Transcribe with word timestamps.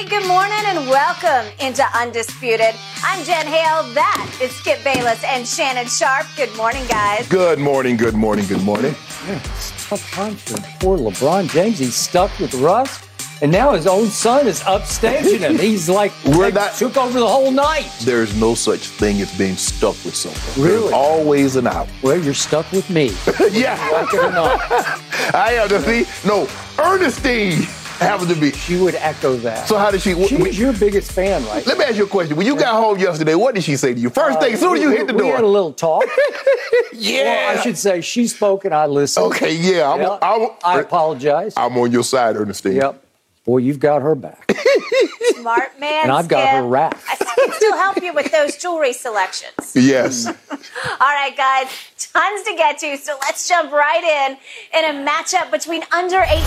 everybody. 0.00 0.22
Good 0.22 0.28
morning 0.28 0.58
and 0.66 0.88
welcome 0.88 1.50
into 1.60 1.84
Undisputed. 1.94 2.74
I'm 3.02 3.24
Jen 3.24 3.46
Hale. 3.46 3.82
That 3.94 4.38
is 4.40 4.50
Skip 4.52 4.82
Bayless 4.84 5.22
and 5.24 5.46
Shannon 5.46 5.86
Sharpe. 5.86 6.26
Good 6.36 6.54
morning, 6.56 6.86
guys. 6.88 7.28
Good 7.28 7.58
morning, 7.58 7.96
good 7.96 8.14
morning, 8.14 8.46
good 8.46 8.62
morning. 8.62 8.94
Yeah, 9.26 9.36
it's 9.44 9.88
tough 9.88 10.10
time 10.12 10.34
for 10.34 10.56
poor 10.80 10.98
LeBron 10.98 11.50
James. 11.50 11.78
He's 11.78 11.94
stuck 11.94 12.36
with 12.38 12.54
Russ. 12.54 13.06
And 13.42 13.50
now 13.50 13.72
his 13.72 13.86
own 13.86 14.08
son 14.08 14.46
is 14.46 14.60
upstaging 14.60 15.38
him. 15.38 15.58
He's 15.58 15.88
like, 15.88 16.12
We're 16.26 16.46
take- 16.46 16.54
not- 16.56 16.74
took 16.74 16.98
over 16.98 17.18
the 17.18 17.26
whole 17.26 17.50
night. 17.50 17.90
There's 18.02 18.38
no 18.38 18.54
such 18.54 18.80
thing 18.80 19.18
as 19.22 19.36
being 19.38 19.56
stuck 19.56 19.96
with 20.04 20.14
someone. 20.14 20.68
Really? 20.68 20.82
There's 20.82 20.92
always 20.92 21.56
an 21.56 21.66
out. 21.66 21.88
Well, 22.02 22.20
you're 22.20 22.34
stuck 22.34 22.70
with 22.70 22.90
me. 22.90 23.06
yeah, 23.50 23.78
Like 23.94 24.12
it 24.12 24.22
or 24.22 24.30
not. 24.30 24.60
I 25.34 25.52
have 25.52 25.70
to 25.70 25.80
see. 25.80 26.04
No, 26.28 26.46
Ernestine 26.78 27.62
happens 28.00 28.32
to 28.32 28.40
be. 28.40 28.52
She 28.52 28.76
would 28.76 28.94
echo 28.96 29.36
that. 29.36 29.68
So 29.68 29.76
how 29.78 29.90
did 29.90 30.00
she? 30.02 30.14
She's 30.14 30.30
w- 30.30 30.52
your 30.52 30.72
biggest 30.72 31.12
fan, 31.12 31.44
right? 31.46 31.64
let 31.66 31.78
me 31.78 31.84
ask 31.84 31.96
you 31.96 32.04
a 32.04 32.08
question. 32.08 32.36
When 32.36 32.46
you 32.46 32.56
got 32.56 32.74
home 32.74 32.98
yesterday, 32.98 33.34
what 33.34 33.54
did 33.54 33.64
she 33.64 33.76
say 33.76 33.94
to 33.94 34.00
you? 34.00 34.10
First 34.10 34.38
uh, 34.38 34.40
thing, 34.40 34.54
as 34.54 34.60
soon 34.60 34.76
as 34.76 34.82
you 34.82 34.90
hit 34.90 35.06
the 35.06 35.12
door, 35.12 35.26
we 35.26 35.28
had 35.32 35.44
a 35.44 35.46
little 35.46 35.72
talk. 35.72 36.04
Yeah. 36.92 37.24
Well, 37.50 37.58
I 37.58 37.62
should 37.62 37.78
say 37.78 38.00
she 38.00 38.26
spoke 38.26 38.64
and 38.64 38.74
I 38.74 38.86
listened. 38.86 39.26
Okay, 39.26 39.54
yeah. 39.54 39.90
I'm, 39.90 40.00
Yeah, 40.00 40.18
I'm, 40.22 40.48
I 40.64 40.80
apologize. 40.80 41.54
I'm 41.56 41.76
on 41.78 41.90
your 41.92 42.04
side, 42.04 42.36
Ernestine. 42.36 42.76
yep. 42.76 43.02
Boy, 43.44 43.58
you've 43.58 43.78
got 43.80 44.02
her 44.02 44.14
back. 44.14 44.52
Smart 45.34 45.78
man. 45.80 46.04
And 46.04 46.12
I've 46.12 46.28
got 46.28 46.42
Skip. 46.42 46.54
her 46.54 46.62
wrath. 46.66 47.04
I 47.10 47.16
can 47.16 47.52
still 47.52 47.76
help 47.76 48.02
you 48.02 48.12
with 48.14 48.30
those 48.32 48.56
jewelry 48.56 48.92
selections. 48.92 49.54
Yes. 49.74 50.26
All 51.00 51.14
right, 51.14 51.34
guys, 51.36 51.68
tons 51.96 52.42
to 52.44 52.54
get 52.56 52.78
to, 52.78 52.96
so 52.96 53.16
let's 53.22 53.48
jump 53.48 53.72
right 53.72 54.02
in 54.02 54.36
in 54.78 54.84
a 54.96 55.08
matchup 55.10 55.50
between 55.50 55.82
under 55.92 56.20
18 56.22 56.42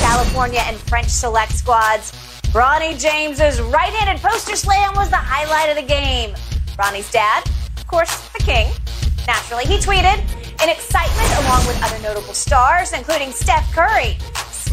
California 0.00 0.60
and 0.66 0.76
French 0.76 1.08
select 1.08 1.52
squads. 1.52 2.12
Bronny 2.52 2.98
James's 3.00 3.60
right-handed 3.60 4.22
poster 4.22 4.54
slam 4.56 4.94
was 4.94 5.08
the 5.10 5.16
highlight 5.16 5.70
of 5.70 5.76
the 5.76 5.88
game. 5.88 6.34
Bronny's 6.76 7.10
dad, 7.10 7.44
of 7.76 7.86
course, 7.86 8.28
the 8.30 8.40
king. 8.40 8.70
Naturally, 9.26 9.64
he 9.64 9.78
tweeted 9.78 10.18
in 10.62 10.68
excitement 10.68 11.46
along 11.46 11.66
with 11.66 11.80
other 11.82 11.98
notable 12.02 12.34
stars, 12.34 12.92
including 12.92 13.30
Steph 13.32 13.72
Curry. 13.72 14.18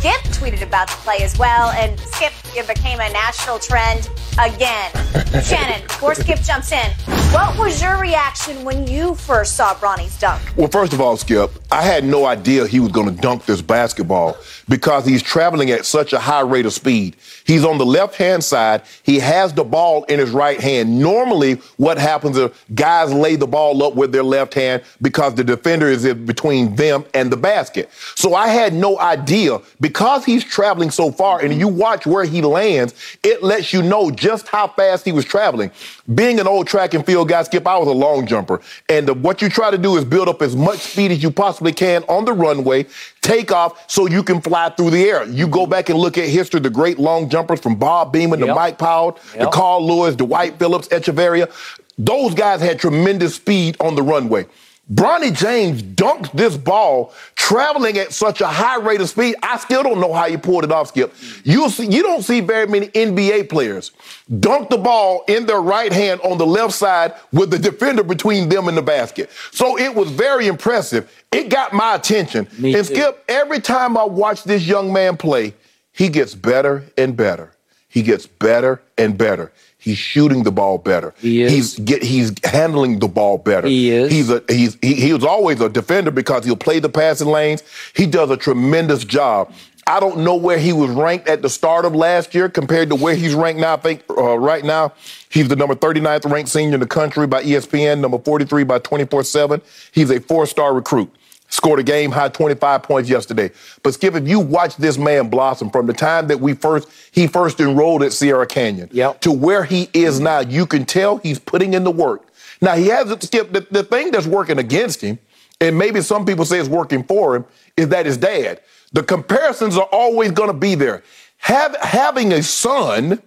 Skip 0.02 0.22
tweeted 0.34 0.64
about 0.64 0.88
the 0.88 0.96
play 0.96 1.18
as 1.20 1.38
well, 1.38 1.70
and 1.70 2.00
Skip 2.00 2.34
it 2.56 2.68
became 2.68 3.00
a 3.00 3.10
national 3.12 3.60
trend 3.60 4.10
again. 4.44 4.92
Shannon, 5.44 5.86
before 5.86 6.16
Skip 6.16 6.40
jumps 6.40 6.72
in, 6.72 6.90
what 7.32 7.56
was 7.60 7.80
your 7.80 8.00
reaction 8.00 8.64
when 8.64 8.88
you 8.88 9.14
first 9.14 9.56
saw 9.56 9.78
Bronny's 9.78 10.18
dunk? 10.18 10.42
Well, 10.58 10.70
first 10.70 10.94
of 10.94 11.02
all, 11.02 11.18
Skip, 11.18 11.52
I 11.72 11.84
had 11.84 12.04
no 12.04 12.26
idea 12.26 12.66
he 12.66 12.80
was 12.80 12.92
going 12.92 13.16
to 13.16 13.22
dunk 13.22 13.46
this 13.46 13.62
basketball 13.62 14.38
because 14.72 15.06
he's 15.06 15.22
traveling 15.22 15.70
at 15.70 15.86
such 15.86 16.14
a 16.14 16.20
high 16.20 16.40
rate 16.40 16.66
of 16.66 16.72
speed. 16.72 17.18
He's 17.44 17.66
on 17.66 17.78
the 17.78 17.86
left 17.86 18.16
hand 18.16 18.42
side. 18.42 18.84
He 19.04 19.20
has 19.20 19.54
the 19.54 19.66
ball 19.66 20.06
in 20.06 20.18
his 20.18 20.30
right 20.30 20.62
hand. 20.62 20.98
Normally, 20.98 21.56
what 21.76 21.98
happens 21.98 22.38
is 22.38 22.50
guys 22.74 23.12
lay 23.14 23.36
the 23.36 23.46
ball 23.46 23.84
up 23.84 23.96
with 23.96 24.14
their 24.14 24.24
left 24.24 24.54
hand 24.54 24.82
because 25.02 25.36
the 25.36 25.44
defender 25.44 25.88
is 25.88 26.06
between 26.14 26.74
them 26.78 27.04
and 27.14 27.30
the 27.30 27.36
basket. 27.36 27.90
So 28.16 28.34
I 28.34 28.48
had 28.48 28.74
no 28.74 28.98
idea 28.98 29.60
because 29.82 30.24
he's 30.24 30.46
traveling 30.46 30.90
so 30.90 31.12
far 31.12 31.42
and 31.42 31.54
you 31.54 31.68
watch 31.68 32.06
where 32.08 32.24
he 32.24 32.42
lands, 32.42 32.94
it 33.24 33.44
lets 33.44 33.74
you 33.74 33.84
know 33.84 34.10
just 34.10 34.48
how 34.48 34.70
fast 34.70 35.04
he 35.04 35.12
was 35.12 35.26
traveling. 35.26 35.70
Being 36.16 36.40
an 36.40 36.48
old 36.48 36.68
track 36.68 36.94
and 36.94 37.06
field 37.06 37.28
guy, 37.28 37.44
Skip, 37.44 37.68
I 37.68 37.78
was 37.78 37.90
a 37.90 37.92
long 37.92 38.26
jumper. 38.26 38.62
And 38.88 39.06
the, 39.06 39.16
what 39.16 39.42
you 39.42 39.50
try 39.50 39.70
to 39.70 39.78
do 39.78 39.98
is 39.98 40.06
build 40.06 40.30
up 40.30 40.42
as 40.42 40.56
much 40.56 40.80
speed 40.80 41.12
as 41.12 41.22
you 41.22 41.30
possibly 41.30 41.74
can 41.74 42.04
on 42.04 42.24
the 42.24 42.32
runway, 42.32 42.86
take 43.22 43.52
off 43.52 43.90
so 43.90 44.08
you 44.08 44.24
can 44.24 44.42
fly 44.42 44.70
through 44.70 44.90
the 44.90 45.04
air. 45.04 45.24
You 45.26 45.48
go 45.48 45.66
back 45.66 45.90
and 45.90 45.98
look 45.98 46.18
at 46.18 46.28
history, 46.28 46.60
the 46.60 46.70
great 46.70 47.00
long 47.00 47.30
jumpers 47.30 47.60
from 47.60 47.76
Bob 47.76 48.14
Beamon 48.14 48.40
to 48.40 48.54
Mike 48.54 48.78
Powell, 48.78 49.14
to 49.40 49.50
Carl 49.52 49.86
Lewis, 49.86 50.16
Dwight 50.16 50.58
Phillips, 50.60 50.88
Echevarría. 50.90 51.50
Those 51.98 52.34
guys 52.34 52.62
had 52.62 52.80
tremendous 52.80 53.36
speed 53.36 53.78
on 53.80 53.96
the 53.96 54.02
runway. 54.02 54.48
Bronny 54.94 55.34
James 55.34 55.82
dunked 55.82 56.34
this 56.34 56.58
ball 56.58 57.14
traveling 57.36 57.98
at 57.98 58.12
such 58.12 58.42
a 58.42 58.48
high 58.48 58.78
rate 58.78 59.00
of 59.00 59.08
speed. 59.08 59.36
I 59.42 59.58
still 59.58 59.84
don't 59.84 60.02
know 60.02 60.12
how 60.14 60.28
he 60.28 60.36
pulled 60.36 60.66
it 60.66 60.72
off, 60.72 60.90
Skip. 60.90 61.14
You 61.44 61.70
see, 61.70 61.86
you 61.86 62.04
don't 62.04 62.24
see 62.24 62.42
very 62.42 62.68
many 62.68 62.88
NBA 62.88 63.50
players 63.50 63.92
dunk 64.40 64.70
the 64.70 64.78
ball 64.78 65.24
in 65.28 65.46
their 65.46 65.62
right 65.62 65.94
hand 65.94 66.20
on 66.22 66.38
the 66.38 66.46
left 66.46 66.74
side 66.74 67.14
with 67.32 67.52
the 67.52 67.60
defender 67.60 68.04
between 68.04 68.50
them 68.50 68.68
and 68.68 68.78
the 68.78 68.82
basket. 68.82 69.30
So 69.52 69.78
it 69.78 69.96
was 69.96 70.10
very 70.12 70.48
impressive. 70.48 71.10
It 71.32 71.50
got 71.50 71.72
my 71.72 71.96
attention. 71.96 72.48
Me 72.58 72.74
and 72.76 72.86
too. 72.86 72.96
Skip, 72.96 73.24
every 73.30 73.60
time 73.60 73.98
I 73.98 74.04
watch 74.04 74.44
this 74.44 74.68
young 74.68 74.92
man 74.92 75.16
play, 75.16 75.54
he 75.94 76.10
gets 76.10 76.36
better 76.36 76.84
and 76.98 77.16
better. 77.16 77.54
He 77.88 78.02
gets 78.02 78.26
better 78.26 78.82
and 78.98 79.18
better. 79.18 79.52
He's 79.82 79.98
shooting 79.98 80.44
the 80.44 80.52
ball 80.52 80.78
better. 80.78 81.12
He 81.20 81.42
is. 81.42 81.52
He's 81.52 81.80
get, 81.80 82.04
he's 82.04 82.32
handling 82.44 83.00
the 83.00 83.08
ball 83.08 83.40
better. 83.40 83.68
He 83.68 83.90
is. 83.90 84.12
He's 84.12 84.30
a 84.30 84.44
he's 84.48 84.78
he, 84.80 84.94
he 84.94 85.12
was 85.12 85.24
always 85.24 85.60
a 85.60 85.70
defender 85.70 86.12
because 86.12 86.46
he'll 86.46 86.56
play 86.56 86.80
the 86.80 86.88
passing 86.88 87.28
lanes. 87.28 87.64
He 87.96 88.06
does 88.06 88.30
a 88.30 88.38
tremendous 88.38 89.04
job. 89.04 89.52
I 89.88 90.00
don't 90.00 90.20
know 90.20 90.36
where 90.36 90.60
he 90.60 90.72
was 90.72 90.92
ranked 90.92 91.28
at 91.28 91.42
the 91.42 91.50
start 91.50 91.86
of 91.86 91.96
last 91.96 92.36
year 92.36 92.48
compared 92.48 92.90
to 92.90 92.96
where 92.96 93.16
he's 93.16 93.34
ranked 93.34 93.60
now. 93.60 93.74
I 93.74 93.78
think 93.78 94.04
uh, 94.12 94.38
right 94.38 94.64
now 94.64 94.94
he's 95.30 95.48
the 95.48 95.56
number 95.56 95.74
39th 95.74 96.32
ranked 96.32 96.52
senior 96.52 96.76
in 96.76 96.80
the 96.80 96.86
country 96.86 97.26
by 97.26 97.42
ESPN, 97.44 98.00
number 98.02 98.20
43 98.20 98.64
by 98.64 98.78
24/7. 98.78 99.62
He's 99.92 100.12
a 100.12 100.20
four-star 100.20 100.76
recruit. 100.76 101.12
Scored 101.52 101.80
a 101.80 101.84
game 101.84 102.12
high 102.12 102.30
25 102.30 102.82
points 102.82 103.10
yesterday. 103.10 103.52
But 103.84 103.94
Skip, 103.94 104.16
if 104.16 104.28
you 104.28 104.40
watch 104.40 104.78
this 104.78 104.98
man 104.98 105.30
blossom 105.30 105.70
from 105.70 105.86
the 105.86 105.94
time 105.94 106.28
that 106.28 106.40
we 106.40 106.54
first 106.54 106.90
he 107.12 107.28
first 107.28 107.60
enrolled 107.60 108.04
at 108.04 108.14
Sierra 108.14 108.48
Canyon 108.48 108.90
Yep. 108.92 109.20
to 109.22 109.32
where 109.32 109.66
he 109.66 109.90
is 109.94 110.20
now, 110.20 110.40
you 110.40 110.66
can 110.66 110.86
tell 110.86 111.18
he's 111.18 111.40
putting 111.40 111.74
in 111.74 111.84
the 111.84 111.92
work. 111.92 112.26
Now 112.62 112.76
he 112.76 112.88
hasn't 112.88 113.22
skipped 113.24 113.54
the, 113.54 113.68
the 113.70 113.84
thing 113.84 114.12
that's 114.12 114.26
working 114.28 114.60
against 114.60 115.02
him, 115.02 115.20
and 115.60 115.78
maybe 115.78 116.02
some 116.02 116.26
people 116.26 116.46
say 116.46 116.58
it's 116.58 116.70
working 116.70 117.04
for 117.04 117.36
him, 117.36 117.46
is 117.76 117.90
that 117.90 118.06
his 118.06 118.18
dad. 118.18 118.62
The 118.94 119.04
comparisons 119.04 119.78
are 119.78 119.90
always 119.92 120.32
going 120.32 120.50
to 120.50 120.58
be 120.58 120.76
there. 120.76 121.04
Have, 121.38 121.76
having 121.82 122.32
a 122.34 122.44
son 122.44 123.22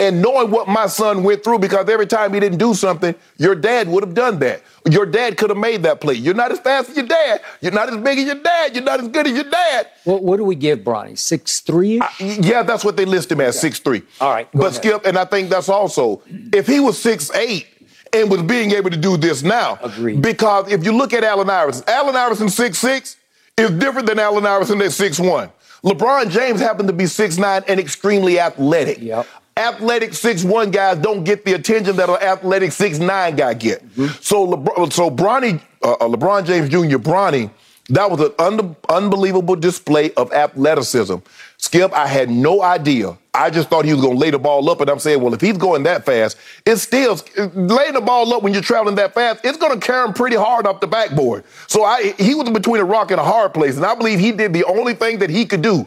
and 0.00 0.22
knowing 0.22 0.50
what 0.50 0.68
my 0.68 0.86
son 0.86 1.24
went 1.24 1.42
through, 1.42 1.58
because 1.58 1.88
every 1.88 2.06
time 2.06 2.32
he 2.32 2.38
didn't 2.38 2.58
do 2.58 2.72
something, 2.72 3.14
your 3.36 3.54
dad 3.56 3.88
would 3.88 4.04
have 4.04 4.14
done 4.14 4.38
that. 4.38 4.62
Your 4.88 5.04
dad 5.04 5.36
could 5.36 5.50
have 5.50 5.58
made 5.58 5.82
that 5.82 6.00
play. 6.00 6.14
You're 6.14 6.34
not 6.34 6.52
as 6.52 6.60
fast 6.60 6.90
as 6.90 6.96
your 6.96 7.06
dad. 7.06 7.40
You're 7.60 7.72
not 7.72 7.92
as 7.92 7.96
big 7.96 8.18
as 8.18 8.24
your 8.26 8.36
dad. 8.36 8.74
You're 8.76 8.84
not 8.84 9.00
as 9.00 9.08
good 9.08 9.26
as 9.26 9.32
your 9.34 9.50
dad. 9.50 9.88
What, 10.04 10.22
what 10.22 10.36
do 10.36 10.44
we 10.44 10.54
give 10.54 10.80
Bronny? 10.80 11.18
Six 11.18 11.60
three? 11.60 12.00
Yeah, 12.20 12.62
that's 12.62 12.84
what 12.84 12.96
they 12.96 13.04
list 13.04 13.32
him 13.32 13.40
as, 13.40 13.60
six 13.60 13.80
three. 13.80 14.02
All 14.20 14.30
right, 14.30 14.48
But 14.52 14.60
ahead. 14.68 14.74
Skip, 14.74 15.06
and 15.06 15.18
I 15.18 15.24
think 15.24 15.50
that's 15.50 15.68
also 15.68 16.22
if 16.52 16.66
he 16.66 16.78
was 16.80 16.96
six 16.96 17.30
eight 17.34 17.66
and 18.12 18.30
was 18.30 18.42
being 18.42 18.70
able 18.70 18.90
to 18.90 18.96
do 18.96 19.16
this 19.16 19.42
now. 19.42 19.78
Agreed. 19.82 20.22
Because 20.22 20.70
if 20.70 20.84
you 20.84 20.92
look 20.92 21.12
at 21.12 21.24
Allen 21.24 21.50
Iverson, 21.50 21.84
Allen 21.88 22.14
Iverson 22.16 22.48
six 22.48 22.78
six 22.78 23.16
is 23.56 23.70
different 23.72 24.06
than 24.06 24.18
Allen 24.20 24.46
Iverson 24.46 24.80
at 24.80 24.92
six 24.92 25.18
one. 25.18 25.50
LeBron 25.84 26.30
James 26.30 26.60
happened 26.60 26.88
to 26.88 26.94
be 26.94 27.06
six 27.06 27.36
nine 27.36 27.64
and 27.66 27.78
extremely 27.80 28.38
athletic. 28.40 28.98
Yep. 29.00 29.26
Athletic 29.58 30.14
six 30.14 30.44
one 30.44 30.70
guys 30.70 30.98
don't 30.98 31.24
get 31.24 31.44
the 31.44 31.54
attention 31.54 31.96
that 31.96 32.08
an 32.08 32.16
athletic 32.16 32.70
six 32.70 33.00
nine 33.00 33.34
guy 33.34 33.54
get. 33.54 33.84
Mm-hmm. 33.96 34.06
So 34.20 34.46
LeBron, 34.46 34.92
so 34.92 35.10
Bronny, 35.10 35.60
uh, 35.82 35.94
uh, 35.94 36.08
LeBron 36.08 36.46
James 36.46 36.68
Jr. 36.68 36.98
Bronny, 36.98 37.50
that 37.88 38.08
was 38.08 38.20
an 38.20 38.32
un- 38.38 38.76
unbelievable 38.88 39.56
display 39.56 40.12
of 40.12 40.32
athleticism. 40.32 41.16
Skip, 41.56 41.92
I 41.92 42.06
had 42.06 42.30
no 42.30 42.62
idea. 42.62 43.18
I 43.34 43.50
just 43.50 43.68
thought 43.68 43.84
he 43.84 43.92
was 43.92 44.00
going 44.00 44.14
to 44.14 44.20
lay 44.20 44.30
the 44.30 44.38
ball 44.38 44.68
up, 44.70 44.80
and 44.80 44.88
I'm 44.88 45.00
saying, 45.00 45.20
well, 45.20 45.34
if 45.34 45.40
he's 45.40 45.58
going 45.58 45.82
that 45.84 46.04
fast, 46.04 46.36
it's 46.64 46.82
still 46.82 47.18
laying 47.36 47.94
the 47.94 48.00
ball 48.00 48.32
up 48.34 48.42
when 48.44 48.52
you're 48.52 48.62
traveling 48.62 48.94
that 48.96 49.14
fast. 49.14 49.44
It's 49.44 49.58
going 49.58 49.78
to 49.78 49.84
carry 49.84 50.06
him 50.06 50.12
pretty 50.12 50.36
hard 50.36 50.66
off 50.66 50.80
the 50.80 50.86
backboard. 50.86 51.44
So 51.66 51.82
I, 51.82 52.14
he 52.18 52.34
was 52.34 52.48
between 52.50 52.80
a 52.80 52.84
rock 52.84 53.10
and 53.10 53.18
a 53.18 53.24
hard 53.24 53.54
place, 53.54 53.76
and 53.76 53.84
I 53.84 53.94
believe 53.96 54.20
he 54.20 54.30
did 54.30 54.52
the 54.52 54.64
only 54.64 54.94
thing 54.94 55.18
that 55.18 55.30
he 55.30 55.46
could 55.46 55.62
do 55.62 55.86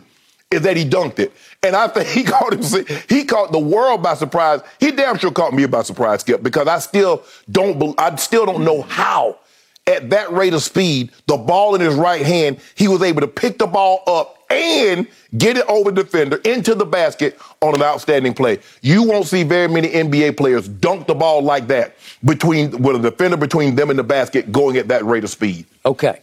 is 0.51 0.61
that 0.61 0.77
he 0.77 0.85
dunked 0.85 1.19
it. 1.19 1.31
And 1.63 1.75
I 1.75 1.87
think 1.87 2.07
he 2.09 2.23
caught 2.23 2.53
him. 2.53 2.85
He 3.09 3.25
caught 3.25 3.51
the 3.51 3.59
world 3.59 4.03
by 4.03 4.15
surprise. 4.15 4.61
He 4.79 4.91
damn 4.91 5.17
sure 5.17 5.31
caught 5.31 5.53
me 5.53 5.65
by 5.65 5.83
surprise, 5.83 6.21
Skip, 6.21 6.43
because 6.43 6.67
I 6.67 6.79
still 6.79 7.23
don't, 7.49 7.99
I 7.99 8.15
still 8.15 8.45
don't 8.45 8.63
know 8.63 8.81
how, 8.81 9.39
at 9.87 10.09
that 10.11 10.31
rate 10.31 10.53
of 10.53 10.61
speed, 10.61 11.11
the 11.25 11.37
ball 11.37 11.75
in 11.75 11.81
his 11.81 11.95
right 11.95 12.23
hand, 12.23 12.59
he 12.75 12.87
was 12.87 13.01
able 13.01 13.21
to 13.21 13.27
pick 13.27 13.57
the 13.57 13.67
ball 13.67 14.03
up 14.05 14.37
and 14.51 15.07
get 15.37 15.57
it 15.57 15.65
over 15.67 15.91
the 15.91 16.03
defender 16.03 16.37
into 16.43 16.75
the 16.75 16.85
basket 16.85 17.39
on 17.61 17.73
an 17.73 17.81
outstanding 17.81 18.33
play. 18.33 18.59
You 18.81 19.03
won't 19.03 19.25
see 19.25 19.43
very 19.43 19.67
many 19.67 19.87
NBA 19.87 20.37
players 20.37 20.67
dunk 20.67 21.07
the 21.07 21.15
ball 21.15 21.41
like 21.41 21.67
that 21.67 21.95
between 22.23 22.81
with 22.81 22.97
a 22.97 22.99
defender 22.99 23.37
between 23.37 23.75
them 23.75 23.89
and 23.89 23.97
the 23.97 24.03
basket 24.03 24.51
going 24.51 24.77
at 24.77 24.89
that 24.89 25.05
rate 25.05 25.23
of 25.23 25.29
speed. 25.29 25.65
Okay. 25.85 26.19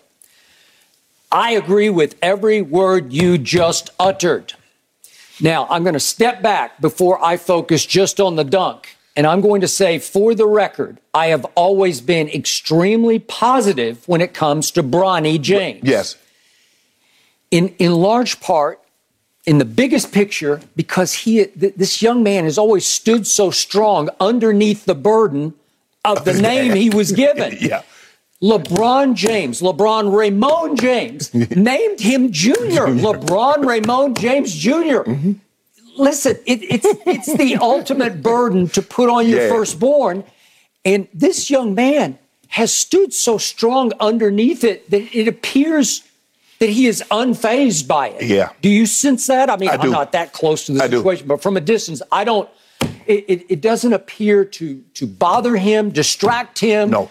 I 1.30 1.52
agree 1.52 1.90
with 1.90 2.16
every 2.22 2.62
word 2.62 3.12
you 3.12 3.38
just 3.38 3.90
uttered. 3.98 4.54
Now, 5.40 5.66
I'm 5.70 5.84
going 5.84 5.94
to 5.94 6.00
step 6.00 6.42
back 6.42 6.80
before 6.80 7.22
I 7.22 7.36
focus 7.36 7.84
just 7.84 8.20
on 8.20 8.36
the 8.36 8.44
dunk. 8.44 8.96
And 9.14 9.26
I'm 9.26 9.40
going 9.40 9.60
to 9.62 9.68
say, 9.68 9.98
for 9.98 10.34
the 10.34 10.46
record, 10.46 10.98
I 11.12 11.26
have 11.26 11.44
always 11.54 12.00
been 12.00 12.28
extremely 12.28 13.18
positive 13.18 14.06
when 14.06 14.20
it 14.20 14.32
comes 14.32 14.70
to 14.72 14.82
Bronny 14.82 15.40
James. 15.40 15.80
Yes. 15.82 16.16
In, 17.50 17.74
in 17.78 17.94
large 17.94 18.40
part, 18.40 18.80
in 19.44 19.58
the 19.58 19.64
biggest 19.64 20.12
picture 20.12 20.60
because 20.76 21.14
he 21.14 21.46
th- 21.46 21.74
this 21.74 22.02
young 22.02 22.22
man 22.22 22.44
has 22.44 22.58
always 22.58 22.86
stood 22.86 23.26
so 23.26 23.50
strong 23.50 24.08
underneath 24.20 24.84
the 24.84 24.94
burden 24.94 25.54
of 26.04 26.24
the 26.26 26.34
name 26.34 26.76
he 26.76 26.90
was 26.90 27.12
given. 27.12 27.56
yeah. 27.60 27.82
LeBron 28.42 29.14
James, 29.14 29.60
LeBron 29.60 30.14
Raymond 30.16 30.80
James, 30.80 31.34
named 31.56 32.00
him 32.00 32.30
Junior. 32.30 32.86
LeBron 32.86 33.64
Raymond 33.66 34.18
James 34.18 34.54
junior 34.54 35.02
Mm-hmm. 35.04 35.32
Listen, 35.96 36.36
it, 36.46 36.60
it's 36.62 36.86
it's 37.06 37.36
the 37.36 37.56
ultimate 37.56 38.22
burden 38.22 38.68
to 38.68 38.80
put 38.82 39.10
on 39.10 39.26
your 39.26 39.42
Yeah. 39.42 39.48
firstborn, 39.48 40.22
and 40.84 41.08
this 41.12 41.50
young 41.50 41.74
man 41.74 42.16
has 42.50 42.72
stood 42.72 43.12
so 43.12 43.36
strong 43.36 43.90
underneath 43.98 44.62
it 44.62 44.88
that 44.90 45.02
it 45.12 45.26
appears 45.26 46.04
that 46.60 46.70
he 46.70 46.86
is 46.86 47.02
unfazed 47.10 47.88
by 47.88 48.10
it. 48.10 48.22
Yeah. 48.26 48.50
Do 48.62 48.68
you 48.68 48.86
sense 48.86 49.26
that? 49.26 49.50
I 49.50 49.56
mean, 49.56 49.70
I 49.70 49.72
I'm 49.74 49.80
do. 49.80 49.90
not 49.90 50.12
that 50.12 50.32
close 50.32 50.66
to 50.66 50.72
the 50.74 50.84
I 50.84 50.86
do. 50.86 50.98
situation, 50.98 51.26
but 51.26 51.42
from 51.42 51.56
a 51.56 51.60
distance, 51.60 52.00
I 52.12 52.22
don't. 52.22 52.48
It, 53.06 53.24
it, 53.26 53.46
it 53.48 53.60
doesn't 53.60 53.92
appear 53.92 54.44
to 54.44 54.80
to 54.94 55.06
bother 55.08 55.56
him, 55.56 55.90
distract 55.90 56.60
him 56.60 56.90
No. 56.90 57.10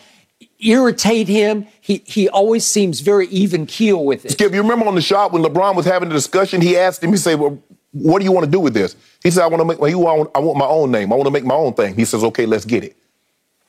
Irritate 0.59 1.27
him. 1.27 1.67
He 1.81 2.01
he 2.05 2.27
always 2.29 2.65
seems 2.65 3.01
very 3.01 3.27
even 3.27 3.65
keel 3.67 4.03
with 4.03 4.25
it. 4.25 4.31
Skip, 4.31 4.53
you 4.53 4.61
remember 4.61 4.87
on 4.87 4.95
the 4.95 5.01
Shop 5.01 5.31
when 5.31 5.43
LeBron 5.43 5.75
was 5.75 5.85
having 5.85 6.09
the 6.09 6.15
discussion, 6.15 6.61
he 6.61 6.75
asked 6.75 7.03
him, 7.03 7.11
he 7.11 7.17
said, 7.17 7.39
Well, 7.39 7.61
what 7.91 8.19
do 8.19 8.25
you 8.25 8.31
want 8.31 8.45
to 8.45 8.51
do 8.51 8.59
with 8.59 8.73
this? 8.73 8.95
He 9.23 9.29
said, 9.29 9.43
I 9.43 9.47
want 9.47 9.61
to 9.61 9.65
make 9.65 9.79
my, 9.79 9.93
want, 9.93 10.31
I 10.33 10.39
want 10.39 10.57
my 10.57 10.65
own 10.65 10.91
name. 10.91 11.13
I 11.13 11.15
want 11.15 11.27
to 11.27 11.31
make 11.31 11.45
my 11.45 11.55
own 11.55 11.73
thing. 11.73 11.95
He 11.95 12.05
says, 12.05 12.23
Okay, 12.23 12.45
let's 12.47 12.65
get 12.65 12.83
it. 12.83 12.95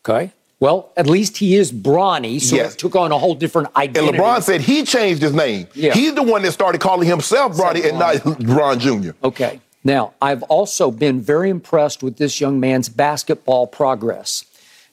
Okay. 0.08 0.32
Well, 0.61 0.90
at 0.96 1.06
least 1.06 1.37
he 1.37 1.55
is 1.55 1.70
brawny, 1.70 2.40
so 2.40 2.56
Yes. 2.56 2.75
it 2.75 2.79
took 2.79 2.96
on 2.96 3.12
a 3.12 3.19
whole 3.19 3.34
different 3.34 3.69
And. 3.76 3.94
LeBron 3.94 4.43
said 4.43 4.61
he 4.62 4.82
changed 4.82 5.23
his 5.23 5.32
name. 5.32 5.69
Yeah. 5.75 5.93
He's 5.94 6.14
the 6.14 6.23
one 6.23 6.43
that 6.43 6.52
started 6.52 6.81
calling 6.81 7.06
himself 7.06 7.56
Bronny 7.56 7.88
and 7.88 7.99
not 7.99 8.17
LeBron 8.17 8.79
Jr. 8.79 9.11
Okay. 9.23 9.61
Now, 9.84 10.14
I've 10.20 10.43
also 10.44 10.91
been 10.91 11.20
very 11.20 11.49
impressed 11.50 12.02
with 12.02 12.17
this 12.17 12.41
young 12.41 12.58
man's 12.58 12.88
basketball 12.88 13.67
progress 13.69 14.44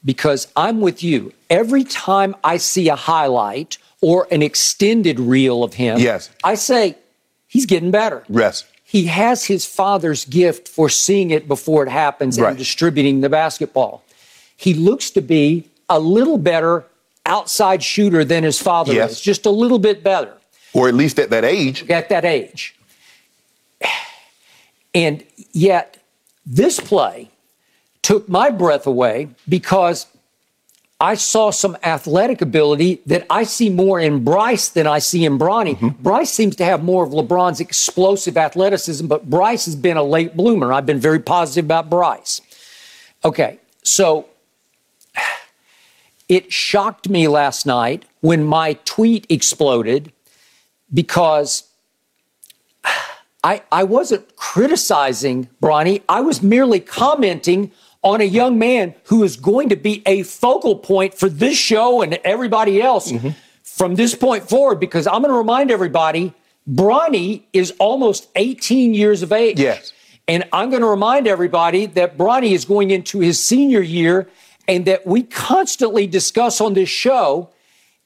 because 0.06 0.48
I'm 0.56 0.80
with 0.80 1.04
you. 1.04 1.34
Every 1.50 1.84
time 1.84 2.36
I 2.44 2.58
see 2.58 2.88
a 2.90 2.96
highlight 2.96 3.78
or 4.02 4.28
an 4.32 4.42
extended 4.44 5.20
reel 5.20 5.64
of 5.64 5.74
him, 5.74 6.00
Yes. 6.00 6.30
I 6.44 6.56
say, 6.56 6.96
he's 7.48 7.66
getting 7.66 7.92
better. 7.92 8.24
Yes. 8.30 8.64
He 8.84 9.06
has 9.08 9.46
his 9.46 9.66
father's 9.66 10.24
gift 10.26 10.68
for 10.68 10.88
seeing 10.90 11.32
it 11.32 11.48
before 11.48 11.84
it 11.84 11.90
happens 11.90 12.40
Right. 12.40 12.50
and 12.50 12.58
distributing 12.58 13.22
the 13.22 13.30
basketball. 13.30 14.04
He 14.56 14.74
looks 14.74 15.10
to 15.12 15.22
be 15.22 15.66
a 15.90 16.00
little 16.00 16.38
better 16.38 16.86
outside 17.26 17.82
shooter 17.84 18.24
than 18.24 18.44
his 18.44 18.62
father 18.62 18.94
Yes. 18.94 19.14
is, 19.14 19.22
just 19.22 19.46
a 19.46 19.50
little 19.50 19.80
bit 19.80 20.04
better 20.04 20.34
Or 20.74 20.88
at 20.88 20.94
least 20.94 21.18
at 21.20 21.32
that 21.32 21.44
age. 21.44 21.90
at 21.90 22.10
that 22.10 22.24
age. 22.26 22.76
And 24.94 25.24
yet, 25.52 25.98
this 26.46 26.80
play 26.80 27.30
took 28.06 28.30
my 28.30 28.52
breath 28.52 28.86
away 28.86 29.30
because 29.50 30.06
I 31.02 31.16
saw 31.16 31.50
some 31.50 31.76
athletic 31.82 32.40
ability 32.40 33.02
that 33.08 33.26
I 33.32 33.46
see 33.46 33.68
more 33.68 34.00
in 34.00 34.24
Bryce 34.24 34.70
than 34.70 34.86
I 34.86 35.00
see 35.00 35.26
in 35.26 35.40
Bronny. 35.40 35.76
Mm-hmm. 35.76 36.04
Bryce 36.04 36.32
seems 36.32 36.56
to 36.58 36.66
have 36.66 36.84
more 36.84 37.04
of 37.04 37.10
LeBron's 37.14 37.60
explosive 37.60 38.38
athleticism, 38.38 39.08
but 39.08 39.28
Bryce 39.28 39.66
has 39.66 39.76
been 39.76 39.98
a 39.98 40.04
late 40.04 40.38
bloomer. 40.38 40.72
I've 40.72 40.86
been 40.86 41.00
very 41.00 41.20
positive 41.20 41.66
about 41.66 41.90
Bryce. 41.90 42.42
Okay, 43.24 43.58
so 43.82 44.28
it 46.30 46.54
shocked 46.54 47.10
me 47.10 47.28
last 47.28 47.66
night 47.66 48.06
when 48.22 48.44
my 48.44 48.74
tweet 48.86 49.26
exploded 49.30 50.14
because 50.94 51.64
I, 53.44 53.64
I 53.72 53.84
wasn't 53.84 54.36
criticizing 54.36 55.50
Bronny. 55.60 56.04
I 56.08 56.22
was 56.22 56.44
merely 56.44 56.80
commenting 56.80 57.72
on 58.06 58.22
a 58.22 58.26
young 58.26 58.58
man 58.58 58.94
who 59.06 59.24
is 59.24 59.36
going 59.36 59.68
to 59.70 59.76
be 59.76 60.04
a 60.06 60.24
focal 60.24 60.78
point 60.78 61.16
for 61.16 61.28
this 61.28 61.58
show 61.58 62.02
and 62.04 62.14
everybody 62.24 62.82
else 62.82 63.12
mm-hmm. 63.12 63.30
from 63.64 63.96
this 63.96 64.16
point 64.16 64.48
forward 64.48 64.80
because 64.80 65.08
I'm 65.08 65.22
going 65.24 65.34
to 65.34 65.38
remind 65.38 65.72
everybody 65.72 66.34
Bronny 66.70 67.44
is 67.52 67.74
almost 67.80 68.28
18 68.36 68.94
years 68.94 69.24
of 69.24 69.32
age. 69.32 69.60
Yes. 69.60 69.92
And 70.28 70.48
I'm 70.54 70.70
going 70.70 70.82
to 70.82 70.88
remind 70.88 71.28
everybody 71.28 71.88
that 71.88 72.18
Bronny 72.18 72.52
is 72.52 72.64
going 72.64 72.92
into 72.92 73.20
his 73.20 73.44
senior 73.44 73.82
year 73.82 74.30
and 74.68 74.86
that 74.86 75.06
we 75.06 75.24
constantly 75.24 76.08
discuss 76.08 76.62
on 76.62 76.74
this 76.74 76.90
show 76.90 77.50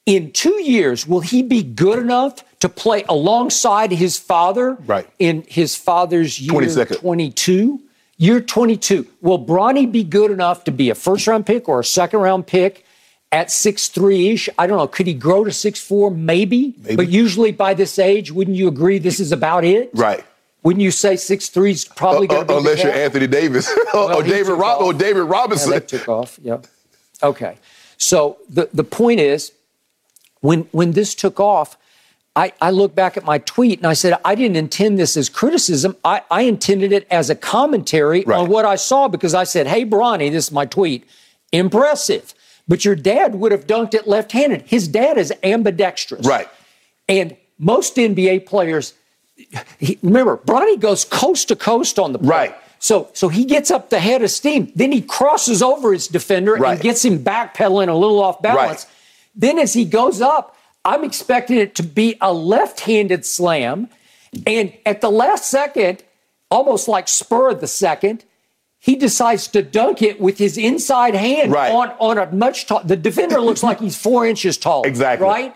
in 0.05 0.31
two 0.31 0.61
years, 0.63 1.05
will 1.05 1.19
he 1.19 1.43
be 1.43 1.61
good 1.61 1.99
enough 1.99 2.43
to 2.59 2.67
play 2.67 3.03
alongside 3.07 3.91
his 3.91 4.17
father 4.17 4.77
Right. 4.85 5.07
in 5.19 5.43
his 5.47 5.75
father's 5.75 6.39
year 6.39 6.51
22nd. 6.53 6.99
22? 6.99 7.81
Year 8.21 8.41
22. 8.41 9.07
Will 9.21 9.43
Bronny 9.43 9.89
be 9.89 10.03
good 10.03 10.29
enough 10.29 10.65
to 10.65 10.71
be 10.71 10.89
a 10.89 10.95
first 10.95 11.25
round 11.25 11.45
pick 11.45 11.69
or 11.69 11.79
a 11.79 11.83
second 11.85 12.19
round 12.19 12.45
pick 12.47 12.85
at 13.31 13.47
6'3 13.47 14.33
ish? 14.33 14.49
I 14.57 14.67
don't 14.67 14.77
know. 14.77 14.87
Could 14.87 15.07
he 15.07 15.13
grow 15.13 15.45
to 15.45 15.51
6'4? 15.51 16.13
Maybe. 16.15 16.75
Maybe. 16.83 16.95
But 16.97 17.07
usually 17.09 17.53
by 17.53 17.73
this 17.73 17.97
age, 17.97 18.29
wouldn't 18.31 18.57
you 18.57 18.67
agree 18.67 18.99
this 18.99 19.21
is 19.21 19.31
about 19.31 19.63
it? 19.63 19.89
Right. 19.93 20.23
Wouldn't 20.63 20.83
you 20.83 20.91
say 20.91 21.13
6'3 21.13 21.71
is 21.71 21.85
probably 21.85 22.27
Uh, 22.27 22.31
going 22.31 22.41
to 22.41 22.47
be 22.47 22.53
the 22.55 22.59
unless 22.59 22.83
you're? 22.83 22.91
Anthony 22.91 23.27
Davis 23.27 23.73
Well, 23.93 24.21
he 24.21 24.29
David 24.29 24.51
Rob- 24.53 24.81
or. 24.81 24.91
David 24.93 25.23
Yeah, 25.23 25.29
Robinson. 25.31 25.71
that 25.71 25.87
took 25.87 26.09
off. 26.09 26.37
Yeah. 26.43 26.57
Okay. 27.23 27.55
So 27.97 28.37
the, 28.49 28.67
the 28.73 28.83
point 28.83 29.21
is, 29.21 29.53
when 30.41 30.61
when 30.71 30.91
this 30.91 31.15
took 31.15 31.39
off, 31.39 31.77
I, 32.39 32.53
I 32.61 32.69
look 32.71 32.95
back 32.95 33.17
at 33.17 33.25
my 33.25 33.37
tweet 33.39 33.79
and 33.79 33.87
I 33.87 33.93
said, 33.93 34.17
I 34.23 34.33
didn't 34.35 34.55
intend 34.55 34.97
this 34.97 35.17
as 35.17 35.27
criticism. 35.29 35.95
I, 36.05 36.21
I 36.31 36.43
intended 36.43 36.91
it 36.93 37.05
as 37.11 37.29
a 37.29 37.35
commentary 37.35 38.23
Right. 38.25 38.39
on 38.39 38.49
what 38.49 38.63
I 38.65 38.75
saw 38.77 39.07
because 39.09 39.33
I 39.33 39.43
said, 39.43 39.67
Hey, 39.67 39.83
Bronny, 39.85 40.31
this 40.31 40.45
is 40.47 40.51
my 40.51 40.65
tweet. 40.65 41.05
Impressive. 41.51 42.33
But 42.67 42.85
your 42.85 42.95
dad 42.95 43.35
would 43.35 43.51
have 43.51 43.65
dunked 43.67 43.93
it 43.93 44.07
left 44.07 44.31
handed. 44.31 44.61
His 44.61 44.87
dad 44.87 45.17
is 45.17 45.33
ambidextrous. 45.43 46.25
Right. 46.25 46.47
And 47.07 47.35
most 47.57 47.95
NBA 47.97 48.45
players, 48.45 48.93
he, 49.79 49.97
remember, 50.03 50.37
Bronny 50.37 50.79
goes 50.79 51.03
coast 51.05 51.47
to 51.49 51.55
coast 51.55 51.97
on 51.99 52.13
the 52.13 52.19
play. 52.19 52.29
Right. 52.29 52.55
So, 52.81 53.09
so 53.13 53.27
he 53.27 53.43
gets 53.43 53.71
up 53.71 53.89
the 53.89 53.99
head 53.99 54.21
of 54.21 54.31
steam. 54.31 54.71
Then 54.75 54.91
he 54.93 55.01
crosses 55.01 55.61
over 55.61 55.91
his 55.91 56.07
defender 56.07 56.53
Right. 56.53 56.73
and 56.73 56.81
gets 56.81 57.03
him 57.03 57.19
backpedaling 57.19 57.89
a 57.89 57.93
little 57.93 58.21
off 58.21 58.41
balance. 58.41 58.85
Right. 58.85 58.93
Then 59.35 59.59
as 59.59 59.73
he 59.73 59.83
goes 59.83 60.21
up, 60.21 60.55
I'm 60.85 61.03
expecting 61.03 61.57
it 61.57 61.75
to 61.75 61.83
be 61.83 62.17
a 62.21 62.33
left-handed 62.33 63.25
slam. 63.25 63.89
And 64.47 64.73
at 64.85 65.01
the 65.01 65.09
last 65.11 65.49
second, 65.49 66.03
almost 66.51 66.87
like 66.87 67.07
spur 67.07 67.49
of 67.51 67.61
the 67.61 67.67
second, 67.67 68.25
he 68.79 68.95
decides 68.95 69.47
to 69.49 69.61
dunk 69.61 70.01
it 70.01 70.21
with 70.21 70.37
his 70.37 70.57
inside 70.57 71.13
hand 71.15 71.51
Right. 71.51 71.71
on, 71.71 71.89
on 71.99 72.17
a 72.17 72.31
much 72.33 72.65
tall. 72.65 72.81
The 72.83 72.95
defender 72.95 73.41
looks 73.41 73.61
like 73.61 73.79
he's 73.79 73.97
four 73.97 74.25
inches 74.25 74.57
tall. 74.57 74.83
Exactly. 74.83 75.27
Right? 75.27 75.55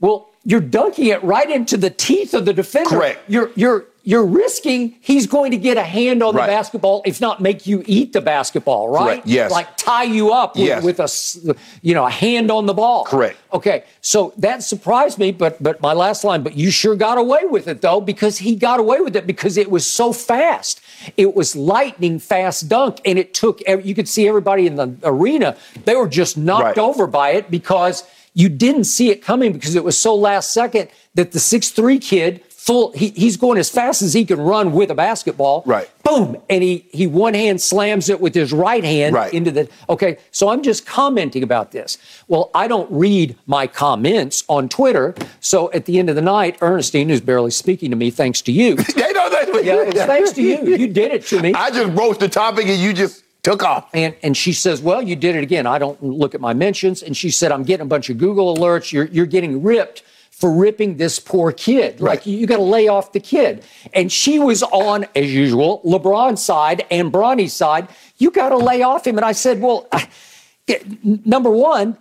Well, 0.00 0.28
you're 0.44 0.60
dunking 0.60 1.06
it 1.06 1.22
right 1.22 1.48
into 1.48 1.76
the 1.76 1.90
teeth 1.90 2.34
of 2.34 2.44
the 2.44 2.52
defender. 2.52 2.90
Correct. 2.90 3.20
You're 3.28 3.50
you're 3.56 3.86
you're 4.06 4.24
risking 4.24 4.94
he's 5.00 5.26
going 5.26 5.50
to 5.50 5.56
get 5.56 5.76
a 5.76 5.82
hand 5.82 6.22
on 6.22 6.32
Right. 6.34 6.46
the 6.46 6.52
basketball, 6.52 7.02
if 7.04 7.20
not 7.20 7.40
make 7.42 7.66
you 7.66 7.82
eat 7.86 8.12
the 8.12 8.20
basketball, 8.20 8.88
right? 8.88 9.16
Correct. 9.16 9.26
Yes. 9.26 9.50
Like 9.50 9.76
tie 9.76 10.04
you 10.04 10.32
up 10.32 10.54
with, 10.54 10.64
Yes. 10.66 10.82
with 10.84 11.00
a 11.00 11.56
you 11.82 11.92
know 11.92 12.06
a 12.06 12.10
hand 12.10 12.50
on 12.52 12.66
the 12.66 12.72
ball. 12.74 13.04
Correct. 13.04 13.36
Okay. 13.52 13.82
So 14.00 14.32
that 14.38 14.62
surprised 14.62 15.18
me, 15.18 15.32
but 15.32 15.60
but 15.60 15.80
my 15.80 15.92
last 15.92 16.22
line, 16.22 16.42
but 16.44 16.56
you 16.56 16.70
sure 16.70 16.94
got 16.94 17.18
away 17.18 17.44
with 17.46 17.66
it 17.66 17.80
though, 17.82 18.00
because 18.00 18.38
he 18.38 18.54
got 18.54 18.78
away 18.78 19.00
with 19.00 19.16
it 19.16 19.26
because 19.26 19.56
it 19.56 19.70
was 19.72 19.84
so 19.84 20.12
fast. 20.12 20.80
It 21.16 21.34
was 21.34 21.56
lightning 21.56 22.20
fast 22.20 22.68
dunk, 22.68 23.00
and 23.04 23.18
it 23.18 23.34
took. 23.34 23.60
You 23.66 23.94
could 23.94 24.08
see 24.08 24.28
everybody 24.28 24.68
in 24.68 24.76
the 24.76 24.94
arena; 25.02 25.56
they 25.84 25.96
were 25.96 26.08
just 26.08 26.36
knocked 26.38 26.76
Right. 26.76 26.78
over 26.78 27.08
by 27.08 27.30
it 27.30 27.50
because 27.50 28.04
you 28.34 28.48
didn't 28.48 28.84
see 28.84 29.10
it 29.10 29.20
coming 29.22 29.52
because 29.52 29.74
it 29.74 29.82
was 29.82 29.98
so 29.98 30.14
last 30.14 30.52
second 30.52 30.88
that 31.16 31.32
the 31.32 31.40
six 31.40 31.70
three 31.70 31.98
kid 31.98 32.40
full 32.66 32.90
he, 32.92 33.10
he's 33.10 33.36
going 33.36 33.58
as 33.58 33.70
fast 33.70 34.02
as 34.02 34.12
he 34.12 34.24
can 34.24 34.40
run 34.40 34.72
with 34.72 34.90
a 34.90 34.94
basketball. 34.94 35.62
Right. 35.64 35.88
Boom, 36.02 36.36
and 36.50 36.62
he 36.62 36.86
he 36.92 37.06
one 37.06 37.34
hand 37.34 37.60
slams 37.60 38.08
it 38.08 38.20
with 38.20 38.34
his 38.34 38.52
right 38.52 38.84
hand 38.84 39.14
Right. 39.14 39.32
into 39.32 39.50
the. 39.50 39.68
Okay, 39.88 40.18
so 40.30 40.48
I'm 40.48 40.62
just 40.62 40.84
commenting 40.86 41.42
about 41.42 41.72
this. 41.72 41.96
Well, 42.28 42.50
I 42.54 42.68
don't 42.68 42.90
read 42.90 43.36
my 43.46 43.66
comments 43.66 44.44
on 44.48 44.68
Twitter, 44.68 45.14
so 45.40 45.70
at 45.72 45.84
the 45.86 45.98
end 45.98 46.10
of 46.10 46.16
the 46.16 46.22
night, 46.22 46.58
Ernestine, 46.60 47.08
who's 47.08 47.20
barely 47.20 47.50
speaking 47.50 47.90
to 47.90 47.96
me, 47.96 48.10
thanks 48.10 48.42
to 48.42 48.52
you. 48.52 48.76
They 48.96 49.12
know 49.12 49.30
that. 49.30 49.64
Yeah, 49.64 49.82
it's 49.82 50.02
thanks 50.02 50.32
to 50.32 50.42
you. 50.42 50.76
You 50.76 50.88
did 50.88 51.12
it 51.12 51.24
to 51.26 51.40
me. 51.40 51.54
I 51.54 51.70
just 51.70 51.94
broached 51.94 52.20
the 52.20 52.28
topic 52.28 52.66
and 52.66 52.78
you 52.80 52.92
just 52.92 53.22
took 53.42 53.62
off. 53.62 53.88
And 53.94 54.14
and 54.22 54.36
she 54.36 54.52
says, 54.52 54.80
"Well, 54.82 55.02
you 55.02 55.16
did 55.16 55.36
it 55.36 55.42
again. 55.42 55.66
I 55.66 55.78
don't 55.78 56.00
look 56.02 56.34
at 56.34 56.40
my 56.40 56.52
mentions." 56.54 57.02
And 57.02 57.16
she 57.16 57.30
said, 57.30 57.52
"I'm 57.52 57.62
getting 57.62 57.82
a 57.82 57.88
bunch 57.88 58.10
of 58.10 58.18
Google 58.18 58.56
alerts. 58.56 58.92
You're 58.92 59.06
you're 59.06 59.26
getting 59.26 59.62
ripped 59.62 60.02
for 60.38 60.52
ripping 60.52 60.96
this 60.98 61.18
poor 61.18 61.50
kid. 61.50 62.00
Like 62.00 62.08
Right. 62.18 62.26
you, 62.26 62.38
you 62.38 62.46
got 62.46 62.56
to 62.58 62.62
lay 62.62 62.88
off 62.88 63.12
the 63.12 63.20
kid." 63.20 63.64
And 63.94 64.12
she 64.12 64.38
was 64.38 64.62
on, 64.62 65.06
as 65.14 65.32
usual, 65.32 65.80
LeBron's 65.84 66.42
side 66.44 66.84
and 66.90 67.10
Bronny's 67.10 67.54
side. 67.54 67.88
You 68.18 68.30
got 68.30 68.50
to 68.50 68.56
lay 68.56 68.82
off 68.82 69.06
him. 69.06 69.16
And 69.16 69.24
I 69.24 69.32
said, 69.32 69.60
"Well, 69.60 69.86
I, 69.92 70.08
number 71.24 71.50
one." 71.50 71.96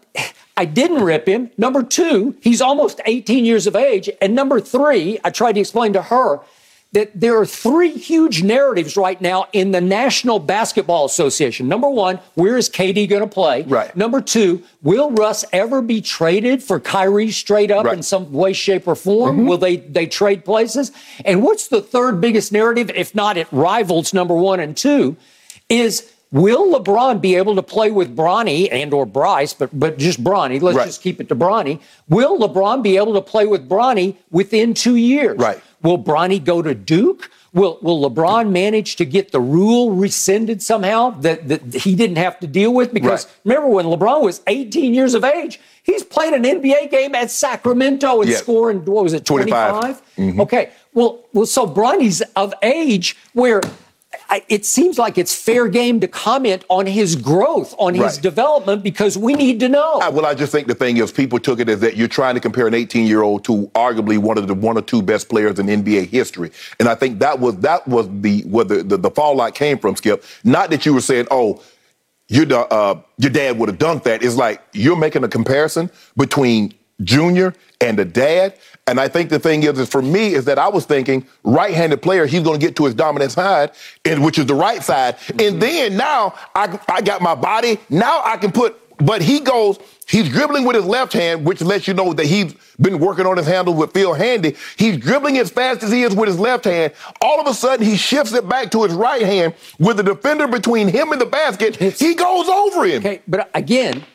I 0.58 0.64
didn't 0.64 1.04
rip 1.04 1.28
him. 1.28 1.52
Number 1.58 1.84
two, 1.84 2.38
he's 2.40 2.62
almost 2.62 3.02
18 3.06 3.44
years 3.44 3.68
of 3.68 3.76
age. 3.76 4.10
And 4.22 4.34
number 4.34 4.62
three, 4.62 5.20
I 5.22 5.30
tried 5.30 5.56
to 5.56 5.60
explain 5.60 5.92
to 5.92 6.02
her 6.04 6.40
that 6.96 7.12
there 7.14 7.38
are 7.38 7.46
three 7.46 7.92
huge 7.92 8.42
narratives 8.42 8.96
right 8.96 9.20
now 9.20 9.48
in 9.52 9.72
the 9.72 9.82
National 9.82 10.40
Basketball 10.40 11.04
Association. 11.04 11.68
Number 11.68 11.90
one, 11.90 12.20
where 12.36 12.56
is 12.58 12.70
KD 12.70 13.10
going 13.10 13.22
to 13.22 13.28
play? 13.28 13.64
Right. 13.64 13.94
Number 13.98 14.22
two, 14.22 14.64
will 14.82 15.12
Russ 15.12 15.44
ever 15.52 15.82
be 15.82 16.00
traded 16.00 16.64
for 16.64 16.80
Kyrie 16.80 17.32
straight 17.32 17.70
up 17.70 17.84
Right. 17.84 17.92
Mm-hmm. 17.92 17.98
in 18.00 18.04
some 18.04 18.32
way, 18.32 18.54
shape, 18.54 18.88
or 18.88 18.96
form? 18.96 19.46
Will 19.46 19.58
they 19.58 19.76
they 19.76 20.08
trade 20.08 20.46
places? 20.46 20.94
And 21.26 21.44
what's 21.44 21.68
the 21.68 21.82
third 21.82 22.22
biggest 22.22 22.54
narrative? 22.54 22.90
If 22.96 23.14
not, 23.14 23.36
it 23.36 23.48
rivals 23.52 24.14
number 24.14 24.34
one 24.34 24.62
and 24.62 24.76
two. 24.78 25.18
Is 25.68 26.12
will 26.32 26.74
LeBron 26.80 27.20
be 27.22 27.36
able 27.36 27.56
to 27.56 27.64
play 27.64 27.92
with 27.92 28.16
Bronny 28.16 28.70
and 28.72 28.94
or 28.94 29.06
Bryce, 29.06 29.54
but 29.54 29.70
but 29.78 29.98
just 29.98 30.24
Bronny? 30.24 30.62
Let's 30.62 30.78
Right. 30.78 30.86
just 30.88 31.02
keep 31.02 31.20
it 31.20 31.28
to 31.28 31.36
Bronny. 31.36 31.80
Will 32.08 32.40
LeBron 32.40 32.82
be 32.84 32.96
able 32.96 33.14
to 33.16 33.22
play 33.22 33.46
with 33.46 33.68
Bronny 33.68 34.16
within 34.32 34.74
two 34.74 34.96
years? 34.96 35.38
Right. 35.38 35.60
Will 35.86 36.00
Bronny 36.00 36.44
go 36.44 36.62
to 36.64 36.74
Duke? 36.74 37.30
Will 37.54 37.78
Will 37.82 38.10
LeBron 38.10 38.52
manage 38.52 38.96
to 38.98 39.06
get 39.06 39.32
the 39.32 39.40
rule 39.40 39.92
rescinded 39.92 40.62
somehow 40.62 41.12
that, 41.22 41.48
that 41.48 41.74
he 41.74 41.96
didn't 41.96 42.18
have 42.18 42.40
to 42.40 42.48
deal 42.48 42.74
with? 42.74 42.92
Because 42.94 43.26
Right. 43.26 43.34
remember 43.46 43.68
when 43.70 43.86
LeBron 43.86 44.22
was 44.24 44.42
18 44.48 44.94
years 44.96 45.14
of 45.14 45.24
age, 45.24 45.60
he's 45.84 46.04
played 46.04 46.34
an 46.34 46.44
NBA 46.44 46.88
game 46.92 47.14
at 47.16 47.30
Sacramento 47.32 48.22
and 48.22 48.30
Yeah. 48.32 48.38
scoring 48.38 48.84
what 48.84 49.04
was 49.04 49.14
it 49.14 49.24
25. 49.26 49.70
25? 49.80 50.02
Mm-hmm. 50.18 50.42
Okay. 50.42 50.70
Well, 50.94 51.20
well, 51.34 51.46
so 51.46 51.66
Bronny's 51.68 52.22
of 52.36 52.54
age 52.64 53.16
where. 53.34 53.62
I, 54.30 54.44
it 54.50 54.66
seems 54.66 54.98
like 54.98 55.18
it's 55.18 55.34
fair 55.36 55.68
game 55.68 56.00
to 56.00 56.08
comment 56.08 56.64
on 56.70 56.86
his 56.86 57.16
growth, 57.16 57.76
on 57.78 57.94
his 57.94 58.04
Right. 58.04 58.22
development, 58.22 58.84
because 58.84 59.18
we 59.18 59.34
need 59.34 59.60
to 59.62 59.70
know. 59.70 60.00
I- 60.02 60.10
well, 60.10 60.26
I 60.26 60.34
just 60.34 60.52
think 60.52 60.68
the 60.68 60.76
thing 60.76 60.98
is, 60.98 61.12
people 61.12 61.40
took 61.40 61.60
it 61.60 61.70
as 61.70 61.80
that 61.82 61.96
you're 61.98 62.08
trying 62.08 62.36
to 62.36 62.42
compare 62.42 62.68
an 62.68 62.74
18 62.74 63.08
year 63.08 63.22
old 63.22 63.44
to 63.46 63.70
arguably 63.76 64.18
one 64.18 64.38
of 64.38 64.48
the 64.48 64.54
one 64.54 64.78
or 64.78 64.82
two 64.82 65.02
best 65.02 65.30
players 65.30 65.60
in 65.60 65.68
NBA 65.70 66.06
history, 66.10 66.52
and 66.80 66.90
I 66.90 66.96
think 66.96 67.20
that 67.20 67.40
was 67.40 67.56
that 67.58 67.88
was 67.88 68.08
the 68.22 68.42
where 68.44 68.66
the 68.66 68.84
the, 68.84 68.98
the 68.98 69.12
fallout 69.12 69.56
came 69.56 69.78
from. 69.78 69.96
Skip, 69.96 70.24
not 70.44 70.70
that 70.72 70.86
you 70.86 70.94
were 70.94 71.02
saying, 71.02 71.28
oh. 71.32 71.62
Your, 72.28 72.74
uh, 72.74 72.96
your 73.20 73.30
dad 73.30 73.60
would 73.60 73.70
have 73.70 73.78
dunked 73.78 74.02
that. 74.06 74.24
It's 74.24 74.36
like 74.36 74.60
you're 74.74 74.96
making 74.96 75.24
a 75.24 75.28
comparison 75.28 75.92
between 76.18 76.74
Junior 77.04 77.54
and 77.82 77.98
the 77.98 78.06
dad. 78.06 78.58
And 78.88 79.00
I 79.00 79.08
think 79.08 79.30
the 79.30 79.40
thing 79.40 79.64
is, 79.64 79.80
is 79.80 79.90
for 79.90 80.02
me, 80.02 80.34
is 80.34 80.46
that 80.46 80.60
I 80.60 80.68
was 80.68 80.86
thinking 80.86 81.26
right-handed 81.44 82.02
player, 82.02 82.26
he's 82.26 82.44
going 82.44 82.60
to 82.60 82.66
get 82.66 82.76
to 82.78 82.86
his 82.86 82.94
dominant 82.94 83.32
side, 83.32 83.72
and 84.06 84.24
which 84.24 84.38
is 84.38 84.46
the 84.46 84.56
right 84.56 84.84
side. 84.84 85.16
And 85.30 85.40
mm-hmm. 85.40 85.60
then 85.60 85.98
now 85.98 86.36
I, 86.54 86.80
I 86.88 87.02
got 87.02 87.22
my 87.22 87.36
body. 87.36 87.80
Now 87.90 88.22
I 88.24 88.38
can 88.38 88.52
put, 88.52 88.80
but 89.00 89.22
he 89.22 89.40
goes, 89.40 89.80
he's 90.08 90.30
dribbling 90.30 90.66
with 90.66 90.76
his 90.76 90.86
left 90.86 91.14
hand, 91.14 91.46
which 91.46 91.62
lets 91.62 91.88
you 91.88 91.94
know 91.94 92.14
that 92.14 92.26
he's 92.26 92.54
been 92.80 93.00
working 93.00 93.26
on 93.26 93.38
his 93.38 93.48
handle 93.48 93.74
with 93.74 93.92
Phil 93.92 94.14
Handy. 94.14 94.56
He's 94.78 94.98
dribbling 94.98 95.38
as 95.38 95.50
fast 95.50 95.84
as 95.84 95.92
he 95.92 96.04
is 96.04 96.16
with 96.16 96.28
his 96.28 96.40
left 96.40 96.66
hand. 96.66 96.94
All 97.22 97.42
of 97.42 97.48
a 97.48 97.54
sudden, 97.54 97.86
he 97.86 97.98
shifts 97.98 98.34
it 98.34 98.48
back 98.48 98.72
to 98.72 98.84
his 98.84 98.94
right 98.94 99.22
hand 99.24 99.56
with 99.80 99.98
the 99.98 100.04
defender 100.04 100.48
between 100.48 100.88
him 100.88 101.12
and 101.12 101.20
the 101.20 101.26
basket. 101.26 101.76
he 101.76 102.14
goes 102.14 102.48
over 102.48 102.86
him. 102.86 103.00
Okay, 103.00 103.22
but 103.28 103.50
again, 103.54 104.06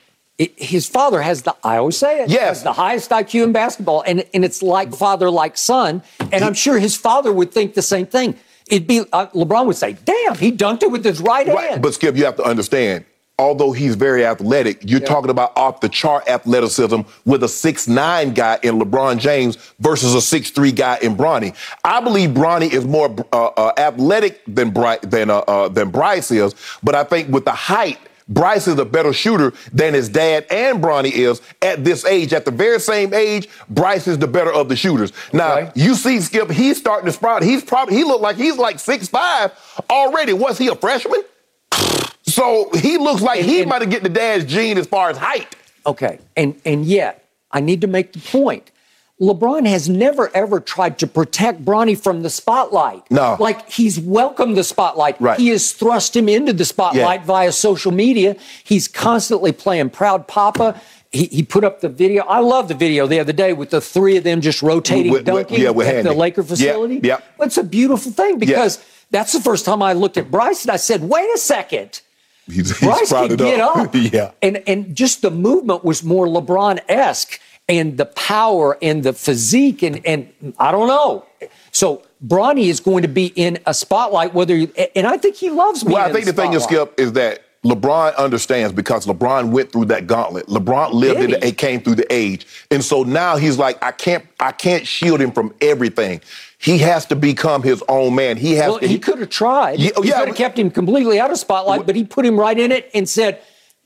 it, 0.40 0.58
his 0.58 0.86
father 0.88 1.20
has 1.22 1.42
the, 1.42 1.54
I 1.62 1.76
always 1.76 1.96
say 1.98 2.22
it, 2.22 2.30
Yes. 2.30 2.48
has 2.48 2.62
the 2.64 2.72
highest 2.72 3.10
IQ 3.10 3.44
in 3.44 3.52
basketball, 3.52 4.02
and, 4.06 4.24
and 4.34 4.44
it's 4.44 4.62
like 4.62 4.94
father, 4.94 5.30
like 5.30 5.56
son. 5.58 6.02
And 6.32 6.42
I'm 6.44 6.54
sure 6.54 6.78
his 6.78 6.96
father 6.96 7.30
would 7.32 7.52
think 7.52 7.74
the 7.74 7.82
same 7.82 8.06
thing. 8.06 8.36
It'd 8.68 8.86
be, 8.86 9.00
uh, 9.12 9.26
LeBron 9.28 9.66
would 9.66 9.76
say, 9.76 9.96
damn, 10.04 10.36
he 10.36 10.50
dunked 10.52 10.82
it 10.82 10.90
with 10.90 11.04
his 11.04 11.20
right, 11.20 11.46
Right, 11.46 11.70
hand. 11.70 11.82
but 11.82 11.92
Skip, 11.94 12.16
you 12.16 12.24
have 12.24 12.36
to 12.36 12.44
understand. 12.44 13.04
Although 13.38 13.72
he's 13.72 13.94
very 13.96 14.24
athletic, 14.26 14.78
you're 14.82 15.00
talking 15.00 15.30
about 15.30 15.56
off 15.56 15.80
the 15.80 15.88
chart 15.88 16.28
athleticism 16.28 17.00
with 17.24 17.42
a 17.42 17.48
six 17.48 17.88
nine 17.88 18.34
guy 18.34 18.58
in 18.62 18.78
LeBron 18.78 19.18
James 19.18 19.56
versus 19.80 20.14
a 20.14 20.20
six 20.20 20.50
three 20.50 20.72
guy 20.72 20.98
in 21.00 21.16
Bronny. 21.16 21.54
I 21.82 22.00
believe 22.02 22.30
Bronny 22.30 22.70
is 22.70 22.84
more 22.84 23.08
uh, 23.32 23.46
uh, 23.46 23.72
athletic 23.78 24.42
than 24.46 24.70
Bry- 24.70 24.98
than 25.02 25.30
uh, 25.30 25.38
uh, 25.38 25.68
than 25.68 25.88
Bryce 25.90 26.30
is, 26.30 26.54
but 26.82 26.94
I 26.94 27.02
think 27.04 27.28
with 27.30 27.46
the 27.46 27.52
height. 27.52 27.98
Bryce 28.30 28.66
is 28.68 28.78
a 28.78 28.84
better 28.84 29.12
shooter 29.12 29.52
than 29.72 29.92
his 29.92 30.08
dad 30.08 30.46
and 30.50 30.82
Bronny 30.82 31.10
is 31.12 31.42
at 31.60 31.84
this 31.84 32.04
age. 32.04 32.32
At 32.32 32.44
the 32.44 32.50
very 32.52 32.78
same 32.80 33.12
age, 33.12 33.48
Bryce 33.68 34.06
is 34.06 34.18
the 34.18 34.28
better 34.28 34.52
of 34.52 34.68
the 34.68 34.76
shooters. 34.76 35.12
Now, 35.32 35.58
Okay. 35.58 35.72
you 35.74 35.94
see 35.94 36.20
Skip, 36.20 36.50
he's 36.50 36.78
starting 36.78 37.06
to 37.06 37.12
sprout. 37.12 37.42
He's 37.42 37.62
probably 37.64 37.96
he 37.96 38.04
looked 38.04 38.22
like 38.22 38.36
he's 38.36 38.56
like 38.56 38.78
six 38.78 39.08
five 39.08 39.52
already. 39.90 40.32
Was 40.32 40.56
he 40.58 40.68
a 40.68 40.74
freshman? 40.76 41.22
So 42.22 42.70
he 42.74 42.96
looks 42.96 43.22
like 43.22 43.40
he 43.40 43.64
might 43.64 43.80
have 43.82 43.90
get 43.90 44.04
the 44.04 44.08
dad's 44.08 44.44
gene 44.44 44.78
as 44.78 44.86
far 44.86 45.10
as 45.10 45.16
height. 45.16 45.56
Okay, 45.84 46.20
and 46.36 46.54
and 46.64 46.84
yet 46.84 47.24
I 47.50 47.58
need 47.58 47.80
to 47.80 47.88
make 47.88 48.12
the 48.12 48.20
point. 48.20 48.70
LeBron 49.20 49.66
has 49.66 49.88
never 49.88 50.30
ever 50.34 50.60
tried 50.60 50.98
to 51.00 51.06
protect 51.06 51.62
Bronny 51.64 51.98
from 52.00 52.22
the 52.22 52.30
spotlight. 52.30 53.02
No. 53.10 53.36
Like 53.38 53.70
he's 53.70 54.00
welcomed 54.00 54.56
the 54.56 54.64
spotlight. 54.64 55.20
Right. 55.20 55.38
He 55.38 55.48
has 55.48 55.72
thrust 55.72 56.16
him 56.16 56.28
into 56.28 56.52
the 56.54 56.64
spotlight 56.64 57.20
Yeah. 57.20 57.26
via 57.26 57.52
social 57.52 57.92
media. 57.92 58.36
He's 58.64 58.88
constantly 58.88 59.52
playing 59.52 59.90
proud 59.90 60.26
papa. 60.26 60.80
He, 61.12 61.26
he 61.26 61.42
put 61.42 61.64
up 61.64 61.80
the 61.80 61.88
video. 61.88 62.24
I 62.24 62.38
love 62.38 62.68
the 62.68 62.74
video 62.74 63.06
the 63.06 63.18
other 63.20 63.32
day 63.32 63.52
with 63.52 63.70
the 63.70 63.80
three 63.80 64.16
of 64.16 64.24
them 64.24 64.40
just 64.40 64.62
rotating, 64.62 65.10
With- 65.12 65.26
with- 65.26 65.26
dunking 65.26 65.60
yeah, 65.60 65.70
with 65.70 65.86
at 65.88 66.02
the 66.02 66.08
Handy. 66.10 66.18
Laker 66.18 66.40
Yeah, 66.42 66.46
facility. 66.46 67.00
yeah. 67.02 67.18
It's 67.40 67.58
a 67.58 67.64
beautiful 67.64 68.12
thing 68.12 68.38
because 68.38 68.82
that's 69.10 69.32
the 69.32 69.40
first 69.40 69.64
time 69.66 69.82
I 69.82 69.92
looked 69.92 70.16
at 70.16 70.30
Bryce 70.30 70.62
and 70.62 70.70
I 70.70 70.76
said, 70.76 71.02
wait 71.06 71.28
a 71.34 71.38
second. 71.38 72.00
He's, 72.46 72.70
he's 72.78 72.80
Bryce 72.88 73.10
could 73.12 73.36
get 73.38 73.60
up. 73.72 73.90
yeah. 73.92 74.30
And 74.40 74.62
and 74.66 74.94
just 74.96 75.20
the 75.22 75.30
movement 75.30 75.84
was 75.84 76.02
more 76.02 76.26
LeBron 76.26 76.80
esque 76.88 77.38
and 77.70 77.96
the 77.96 78.06
power 78.06 78.76
and 78.82 79.02
the 79.02 79.12
physique 79.12 79.82
and 79.82 80.04
and 80.04 80.30
I 80.58 80.72
don't 80.72 80.88
know. 80.88 81.24
So 81.72 82.02
Bronny 82.26 82.66
is 82.66 82.80
going 82.80 83.02
to 83.02 83.08
be 83.08 83.26
in 83.36 83.58
a 83.64 83.72
spotlight, 83.72 84.34
whether 84.34 84.54
you, 84.56 84.70
and 84.94 85.06
I 85.06 85.16
think 85.16 85.36
he 85.36 85.48
loves 85.50 85.82
being 85.82 85.94
Well, 85.94 86.06
I 86.08 86.12
think 86.12 86.26
the 86.26 86.32
thing 86.32 86.52
is. 86.52 86.64
Skip, 86.64 86.98
is 86.98 87.12
that 87.12 87.44
LeBron 87.64 88.16
understands 88.16 88.72
because 88.72 89.06
LeBron 89.06 89.50
went 89.50 89.70
through 89.70 89.84
that 89.86 90.06
gauntlet. 90.06 90.46
LeBron 90.46 90.92
lived 90.92 91.20
Did 91.20 91.30
it, 91.32 91.42
he? 91.42 91.50
it 91.50 91.58
came 91.58 91.80
through 91.80 91.94
the 91.96 92.12
age. 92.12 92.46
And 92.70 92.82
so 92.82 93.04
now 93.04 93.36
he's 93.36 93.56
like, 93.58 93.82
I 93.82 93.92
can't, 93.92 94.26
I 94.40 94.52
can't 94.52 94.86
shield 94.86 95.20
him 95.20 95.30
from 95.30 95.54
everything. 95.60 96.20
He 96.58 96.78
has 96.78 97.06
to 97.06 97.16
become 97.16 97.62
his 97.62 97.82
own 97.88 98.14
man. 98.14 98.36
He 98.36 98.54
has 98.54 98.70
Well, 98.70 98.78
to 98.80 98.86
he 98.88 98.98
could 98.98 99.18
have 99.18 99.30
tried. 99.30 99.78
Yeah, 99.78 99.90
he 100.02 100.08
yeah, 100.08 100.18
could 100.20 100.28
have 100.28 100.36
kept 100.36 100.58
him 100.58 100.70
completely 100.70 101.20
out 101.20 101.30
of 101.30 101.38
spotlight, 101.38 101.86
but 101.86 101.94
he 101.96 102.04
put 102.04 102.26
him 102.26 102.38
right 102.38 102.58
in 102.58 102.72
it 102.72 102.90
and 102.94 103.08
said, 103.08 103.40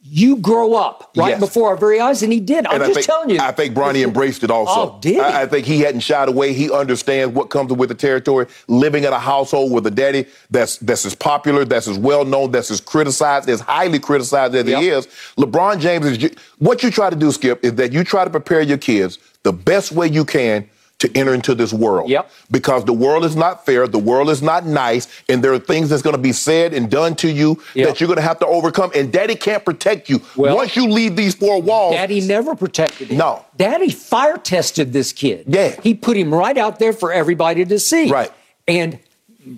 "You 0.07 0.37
grow 0.37 0.75
up 0.75 1.11
right 1.17 1.31
Yes. 1.31 1.41
before 1.41 1.71
our 1.71 1.77
very 1.77 1.99
eyes," 1.99 2.23
and 2.23 2.31
he 2.33 2.39
did. 2.39 2.67
I'm 2.67 2.75
And 2.75 2.85
just 2.85 2.95
think, 2.95 3.07
telling 3.07 3.31
you. 3.31 3.39
I 3.41 3.53
think 3.53 3.75
Bronny 3.75 4.05
embraced 4.05 4.45
it 4.45 4.51
also. 4.51 4.73
Oh, 4.97 4.99
did 5.01 5.15
he? 5.15 5.21
I, 5.21 5.43
I 5.43 5.47
think 5.47 5.67
he 5.67 5.81
hadn't 5.81 6.01
shied 6.01 6.29
away. 6.29 6.53
He 6.53 6.71
understands 6.71 7.35
what 7.35 7.49
comes 7.51 7.73
with 7.73 7.89
the 7.89 7.95
territory. 7.95 8.47
Living 8.69 9.05
in 9.05 9.13
a 9.15 9.19
household 9.19 9.73
with 9.73 9.87
a 9.87 9.91
daddy 9.91 10.27
that's 10.51 10.77
that's 10.79 11.07
as 11.07 11.15
popular, 11.15 11.65
that's 11.65 11.89
as 11.89 11.99
well 11.99 12.25
known, 12.25 12.51
that's 12.51 12.71
as 12.71 12.81
criticized, 12.81 13.49
as 13.49 13.61
highly 13.61 13.99
criticized 13.99 14.55
as 14.55 14.67
Yep. 14.67 14.83
he 14.83 14.89
is. 14.91 15.07
LeBron 15.39 15.81
James 15.81 16.07
is 16.07 16.31
what 16.59 16.83
you 16.83 16.91
try 16.91 17.09
to 17.09 17.17
do, 17.17 17.33
Skip, 17.33 17.65
is 17.65 17.75
that 17.77 17.93
you 17.93 18.05
try 18.05 18.25
to 18.25 18.31
prepare 18.31 18.61
your 18.61 18.79
kids 18.79 19.19
the 19.43 19.53
best 19.53 19.91
way 19.93 20.07
you 20.07 20.25
can 20.25 20.69
to 21.05 21.17
enter 21.19 21.33
into 21.35 21.55
this 21.55 21.73
world. 21.73 22.09
Yep. 22.11 22.31
Because 22.51 22.85
the 22.85 22.93
world 22.93 23.25
is 23.25 23.37
not 23.37 23.65
fair, 23.67 23.87
the 23.87 23.99
world 23.99 24.29
is 24.31 24.43
not 24.43 24.67
nice, 24.67 25.07
and 25.29 25.43
there 25.45 25.53
are 25.53 25.59
things 25.59 25.89
that's 25.91 26.03
going 26.03 26.17
to 26.17 26.23
be 26.23 26.33
said 26.33 26.73
and 26.75 26.91
done 26.91 27.15
to 27.17 27.29
you 27.31 27.63
Yep. 27.75 27.87
that 27.89 28.01
you're 28.01 28.07
going 28.09 28.17
to 28.17 28.23
have 28.23 28.39
to 28.41 28.47
overcome. 28.47 28.91
And 28.95 29.13
daddy 29.13 29.35
can't 29.35 29.65
protect 29.65 30.09
you. 30.09 30.21
Well- 30.37 30.57
Once 30.57 30.77
you 30.77 30.89
leave 30.89 31.17
these 31.17 31.35
four 31.35 31.61
walls, 31.63 31.95
Daddy 31.95 32.21
never 32.21 32.55
protected 32.55 33.09
him. 33.09 33.19
No. 33.19 33.45
Daddy 33.57 33.91
fire 33.91 34.37
tested 34.39 34.93
this 34.93 35.13
kid. 35.13 35.45
Yeah. 35.49 35.77
He 35.83 35.95
put 35.95 36.17
him 36.17 36.33
right 36.35 36.57
out 36.59 36.79
there 36.79 36.93
for 36.93 37.13
everybody 37.13 37.65
to 37.65 37.79
see. 37.79 38.11
Right. 38.11 38.33
And 38.67 38.99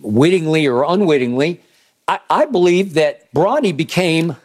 wittingly 0.03 0.67
or 0.67 0.85
unwittingly, 0.85 1.61
I, 2.09 2.19
I 2.29 2.47
believe 2.47 2.95
that 2.95 3.33
Bronny 3.33 3.77
became, 3.77 4.37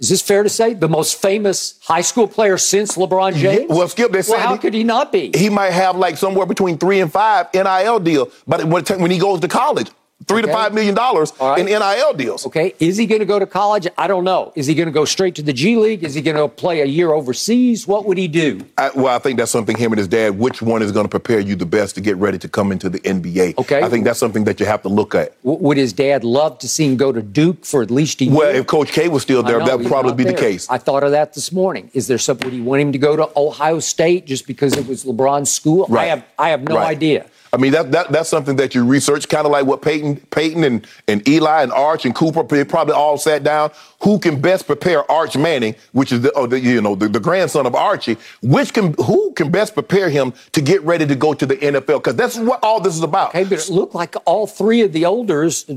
is 0.00 0.08
this 0.08 0.22
fair 0.22 0.42
to 0.42 0.48
say, 0.48 0.72
the 0.74 0.88
most 0.88 1.20
famous 1.20 1.78
high 1.82 2.00
school 2.00 2.26
player 2.26 2.56
since 2.58 2.96
LeBron 2.96 3.34
James? 3.34 3.68
well, 3.68 3.86
Skip, 3.86 4.10
they 4.12 4.22
Well, 4.26 4.40
how 4.40 4.54
he- 4.54 4.58
could 4.58 4.74
he 4.74 4.82
not 4.82 5.12
be? 5.12 5.30
he 5.36 5.48
might 5.50 5.72
have 5.72 5.96
like 5.96 6.16
somewhere 6.16 6.46
between 6.46 6.78
three 6.78 7.00
and 7.00 7.12
five 7.12 7.46
NIL 7.54 8.00
deal, 8.00 8.30
but 8.46 8.64
when, 8.64 8.82
when 9.00 9.10
he 9.10 9.18
goes 9.18 9.40
to 9.40 9.48
college, 9.48 9.90
three 10.30 10.42
to 10.42 10.48
five 10.52 10.72
million 10.74 10.94
dollars 10.94 11.32
right. 11.40 11.58
in 11.58 11.66
NIL 11.66 12.14
deals. 12.14 12.46
Okay, 12.46 12.74
is 12.78 12.96
he 12.96 13.06
going 13.06 13.20
to 13.20 13.26
go 13.26 13.38
to 13.38 13.46
college? 13.46 13.86
I 13.98 14.06
don't 14.06 14.24
know. 14.24 14.52
Is 14.54 14.66
he 14.66 14.74
going 14.74 14.86
to 14.86 14.92
go 14.92 15.04
straight 15.04 15.34
to 15.36 15.42
the 15.42 15.52
G 15.52 15.76
League? 15.76 16.04
Is 16.04 16.14
he 16.14 16.22
going 16.22 16.36
to 16.36 16.48
play 16.48 16.80
a 16.80 16.84
year 16.84 17.12
overseas? 17.12 17.86
What 17.86 18.06
would 18.06 18.18
he 18.18 18.28
do? 18.28 18.64
I, 18.78 18.90
well, 18.94 19.14
I 19.14 19.18
think 19.18 19.38
that's 19.38 19.50
something 19.50 19.76
him 19.76 19.92
and 19.92 19.98
his 19.98 20.08
dad. 20.08 20.38
Which 20.38 20.62
one 20.62 20.82
is 20.82 20.92
going 20.92 21.04
to 21.04 21.10
prepare 21.10 21.40
you 21.40 21.56
the 21.56 21.66
best 21.66 21.94
to 21.96 22.00
get 22.00 22.16
ready 22.16 22.38
to 22.38 22.48
come 22.48 22.72
into 22.72 22.88
the 22.88 23.00
NBA? 23.00 23.58
Okay. 23.58 23.82
I 23.82 23.88
think 23.88 24.04
that's 24.04 24.18
something 24.18 24.44
that 24.44 24.60
you 24.60 24.66
have 24.66 24.82
to 24.82 24.88
look 24.88 25.14
at. 25.14 25.40
W- 25.42 25.62
would 25.62 25.76
his 25.76 25.92
dad 25.92 26.24
love 26.24 26.58
to 26.60 26.68
see 26.68 26.86
him 26.86 26.96
go 26.96 27.12
to 27.12 27.22
Duke 27.22 27.64
for 27.64 27.82
at 27.82 27.90
least 27.90 28.20
a 28.20 28.24
year? 28.24 28.34
Well, 28.34 28.54
if 28.54 28.66
Coach 28.66 28.92
K 28.92 29.08
was 29.08 29.22
still 29.22 29.42
there, 29.42 29.58
know, 29.58 29.66
that 29.66 29.78
would 29.78 29.88
probably 29.88 30.14
be 30.14 30.24
the 30.24 30.34
case. 30.34 30.68
I 30.70 30.78
thought 30.78 31.02
of 31.02 31.10
that 31.12 31.34
this 31.34 31.52
morning. 31.52 31.90
Is 31.94 32.06
there 32.06 32.18
something? 32.18 32.46
Would 32.46 32.54
he 32.54 32.60
want 32.60 32.82
him 32.82 32.92
to 32.92 32.98
go 32.98 33.16
to 33.16 33.30
Ohio 33.36 33.80
State 33.80 34.26
just 34.26 34.46
because 34.46 34.76
it 34.76 34.86
was 34.86 35.04
LeBron's 35.04 35.50
school? 35.50 35.86
I 35.94 36.06
have 36.06 36.24
I 36.38 36.50
have 36.50 36.62
no 36.62 36.76
Right. 36.76 36.88
idea. 36.88 37.26
I 37.52 37.56
mean, 37.56 37.72
that, 37.72 37.90
that 37.92 38.12
that's 38.12 38.28
something 38.28 38.56
that 38.56 38.74
you 38.74 38.84
research, 38.84 39.28
kind 39.28 39.44
of 39.44 39.52
like 39.52 39.66
what 39.66 39.82
Peyton, 39.82 40.16
Peyton 40.30 40.62
and, 40.62 40.86
and 41.08 41.26
Eli 41.28 41.62
and 41.62 41.72
Arch 41.72 42.04
and 42.04 42.14
Cooper, 42.14 42.44
they 42.44 42.64
probably 42.64 42.94
all 42.94 43.18
sat 43.18 43.42
down. 43.42 43.70
Who 44.02 44.18
can 44.18 44.40
best 44.40 44.66
prepare 44.66 45.08
Arch 45.10 45.36
Manning, 45.36 45.74
which 45.92 46.12
is 46.12 46.22
the, 46.22 46.32
oh, 46.32 46.46
the 46.46 46.58
you 46.58 46.80
know 46.80 46.94
the, 46.94 47.08
the, 47.08 47.20
grandson 47.20 47.66
of 47.66 47.74
Archie? 47.74 48.16
Which 48.40 48.72
can 48.72 48.94
who 48.94 49.32
can 49.32 49.50
best 49.50 49.74
prepare 49.74 50.08
him 50.08 50.32
to 50.52 50.62
get 50.62 50.82
ready 50.82 51.06
to 51.06 51.14
go 51.14 51.34
to 51.34 51.44
the 51.44 51.56
NFL? 51.56 51.98
Because 51.98 52.14
that's 52.14 52.38
what 52.38 52.60
all 52.62 52.80
this 52.80 52.94
is 52.94 53.02
about. 53.02 53.30
Okay, 53.30 53.44
but 53.44 53.58
it 53.58 53.68
looked 53.68 53.94
like 53.94 54.14
all 54.24 54.46
three 54.46 54.80
of 54.82 54.92
the 54.92 55.04
elders, 55.04 55.68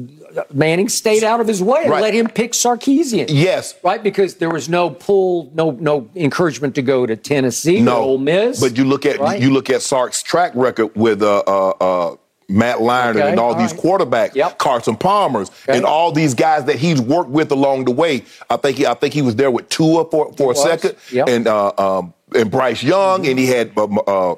Manning, 0.54 0.90
stayed 0.90 1.24
out 1.24 1.42
of 1.42 1.48
his 1.48 1.62
way 1.62 1.82
and 1.82 1.92
right. 1.92 2.02
let 2.02 2.14
him 2.14 2.28
pick 2.30 2.54
Sarkisian. 2.54 3.26
Yes, 3.30 3.76
right, 3.84 4.02
because 4.02 4.36
there 4.36 4.50
was 4.50 4.70
no 4.70 4.92
pull, 4.92 5.52
no 5.54 5.72
no 5.72 6.08
encouragement 6.16 6.76
to 6.76 6.82
go 6.82 7.06
to 7.06 7.16
Tennessee, 7.16 7.82
no 7.82 7.98
Ole 7.98 8.18
Miss. 8.20 8.62
But 8.62 8.78
you 8.78 8.86
look 8.86 9.06
at 9.06 9.20
right? 9.20 9.42
you 9.42 9.50
look 9.50 9.70
at 9.70 9.82
Sark's 9.82 10.24
track 10.24 10.54
record 10.56 10.96
with 10.96 11.22
uh, 11.22 11.44
uh, 11.46 11.63
uh, 11.72 12.16
Matt 12.50 12.78
Leinart 12.80 13.16
okay, 13.16 13.32
and 13.32 13.40
all, 13.40 13.54
all 13.54 13.60
these 13.60 13.74
right. 13.74 13.82
quarterbacks, 13.82 14.36
yep. 14.36 14.58
Carson 14.58 14.96
Palmer's, 14.96 15.50
okay. 15.50 15.78
and 15.78 15.86
all 15.86 16.12
these 16.12 16.34
guys 16.34 16.66
that 16.66 16.78
he's 16.78 17.02
worked 17.02 17.30
with 17.30 17.52
along 17.52 17.86
the 17.86 17.92
way. 17.92 18.24
I 18.50 18.58
think 18.58 18.78
he, 18.78 18.86
I 18.86 18.94
think 18.94 19.14
he 19.14 19.22
was 19.22 19.36
there 19.36 19.52
with 19.52 19.70
Tua 19.70 20.10
for, 20.10 20.34
for 20.34 20.44
a 20.44 20.48
was. 20.48 20.64
second, 20.64 20.96
yep. 21.12 21.28
and 21.28 21.48
uh, 21.48 21.74
um, 21.78 22.14
and 22.36 22.52
Bryce 22.52 22.84
Young, 22.84 23.22
mm-hmm. 23.22 23.30
and 23.30 23.40
he 23.40 23.48
had 23.48 23.72
uh, 23.78 23.86
uh 23.86 24.36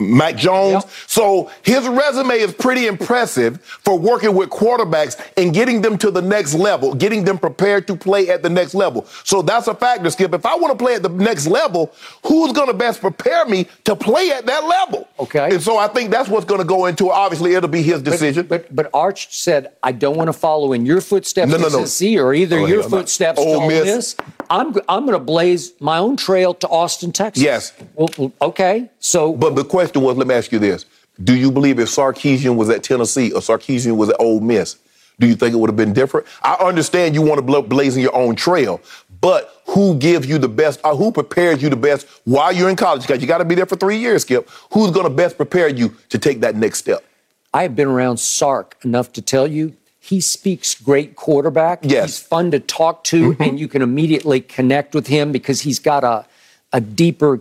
Mac 0.00 0.36
Jones. 0.36 0.84
Yep. 0.84 0.92
So 1.06 1.50
his 1.62 1.88
resume 1.88 2.34
is 2.34 2.52
pretty 2.52 2.86
impressive 2.86 3.60
for 3.62 3.98
working 3.98 4.34
with 4.34 4.50
quarterbacks 4.50 5.20
and 5.36 5.52
getting 5.52 5.80
them 5.80 5.98
to 5.98 6.10
the 6.10 6.22
next 6.22 6.54
level, 6.54 6.94
getting 6.94 7.24
them 7.24 7.38
prepared 7.38 7.86
to 7.88 7.96
play 7.96 8.28
at 8.28 8.42
the 8.42 8.50
next 8.50 8.74
level. 8.74 9.06
So 9.24 9.42
that's 9.42 9.66
a 9.66 9.74
factor, 9.74 10.10
Skip. 10.10 10.34
If 10.34 10.46
I 10.46 10.54
want 10.56 10.78
to 10.78 10.84
play 10.84 10.94
at 10.94 11.02
the 11.02 11.08
next 11.08 11.46
level, 11.46 11.92
who's 12.24 12.52
going 12.52 12.68
to 12.68 12.74
best 12.74 13.00
prepare 13.00 13.46
me 13.46 13.66
to 13.84 13.96
play 13.96 14.30
at 14.30 14.46
that 14.46 14.64
level? 14.64 15.08
Okay. 15.18 15.54
And 15.54 15.62
so 15.62 15.78
I 15.78 15.88
think 15.88 16.10
that's 16.10 16.28
what's 16.28 16.46
going 16.46 16.60
to 16.60 16.66
go 16.66 16.86
into. 16.86 17.06
it. 17.06 17.12
Obviously, 17.12 17.54
it'll 17.54 17.68
be 17.68 17.82
his 17.82 18.02
decision. 18.02 18.46
But 18.46 18.58
but, 18.58 18.74
but 18.74 18.90
Arch 18.94 19.34
said, 19.34 19.72
I 19.82 19.92
don't 19.92 20.16
want 20.16 20.28
to 20.28 20.32
follow 20.32 20.72
in 20.72 20.86
your 20.86 21.00
footsteps 21.00 21.50
no, 21.50 21.58
no, 21.58 21.68
no. 21.68 21.84
to 21.84 22.16
or 22.18 22.34
either 22.34 22.58
oh, 22.58 22.66
your 22.66 22.82
footsteps 22.82 23.40
to 23.40 23.44
Ole 23.44 23.68
Miss. 23.68 23.84
Miss. 23.84 24.16
I'm 24.50 24.74
I'm 24.88 25.06
going 25.06 25.18
to 25.18 25.24
blaze 25.24 25.72
my 25.80 25.98
own 25.98 26.16
trail 26.16 26.54
to 26.54 26.68
Austin, 26.68 27.12
Texas. 27.12 27.42
Yes. 27.42 27.72
Well, 27.94 28.32
okay. 28.40 28.90
So, 29.00 29.32
but 29.32 29.54
the 29.54 29.64
question 29.64 30.02
was, 30.02 30.16
let 30.16 30.26
me 30.26 30.34
ask 30.34 30.52
you 30.52 30.58
this: 30.58 30.86
Do 31.22 31.36
you 31.36 31.50
believe 31.50 31.78
if 31.78 31.88
Sarkisian 31.88 32.56
was 32.56 32.68
at 32.70 32.82
Tennessee 32.82 33.32
or 33.32 33.40
Sarkisian 33.40 33.96
was 33.96 34.10
at 34.10 34.16
Ole 34.18 34.40
Miss, 34.40 34.76
do 35.18 35.26
you 35.26 35.34
think 35.34 35.54
it 35.54 35.58
would 35.58 35.70
have 35.70 35.76
been 35.76 35.92
different? 35.92 36.26
I 36.42 36.54
understand 36.54 37.14
you 37.14 37.22
want 37.22 37.44
to 37.44 37.62
blaze 37.62 37.96
in 37.96 38.02
your 38.02 38.14
own 38.14 38.36
trail, 38.36 38.80
but 39.20 39.62
who 39.66 39.96
gives 39.96 40.26
you 40.26 40.38
the 40.38 40.48
best, 40.48 40.80
or 40.84 40.96
who 40.96 41.12
prepares 41.12 41.62
you 41.62 41.68
the 41.68 41.76
best 41.76 42.06
while 42.24 42.52
you're 42.52 42.70
in 42.70 42.76
college? 42.76 43.02
Because 43.02 43.20
you 43.20 43.28
got 43.28 43.38
to 43.38 43.44
be 43.44 43.54
there 43.54 43.66
for 43.66 43.76
three 43.76 43.98
years, 43.98 44.22
Skip. 44.22 44.48
Who's 44.72 44.90
going 44.90 45.04
to 45.04 45.14
best 45.14 45.36
prepare 45.36 45.68
you 45.68 45.94
to 46.08 46.18
take 46.18 46.40
that 46.40 46.56
next 46.56 46.78
step? 46.78 47.04
I 47.52 47.62
have 47.62 47.74
been 47.74 47.88
around 47.88 48.18
Sark 48.18 48.76
enough 48.84 49.12
to 49.14 49.22
tell 49.22 49.46
you 49.46 49.74
he 50.00 50.20
speaks 50.20 50.74
great 50.74 51.16
quarterback. 51.16 51.80
Yes. 51.82 52.04
He's 52.06 52.18
fun 52.26 52.50
to 52.52 52.60
talk 52.60 53.04
to, 53.04 53.32
mm-hmm. 53.32 53.42
and 53.42 53.60
you 53.60 53.68
can 53.68 53.82
immediately 53.82 54.40
connect 54.40 54.94
with 54.94 55.06
him 55.06 55.32
because 55.32 55.62
he's 55.62 55.78
got 55.78 56.04
a, 56.04 56.24
a 56.72 56.80
deeper 56.80 57.40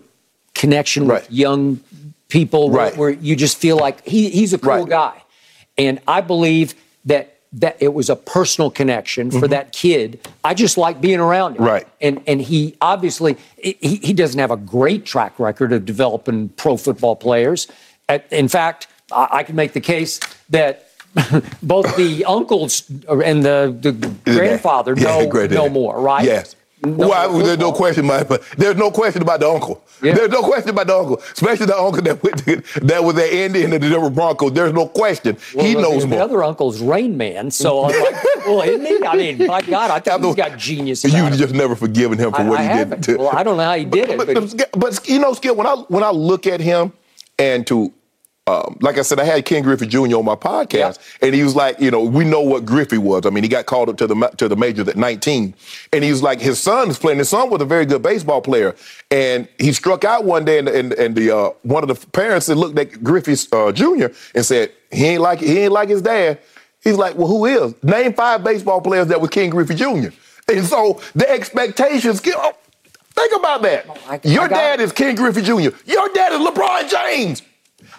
connection 0.58 1.08
right. 1.08 1.22
with 1.22 1.32
young 1.32 1.80
people 2.28 2.70
right. 2.72 2.96
where, 2.98 3.12
where, 3.12 3.22
you 3.22 3.36
just 3.36 3.58
feel 3.58 3.78
like 3.78 4.06
he, 4.06 4.30
he's 4.30 4.54
a 4.54 4.58
cool 4.58 4.72
right. 4.72 4.90
guy. 4.90 5.24
And 5.78 6.00
I 6.08 6.22
believe 6.22 6.76
that 7.06 7.34
that 7.54 7.78
it 7.80 7.94
was 7.94 8.10
a 8.10 8.16
personal 8.16 8.70
connection 8.70 9.32
for 9.32 9.38
mm-hmm. 9.38 9.48
that 9.48 9.72
kid. 9.72 10.20
I 10.44 10.54
just 10.54 10.78
like 10.78 11.00
being 11.00 11.20
around 11.20 11.56
him. 11.56 11.64
Right. 11.64 11.88
And 12.02 12.22
and 12.28 12.42
he 12.42 12.76
obviously 12.82 13.38
he, 13.58 13.74
he 13.80 14.14
doesn't 14.14 14.40
have 14.40 14.52
a 14.52 14.58
great 14.58 15.06
track 15.06 15.40
record 15.40 15.72
of 15.72 15.86
developing 15.86 16.50
pro 16.50 16.76
football 16.76 17.16
players. 17.16 17.68
In 18.32 18.48
fact, 18.48 18.88
I, 19.12 19.28
I 19.32 19.44
can 19.44 19.56
make 19.56 19.74
the 19.74 19.82
case 19.82 20.20
that 20.50 20.90
both 21.64 21.96
the 21.96 22.26
uncles 22.26 22.90
and 23.08 23.44
the, 23.44 23.76
the 23.80 23.92
grandfather 24.26 24.94
yeah, 24.98 25.26
know, 25.26 25.46
know 25.48 25.70
more, 25.70 26.00
right? 26.00 26.26
Yes. 26.26 26.56
No, 26.84 27.10
well, 27.10 27.40
there's 27.40 27.58
no 27.58 27.72
question, 27.72 28.06
Mike, 28.06 28.28
but 28.28 28.44
there's 28.56 28.76
no 28.76 28.92
question 28.92 29.24
about 29.24 29.40
the 29.40 29.50
uncle. 29.50 29.84
Yeah. 30.02 30.14
There's 30.14 30.30
no 30.30 30.44
question 30.44 30.70
about 30.70 30.86
the 30.86 30.96
uncle, 30.96 31.18
especially 31.18 31.66
the 31.66 31.78
uncle 31.78 32.04
that 32.04 32.22
went 32.22 32.38
to, 32.46 32.80
that 32.86 33.04
was 33.04 33.18
at 33.18 33.30
Indy 33.30 33.64
and 33.64 33.74
the 33.74 33.80
Denver 33.80 34.12
Broncos. 34.12 34.54
There's 34.54 34.74
no 34.74 34.88
question. 34.88 35.38
Well, 35.56 35.66
he 35.66 35.74
knows 35.74 36.06
more. 36.06 36.20
The 36.20 36.24
other 36.24 36.44
uncle's 36.44 36.80
Rain 36.80 37.18
Man, 37.18 37.50
so 37.50 37.86
I'm 37.86 38.00
like, 38.00 38.24
well, 38.46 38.62
isn't 38.62 38.86
he? 38.86 39.04
I 39.04 39.16
mean, 39.16 39.48
my 39.48 39.62
God, 39.62 39.90
I 39.90 40.00
think 40.00 40.24
he's 40.24 40.36
got 40.36 40.58
genius. 40.58 41.04
You've 41.04 41.34
just 41.34 41.56
never 41.56 41.76
forgiven 41.76 42.20
him 42.20 42.32
for 42.32 42.42
I, 42.42 42.50
what 42.50 42.60
I 42.60 42.64
he 42.64 42.70
haven't. 42.70 43.06
did. 43.06 43.14
To, 43.14 43.24
well, 43.24 43.36
I 43.36 43.42
don't 43.42 43.58
know 43.58 43.64
how 43.64 43.76
he 43.76 43.86
did 43.86 44.16
but, 44.16 44.30
it, 44.30 44.36
but, 44.36 44.58
but, 44.58 44.80
but 44.80 45.10
you 45.10 45.18
know, 45.20 45.34
Skip, 45.34 45.56
when 45.56 45.66
I 45.66 45.76
when 45.88 46.04
I 46.04 46.12
look 46.12 46.46
at 46.46 46.60
him 46.60 46.94
and 47.40 47.66
to 47.68 47.92
um, 48.48 48.78
like 48.82 48.98
I 48.98 49.02
said, 49.02 49.20
I 49.20 49.26
had 49.26 49.46
Ken 49.46 49.62
Griffey 49.62 49.86
Jr. 49.88 50.16
on 50.16 50.26
my 50.26 50.36
podcast, 50.36 50.98
yeah. 51.22 51.28
and 51.28 51.36
he 51.36 51.44
was 51.44 51.56
like, 51.56 51.80
you 51.80 51.92
know, 51.92 52.02
we 52.02 52.24
know 52.24 52.42
what 52.42 52.66
Griffey 52.66 52.98
was. 52.98 53.26
I 53.26 53.30
mean, 53.30 53.44
he 53.44 53.50
got 53.50 53.66
called 53.66 53.90
up 53.90 53.98
to 53.98 54.08
the 54.08 54.16
to 54.38 54.48
the 54.48 54.56
majors 54.56 54.88
at 54.88 54.96
19, 54.96 55.54
and 55.92 56.04
he 56.04 56.10
was 56.10 56.24
like, 56.24 56.40
his 56.40 56.60
son 56.60 56.90
is 56.90 56.98
playing. 56.98 57.20
His 57.20 57.30
son 57.30 57.50
was 57.50 57.62
a 57.62 57.66
very 57.66 57.86
good 57.86 58.02
baseball 58.02 58.42
player, 58.42 58.74
and 59.12 59.48
he 59.60 59.74
struck 59.74 60.06
out 60.06 60.24
one 60.24 60.46
day, 60.46 60.60
and, 60.60 60.70
and, 60.70 60.94
and 60.94 61.16
the 61.16 61.36
uh, 61.36 61.50
one 61.64 61.84
of 61.84 61.90
the 61.90 62.08
parents 62.12 62.46
that 62.46 62.56
looked 62.56 62.80
at 62.80 63.04
Griffey 63.04 63.36
uh, 63.52 63.72
Jr. 63.72 64.08
and 64.34 64.46
said, 64.46 64.72
he 64.92 65.06
ain't 65.06 65.22
like 65.22 65.40
he 65.40 65.60
ain't 65.60 65.74
like 65.74 65.90
his 65.90 66.02
dad. 66.02 66.40
He's 66.84 66.98
like, 66.98 67.16
well, 67.16 67.28
who 67.28 67.46
is? 67.46 67.76
Name 67.84 68.14
five 68.14 68.44
baseball 68.44 68.82
players 68.82 69.08
that 69.08 69.20
were 69.20 69.28
Ken 69.28 69.50
Griffey 69.50 69.76
Jr. 69.76 70.10
And 70.48 70.66
so 70.66 71.02
the 71.16 71.30
expectations. 71.30 72.22
Oh, 72.28 72.54
think 73.10 73.36
about 73.36 73.62
that. 73.64 73.86
Oh, 73.90 73.98
I, 74.08 74.22
Your 74.24 74.44
I 74.44 74.48
dad 74.48 74.80
it. 74.80 74.84
is 74.84 74.92
Ken 74.94 75.16
Griffey 75.16 75.42
Jr. 75.42 75.76
Your 75.86 76.10
dad 76.14 76.32
is 76.32 76.40
LeBron 76.40 76.90
James. 76.90 77.42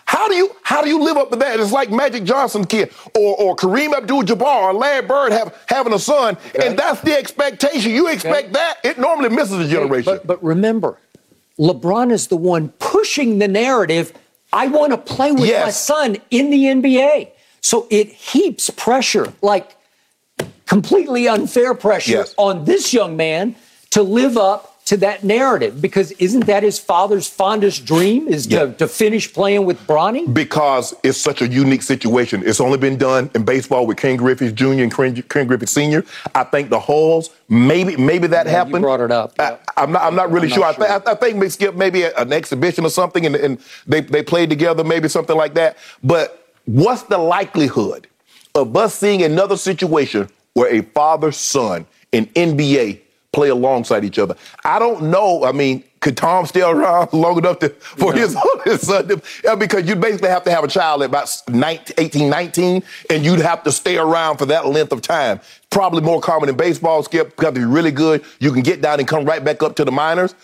How 0.09 0.27
do 0.27 0.35
you 0.35 0.57
how 0.62 0.81
do 0.81 0.88
you 0.88 1.03
live 1.03 1.18
up 1.18 1.29
to 1.33 1.37
that? 1.37 1.61
It's 1.61 1.71
like 1.71 1.90
Magic 1.90 2.25
Johnson 2.25 2.64
kid 2.64 2.90
or, 3.14 3.37
or 3.37 3.55
Kareem 3.55 3.94
Abdul-Jabbar 3.94 4.62
or 4.62 4.73
Larry 4.73 5.07
Bird 5.07 5.33
have, 5.33 5.55
having 5.66 5.92
a 5.92 5.99
son, 5.99 6.38
okay. 6.49 6.66
and 6.66 6.79
that's 6.79 7.03
the 7.03 7.14
expectation. 7.14 7.92
You 7.92 8.09
expect 8.09 8.44
okay. 8.44 8.53
that. 8.53 8.79
It 8.85 8.99
normally 8.99 9.29
misses 9.29 9.59
a 9.59 9.68
generation. 9.68 10.11
But, 10.11 10.27
but 10.27 10.42
remember, 10.42 10.97
LeBron 11.59 12.11
is 12.11 12.29
the 12.29 12.38
one 12.38 12.71
pushing 12.79 13.38
the 13.38 13.49
narrative. 13.49 14.14
I 14.51 14.68
want 14.68 14.92
to 14.92 14.97
play 14.97 15.33
with 15.33 15.44
yes. 15.44 15.66
my 15.66 15.71
son 15.73 16.16
in 16.31 16.49
the 16.49 16.64
NBA. 16.64 17.31
So 17.61 17.87
it 17.90 18.09
heaps 18.09 18.71
pressure, 18.71 19.35
like 19.42 19.77
completely 20.64 21.29
unfair 21.29 21.75
pressure 21.75 22.12
yes. 22.12 22.35
on 22.38 22.64
this 22.64 22.94
young 22.94 23.18
man 23.18 23.57
to 23.90 24.03
live 24.03 24.38
up 24.38 24.68
to 24.88 24.96
that 24.96 25.22
narrative 25.22 25.83
because 25.83 26.12
isn't 26.12 26.46
that 26.46 26.62
his 26.62 26.79
father's 26.79 27.29
fondest 27.29 27.85
dream 27.85 28.27
is 28.27 28.46
to, 28.46 28.55
yeah. 28.55 28.72
to 28.72 28.88
finish 28.88 29.31
playing 29.31 29.66
with 29.66 29.79
Bronny? 29.87 30.33
Because 30.33 30.94
it's 31.03 31.18
such 31.18 31.42
a 31.42 31.46
unique 31.46 31.83
situation. 31.83 32.42
It's 32.42 32.59
only 32.59 32.79
been 32.79 32.96
done 32.96 33.31
in 33.35 33.44
baseball 33.44 33.87
with 33.87 33.98
Ken 33.98 34.16
Griffey 34.16 34.51
Jr. 34.51 34.66
and 34.66 35.29
Ken 35.29 35.46
Griffey 35.46 35.66
Sr. 35.66 36.07
I 36.35 36.44
think 36.44 36.70
the 36.70 36.81
Howes, 36.81 37.29
maybe 37.51 37.98
maybe 37.98 38.29
that 38.29 38.46
yeah, 38.46 38.53
happened. 38.53 38.77
You 38.77 38.81
brought 38.81 39.03
it 39.03 39.11
up. 39.11 39.35
Yeah. 39.38 39.59
I, 39.77 39.83
am 39.83 39.92
not, 39.92 40.03
I'm 40.05 40.14
not 40.14 40.33
really 40.33 40.46
I'm 40.46 40.55
sure. 40.55 40.61
Not 40.61 40.77
sure. 40.77 40.85
I, 40.85 40.98
th- 40.98 41.07
I, 41.07 41.14
think 41.16 41.37
maybe 41.37 41.51
skip 41.51 41.74
maybe 41.74 42.05
an 42.05 42.33
exhibition 42.33 42.87
or 42.87 42.90
something 42.90 43.27
and, 43.27 43.37
and 43.37 43.61
they, 43.87 44.01
they 44.01 44.22
played 44.22 44.48
together, 44.48 44.85
maybe 44.85 45.09
something 45.09 45.37
like 45.37 45.53
that. 45.53 45.77
But 46.03 46.51
what's 46.64 47.03
the 47.03 47.18
likelihood 47.18 48.07
of 48.55 48.74
us 48.74 48.94
seeing 48.94 49.22
another 49.22 49.59
situation 49.59 50.31
where 50.55 50.72
a 50.74 50.81
father 50.81 51.31
son 51.31 51.87
in 52.11 52.24
NBA 52.29 53.03
play 53.38 53.51
alongside 53.51 54.05
each 54.05 54.18
other. 54.18 54.35
I 54.64 54.81
don't 54.81 55.11
know. 55.11 55.44
I 55.44 55.53
mean, 55.53 55.85
could 56.01 56.16
Tom 56.16 56.44
stay 56.44 56.62
around 56.74 57.12
long 57.12 57.38
enough 57.38 57.61
to, 57.61 57.68
for 57.68 58.12
his, 58.12 58.37
his 58.64 58.81
son? 58.81 59.07
To, 59.07 59.22
yeah, 59.44 59.55
because 59.55 59.88
you 59.88 59.94
basically 59.94 60.29
have 60.29 60.42
to 60.42 60.51
have 60.51 60.64
a 60.64 60.68
child 60.68 61.03
at 61.03 61.11
about 61.11 61.31
19, 61.48 61.94
18, 61.96 62.29
19, 62.29 62.83
and 63.11 63.24
you'd 63.24 63.38
have 63.38 63.62
to 63.62 63.70
stay 63.70 63.96
around 63.96 64.38
for 64.38 64.46
that 64.46 64.66
length 64.66 64.90
of 64.90 65.03
time. 65.03 65.40
Probably 65.70 66.01
more 66.01 66.20
common 66.20 66.48
in 66.48 66.57
baseball, 66.57 67.05
Skip, 67.05 67.37
because 67.37 67.53
if 67.53 67.59
you're 67.59 67.68
really 67.68 67.92
good, 67.92 68.24
you 68.40 68.51
can 68.53 68.62
get 68.62 68.81
down 68.81 68.98
and 68.98 69.07
come 69.07 69.24
right 69.24 69.44
back 69.44 69.62
up 69.62 69.77
to 69.77 69.85
the 69.85 69.92
minors 69.92 70.35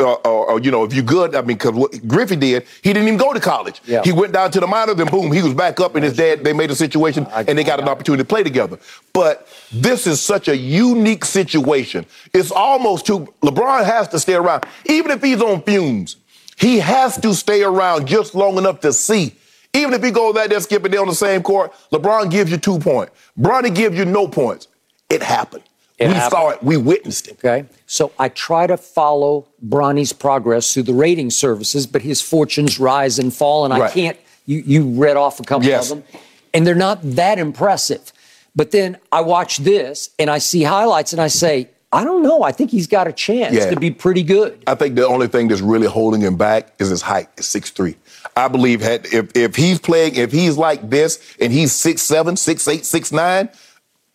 or, 0.00 0.26
or, 0.26 0.50
or, 0.50 0.60
you 0.60 0.70
know, 0.70 0.84
if 0.84 0.92
you're 0.94 1.04
good, 1.04 1.34
I 1.34 1.40
mean, 1.40 1.56
because 1.56 1.72
what 1.72 2.06
Griffey 2.06 2.36
did, 2.36 2.66
he 2.82 2.92
didn't 2.92 3.08
even 3.08 3.18
go 3.18 3.32
to 3.32 3.40
college. 3.40 3.80
Yeah. 3.84 4.02
He 4.02 4.12
went 4.12 4.32
down 4.32 4.50
to 4.52 4.60
the 4.60 4.66
minors, 4.66 4.98
and 4.98 5.10
boom, 5.10 5.32
he 5.32 5.42
was 5.42 5.54
back 5.54 5.80
up, 5.80 5.94
and 5.94 6.04
his 6.04 6.16
dad, 6.16 6.44
they 6.44 6.52
made 6.52 6.70
a 6.70 6.74
situation, 6.74 7.26
I, 7.26 7.44
and 7.46 7.58
they 7.58 7.64
got 7.64 7.80
an 7.80 7.88
opportunity 7.88 8.22
to 8.22 8.28
play 8.28 8.42
together. 8.42 8.78
But 9.12 9.46
this 9.72 10.06
is 10.06 10.20
such 10.20 10.48
a 10.48 10.56
unique 10.56 11.24
situation. 11.24 12.06
It's 12.32 12.50
almost 12.50 13.06
too, 13.06 13.32
LeBron 13.42 13.84
has 13.84 14.08
to 14.08 14.18
stay 14.18 14.34
around. 14.34 14.64
Even 14.86 15.10
if 15.10 15.22
he's 15.22 15.40
on 15.40 15.62
fumes, 15.62 16.16
he 16.56 16.78
has 16.78 17.16
to 17.18 17.34
stay 17.34 17.62
around 17.62 18.06
just 18.06 18.34
long 18.34 18.58
enough 18.58 18.80
to 18.80 18.92
see. 18.92 19.34
Even 19.74 19.92
if 19.92 20.04
he 20.04 20.12
goes 20.12 20.34
back 20.34 20.50
there 20.50 20.60
skipping 20.60 20.92
there 20.92 21.00
on 21.00 21.08
the 21.08 21.14
same 21.14 21.42
court, 21.42 21.72
LeBron 21.92 22.30
gives 22.30 22.50
you 22.50 22.58
two 22.58 22.78
points. 22.78 23.12
Bronny 23.38 23.74
gives 23.74 23.98
you 23.98 24.04
no 24.04 24.28
points. 24.28 24.68
It 25.10 25.22
happened. 25.22 25.64
It 25.98 26.08
we 26.08 26.14
happened. 26.14 26.30
saw 26.30 26.48
it. 26.50 26.62
We 26.62 26.76
witnessed 26.76 27.28
it. 27.28 27.34
Okay. 27.34 27.66
So 27.86 28.10
I 28.18 28.28
try 28.28 28.66
to 28.66 28.76
follow 28.76 29.46
Bronny's 29.62 30.12
progress 30.12 30.74
through 30.74 30.84
the 30.84 30.94
rating 30.94 31.30
services, 31.30 31.86
but 31.86 32.02
his 32.02 32.20
fortunes 32.20 32.80
rise 32.80 33.18
and 33.18 33.32
fall, 33.32 33.64
and 33.64 33.72
right. 33.72 33.90
I 33.90 33.94
can't. 33.94 34.18
You 34.46 34.58
you 34.66 34.84
read 35.00 35.16
off 35.16 35.38
a 35.40 35.44
couple 35.44 35.66
yes. 35.66 35.90
of 35.90 35.98
them, 35.98 36.20
and 36.52 36.66
they're 36.66 36.74
not 36.74 36.98
that 37.02 37.38
impressive. 37.38 38.12
But 38.56 38.70
then 38.70 38.98
I 39.10 39.20
watch 39.20 39.58
this 39.58 40.10
and 40.18 40.30
I 40.30 40.38
see 40.38 40.62
highlights, 40.62 41.12
and 41.12 41.20
I 41.20 41.26
say, 41.26 41.68
I 41.92 42.04
don't 42.04 42.22
know. 42.22 42.42
I 42.42 42.52
think 42.52 42.70
he's 42.70 42.86
got 42.86 43.06
a 43.06 43.12
chance 43.12 43.54
Yeah. 43.54 43.70
to 43.70 43.78
be 43.78 43.90
pretty 43.90 44.22
good. 44.24 44.62
I 44.66 44.74
think 44.74 44.96
the 44.96 45.06
only 45.06 45.28
thing 45.28 45.48
that's 45.48 45.60
really 45.60 45.86
holding 45.86 46.20
him 46.20 46.36
back 46.36 46.72
is 46.80 46.88
his 46.88 47.02
height. 47.02 47.28
It's 47.36 47.46
six 47.46 47.70
three. 47.70 47.96
I 48.36 48.48
believe 48.48 48.80
had, 48.80 49.06
if 49.12 49.36
if 49.36 49.54
he's 49.54 49.78
playing, 49.78 50.16
if 50.16 50.32
he's 50.32 50.56
like 50.56 50.90
this 50.90 51.20
and 51.40 51.52
he's 51.52 51.72
six 51.72 52.02
seven, 52.02 52.36
six 52.36 52.66
eight, 52.66 52.84
six 52.84 53.12
nine, 53.12 53.48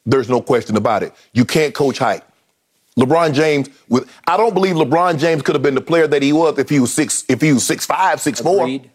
there's 0.05 0.29
no 0.29 0.41
question 0.41 0.75
about 0.77 1.03
it. 1.03 1.13
You 1.33 1.45
can't 1.45 1.73
coach 1.73 1.97
height. 1.97 2.23
LeBron 2.97 3.33
James, 3.33 3.69
with 3.87 4.11
I 4.27 4.35
don't 4.37 4.53
believe 4.53 4.75
LeBron 4.75 5.19
James 5.19 5.41
could 5.41 5.55
have 5.55 5.61
been 5.61 5.75
the 5.75 5.81
player 5.81 6.07
that 6.07 6.21
he 6.21 6.33
was 6.33 6.57
if 6.57 6.69
he 6.69 6.79
was 6.79 6.93
six, 6.93 7.23
if 7.29 7.39
he 7.41 7.53
was 7.53 7.65
six 7.65 7.85
five, 7.85 8.19
six 8.19 8.41
four. 8.41 8.63
Agreed. 8.63 8.89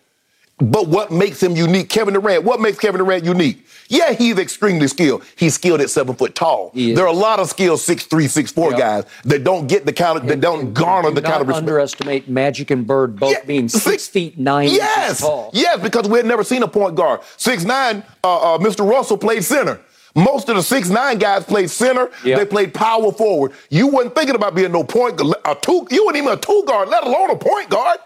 But 0.58 0.86
what 0.88 1.10
makes 1.10 1.42
him 1.42 1.56
unique? 1.56 1.88
Kevin 1.88 2.14
Durant. 2.14 2.44
What 2.44 2.60
makes 2.60 2.78
Kevin 2.78 3.00
Durant 3.00 3.24
unique? 3.24 3.66
Yeah, 3.88 4.12
he's 4.12 4.38
extremely 4.38 4.86
skilled. 4.88 5.24
He's 5.36 5.54
skilled 5.54 5.80
at 5.80 5.90
seven 5.90 6.14
foot 6.14 6.34
tall. 6.34 6.70
There 6.74 7.00
are 7.04 7.06
a 7.08 7.12
lot 7.12 7.40
of 7.40 7.48
skilled 7.48 7.80
six 7.80 8.04
three, 8.04 8.28
six 8.28 8.52
four 8.52 8.70
Yeah. 8.72 8.78
guys 8.78 9.04
that 9.24 9.42
don't 9.42 9.66
get 9.68 9.84
the 9.86 9.92
kind 9.92 10.18
of 10.18 10.26
that 10.26 10.40
don't 10.40 10.72
garner 10.74 11.08
Do 11.08 11.14
the 11.16 11.22
kind 11.22 11.40
of 11.40 11.48
respect. 11.48 11.66
underestimate 11.68 12.28
Magic 12.28 12.70
and 12.70 12.86
Bird 12.86 13.18
both 13.18 13.32
Yeah, 13.32 13.44
being 13.46 13.68
six, 13.68 13.84
six- 13.84 14.08
feet 14.08 14.38
nine 14.38 14.68
Yes, 14.70 15.20
tall. 15.20 15.50
yes, 15.54 15.80
because 15.80 16.08
we 16.08 16.18
had 16.18 16.26
never 16.26 16.44
seen 16.44 16.62
a 16.62 16.68
point 16.68 16.94
guard. 16.94 17.20
Six 17.36 17.64
nine, 17.64 18.02
uh, 18.22 18.54
uh, 18.54 18.58
Mr. 18.58 18.88
Russell 18.88 19.18
played 19.18 19.44
center. 19.44 19.80
Most 20.14 20.48
of 20.48 20.56
the 20.56 20.62
six 20.62 20.88
nine 20.88 21.18
guys 21.18 21.44
played 21.44 21.70
center. 21.70 22.10
Yeah. 22.24 22.36
They 22.38 22.46
played 22.46 22.72
power 22.72 23.10
forward. 23.10 23.52
You 23.68 23.88
wasn't 23.88 24.14
thinking 24.14 24.36
about 24.36 24.54
being 24.54 24.70
no 24.70 24.84
point 24.84 25.20
a 25.20 25.56
two. 25.60 25.86
You 25.90 26.06
weren't 26.06 26.16
even 26.16 26.32
a 26.32 26.36
two 26.36 26.62
guard, 26.66 26.88
let 26.88 27.02
alone 27.04 27.30
a 27.30 27.36
point 27.36 27.68
guard. 27.68 27.98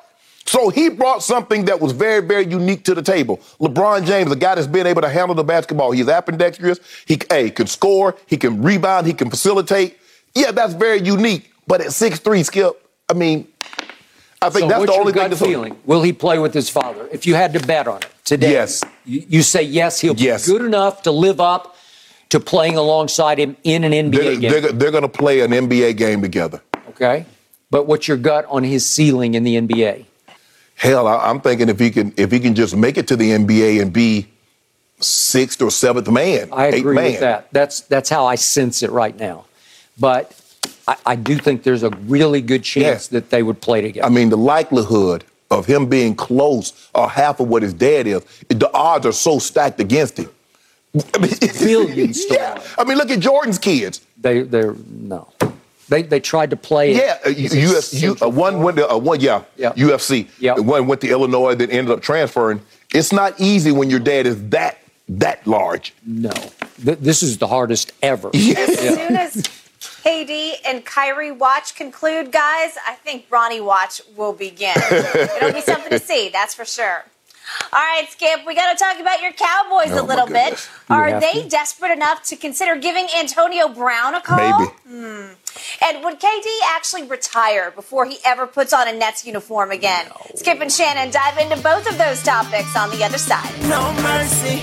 So 0.47 0.71
he 0.71 0.89
brought 0.89 1.23
something 1.23 1.67
that 1.67 1.79
was 1.79 1.93
very, 1.93 2.27
very 2.27 2.47
unique 2.47 2.83
to 2.85 2.95
the 2.95 3.03
table. 3.03 3.39
LeBron 3.61 4.07
James, 4.07 4.33
a 4.33 4.37
guy 4.37 4.55
that's 4.55 4.67
been 4.67 4.87
able 4.87 5.03
to 5.03 5.09
handle 5.11 5.35
the 5.35 5.45
basketball. 5.45 5.91
He's 5.91 6.09
ambidextrous. 6.09 6.81
He 7.07 7.21
hey, 7.29 7.51
can 7.51 7.67
score. 7.67 8.17
He 8.27 8.39
can 8.39 8.63
rebound. 8.63 9.07
He 9.07 9.13
can 9.13 9.29
facilitate. 9.29 9.99
Yeah, 10.35 10.53
that's 10.53 10.73
very 10.73 11.03
unique. 11.03 11.53
But 11.67 11.83
at 11.83 11.93
six 11.93 12.19
three, 12.19 12.43
Skip, 12.43 12.83
I 13.11 13.13
mean, 13.13 13.47
I 14.41 14.49
think 14.49 14.63
So 14.63 14.69
that's 14.69 14.87
the 14.87 14.93
only 14.93 15.13
gut 15.13 15.31
thing 15.35 15.49
feeling? 15.49 15.77
Will 15.85 16.03
he 16.03 16.15
play 16.15 16.39
with 16.39 16.55
his 16.55 16.71
father? 16.71 17.07
If 17.13 17.27
you 17.27 17.35
had 17.35 17.53
to 17.53 17.61
bet 17.61 17.87
on 17.87 17.99
it 17.99 18.09
today, 18.25 18.53
Yes. 18.53 18.83
You, 19.05 19.25
you 19.29 19.43
say 19.43 19.63
yes. 19.63 20.01
He'll 20.01 20.17
Yes. 20.17 20.47
be 20.47 20.53
good 20.53 20.63
enough 20.65 21.03
to 21.03 21.11
live 21.11 21.41
up 21.41 21.77
to 22.31 22.41
playing 22.41 22.77
alongside 22.77 23.39
him 23.39 23.57
in 23.65 23.85
an 23.85 23.93
NBA 23.93 24.13
They're, 24.13 24.37
game. 24.37 24.51
they're, 24.53 24.73
they're 24.73 24.91
going 24.91 25.03
to 25.03 25.09
play 25.09 25.41
an 25.41 25.51
NBA 25.51 25.97
game 25.97 26.21
together. 26.23 26.61
okay, 26.91 27.25
but 27.71 27.87
what's 27.87 28.09
your 28.09 28.17
gut 28.17 28.45
on 28.49 28.65
his 28.65 28.89
ceiling 28.89 29.35
in 29.35 29.45
the 29.45 29.57
NBA? 29.57 30.05
Hell, 30.77 31.07
I, 31.07 31.29
I'm 31.29 31.41
thinking 31.41 31.69
if 31.69 31.79
he 31.79 31.91
can 31.91 32.13
if 32.17 32.31
he 32.31 32.39
can 32.41 32.55
just 32.55 32.77
make 32.77 32.97
it 32.99 33.09
to 33.09 33.17
the 33.17 33.31
NBA 33.31 33.81
and 33.83 33.93
be 33.93 34.29
sixth 35.01 35.63
or 35.63 35.71
seventh 35.71 36.11
man, 36.11 36.49
I 36.53 36.67
agree 36.67 36.95
man. 36.95 37.05
with 37.13 37.21
that. 37.21 37.49
That's 37.53 37.81
that's 37.83 38.09
how 38.11 38.27
I 38.27 38.35
sense 38.37 38.83
it 38.83 38.91
right 38.91 39.17
now. 39.19 39.45
But 39.99 40.41
I, 40.87 40.97
I 41.07 41.17
do 41.17 41.37
think 41.37 41.63
there's 41.63 41.83
a 41.83 41.91
really 41.91 42.41
good 42.41 42.63
chance 42.63 43.11
Yeah. 43.11 43.19
that 43.21 43.31
they 43.31 43.43
would 43.43 43.61
play 43.61 43.81
together. 43.81 44.07
I 44.07 44.11
mean, 44.11 44.29
the 44.29 44.37
likelihood 44.37 45.25
of 45.51 45.67
him 45.67 45.87
being 45.87 46.15
close 46.15 46.89
or 46.95 47.09
half 47.09 47.41
of 47.41 47.49
what 47.49 47.63
his 47.63 47.73
dad 47.75 48.07
is, 48.07 48.23
the 48.49 48.71
odds 48.75 49.07
are 49.07 49.13
so 49.13 49.39
stacked 49.39 49.81
against 49.81 50.19
him. 50.19 50.31
I 50.95 51.19
mean, 51.19 51.31
Billions 51.61 52.25
to 52.27 52.35
Yeah. 52.35 52.63
I 52.79 52.85
mean, 52.85 52.97
look 52.99 53.11
at 53.11 53.21
Jordan's 53.21 53.59
kids. 53.59 54.01
they 54.21 54.43
they're 54.43 54.75
no. 54.89 55.29
They 55.89 56.03
they 56.03 56.21
tried 56.21 56.51
to 56.51 56.57
play. 56.57 56.93
it. 56.95 56.97
Yeah, 56.97 57.19
uh, 57.25 57.31
US, 57.77 58.23
uh, 58.23 58.29
one 58.29 58.63
went 58.63 58.77
to 58.77 58.91
uh, 58.91 58.99
one, 58.99 59.21
yeah, 59.21 59.43
Yeah. 59.57 59.73
UFC. 59.73 60.29
Yeah. 60.39 60.55
One 60.55 60.87
went 60.87 61.01
to 61.03 61.09
Illinois, 61.09 61.55
then 61.55 61.71
ended 61.71 61.93
up 61.93 62.03
transferring. 62.03 62.61
It's 62.93 63.13
not 63.13 63.39
easy 63.41 63.73
when 63.73 63.89
your 63.91 64.01
dad 64.01 64.27
is 64.27 64.49
that 64.51 64.79
that 65.09 65.47
large. 65.47 65.95
No, 66.05 66.31
Th- 66.85 66.99
this 66.99 67.23
is 67.23 67.39
the 67.39 67.47
hardest 67.47 67.93
ever. 68.03 68.29
As 68.35 68.79
soon 68.79 69.17
as 69.17 69.35
KD 70.05 70.53
and 70.67 70.85
Kyrie 70.85 71.33
watch 71.33 71.75
conclude, 71.75 72.33
guys, 72.33 72.77
I 72.87 72.95
think 73.03 73.29
Bronny 73.31 73.65
watch 73.65 74.01
will 74.17 74.33
begin. 74.35 74.75
It'll 74.91 75.53
be 75.53 75.61
something 75.63 75.91
to 75.91 75.99
see, 75.99 76.29
that's 76.29 76.55
for 76.55 76.65
sure. 76.67 77.05
All 77.73 77.79
right, 77.81 78.07
Skip, 78.11 78.41
we 78.47 78.55
got 78.55 78.77
to 78.77 78.83
talk 78.83 78.99
about 79.01 79.21
your 79.21 79.33
Cowboys 79.33 79.91
Oh, 79.93 80.03
a 80.03 80.07
little 80.07 80.27
bit. 80.27 80.69
You 80.91 80.97
Are 80.97 81.21
they 81.21 81.43
to. 81.43 81.49
desperate 81.49 81.91
enough 81.93 82.23
to 82.25 82.37
consider 82.37 82.77
giving 82.77 83.07
Antonio 83.19 83.69
Brown 83.69 84.15
a 84.15 84.21
call? 84.21 84.37
Maybe. 84.39 84.73
Hmm. 84.87 85.33
And 85.85 86.05
would 86.05 86.21
KD 86.21 86.47
actually 86.75 87.05
retire 87.05 87.71
before 87.71 88.07
he 88.07 88.19
ever 88.25 88.47
puts 88.47 88.73
on 88.73 88.89
a 88.89 88.93
Nets 88.93 89.25
uniform 89.27 89.71
again? 89.71 90.07
Skip 90.35 90.61
and 90.61 90.71
Shannon 90.73 91.11
dive 91.11 91.39
into 91.39 91.57
both 91.63 91.89
of 91.91 91.99
those 91.99 92.23
topics 92.23 92.75
on 92.77 92.91
the 92.91 93.05
other 93.05 93.19
side. 93.19 93.53
no 93.63 93.93
mercy. 94.03 94.63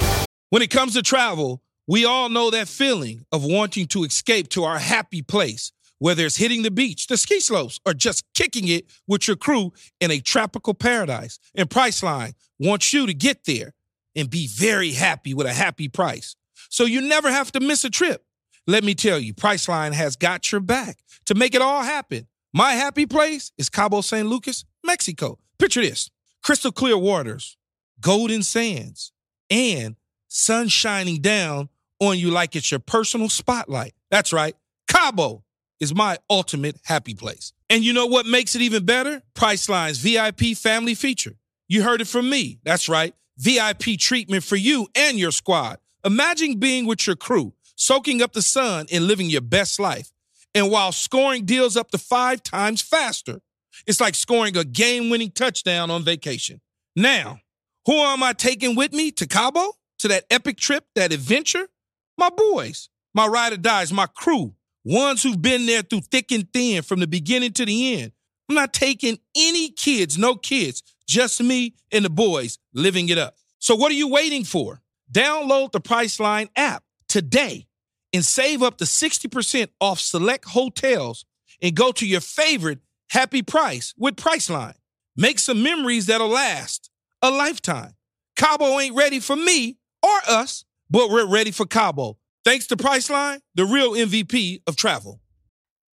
When 0.50 0.62
it 0.62 0.70
comes 0.70 0.94
to 0.94 1.02
travel, 1.02 1.62
we 1.88 2.06
all 2.06 2.30
know 2.30 2.50
that 2.52 2.68
feeling 2.68 3.26
of 3.32 3.44
wanting 3.44 3.88
to 3.88 4.04
escape 4.04 4.50
to 4.50 4.64
our 4.64 4.80
happy 4.80 5.22
place, 5.22 5.72
whether 6.00 6.26
it's 6.26 6.38
hitting 6.38 6.62
the 6.64 6.72
beach, 6.72 7.08
the 7.08 7.18
ski 7.18 7.40
slopes, 7.40 7.80
or 7.86 7.94
just 7.94 8.24
kicking 8.34 8.68
it 8.68 8.86
with 9.08 9.28
your 9.28 9.36
crew 9.38 9.74
in 10.00 10.12
a 10.12 10.20
tropical 10.20 10.74
paradise. 10.74 11.40
And 11.56 11.70
Priceline 11.70 12.34
wants 12.60 12.94
you 12.94 13.06
to 13.08 13.14
get 13.14 13.46
there 13.46 13.74
and 14.16 14.30
be 14.30 14.48
very 14.48 14.92
happy 14.92 15.34
with 15.34 15.48
a 15.48 15.54
happy 15.54 15.88
price. 15.88 16.36
So 16.70 16.86
you 16.86 17.02
never 17.02 17.30
have 17.30 17.52
to 17.54 17.60
miss 17.60 17.84
a 17.84 17.90
trip. 17.90 18.24
Let 18.68 18.84
me 18.84 18.96
tell 18.96 19.20
you, 19.20 19.34
Priceline 19.34 19.94
has 19.94 20.16
got 20.16 20.52
your 20.52 20.62
back 20.62 20.98
to 21.26 21.36
make 21.36 21.54
it 21.54 21.62
all 21.62 21.84
happen. 21.84 22.28
My 22.54 22.74
happy 22.74 23.06
place 23.06 23.52
is 23.58 23.70
Cabo 23.70 24.02
San 24.02 24.28
Lucas, 24.30 24.66
Mexico. 24.84 25.38
Picture 25.60 25.82
this 25.82 26.10
crystal 26.44 26.72
clear 26.72 26.98
waters, 26.98 27.58
golden 28.00 28.44
sands, 28.44 29.12
and 29.50 29.96
sun 30.28 30.68
shining 30.68 31.22
down 31.22 31.70
on 32.00 32.18
you 32.18 32.32
like 32.32 32.56
it's 32.56 32.72
your 32.72 32.80
personal 32.80 33.30
spotlight. 33.30 33.94
That's 34.10 34.34
right. 34.34 34.56
Cabo 34.88 35.44
is 35.80 35.94
my 35.94 36.18
ultimate 36.30 36.78
happy 36.84 37.14
place. 37.14 37.54
And 37.70 37.84
you 37.84 37.94
know 37.94 38.06
what 38.06 38.26
makes 38.26 38.56
it 38.56 38.62
even 38.62 38.86
better? 38.86 39.22
Priceline's 39.34 39.98
VIP 39.98 40.56
family 40.56 40.96
feature. 40.96 41.36
You 41.68 41.84
heard 41.84 42.02
it 42.02 42.08
from 42.08 42.30
me. 42.30 42.60
That's 42.64 42.88
right. 42.88 43.14
VIP 43.38 43.98
treatment 43.98 44.44
for 44.44 44.56
you 44.56 44.88
and 44.96 45.18
your 45.18 45.32
squad. 45.32 45.80
Imagine 46.04 46.60
being 46.60 46.86
with 46.86 47.08
your 47.08 47.16
crew, 47.16 47.54
soaking 47.76 48.22
up 48.22 48.34
the 48.34 48.42
sun 48.42 48.86
and 48.92 49.08
living 49.08 49.30
your 49.30 49.42
best 49.42 49.80
life. 49.80 50.12
And 50.54 50.72
while 50.72 50.92
scoring 50.92 51.46
deals 51.46 51.76
up 51.76 51.92
to 51.92 51.98
five 51.98 52.44
times 52.44 52.82
faster, 52.82 53.42
it's 53.86 54.00
like 54.00 54.16
scoring 54.16 54.56
a 54.56 54.64
game 54.64 55.10
winning 55.10 55.32
touchdown 55.32 55.92
on 55.92 56.04
vacation. 56.04 56.62
Now, 56.96 57.40
who 57.86 57.94
am 57.94 58.24
I 58.24 58.34
taking 58.34 58.76
with 58.76 58.94
me 58.94 59.12
to 59.12 59.28
Cabo? 59.28 59.74
To 60.00 60.08
that 60.10 60.26
epic 60.30 60.58
trip, 60.58 60.86
that 60.96 61.12
adventure? 61.12 61.68
My 62.18 62.30
boys, 62.30 62.90
my 63.14 63.28
ride 63.28 63.54
or 63.54 63.58
dies, 63.58 63.92
my 63.92 64.06
crew, 64.08 64.54
ones 64.84 65.24
who've 65.24 65.42
been 65.42 65.66
there 65.66 65.82
through 65.82 66.02
thick 66.02 66.32
and 66.32 66.52
thin 66.54 66.84
from 66.84 67.00
the 67.00 67.08
beginning 67.08 67.54
to 67.54 67.66
the 67.66 67.96
end. 67.96 68.12
I'm 68.48 68.56
not 68.56 68.74
taking 68.74 69.20
any 69.36 69.72
kids, 69.72 70.18
no 70.18 70.36
kids, 70.36 70.84
just 71.08 71.42
me 71.42 71.76
and 71.92 72.06
the 72.06 72.10
boys 72.10 72.60
living 72.74 73.10
it 73.10 73.18
up. 73.18 73.36
So 73.60 73.76
what 73.76 73.92
are 73.92 73.96
you 73.96 74.08
waiting 74.08 74.44
for? 74.44 74.82
Download 75.12 75.72
the 75.72 75.82
Priceline 75.82 76.50
app 76.56 76.84
today 77.08 77.68
and 78.14 78.24
save 78.24 78.64
up 78.64 78.78
to 78.78 78.86
60% 78.86 79.70
off 79.80 80.00
select 80.00 80.46
hotels 80.46 81.26
and 81.62 81.76
go 81.76 81.92
to 81.92 82.08
your 82.08 82.22
favorite 82.22 82.80
happy 83.10 83.42
price 83.42 83.94
with 83.98 84.16
Priceline. 84.16 84.76
Make 85.16 85.40
some 85.40 85.64
memories 85.64 86.08
that'll 86.08 86.28
last 86.28 86.90
a 87.22 87.32
lifetime. 87.32 87.94
Cabo 88.36 88.80
ain't 88.80 88.96
ready 88.96 89.20
for 89.20 89.36
me 89.36 89.78
or 90.04 90.18
us, 90.28 90.66
but 90.90 91.10
we're 91.10 91.28
ready 91.28 91.52
for 91.52 91.66
Cabo. 91.66 92.18
Thanks 92.44 92.68
to 92.68 92.78
Priceline, 92.78 93.40
the 93.56 93.66
real 93.66 93.94
MVP 93.94 94.62
of 94.68 94.76
travel. 94.76 95.22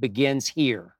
begins 0.00 0.48
here. 0.48 0.96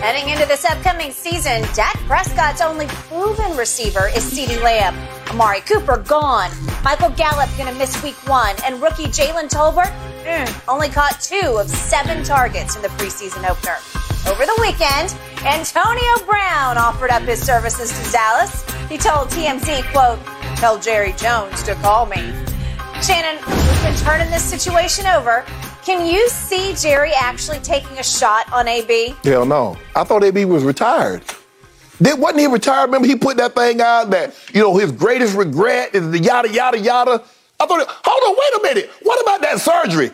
Heading 0.00 0.30
into 0.30 0.46
this 0.46 0.64
upcoming 0.64 1.10
season, 1.12 1.60
Dak 1.74 1.94
Prescott's 2.06 2.62
only 2.62 2.86
proven 2.86 3.54
receiver 3.56 4.08
is 4.08 4.24
CeeDee 4.24 4.62
Lamb. 4.62 4.96
Amari 5.28 5.60
Cooper 5.60 5.98
gone. 5.98 6.50
Michael 6.82 7.10
Gallup 7.10 7.50
going 7.58 7.70
to 7.70 7.78
miss 7.78 8.02
week 8.02 8.16
one. 8.26 8.56
And 8.64 8.80
rookie 8.80 9.04
Jalen 9.04 9.50
Tolbert 9.50 9.92
mm, 10.24 10.68
only 10.68 10.88
caught 10.88 11.20
two 11.20 11.58
of 11.58 11.68
seven 11.68 12.24
targets 12.24 12.76
in 12.76 12.82
the 12.82 12.88
preseason 12.88 13.48
opener. 13.48 13.76
Over 14.26 14.46
the 14.46 14.58
weekend, 14.60 15.14
Antonio 15.44 16.26
Brown 16.26 16.78
offered 16.78 17.10
up 17.10 17.22
his 17.22 17.40
services 17.44 17.90
to 17.90 18.12
Dallas. 18.12 18.64
He 18.88 18.96
told 18.96 19.28
TMZ, 19.28 19.82
quote, 19.92 20.18
tell 20.56 20.78
Jerry 20.78 21.12
Jones 21.12 21.62
to 21.64 21.74
call 21.76 22.06
me. 22.06 22.32
Shannon, 23.02 23.36
we've 23.46 23.82
been 23.82 23.96
turning 23.96 24.30
this 24.30 24.44
situation 24.44 25.06
over. 25.06 25.44
Can 25.84 26.06
you 26.06 26.28
see 26.28 26.74
Jerry 26.74 27.12
actually 27.12 27.58
taking 27.60 27.98
a 27.98 28.02
shot 28.02 28.52
on 28.52 28.68
AB? 28.68 29.14
Hell 29.24 29.46
no. 29.46 29.78
I 29.96 30.04
thought 30.04 30.22
AB 30.22 30.44
was 30.44 30.62
retired. 30.62 31.22
Did, 32.02 32.18
wasn't 32.18 32.40
he 32.40 32.46
retired? 32.46 32.86
Remember, 32.86 33.08
he 33.08 33.16
put 33.16 33.36
that 33.38 33.54
thing 33.54 33.80
out 33.80 34.10
that, 34.10 34.34
you 34.54 34.60
know, 34.60 34.76
his 34.76 34.92
greatest 34.92 35.36
regret 35.36 35.94
is 35.94 36.10
the 36.10 36.18
yada, 36.18 36.50
yada, 36.50 36.78
yada. 36.78 37.22
I 37.58 37.66
thought, 37.66 37.86
hold 37.86 38.30
on, 38.30 38.36
wait 38.38 38.60
a 38.60 38.74
minute. 38.74 38.90
What 39.02 39.20
about 39.20 39.40
that 39.42 39.60
surgery? 39.60 40.10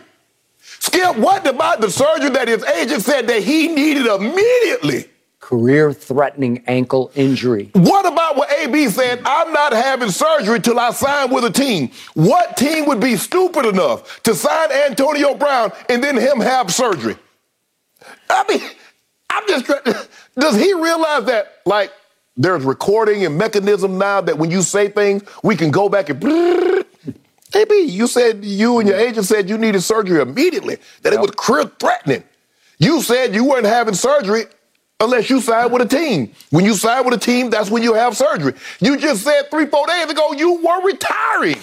Skip, 0.58 1.16
what 1.16 1.46
about 1.46 1.80
the 1.80 1.90
surgery 1.90 2.30
that 2.30 2.48
his 2.48 2.64
agent 2.64 3.02
said 3.02 3.26
that 3.28 3.42
he 3.42 3.68
needed 3.68 4.06
immediately? 4.06 5.10
Career 5.46 5.92
threatening 5.92 6.64
ankle 6.66 7.12
injury. 7.14 7.70
What 7.72 8.04
about 8.04 8.36
what 8.36 8.50
AB 8.50 8.88
said? 8.88 9.22
I'm 9.24 9.52
not 9.52 9.72
having 9.72 10.10
surgery 10.10 10.58
till 10.58 10.76
I 10.76 10.90
sign 10.90 11.32
with 11.32 11.44
a 11.44 11.52
team. 11.52 11.92
What 12.14 12.56
team 12.56 12.86
would 12.86 12.98
be 12.98 13.16
stupid 13.16 13.64
enough 13.64 14.20
to 14.24 14.34
sign 14.34 14.72
Antonio 14.72 15.36
Brown 15.36 15.70
and 15.88 16.02
then 16.02 16.16
him 16.16 16.40
have 16.40 16.74
surgery? 16.74 17.14
I 18.28 18.44
mean, 18.48 18.68
I'm 19.30 19.46
just 19.46 19.66
trying. 19.66 19.82
Does 20.36 20.56
he 20.56 20.74
realize 20.74 21.26
that, 21.26 21.58
like, 21.64 21.92
there's 22.36 22.64
recording 22.64 23.24
and 23.24 23.38
mechanism 23.38 23.98
now 23.98 24.20
that 24.22 24.36
when 24.38 24.50
you 24.50 24.62
say 24.62 24.88
things, 24.88 25.22
we 25.44 25.54
can 25.54 25.70
go 25.70 25.88
back 25.88 26.08
and. 26.08 26.24
AB, 27.54 27.82
you 27.82 28.08
said 28.08 28.44
you 28.44 28.80
and 28.80 28.88
your 28.88 28.98
agent 28.98 29.26
said 29.26 29.48
you 29.48 29.58
needed 29.58 29.80
surgery 29.80 30.20
immediately, 30.20 30.78
that 31.02 31.12
it 31.12 31.20
was 31.20 31.30
career 31.30 31.70
threatening. 31.78 32.24
You 32.78 33.00
said 33.00 33.32
you 33.32 33.44
weren't 33.44 33.64
having 33.64 33.94
surgery 33.94 34.46
unless 35.00 35.30
you 35.30 35.40
side 35.40 35.70
with 35.72 35.82
a 35.82 35.86
team. 35.86 36.32
When 36.50 36.64
you 36.64 36.74
side 36.74 37.04
with 37.04 37.14
a 37.14 37.18
team, 37.18 37.50
that's 37.50 37.70
when 37.70 37.82
you 37.82 37.94
have 37.94 38.16
surgery. 38.16 38.54
You 38.80 38.96
just 38.96 39.22
said 39.22 39.50
three, 39.50 39.66
four 39.66 39.86
days 39.86 40.10
ago 40.10 40.32
you 40.32 40.54
were 40.54 40.82
retiring. 40.82 41.58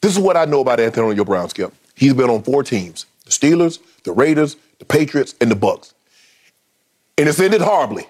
This 0.00 0.12
is 0.12 0.18
what 0.18 0.36
I 0.36 0.44
know 0.44 0.60
about 0.60 0.80
Antonio 0.80 1.24
Brown, 1.24 1.48
Skip. 1.48 1.72
He's 1.94 2.14
been 2.14 2.30
on 2.30 2.42
four 2.42 2.62
teams: 2.62 3.06
the 3.24 3.30
Steelers, 3.30 3.78
the 4.04 4.12
Raiders, 4.12 4.56
the 4.78 4.84
Patriots, 4.84 5.34
and 5.40 5.50
the 5.50 5.56
Bucs. 5.56 5.92
And 7.18 7.28
it's 7.28 7.40
ended 7.40 7.62
horribly. 7.62 8.06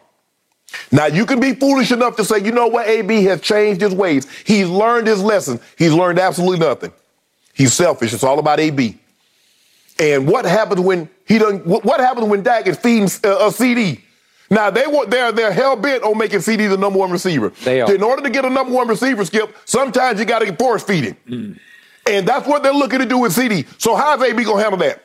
Now 0.91 1.07
you 1.07 1.27
can 1.27 1.39
be 1.39 1.55
foolish 1.55 1.93
enough 1.93 2.17
to 2.17 2.25
say, 2.25 2.39
you 2.39 2.51
know 2.51 2.67
what, 2.67 2.89
AB 2.89 3.23
has 3.25 3.41
changed 3.41 3.81
his 3.81 3.95
ways. 3.95 4.29
He's 4.45 4.69
learned 4.69 5.07
his 5.07 5.23
lesson. 5.23 5.61
He's 5.79 5.93
learned 5.93 6.19
absolutely 6.19 6.59
nothing. 6.59 6.93
He's 7.55 7.73
selfish. 7.73 8.13
It's 8.13 8.25
all 8.25 8.39
about 8.39 8.61
AB. 8.61 8.99
And 9.99 10.27
what 10.29 10.45
happens 10.45 10.81
when 10.81 11.09
he 11.25 11.39
doesn't? 11.39 11.67
What 11.67 12.01
happens 12.01 12.27
when 12.27 12.43
Dak 12.43 12.67
is 12.67 12.77
feeding 12.77 13.09
uh, 13.25 13.37
a, 13.39 13.47
a 13.47 13.51
CeeDee? 13.51 14.03
Now 14.51 14.71
they 14.71 14.87
want 14.87 15.11
they're 15.11 15.33
they're 15.33 15.53
hell 15.53 15.77
bent 15.77 16.03
on 16.03 16.17
making 16.19 16.41
CeeDee 16.41 16.69
the 16.69 16.77
number 16.77 16.99
one 16.99 17.11
receiver. 17.11 17.51
They 17.65 17.81
are. 17.81 17.93
In 17.93 18.03
order 18.03 18.23
to 18.23 18.31
get 18.31 18.45
a 18.45 18.51
number 18.51 18.73
one 18.73 18.89
receiver, 18.89 19.25
Skip, 19.25 19.55
sometimes 19.65 20.21
you 20.21 20.27
got 20.27 20.41
to 20.41 20.55
force 20.57 20.83
feed 20.83 21.05
him, 21.05 21.17
mm. 21.29 21.59
and 22.09 22.27
that's 22.29 22.47
what 22.47 22.63
they're 22.63 22.73
looking 22.73 23.01
to 23.01 23.07
do 23.07 23.19
with 23.19 23.35
CeeDee. 23.35 23.67
So 23.81 23.97
how's 23.97 24.23
AB 24.23 24.45
gonna 24.45 24.63
handle 24.63 24.79
that? 24.79 25.03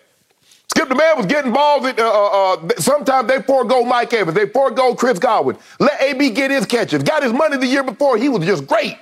Skip 0.67 0.87
the 0.87 0.95
man 0.95 1.17
was 1.17 1.25
getting 1.25 1.51
balls. 1.51 1.85
At, 1.85 1.99
uh, 1.99 2.03
uh, 2.03 2.53
uh 2.53 2.69
sometimes 2.77 3.27
they 3.27 3.41
forego 3.41 3.83
Mike 3.83 4.13
Evans, 4.13 4.35
they 4.35 4.47
forego 4.47 4.93
Chris 4.95 5.17
Godwin. 5.17 5.57
Let 5.79 6.01
AB 6.01 6.29
get 6.31 6.51
his 6.51 6.65
catches. 6.65 7.03
Got 7.03 7.23
his 7.23 7.33
money 7.33 7.57
the 7.57 7.67
year 7.67 7.83
before. 7.83 8.17
He 8.17 8.29
was 8.29 8.45
just 8.45 8.67
great. 8.67 8.97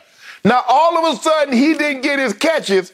Now 0.46 0.64
all 0.68 0.98
of 1.06 1.14
a 1.14 1.22
sudden 1.22 1.54
he 1.54 1.74
didn't 1.74 2.02
get 2.02 2.18
his 2.18 2.34
catches, 2.34 2.94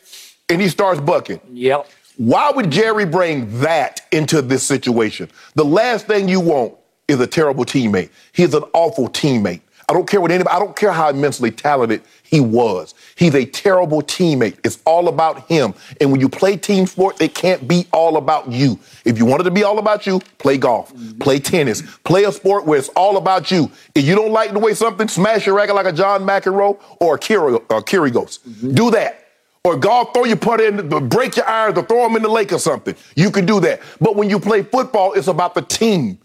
and 0.50 0.60
he 0.60 0.68
starts 0.68 1.00
bucking. 1.00 1.42
Yep. 1.52 1.88
Why 2.18 2.52
would 2.52 2.72
Jerry 2.72 3.06
bring 3.06 3.60
that 3.60 4.02
into 4.12 4.42
this 4.42 4.64
situation? 4.64 5.30
The 5.56 5.66
last 5.66 6.08
thing 6.08 6.30
you 6.30 6.40
want 6.40 6.76
is 7.08 7.20
a 7.20 7.28
terrible 7.28 7.65
teammate. 7.65 8.10
He's 8.32 8.54
an 8.54 8.63
awful 8.74 9.10
teammate. 9.10 9.62
I 9.88 9.94
don't 9.94 10.10
care 10.10 10.20
what 10.20 10.32
anybody, 10.32 10.56
I 10.56 10.58
don't 10.58 10.76
care 10.76 10.91
how 10.91 11.10
immensely 11.10 11.52
talented 11.52 12.02
he 12.24 12.39
was. 12.39 12.96
He's 13.15 13.36
a 13.36 13.46
terrible 13.46 14.02
teammate. 14.02 14.58
It's 14.63 14.80
all 14.84 15.08
about 15.08 15.48
him. 15.48 15.76
And 16.02 16.12
when 16.12 16.20
you 16.20 16.28
play 16.28 16.58
team 16.58 16.88
sport, 16.88 17.22
it 17.22 17.36
can't 17.36 17.68
be 17.68 17.86
all 17.94 18.18
about 18.18 18.52
you. 18.52 18.80
If 19.06 19.20
you 19.20 19.26
want 19.26 19.41
it 19.41 19.44
to 19.44 19.52
be 19.52 19.63
all 19.63 19.78
about 19.78 20.08
you, 20.08 20.22
play 20.39 20.58
golf, 20.58 20.91
play 21.20 21.38
tennis, 21.38 21.84
play 22.04 22.24
a 22.24 22.32
sport 22.32 22.65
where 22.65 22.80
it's 22.80 22.89
all 22.89 23.18
about 23.18 23.52
you. 23.52 23.70
If 23.94 24.06
you 24.06 24.15
don't 24.15 24.32
like 24.32 24.54
the 24.54 24.60
way 24.60 24.74
something, 24.74 25.08
smash 25.08 25.46
your 25.46 25.56
racket 25.56 25.76
like 25.76 25.86
a 25.86 25.94
John 25.94 26.24
McEnroe 26.24 26.80
or 27.00 27.15
a 27.15 27.20
Kyrgios. 27.20 28.39
Mm-hmm. 28.39 28.72
Do 28.72 28.89
that. 28.89 29.22
Or 29.63 29.78
golf, 29.78 30.13
throw 30.15 30.26
your 30.26 30.38
putter 30.38 30.65
in, 30.65 30.89
break 31.10 31.36
your 31.36 31.48
irons, 31.48 31.78
or 31.78 31.84
throw 31.84 32.04
them 32.08 32.15
in 32.15 32.24
the 32.24 32.30
lake 32.30 32.52
or 32.52 32.60
something. 32.60 32.96
You 33.15 33.30
can 33.30 33.46
do 33.46 33.60
that. 33.62 33.82
But 34.02 34.15
when 34.15 34.32
you 34.32 34.39
play 34.39 34.63
football, 34.63 35.13
it's 35.13 35.28
about 35.28 35.54
the 35.54 35.62
team. 35.62 36.18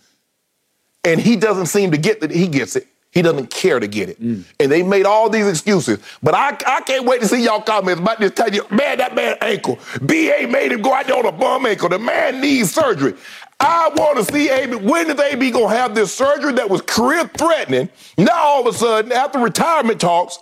And 1.04 1.20
he 1.20 1.36
doesn't 1.36 1.66
seem 1.66 1.92
to 1.92 1.98
get 1.98 2.20
that 2.20 2.30
he 2.30 2.46
gets 2.46 2.76
it. 2.76 2.86
He 3.12 3.22
doesn't 3.22 3.50
care 3.50 3.80
to 3.80 3.88
get 3.88 4.08
it. 4.08 4.22
Mm. 4.22 4.44
And 4.60 4.70
they 4.70 4.84
made 4.84 5.04
all 5.04 5.28
these 5.28 5.46
excuses. 5.48 5.98
But 6.22 6.34
I, 6.34 6.56
I 6.66 6.80
can't 6.82 7.04
wait 7.04 7.20
to 7.22 7.28
see 7.28 7.42
y'all 7.42 7.60
comments 7.60 8.00
about 8.00 8.20
this. 8.20 8.30
Tell 8.32 8.52
you, 8.54 8.64
man, 8.70 8.98
that 8.98 9.16
man 9.16 9.36
ankle. 9.40 9.80
BA 10.00 10.46
made 10.48 10.70
him 10.70 10.80
go 10.80 10.94
out 10.94 11.08
there 11.08 11.16
on 11.16 11.26
a 11.26 11.32
bum 11.32 11.66
ankle. 11.66 11.88
The 11.88 11.98
man 11.98 12.40
needs 12.40 12.72
surgery. 12.72 13.14
I 13.58 13.90
want 13.94 14.18
to 14.18 14.32
see 14.32 14.48
AB. 14.48 14.76
When 14.76 15.10
is 15.10 15.18
AB 15.18 15.50
going 15.50 15.70
to 15.70 15.76
have 15.76 15.94
this 15.94 16.14
surgery 16.14 16.52
that 16.52 16.70
was 16.70 16.82
career 16.82 17.26
threatening? 17.26 17.90
Now 18.16 18.38
all 18.38 18.68
of 18.68 18.74
a 18.74 18.78
sudden, 18.78 19.10
after 19.10 19.40
retirement 19.40 20.00
talks, 20.00 20.38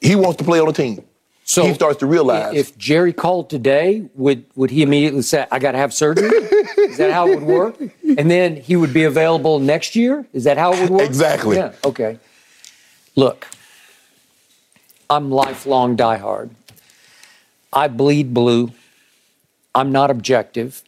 he 0.00 0.16
wants 0.16 0.38
to 0.38 0.44
play 0.44 0.58
on 0.58 0.66
the 0.66 0.72
team. 0.72 1.04
So 1.52 1.66
he 1.66 1.74
starts 1.74 1.98
to 1.98 2.06
realize. 2.06 2.54
If 2.54 2.78
Jerry 2.78 3.12
called 3.12 3.50
today, 3.50 4.08
would 4.14 4.46
would 4.54 4.70
he 4.70 4.82
immediately 4.82 5.20
say, 5.20 5.46
"I 5.52 5.58
got 5.58 5.72
to 5.72 5.78
have 5.78 5.92
surgery"? 5.92 6.30
Is 6.30 6.96
that 6.96 7.12
how 7.12 7.28
it 7.28 7.40
would 7.40 7.48
work? 7.48 7.76
And 8.18 8.30
then 8.30 8.56
he 8.56 8.76
would 8.76 8.92
be 8.92 9.04
available 9.04 9.58
next 9.58 9.96
year. 9.96 10.26
Is 10.34 10.44
that 10.44 10.58
how 10.58 10.74
it 10.74 10.80
would 10.80 10.90
work? 10.90 11.02
Exactly. 11.02 11.56
Yeah. 11.56 11.72
Okay. 11.82 12.18
Look, 13.16 13.46
I'm 15.08 15.30
lifelong 15.30 15.96
diehard. 15.96 16.50
I 17.72 17.88
bleed 17.88 18.34
blue. 18.34 18.72
I'm 19.74 19.92
not 19.92 20.10
objective. 20.10 20.82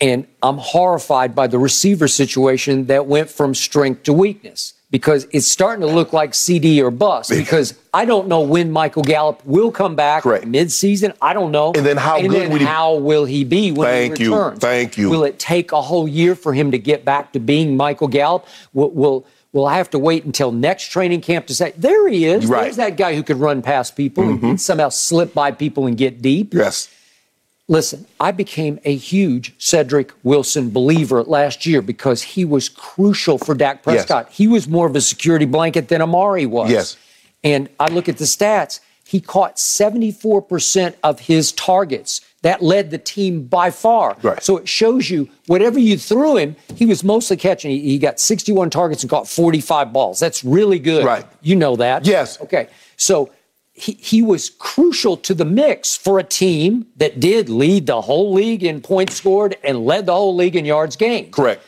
And 0.00 0.26
I'm 0.42 0.56
horrified 0.56 1.34
by 1.34 1.48
the 1.48 1.58
receiver 1.58 2.08
situation 2.08 2.86
that 2.86 3.04
went 3.06 3.28
from 3.28 3.54
strength 3.54 4.04
to 4.04 4.14
weakness 4.14 4.72
because 4.90 5.26
it's 5.32 5.46
starting 5.46 5.86
to 5.86 5.92
look 5.92 6.12
like 6.12 6.32
CeeDee 6.32 6.80
or 6.80 6.90
bust 6.90 7.30
because 7.30 7.74
I 7.92 8.04
don't 8.04 8.28
know 8.28 8.40
when 8.40 8.70
Michael 8.70 9.02
Gallup 9.02 9.44
will 9.44 9.70
come 9.70 9.96
back 9.96 10.22
Correct. 10.22 10.46
mid-season. 10.46 11.12
I 11.20 11.34
don't 11.34 11.52
know. 11.52 11.72
And 11.74 11.84
then 11.84 11.96
how 11.96 12.18
and 12.18 12.28
good 12.28 12.42
then 12.42 12.50
will 12.50 12.58
he 12.58 12.64
how 12.64 12.94
will 12.94 13.24
he 13.24 13.44
be 13.44 13.72
when 13.72 13.86
Thank 13.86 14.18
he 14.18 14.24
returns? 14.24 14.56
You. 14.56 14.60
Thank 14.60 14.98
you. 14.98 15.10
Will 15.10 15.24
it 15.24 15.38
take 15.38 15.72
a 15.72 15.82
whole 15.82 16.08
year 16.08 16.34
for 16.34 16.54
him 16.54 16.70
to 16.70 16.78
get 16.78 17.04
back 17.04 17.32
to 17.32 17.40
being 17.40 17.76
Michael 17.76 18.08
Gallup? 18.08 18.46
Will, 18.72 18.90
will 18.90 19.26
Will 19.52 19.66
I 19.66 19.78
have 19.78 19.88
to 19.90 19.98
wait 19.98 20.24
until 20.24 20.52
next 20.52 20.88
training 20.88 21.22
camp 21.22 21.46
to 21.46 21.54
say, 21.54 21.72
there 21.76 22.06
he 22.06 22.26
is. 22.26 22.44
Right. 22.46 22.64
There's 22.64 22.76
that 22.76 22.98
guy 22.98 23.14
who 23.14 23.22
could 23.22 23.38
run 23.38 23.62
past 23.62 23.96
people 23.96 24.24
mm-hmm. 24.24 24.44
and 24.44 24.60
somehow 24.60 24.90
slip 24.90 25.32
by 25.32 25.52
people 25.52 25.86
and 25.86 25.96
get 25.96 26.20
deep. 26.20 26.52
Yes. 26.52 26.90
Listen, 27.70 28.06
I 28.18 28.32
became 28.32 28.80
a 28.84 28.96
huge 28.96 29.54
Cedric 29.58 30.12
Wilson 30.22 30.70
believer 30.70 31.22
last 31.22 31.66
year 31.66 31.82
because 31.82 32.22
he 32.22 32.44
was 32.44 32.70
crucial 32.70 33.36
for 33.36 33.54
Dak 33.54 33.82
Prescott. 33.82 34.26
Yes. 34.28 34.36
He 34.38 34.48
was 34.48 34.66
more 34.66 34.86
of 34.86 34.96
a 34.96 35.02
security 35.02 35.44
blanket 35.44 35.88
than 35.88 36.00
Amari 36.00 36.46
was. 36.46 36.70
Yes. 36.70 36.96
And 37.44 37.68
I 37.78 37.88
look 37.88 38.08
at 38.08 38.16
the 38.16 38.24
stats. 38.24 38.80
He 39.04 39.20
caught 39.20 39.56
74% 39.56 40.94
of 41.02 41.20
his 41.20 41.52
targets. 41.52 42.22
That 42.42 42.62
led 42.62 42.90
the 42.90 42.98
team 42.98 43.44
by 43.44 43.70
far. 43.70 44.16
Right. 44.22 44.42
So 44.42 44.56
it 44.56 44.68
shows 44.68 45.10
you 45.10 45.28
whatever 45.46 45.78
you 45.78 45.98
threw 45.98 46.36
him, 46.36 46.56
he 46.74 46.86
was 46.86 47.02
mostly 47.04 47.36
catching. 47.36 47.70
He, 47.70 47.80
he 47.80 47.98
got 47.98 48.20
61 48.20 48.70
targets 48.70 49.02
and 49.02 49.10
caught 49.10 49.28
45 49.28 49.92
balls. 49.92 50.20
That's 50.20 50.44
really 50.44 50.78
good. 50.78 51.04
Right. 51.04 51.26
You 51.42 51.56
know 51.56 51.76
that. 51.76 52.06
Yes. 52.06 52.40
Okay. 52.40 52.68
So 52.96 53.30
he, 53.78 53.92
he 53.92 54.22
was 54.22 54.50
crucial 54.50 55.16
to 55.18 55.34
the 55.34 55.44
mix 55.44 55.96
for 55.96 56.18
a 56.18 56.24
team 56.24 56.86
that 56.96 57.20
did 57.20 57.48
lead 57.48 57.86
the 57.86 58.00
whole 58.02 58.32
league 58.32 58.62
in 58.64 58.80
points 58.80 59.14
scored 59.16 59.56
and 59.64 59.84
led 59.86 60.06
the 60.06 60.12
whole 60.14 60.34
league 60.34 60.56
in 60.56 60.64
yards 60.64 60.96
gained. 60.96 61.32
Correct. 61.32 61.62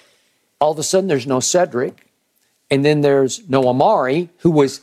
All 0.61 0.73
of 0.73 0.79
a 0.79 0.83
sudden, 0.83 1.09
there's 1.09 1.27
no 1.27 1.41
Cedric, 1.41 2.07
and 2.71 2.85
then 2.85 3.01
there's 3.01 3.49
no 3.49 3.67
Amari, 3.69 4.29
who 4.39 4.51
was 4.51 4.81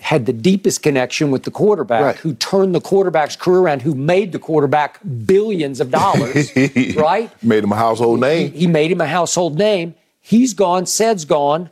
had 0.00 0.26
the 0.26 0.32
deepest 0.34 0.82
connection 0.82 1.30
with 1.30 1.44
the 1.44 1.50
quarterback, 1.50 2.02
Right. 2.02 2.16
who 2.16 2.34
turned 2.34 2.74
the 2.74 2.80
quarterback's 2.80 3.36
career 3.36 3.60
around, 3.60 3.80
who 3.82 3.94
made 3.94 4.32
the 4.32 4.38
quarterback 4.38 5.00
billions 5.24 5.80
of 5.80 5.90
dollars, 5.90 6.50
right? 6.96 7.30
Made 7.42 7.64
him 7.64 7.72
a 7.72 7.76
household 7.76 8.18
He, 8.18 8.20
name. 8.20 8.52
he 8.52 8.66
made 8.66 8.90
him 8.90 9.00
a 9.00 9.06
household 9.06 9.56
name. 9.56 9.94
He's 10.20 10.52
gone. 10.52 10.84
Ced's 10.86 11.24
gone, 11.24 11.70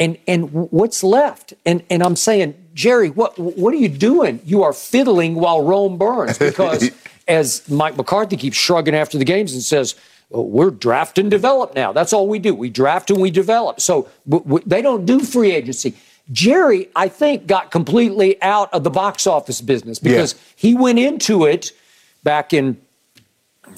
and 0.00 0.16
and 0.26 0.50
what's 0.52 1.04
left? 1.04 1.52
And 1.66 1.82
and 1.90 2.02
I'm 2.02 2.16
saying, 2.16 2.54
Jerry, 2.74 3.10
what 3.10 3.38
what 3.38 3.72
are 3.72 3.78
you 3.78 3.88
doing? 3.88 4.40
You 4.44 4.62
are 4.64 4.72
fiddling 4.72 5.36
while 5.36 5.62
Rome 5.64 5.96
burns 5.96 6.36
because, 6.38 6.90
as 7.28 7.68
Mike 7.70 7.96
McCarthy 7.96 8.36
keeps 8.36 8.56
shrugging 8.56 8.94
after 8.94 9.16
the 9.18 9.24
games 9.24 9.52
and 9.54 9.62
says. 9.62 9.94
"Well, 10.30 10.46
we're 10.46 10.70
draft 10.70 11.18
and 11.18 11.30
develop 11.30 11.74
now. 11.76 11.92
That's 11.92 12.12
all 12.12 12.26
we 12.26 12.38
do. 12.40 12.54
We 12.54 12.68
draft 12.70 13.10
and 13.10 13.20
we 13.20 13.30
develop. 13.30 13.80
So 13.80 14.08
w- 14.28 14.42
w- 14.44 14.64
they 14.66 14.82
don't 14.82 15.04
do 15.04 15.20
free 15.20 15.52
agency. 15.52 15.94
Jerry, 16.32 16.88
I 16.96 17.08
think, 17.08 17.46
got 17.46 17.70
completely 17.70 18.40
out 18.42 18.72
of 18.72 18.82
the 18.84 18.90
box 18.90 19.26
office 19.26 19.60
business 19.60 19.98
because 20.00 20.32
Yeah. 20.32 20.38
he 20.56 20.74
went 20.74 20.98
into 20.98 21.44
it 21.44 21.72
back 22.24 22.52
in 22.54 22.78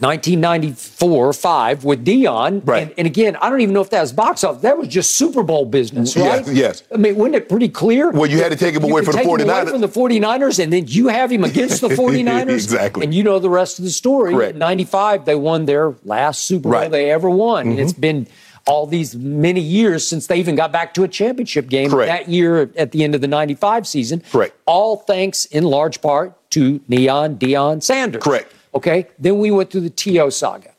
1994 0.01 1.27
or 1.29 1.33
5 1.33 1.85
with 1.85 2.05
Deion. 2.05 2.63
Right. 2.67 2.83
And, 2.85 2.95
and 2.99 3.07
again, 3.07 3.37
I 3.37 3.49
don't 3.51 3.61
even 3.61 3.75
know 3.75 3.81
if 3.81 3.91
that 3.91 4.01
was 4.01 4.13
box 4.13 4.45
office. 4.45 4.63
That 4.63 4.79
was 4.79 4.89
just 4.89 5.17
Super 5.17 5.43
Bowl 5.43 5.65
business, 5.65 6.15
Yes, 6.17 6.47
right? 6.47 6.57
yes. 6.57 6.83
I 6.93 6.97
mean, 6.97 7.17
wasn't 7.17 7.37
it 7.37 7.49
pretty 7.49 7.69
clear? 7.69 8.11
Well, 8.11 8.27
you 8.31 8.39
had 8.43 8.51
to 8.53 8.57
take 8.57 8.75
him 8.75 8.85
away 8.85 9.03
from 9.03 9.13
the 9.13 9.19
take 9.19 9.27
him 9.27 9.31
away 9.41 9.45
49ers. 9.45 9.71
from 9.71 9.81
the 9.81 9.89
49ers, 9.89 10.63
and 10.63 10.73
then 10.73 10.85
you 10.89 11.09
have 11.09 11.31
him 11.33 11.45
against 11.45 11.81
the 11.81 11.89
49ers. 12.01 12.49
Exactly. 12.51 13.05
And 13.05 13.15
you 13.15 13.23
know 13.23 13.39
the 13.39 13.51
rest 13.51 13.79
of 13.79 13.85
the 13.85 13.91
story. 13.91 14.33
Correct. 14.35 14.53
In 14.55 14.59
95, 14.59 15.25
they 15.25 15.35
won 15.35 15.65
their 15.67 15.95
last 16.05 16.43
Super 16.47 16.65
Bowl 16.65 16.73
Right. 16.73 16.85
Mm-hmm. 16.85 16.93
they 16.93 17.11
ever 17.11 17.31
won. 17.31 17.69
And 17.69 17.81
it's 17.81 17.93
been 17.93 18.27
all 18.67 18.87
these 18.87 19.15
many 19.15 19.61
years 19.61 20.07
since 20.07 20.27
they 20.27 20.37
even 20.39 20.57
got 20.57 20.73
back 20.73 20.93
to 20.95 21.05
a 21.05 21.09
championship 21.09 21.69
game 21.69 21.89
Correct. 21.89 22.09
that 22.09 22.29
year 22.29 22.69
at 22.77 22.91
the 22.91 23.05
end 23.05 23.15
of 23.15 23.21
the 23.21 23.29
95 23.29 23.87
season. 23.87 24.23
Correct. 24.33 24.57
All 24.67 24.97
thanks 24.97 25.45
in 25.47 25.63
large 25.65 26.01
part 26.03 26.35
to 26.51 26.81
Neon 26.89 27.37
Deion 27.37 27.81
Sanders. 27.83 28.23
Correct. 28.23 28.53
Okay. 28.77 29.07
Then 29.19 29.39
we 29.39 29.51
went 29.51 29.71
through 29.71 29.83
the 29.83 29.91
T.O. 29.91 30.31
saga. 30.31 30.71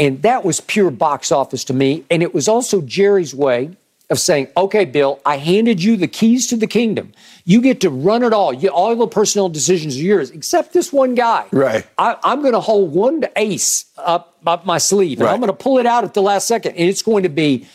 And 0.00 0.22
that 0.22 0.44
was 0.44 0.60
pure 0.60 0.90
box 0.90 1.32
office 1.32 1.64
to 1.64 1.74
me. 1.74 2.04
And 2.10 2.22
it 2.22 2.32
was 2.34 2.46
also 2.48 2.80
Jerry's 2.82 3.34
way 3.34 3.70
of 4.10 4.18
saying, 4.18 4.48
okay, 4.56 4.84
Bill, 4.84 5.20
I 5.26 5.36
handed 5.38 5.82
you 5.82 5.96
the 5.96 6.06
keys 6.06 6.46
to 6.48 6.56
the 6.56 6.66
kingdom. 6.66 7.12
You 7.44 7.60
get 7.60 7.80
to 7.82 7.90
run 7.90 8.22
it 8.22 8.32
all. 8.32 8.52
You, 8.54 8.68
all 8.70 8.94
the 8.96 9.06
personnel 9.06 9.48
decisions 9.48 9.96
are 9.96 10.00
yours, 10.02 10.30
except 10.30 10.72
this 10.72 10.92
one 10.92 11.14
guy. 11.14 11.46
Right. 11.50 11.84
I, 11.98 12.16
I'm 12.22 12.40
going 12.40 12.54
to 12.54 12.60
hold 12.60 12.92
one 12.92 13.24
ace 13.36 13.86
up, 13.98 14.36
up 14.46 14.64
my 14.64 14.78
sleeve, 14.78 15.18
and 15.18 15.26
Right. 15.26 15.34
I'm 15.34 15.40
going 15.40 15.48
to 15.52 15.56
pull 15.56 15.78
it 15.78 15.84
out 15.86 16.04
at 16.04 16.14
the 16.14 16.22
last 16.22 16.46
second. 16.46 16.76
And 16.76 16.88
it's 16.88 17.02
going 17.02 17.24
to 17.24 17.28
be 17.28 17.66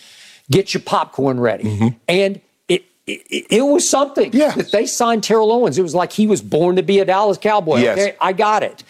get 0.49 0.73
your 0.73 0.81
popcorn 0.81 1.39
ready. 1.39 1.93
And 2.07 2.41
it, 2.67 2.85
it, 3.05 3.45
it 3.51 3.61
was 3.61 3.87
something 3.87 4.31
Mm-hmm. 4.31 4.37
Yes. 4.37 4.55
that 4.55 4.71
they 4.71 4.85
signed 4.87 5.23
Terrell 5.23 5.51
Owens. 5.51 5.77
It 5.77 5.83
was 5.83 5.93
like 5.93 6.13
he 6.13 6.25
was 6.25 6.41
born 6.41 6.77
to 6.77 6.83
be 6.83 6.99
a 6.99 7.05
Dallas 7.05 7.37
Cowboy. 7.37 7.79
Yes. 7.81 7.99
Okay, 7.99 8.15
I 8.21 8.33
got 8.33 8.63
it. 8.63 8.83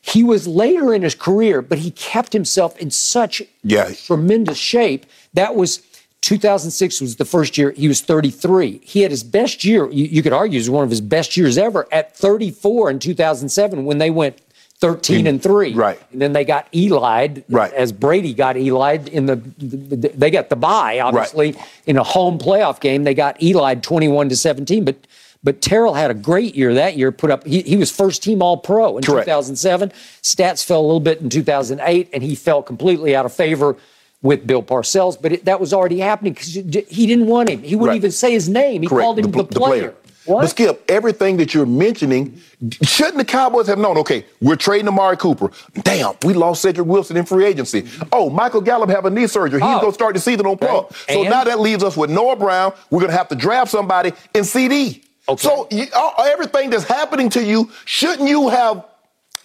He 0.00 0.22
was 0.24 0.46
later 0.46 0.94
in 0.94 1.02
his 1.02 1.14
career, 1.14 1.60
but 1.62 1.78
he 1.78 1.90
kept 1.90 2.32
himself 2.32 2.78
in 2.78 2.90
such 2.90 3.42
Yeah. 3.62 3.90
tremendous 4.06 4.56
shape. 4.58 5.06
That 5.34 5.54
was 5.54 5.82
2006 6.22 7.00
was 7.00 7.16
the 7.16 7.24
first 7.24 7.56
year 7.56 7.70
he 7.72 7.86
was 7.88 8.00
33. 8.00 8.80
He 8.82 9.02
had 9.02 9.10
his 9.10 9.22
best 9.22 9.64
year. 9.64 9.88
You, 9.90 10.04
you 10.06 10.22
could 10.22 10.32
argue 10.32 10.58
is 10.58 10.68
one 10.70 10.84
of 10.84 10.90
his 10.90 11.00
best 11.00 11.36
years 11.36 11.56
ever 11.58 11.86
at 11.92 12.16
34 12.16 12.90
in 12.90 12.98
2007 12.98 13.84
when 13.84 13.98
they 13.98 14.10
went 14.10 14.38
13 14.80 15.26
and 15.26 15.42
three. 15.42 15.74
Right. 15.74 16.00
And 16.12 16.20
then 16.22 16.32
they 16.32 16.44
got 16.44 16.68
Eli'd 16.72 17.44
Right. 17.48 17.72
as 17.72 17.92
Brady 17.92 18.32
got 18.34 18.56
Eli'd 18.56 19.08
in 19.08 19.26
the, 19.26 19.36
the, 19.58 19.96
the- 19.96 20.08
they 20.14 20.30
got 20.30 20.48
the 20.50 20.56
bye 20.56 21.00
obviously 21.00 21.56
in 21.86 21.96
a 21.96 22.04
home 22.04 22.38
playoff 22.38 22.80
game. 22.80 23.04
They 23.04 23.14
got 23.14 23.40
Eli'd 23.42 23.82
21 23.82 24.28
to 24.28 24.36
17, 24.36 24.84
but 24.84 24.96
but 25.44 25.60
Terrell 25.62 25.94
had 25.94 26.10
a 26.10 26.14
great 26.14 26.54
year 26.54 26.74
that 26.74 26.96
year. 26.96 27.12
Put 27.12 27.30
up 27.30 27.44
he, 27.46 27.62
he 27.62 27.76
was 27.76 27.90
first 27.90 28.22
team 28.22 28.42
All 28.42 28.56
Pro 28.56 28.96
in 28.98 29.04
Correct. 29.04 29.26
2007. 29.26 29.92
Stats 30.22 30.64
fell 30.64 30.80
a 30.80 30.86
little 30.86 31.00
bit 31.00 31.20
in 31.20 31.28
2008, 31.30 32.08
and 32.12 32.22
he 32.22 32.34
fell 32.34 32.62
completely 32.62 33.14
out 33.14 33.24
of 33.26 33.32
favor 33.32 33.76
with 34.22 34.46
Bill 34.46 34.62
Parcells. 34.62 35.20
But 35.20 35.32
it, 35.32 35.44
that 35.44 35.60
was 35.60 35.72
already 35.72 36.00
happening 36.00 36.32
because 36.32 36.52
he 36.54 37.06
didn't 37.06 37.26
want 37.26 37.48
him. 37.48 37.62
He 37.62 37.76
wouldn't 37.76 37.90
Right. 37.90 37.96
even 37.96 38.10
say 38.10 38.32
his 38.32 38.48
name. 38.48 38.82
He 38.82 38.88
Correct. 38.88 39.04
called 39.04 39.18
him 39.20 39.30
the, 39.30 39.44
pl- 39.44 39.44
player. 39.46 39.94
What? 40.24 40.42
But 40.42 40.48
Skip, 40.48 40.84
everything 40.90 41.38
that 41.38 41.54
you're 41.54 41.64
mentioning, 41.64 42.38
shouldn't 42.82 43.16
the 43.16 43.24
Cowboys 43.24 43.66
have 43.68 43.78
known? 43.78 43.96
Okay, 43.98 44.26
we're 44.42 44.56
trading 44.56 44.86
Amari 44.88 45.16
Cooper. 45.16 45.50
Damn, 45.84 46.14
we 46.22 46.34
lost 46.34 46.60
Cedric 46.60 46.86
Wilson 46.86 47.16
in 47.16 47.24
free 47.24 47.46
agency. 47.46 47.86
Oh, 48.12 48.28
Michael 48.28 48.60
Gallup 48.60 48.90
have 48.90 49.06
a 49.06 49.10
knee 49.10 49.26
surgery. 49.26 49.60
He's 49.60 49.66
Oh. 49.70 49.80
going 49.80 49.92
to 49.92 49.94
start 49.94 50.14
the 50.14 50.20
season 50.20 50.44
on 50.46 50.58
pup. 50.58 50.90
Okay. 51.08 51.14
So 51.14 51.30
now 51.30 51.44
that 51.44 51.60
leaves 51.60 51.82
us 51.82 51.96
with 51.96 52.10
Noah 52.10 52.36
Brown. 52.36 52.74
We're 52.90 53.00
going 53.00 53.10
to 53.12 53.16
have 53.16 53.28
to 53.28 53.36
draft 53.36 53.70
somebody 53.70 54.12
in 54.34 54.42
CeeDee. 54.42 55.02
Okay. 55.28 55.42
So 55.42 55.68
you, 55.70 55.86
everything 56.18 56.70
that's 56.70 56.84
happening 56.84 57.28
to 57.30 57.44
you, 57.44 57.70
shouldn't 57.84 58.28
you 58.28 58.48
have 58.48 58.84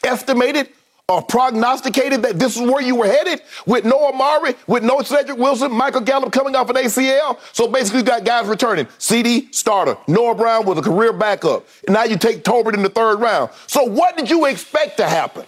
estimated 0.03 0.69
or 1.09 1.21
prognosticated 1.21 2.21
that 2.21 2.39
this 2.39 2.55
is 2.55 2.61
where 2.61 2.81
you 2.81 2.95
were 2.95 3.05
headed 3.05 3.41
with 3.65 3.83
no 3.83 4.07
Amari, 4.07 4.55
with 4.67 4.83
no 4.83 5.01
Cedric 5.01 5.37
Wilson, 5.37 5.71
Michael 5.71 6.01
Gallup 6.01 6.31
coming 6.31 6.55
off 6.55 6.69
an 6.69 6.77
ACL? 6.77 7.37
So 7.51 7.67
basically, 7.67 7.99
you 7.99 8.05
got 8.05 8.23
guys 8.23 8.47
returning. 8.47 8.85
CeeDee, 8.97 9.53
starter. 9.53 9.97
Noah 10.07 10.35
Brown 10.35 10.65
was 10.65 10.77
a 10.77 10.81
career 10.81 11.11
backup. 11.11 11.67
And 11.85 11.93
now 11.95 12.05
you 12.05 12.17
take 12.17 12.43
Tolbert 12.43 12.73
in 12.73 12.83
the 12.83 12.89
third 12.89 13.19
round. 13.19 13.51
So 13.67 13.83
what 13.83 14.15
did 14.15 14.29
you 14.29 14.45
expect 14.45 14.97
to 14.97 15.07
happen? 15.07 15.45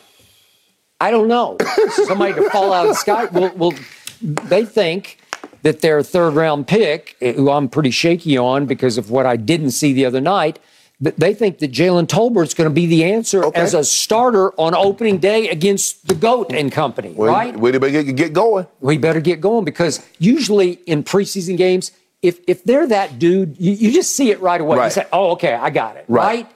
I 0.99 1.11
don't 1.11 1.27
know. 1.29 1.57
Somebody 2.05 2.33
to 2.33 2.49
fall 2.49 2.73
out 2.73 2.87
of 2.87 2.89
the 2.89 2.95
sky. 2.95 3.25
Well, 3.25 3.53
well, 3.55 3.73
they 4.21 4.65
think 4.65 5.19
that 5.65 5.81
their 5.81 6.03
third 6.03 6.35
round 6.35 6.67
pick, 6.67 7.15
eh, 7.21 7.33
who 7.33 7.49
I'm 7.49 7.67
pretty 7.69 7.89
shaky 7.89 8.37
on 8.37 8.67
because 8.67 8.99
of 8.99 9.09
what 9.09 9.25
I 9.25 9.35
didn't 9.35 9.71
see 9.71 9.93
the 9.93 10.05
other 10.05 10.21
night, 10.21 10.59
they 11.01 11.33
think 11.33 11.57
that 11.57 11.71
Jalen 11.71 12.07
Tolbert's 12.07 12.53
going 12.53 12.69
to 12.69 12.73
be 12.73 12.85
the 12.85 13.03
answer 13.03 13.43
Okay. 13.43 13.59
as 13.59 13.73
a 13.73 13.83
starter 13.83 14.51
on 14.59 14.75
opening 14.75 15.17
day 15.17 15.49
against 15.49 16.07
the 16.07 16.13
GOAT 16.13 16.51
and 16.53 16.71
company, 16.71 17.13
Well, 17.15 17.33
right? 17.33 17.59
We 17.59 17.71
better 17.71 17.89
get, 18.03 18.15
get 18.15 18.31
going. 18.33 18.67
we 18.79 18.99
better 18.99 19.19
get 19.19 19.41
going 19.41 19.65
because 19.65 20.05
usually 20.19 20.73
in 20.85 21.03
preseason 21.03 21.57
games, 21.57 21.91
if 22.21 22.39
if 22.47 22.63
they're 22.63 22.87
that 22.87 23.17
dude, 23.19 23.57
you, 23.59 23.71
you 23.73 23.91
just 23.91 24.15
see 24.15 24.29
it 24.31 24.39
right 24.39 24.61
away. 24.61 24.83
You 24.83 24.89
say, 24.91 25.05
"Oh, 25.11 25.31
okay, 25.31 25.53
I 25.53 25.69
got 25.71 25.97
it." 25.97 26.05
Right. 26.07 26.45
Right. 26.45 26.51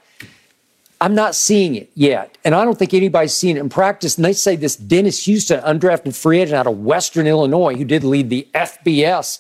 I'm 1.02 1.16
not 1.16 1.34
seeing 1.34 1.76
it 1.76 1.90
yet, 1.96 2.38
and 2.44 2.54
I 2.54 2.66
don't 2.66 2.78
think 2.78 2.94
anybody's 2.94 3.34
seen 3.34 3.56
it 3.56 3.62
in 3.62 3.70
practice. 3.70 4.18
And 4.18 4.26
they 4.26 4.34
say 4.34 4.56
this 4.58 4.76
Dennis 4.76 5.26
Houston, 5.26 5.62
undrafted 5.62 6.14
free 6.16 6.40
agent 6.42 6.56
out 6.56 6.68
of 6.68 6.78
Western 6.80 7.26
Illinois, 7.26 7.76
who 7.76 7.86
did 7.86 8.04
lead 8.04 8.30
the 8.30 8.48
FBS 8.54 9.40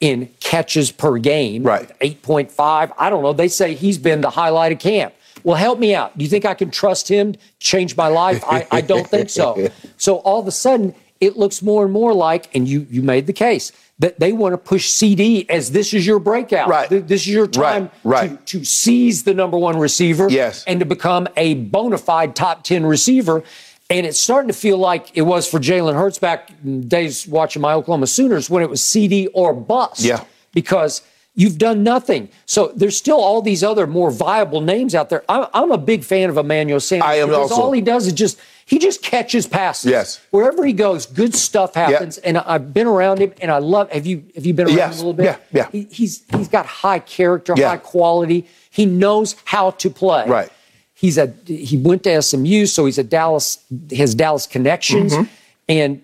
in 0.00 0.30
catches 0.40 0.90
per 0.90 1.18
game, 1.18 1.62
Right. 1.62 1.90
8.5. 2.00 2.92
I 2.96 3.10
don't 3.10 3.22
know. 3.22 3.32
They 3.32 3.48
say 3.48 3.74
he's 3.74 3.98
been 3.98 4.20
the 4.22 4.30
highlight 4.30 4.72
of 4.72 4.78
camp. 4.78 5.12
Well, 5.42 5.56
help 5.56 5.78
me 5.78 5.94
out. 5.94 6.16
Do 6.16 6.24
you 6.24 6.30
think 6.30 6.44
I 6.44 6.54
can 6.54 6.70
trust 6.70 7.08
him 7.08 7.32
to 7.34 7.38
change 7.58 7.96
my 7.96 8.08
life? 8.08 8.42
I, 8.46 8.66
I 8.70 8.80
don't 8.80 9.06
think 9.06 9.30
so. 9.30 9.68
So 9.96 10.16
all 10.16 10.40
of 10.40 10.46
a 10.46 10.50
sudden, 10.52 10.94
it 11.20 11.36
looks 11.36 11.60
more 11.60 11.84
and 11.84 11.92
more 11.92 12.14
like, 12.14 12.48
and 12.54 12.66
you 12.66 12.86
you 12.88 13.02
made 13.02 13.26
the 13.26 13.34
case 13.34 13.70
that 14.00 14.18
they 14.18 14.32
want 14.32 14.52
to 14.54 14.58
push 14.58 14.90
CeeDee 14.90 15.48
as 15.48 15.70
this 15.72 15.94
is 15.94 16.06
your 16.06 16.18
breakout. 16.18 16.68
Right. 16.68 16.88
This 16.88 17.22
is 17.22 17.28
your 17.28 17.46
time 17.46 17.90
Right, 18.02 18.30
right. 18.30 18.46
To, 18.46 18.58
to 18.58 18.64
seize 18.64 19.22
the 19.24 19.34
number 19.34 19.56
one 19.58 19.78
receiver 19.78 20.28
Yes. 20.28 20.64
and 20.66 20.80
to 20.80 20.86
become 20.86 21.28
a 21.36 21.54
bona 21.54 21.98
fide 21.98 22.34
top 22.34 22.64
10 22.64 22.84
receiver. 22.86 23.42
And 23.90 24.06
it's 24.06 24.20
starting 24.20 24.48
to 24.48 24.54
feel 24.54 24.78
like 24.78 25.10
it 25.16 25.22
was 25.22 25.46
for 25.48 25.58
Jalen 25.60 25.94
Hurts 25.94 26.18
back 26.18 26.50
in 26.64 26.88
days 26.88 27.26
watching 27.26 27.60
my 27.60 27.72
Oklahoma 27.74 28.06
Sooners 28.06 28.48
when 28.48 28.62
it 28.62 28.70
was 28.70 28.80
CeeDee 28.80 29.28
or 29.34 29.52
bust. 29.52 30.00
Yeah. 30.02 30.24
Because 30.54 31.02
you've 31.34 31.58
done 31.58 31.82
nothing. 31.82 32.28
So 32.46 32.72
there's 32.74 32.96
still 32.96 33.20
all 33.20 33.42
these 33.42 33.62
other 33.62 33.86
more 33.86 34.10
viable 34.10 34.60
names 34.60 34.94
out 34.94 35.10
there. 35.10 35.24
I'm, 35.28 35.46
I'm 35.52 35.70
a 35.72 35.78
big 35.78 36.04
fan 36.04 36.30
of 36.30 36.36
Emmanuel 36.38 36.80
Sanders. 36.80 37.08
I 37.08 37.14
am 37.16 37.28
because 37.28 37.50
also. 37.50 37.62
all 37.62 37.72
he 37.72 37.80
does 37.80 38.06
is 38.06 38.12
just 38.12 38.38
he 38.70 38.78
just 38.78 39.02
catches 39.02 39.48
passes. 39.48 39.90
Yes. 39.90 40.20
Wherever 40.30 40.64
he 40.64 40.72
goes, 40.72 41.04
good 41.04 41.34
stuff 41.34 41.74
happens. 41.74 42.18
And 42.18 42.38
I've 42.38 42.72
been 42.72 42.86
around 42.86 43.18
him, 43.18 43.32
and 43.42 43.50
I 43.50 43.58
love. 43.58 43.90
Have 43.90 44.06
you 44.06 44.22
have 44.36 44.46
you 44.46 44.54
been 44.54 44.68
around 44.68 44.76
Yes. 44.76 44.94
him 44.94 45.06
a 45.06 45.08
little 45.08 45.12
bit? 45.14 45.24
Yeah, 45.24 45.36
yeah. 45.52 45.68
He, 45.72 45.88
he's 45.90 46.22
he's 46.36 46.46
got 46.48 46.66
high 46.66 47.00
character, 47.00 47.52
Yeah. 47.56 47.70
high 47.70 47.78
quality. 47.78 48.46
He 48.70 48.86
knows 48.86 49.34
how 49.44 49.72
to 49.72 49.90
play. 49.90 50.24
Right. 50.28 50.48
He's 50.94 51.18
a 51.18 51.34
he 51.46 51.76
went 51.78 52.04
to 52.04 52.22
SMU, 52.22 52.66
so 52.66 52.86
he's 52.86 52.98
a 52.98 53.02
Dallas. 53.04 53.58
Has 53.96 54.14
Dallas 54.14 54.46
connections, 54.46 55.12
Mm-hmm. 55.14 55.24
and 55.68 56.02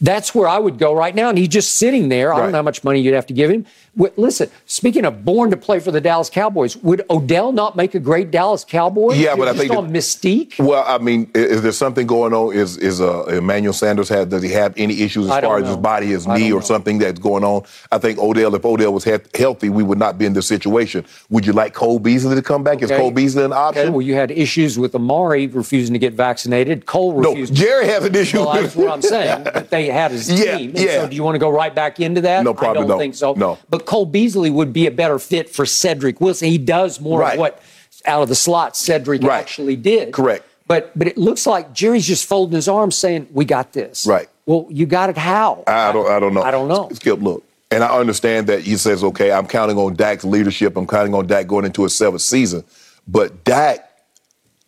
that's 0.00 0.34
where 0.34 0.48
I 0.48 0.58
would 0.58 0.78
go 0.78 0.94
right 0.94 1.14
now. 1.14 1.28
And 1.28 1.36
he's 1.38 1.48
just 1.48 1.76
sitting 1.76 2.08
there. 2.08 2.30
Right. 2.30 2.38
I 2.38 2.40
don't 2.42 2.52
know 2.52 2.58
how 2.58 2.62
much 2.62 2.82
money 2.82 3.00
you'd 3.00 3.14
have 3.14 3.26
to 3.26 3.34
give 3.34 3.50
him. 3.50 3.66
Listen, 3.96 4.50
speaking 4.66 5.06
of 5.06 5.24
born 5.24 5.50
to 5.50 5.56
play 5.56 5.80
for 5.80 5.90
the 5.90 6.00
Dallas 6.02 6.28
Cowboys, 6.28 6.76
would 6.78 7.02
Odell 7.08 7.50
not 7.50 7.76
make 7.76 7.94
a 7.94 7.98
great 7.98 8.30
Dallas 8.30 8.62
Cowboy? 8.62 9.14
Yeah, 9.14 9.34
but 9.36 9.48
I 9.48 9.54
think 9.54 9.72
on 9.72 9.90
that- 9.90 9.98
mystique. 9.98 10.58
Well, 10.58 10.84
I 10.86 10.98
mean, 10.98 11.30
i- 11.34 11.38
is, 11.38 11.62
there 11.62 11.72
something 11.72 12.06
going 12.06 12.34
on? 12.34 12.54
Is 12.54 12.76
is 12.76 13.00
uh, 13.00 13.24
Emmanuel 13.24 13.72
Sanders 13.72 14.10
have 14.10 14.28
does 14.28 14.42
he 14.42 14.50
have 14.52 14.74
any 14.76 15.00
issues 15.00 15.30
as 15.30 15.40
far 15.42 15.58
as 15.60 15.66
his 15.66 15.76
body, 15.78 16.08
his 16.08 16.26
I 16.26 16.36
knee, 16.36 16.52
or 16.52 16.60
know. 16.60 16.66
something 16.66 16.98
that's 16.98 17.18
going 17.18 17.42
on? 17.42 17.62
I 17.90 17.96
think 17.96 18.18
Odell, 18.18 18.54
if 18.54 18.64
Odell 18.66 18.92
was 18.92 19.04
he- 19.04 19.16
healthy, 19.34 19.70
we 19.70 19.82
would 19.82 19.98
not 19.98 20.18
be 20.18 20.26
in 20.26 20.34
this 20.34 20.46
situation. 20.46 21.06
Would 21.30 21.46
you 21.46 21.54
like 21.54 21.72
Cole 21.72 21.98
Beasley 21.98 22.34
to 22.34 22.42
come 22.42 22.62
back? 22.62 22.82
Is 22.82 22.90
Cole 22.90 23.10
Beasley 23.10 23.44
an 23.44 23.52
option? 23.54 23.82
Okay, 23.84 23.90
well, 23.90 24.02
you 24.02 24.14
had 24.14 24.30
issues 24.30 24.78
with 24.78 24.94
Amari 24.94 25.46
refusing 25.46 25.94
to 25.94 25.98
get 25.98 26.12
vaccinated. 26.12 26.84
Cole 26.84 27.14
refused. 27.14 27.54
no. 27.54 27.58
Jerry 27.60 27.86
has 27.86 28.04
an 28.04 28.14
issue. 28.14 28.40
Well, 28.40 28.52
that's 28.60 28.76
what 28.76 28.90
I'm 28.90 29.00
saying. 29.02 29.44
But 29.54 29.70
they 29.70 29.86
had 29.86 30.10
his 30.10 30.28
Yeah, 30.30 30.58
team. 30.58 30.70
And 30.70 30.78
yeah. 30.80 31.00
So 31.00 31.08
do 31.08 31.16
you 31.16 31.22
want 31.24 31.34
to 31.36 31.38
go 31.38 31.48
right 31.48 31.74
back 31.74 31.98
into 31.98 32.20
that? 32.20 32.44
No, 32.44 32.52
probably 32.52 32.70
I 32.78 32.80
don't 32.82 32.88
don't. 32.88 32.98
think 32.98 33.14
so. 33.14 33.32
No. 33.32 33.58
But 33.70 33.85
Cole 33.86 34.06
Beasley 34.06 34.50
would 34.50 34.72
be 34.72 34.86
a 34.86 34.90
better 34.90 35.18
fit 35.18 35.48
for 35.48 35.64
Cedric 35.66 36.20
Wilson. 36.20 36.48
He 36.48 36.58
does 36.58 37.00
more 37.00 37.20
Right. 37.20 37.34
of 37.34 37.40
what 37.40 37.60
out 38.04 38.22
of 38.22 38.28
the 38.28 38.34
slot 38.34 38.76
Cedric 38.76 39.22
Right. 39.22 39.38
actually 39.38 39.76
did. 39.76 40.12
Correct. 40.12 40.44
But 40.68 40.90
but 40.98 41.06
it 41.08 41.16
looks 41.16 41.46
like 41.46 41.72
Jerry's 41.72 42.06
just 42.06 42.24
folding 42.24 42.54
his 42.56 42.68
arms, 42.68 42.96
saying, 42.96 43.28
"We 43.32 43.44
got 43.44 43.72
this." 43.72 44.04
Right. 44.06 44.28
Well, 44.46 44.66
you 44.68 44.86
got 44.86 45.10
it. 45.10 45.16
How? 45.16 45.62
I 45.66 45.92
don't. 45.92 46.08
I 46.08 46.18
don't 46.20 46.34
know. 46.34 46.42
I 46.42 46.50
don't 46.50 46.68
know. 46.68 46.88
Skip, 46.92 47.20
look, 47.22 47.42
and 47.70 47.82
I 47.84 47.88
understand 47.98 48.46
that 48.48 48.60
he 48.62 48.76
says, 48.76 49.02
"Okay, 49.04 49.30
I'm 49.32 49.46
counting 49.46 49.78
on 49.78 49.94
Dak's 49.94 50.24
leadership. 50.24 50.76
I'm 50.76 50.86
counting 50.86 51.14
on 51.14 51.26
Dak 51.26 51.46
going 51.46 51.64
into 51.64 51.82
his 51.84 51.94
seventh 51.94 52.22
season." 52.22 52.64
But 53.08 53.44
Dak, 53.44 53.88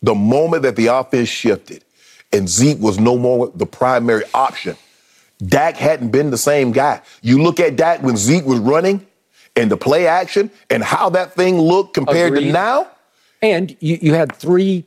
the 0.01 0.15
moment 0.15 0.63
that 0.63 0.75
the 0.77 0.87
offense 0.87 1.27
shifted, 1.29 1.83
and 2.31 2.47
Zeke 2.47 2.79
was 2.79 2.97
no 2.99 3.17
more 3.17 3.51
the 3.53 3.65
primary 3.65 4.23
option, 4.33 4.77
Dak 5.45 5.75
hadn't 5.77 6.09
been 6.09 6.31
the 6.31 6.37
same 6.37 6.71
guy. 6.71 7.01
You 7.21 7.41
look 7.41 7.59
at 7.59 7.75
Dak 7.75 8.03
when 8.03 8.15
Zeke 8.17 8.45
was 8.45 8.59
running, 8.59 9.05
and 9.55 9.69
the 9.71 9.77
play 9.77 10.07
action, 10.07 10.49
and 10.69 10.83
how 10.83 11.09
that 11.11 11.33
thing 11.33 11.57
looked 11.59 11.93
compared 11.93 12.33
Agreed. 12.33 12.47
to 12.47 12.51
now. 12.53 12.87
And 13.41 13.75
you, 13.79 13.97
you 14.01 14.13
had 14.13 14.35
three 14.35 14.85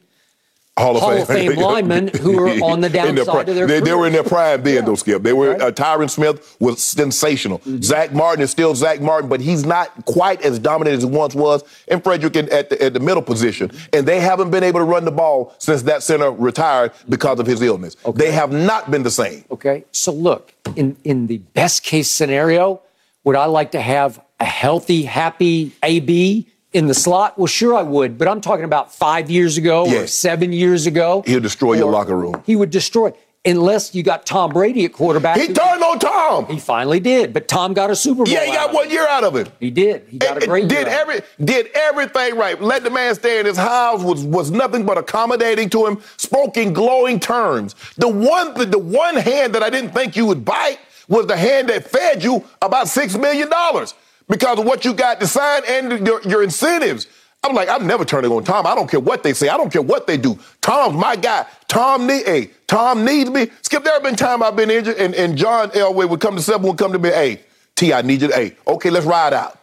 Hall 0.79 0.97
of 0.97 1.03
Hall 1.03 1.11
Fame, 1.27 1.51
of 1.51 1.57
Fame 1.57 1.63
linemen 1.63 2.09
who 2.09 2.33
were 2.37 2.49
on 2.65 2.81
the 2.81 2.89
downside 2.89 3.27
prime. 3.27 3.49
of 3.49 3.55
their 3.55 3.67
they, 3.67 3.81
they 3.81 3.93
were 3.93 4.07
in 4.07 4.13
their 4.15 4.23
prime 4.23 4.63
then, 4.63 4.77
Yeah. 4.77 4.81
though, 4.83 4.95
Skip. 4.95 5.23
They 5.23 5.35
were. 5.35 5.51
Right. 5.51 5.59
Mm-hmm. 5.59 5.67
Uh, 5.69 5.71
Tyron 5.71 6.09
Smith 6.11 6.57
was 6.61 6.83
sensational. 6.83 7.61
Zack 7.83 8.15
Martin 8.15 8.43
is 8.43 8.51
still 8.51 8.75
Zack 8.75 9.01
Martin, 9.03 9.29
but 9.29 9.41
he's 9.41 9.67
not 9.67 10.07
quite 10.07 10.41
as 10.43 10.59
dominant 10.59 10.97
as 10.97 11.03
he 11.03 11.09
once 11.11 11.35
was. 11.35 11.63
And 11.89 12.03
Frederick 12.03 12.37
in, 12.37 12.51
at, 12.51 12.71
the, 12.71 12.83
at 12.83 12.95
the 12.95 13.01
middle 13.01 13.23
position, 13.23 13.71
and 13.93 14.07
they 14.09 14.19
haven't 14.19 14.51
been 14.51 14.65
able 14.65 14.81
to 14.81 14.85
run 14.85 15.05
the 15.05 15.11
ball 15.13 15.55
since 15.59 15.83
that 15.83 16.03
center 16.03 16.31
retired 16.31 16.93
because 17.09 17.39
of 17.39 17.47
his 17.47 17.61
illness. 17.61 17.95
They 18.15 18.33
have 18.33 18.51
not 18.51 18.91
been 18.91 19.03
the 19.03 19.11
same. 19.11 19.45
Okay. 19.51 19.85
So 19.93 20.11
look, 20.13 20.55
in 20.75 20.97
in 21.05 21.27
the 21.27 21.39
best 21.39 21.83
case 21.83 22.11
scenario, 22.11 22.81
would 23.25 23.37
I 23.37 23.45
like 23.45 23.73
to 23.73 23.81
have 23.81 24.21
a 24.43 24.45
healthy, 24.45 25.05
happy 25.05 25.73
AB 25.83 26.47
in 26.73 26.87
the 26.89 26.95
slot? 26.95 27.39
Well, 27.39 27.47
sure 27.47 27.75
I 27.75 27.83
would, 27.83 28.19
but 28.19 28.29
I'm 28.29 28.41
talking 28.41 28.65
about 28.65 28.93
five 28.93 29.31
years 29.31 29.57
ago 29.57 29.87
or 29.87 30.07
seven 30.07 30.53
years 30.53 30.87
ago. 30.87 31.23
He'll 31.25 31.41
destroy 31.41 31.75
your 31.75 31.91
locker 31.91 32.17
room. 32.17 32.43
He 32.45 32.57
would 32.57 32.71
destroy 32.71 33.13
unless 33.45 33.95
you 33.95 34.03
got 34.03 34.27
Tom 34.27 34.53
Brady 34.53 34.85
at 34.85 34.93
quarterback. 34.93 35.37
He 35.37 35.47
turned 35.47 35.83
on 35.83 35.99
Tom. 35.99 36.47
He 36.47 36.59
finally 36.59 37.01
did, 37.01 37.33
but 37.33 37.49
Tom 37.49 37.73
got 37.73 37.91
a 37.91 37.97
Super 37.97 38.25
Bowl. 38.25 38.33
Yeah, 38.33 38.45
he 38.45 38.53
got 38.53 38.73
one 38.73 38.87
it. 38.87 38.93
year 38.93 39.07
out 39.07 39.25
of 39.25 39.37
it. 39.37 39.51
He 39.61 39.71
did. 39.71 40.07
He 40.09 40.19
got 40.19 40.43
a 40.43 40.47
great 40.47 40.69
did 40.69 40.89
every 40.89 41.21
did 41.43 41.69
everything 41.75 42.37
right. 42.37 42.61
Let 42.61 42.83
the 42.83 42.91
man 42.91 43.15
stay 43.15 43.39
in 43.39 43.47
his 43.47 43.57
house. 43.57 44.03
Was 44.03 44.25
was 44.25 44.51
nothing 44.51 44.85
but 44.85 44.99
accommodating 44.99 45.71
to 45.71 45.87
him. 45.87 46.03
Spoke 46.17 46.57
in 46.57 46.73
glowing 46.73 47.21
terms. 47.21 47.77
The 47.97 48.09
one 48.09 48.55
the, 48.55 48.67
the 48.67 48.79
one 48.79 49.17
hand 49.17 49.55
that 49.55 49.63
I 49.63 49.71
didn't 49.71 49.93
think 49.93 50.17
you 50.17 50.27
would 50.27 50.45
bite 50.45 50.79
was 51.09 51.27
the 51.27 51.37
hand 51.37 51.69
that 51.69 51.89
fed 51.89 52.25
you 52.25 52.45
about 52.61 52.89
six 52.89 53.17
million 53.17 53.49
dollars 53.49 53.95
because 54.33 54.59
of 54.59 54.65
what 54.65 54.83
you 54.83 54.95
got 54.95 55.21
to 55.21 55.27
sign 55.27 55.61
and 55.69 56.07
your, 56.07 56.23
your 56.23 56.43
incentives. 56.43 57.07
I'm 57.45 57.55
like, 57.55 57.69
I'm 57.69 57.87
never 57.87 58.03
turning 58.03 58.33
on 58.33 58.45
Tom. 58.45 58.67
I 58.67 58.75
don't 58.75 58.91
care 58.91 58.99
what 58.99 59.23
they 59.23 59.35
say. 59.35 59.51
I 59.51 59.59
don't 59.59 59.71
care 59.71 59.83
what 59.83 60.07
they 60.07 60.17
do. 60.17 60.39
Tom's 60.63 60.95
my 60.95 61.17
guy. 61.17 61.45
Tom 61.69 62.07
need, 62.07 62.25
hey, 62.25 62.51
Tom 62.67 63.05
needs 63.05 63.29
me. 63.29 63.51
Skip, 63.61 63.85
there 63.85 63.93
have 63.93 64.03
been 64.03 64.17
time 64.17 64.43
I've 64.43 64.57
been 64.57 64.71
injured, 64.71 64.97
and, 64.97 65.15
and 65.15 65.37
John 65.37 65.69
Elway 65.71 66.09
would 66.09 66.21
come 66.21 66.37
to 66.37 66.43
seven, 66.43 66.67
would 66.67 66.79
come 66.79 66.93
to 66.93 66.99
me, 66.99 67.11
hey, 67.11 67.41
T, 67.77 67.93
I 67.93 68.01
need 68.01 68.23
you 68.23 68.29
to, 68.29 68.35
hey, 68.35 68.57
okay, 68.67 68.89
let's 68.89 69.05
ride 69.05 69.35
out. 69.35 69.59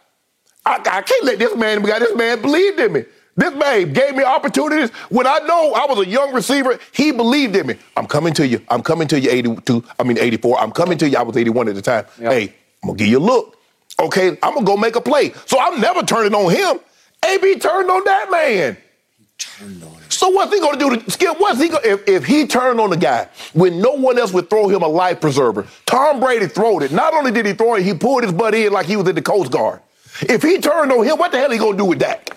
I, 0.64 0.76
I 0.76 1.02
can't 1.02 1.24
let 1.24 1.40
this 1.40 1.56
man, 1.56 1.82
this 1.82 2.14
man 2.14 2.40
believed 2.40 2.78
in 2.78 2.92
me. 2.92 3.04
This 3.36 3.54
man 3.54 3.92
gave 3.92 4.14
me 4.14 4.22
opportunities 4.22 4.90
when 5.08 5.26
I 5.26 5.38
know 5.40 5.72
I 5.72 5.86
was 5.86 6.06
a 6.06 6.08
young 6.08 6.32
receiver. 6.32 6.78
He 6.92 7.10
believed 7.10 7.56
in 7.56 7.66
me. 7.66 7.74
I'm 7.96 8.06
coming 8.06 8.34
to 8.34 8.46
you. 8.46 8.60
I'm 8.68 8.82
coming 8.82 9.08
to 9.08 9.18
you, 9.18 9.30
82. 9.30 9.84
I 9.98 10.04
mean, 10.04 10.18
84. 10.18 10.60
I'm 10.60 10.70
coming 10.70 10.98
to 10.98 11.08
you. 11.08 11.16
I 11.16 11.22
was 11.22 11.36
81 11.36 11.68
at 11.70 11.74
the 11.74 11.82
time. 11.82 12.04
Yep. 12.20 12.32
Hey, 12.32 12.54
I'm 12.82 12.88
gonna 12.88 12.98
give 12.98 13.08
you 13.08 13.18
a 13.18 13.20
look. 13.20 13.56
Okay, 13.98 14.28
I'm 14.42 14.54
gonna 14.54 14.64
go 14.64 14.76
make 14.76 14.96
a 14.96 15.00
play. 15.00 15.32
So 15.46 15.58
I'm 15.60 15.80
never 15.80 16.02
turning 16.02 16.34
on 16.34 16.50
him. 16.52 16.80
AB 17.26 17.58
turned 17.58 17.90
on 17.90 18.04
that 18.04 18.30
man. 18.30 18.76
He 19.18 19.26
turned 19.38 19.82
on 19.82 19.90
him. 19.90 20.10
So 20.10 20.28
what's 20.30 20.52
he 20.52 20.60
gonna 20.60 20.78
do 20.78 20.96
to 20.96 21.10
Skip? 21.10 21.38
What's 21.38 21.60
he 21.60 21.68
gonna 21.68 21.86
if, 21.86 22.08
if 22.08 22.24
he 22.24 22.46
turned 22.46 22.80
on 22.80 22.90
the 22.90 22.96
guy 22.96 23.28
when 23.52 23.80
no 23.80 23.92
one 23.92 24.18
else 24.18 24.32
would 24.32 24.48
throw 24.48 24.68
him 24.68 24.82
a 24.82 24.88
life 24.88 25.20
preserver? 25.20 25.66
Tom 25.86 26.20
Brady 26.20 26.46
throwed 26.46 26.82
it. 26.82 26.92
Not 26.92 27.14
only 27.14 27.30
did 27.30 27.46
he 27.46 27.52
throw 27.52 27.74
it, 27.74 27.82
he 27.82 27.94
pulled 27.94 28.22
his 28.22 28.32
butt 28.32 28.54
in 28.54 28.72
like 28.72 28.86
he 28.86 28.96
was 28.96 29.08
in 29.08 29.14
the 29.14 29.22
Coast 29.22 29.50
Guard. 29.52 29.80
If 30.22 30.42
he 30.42 30.58
turned 30.58 30.92
on 30.92 31.04
him, 31.04 31.18
what 31.18 31.32
the 31.32 31.38
hell 31.38 31.50
he 31.50 31.58
gonna 31.58 31.76
do 31.76 31.84
with 31.84 32.00
that? 32.00 32.30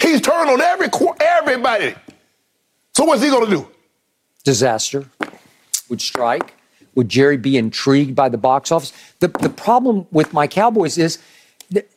He's 0.00 0.20
turned 0.20 0.50
on 0.50 0.60
every 0.60 0.88
everybody. 1.20 1.94
So 2.92 3.04
what's 3.04 3.22
he 3.22 3.30
gonna 3.30 3.50
do? 3.50 3.68
disaster 4.44 5.06
would 5.88 6.00
strike? 6.00 6.53
Would 6.94 7.08
Jerry 7.08 7.36
be 7.36 7.56
intrigued 7.56 8.14
by 8.14 8.28
the 8.28 8.38
box 8.38 8.70
office? 8.72 8.92
The, 9.20 9.28
the 9.28 9.48
problem 9.48 10.06
with 10.10 10.32
my 10.32 10.46
Cowboys 10.46 10.96
is 10.98 11.18
that 11.70 11.88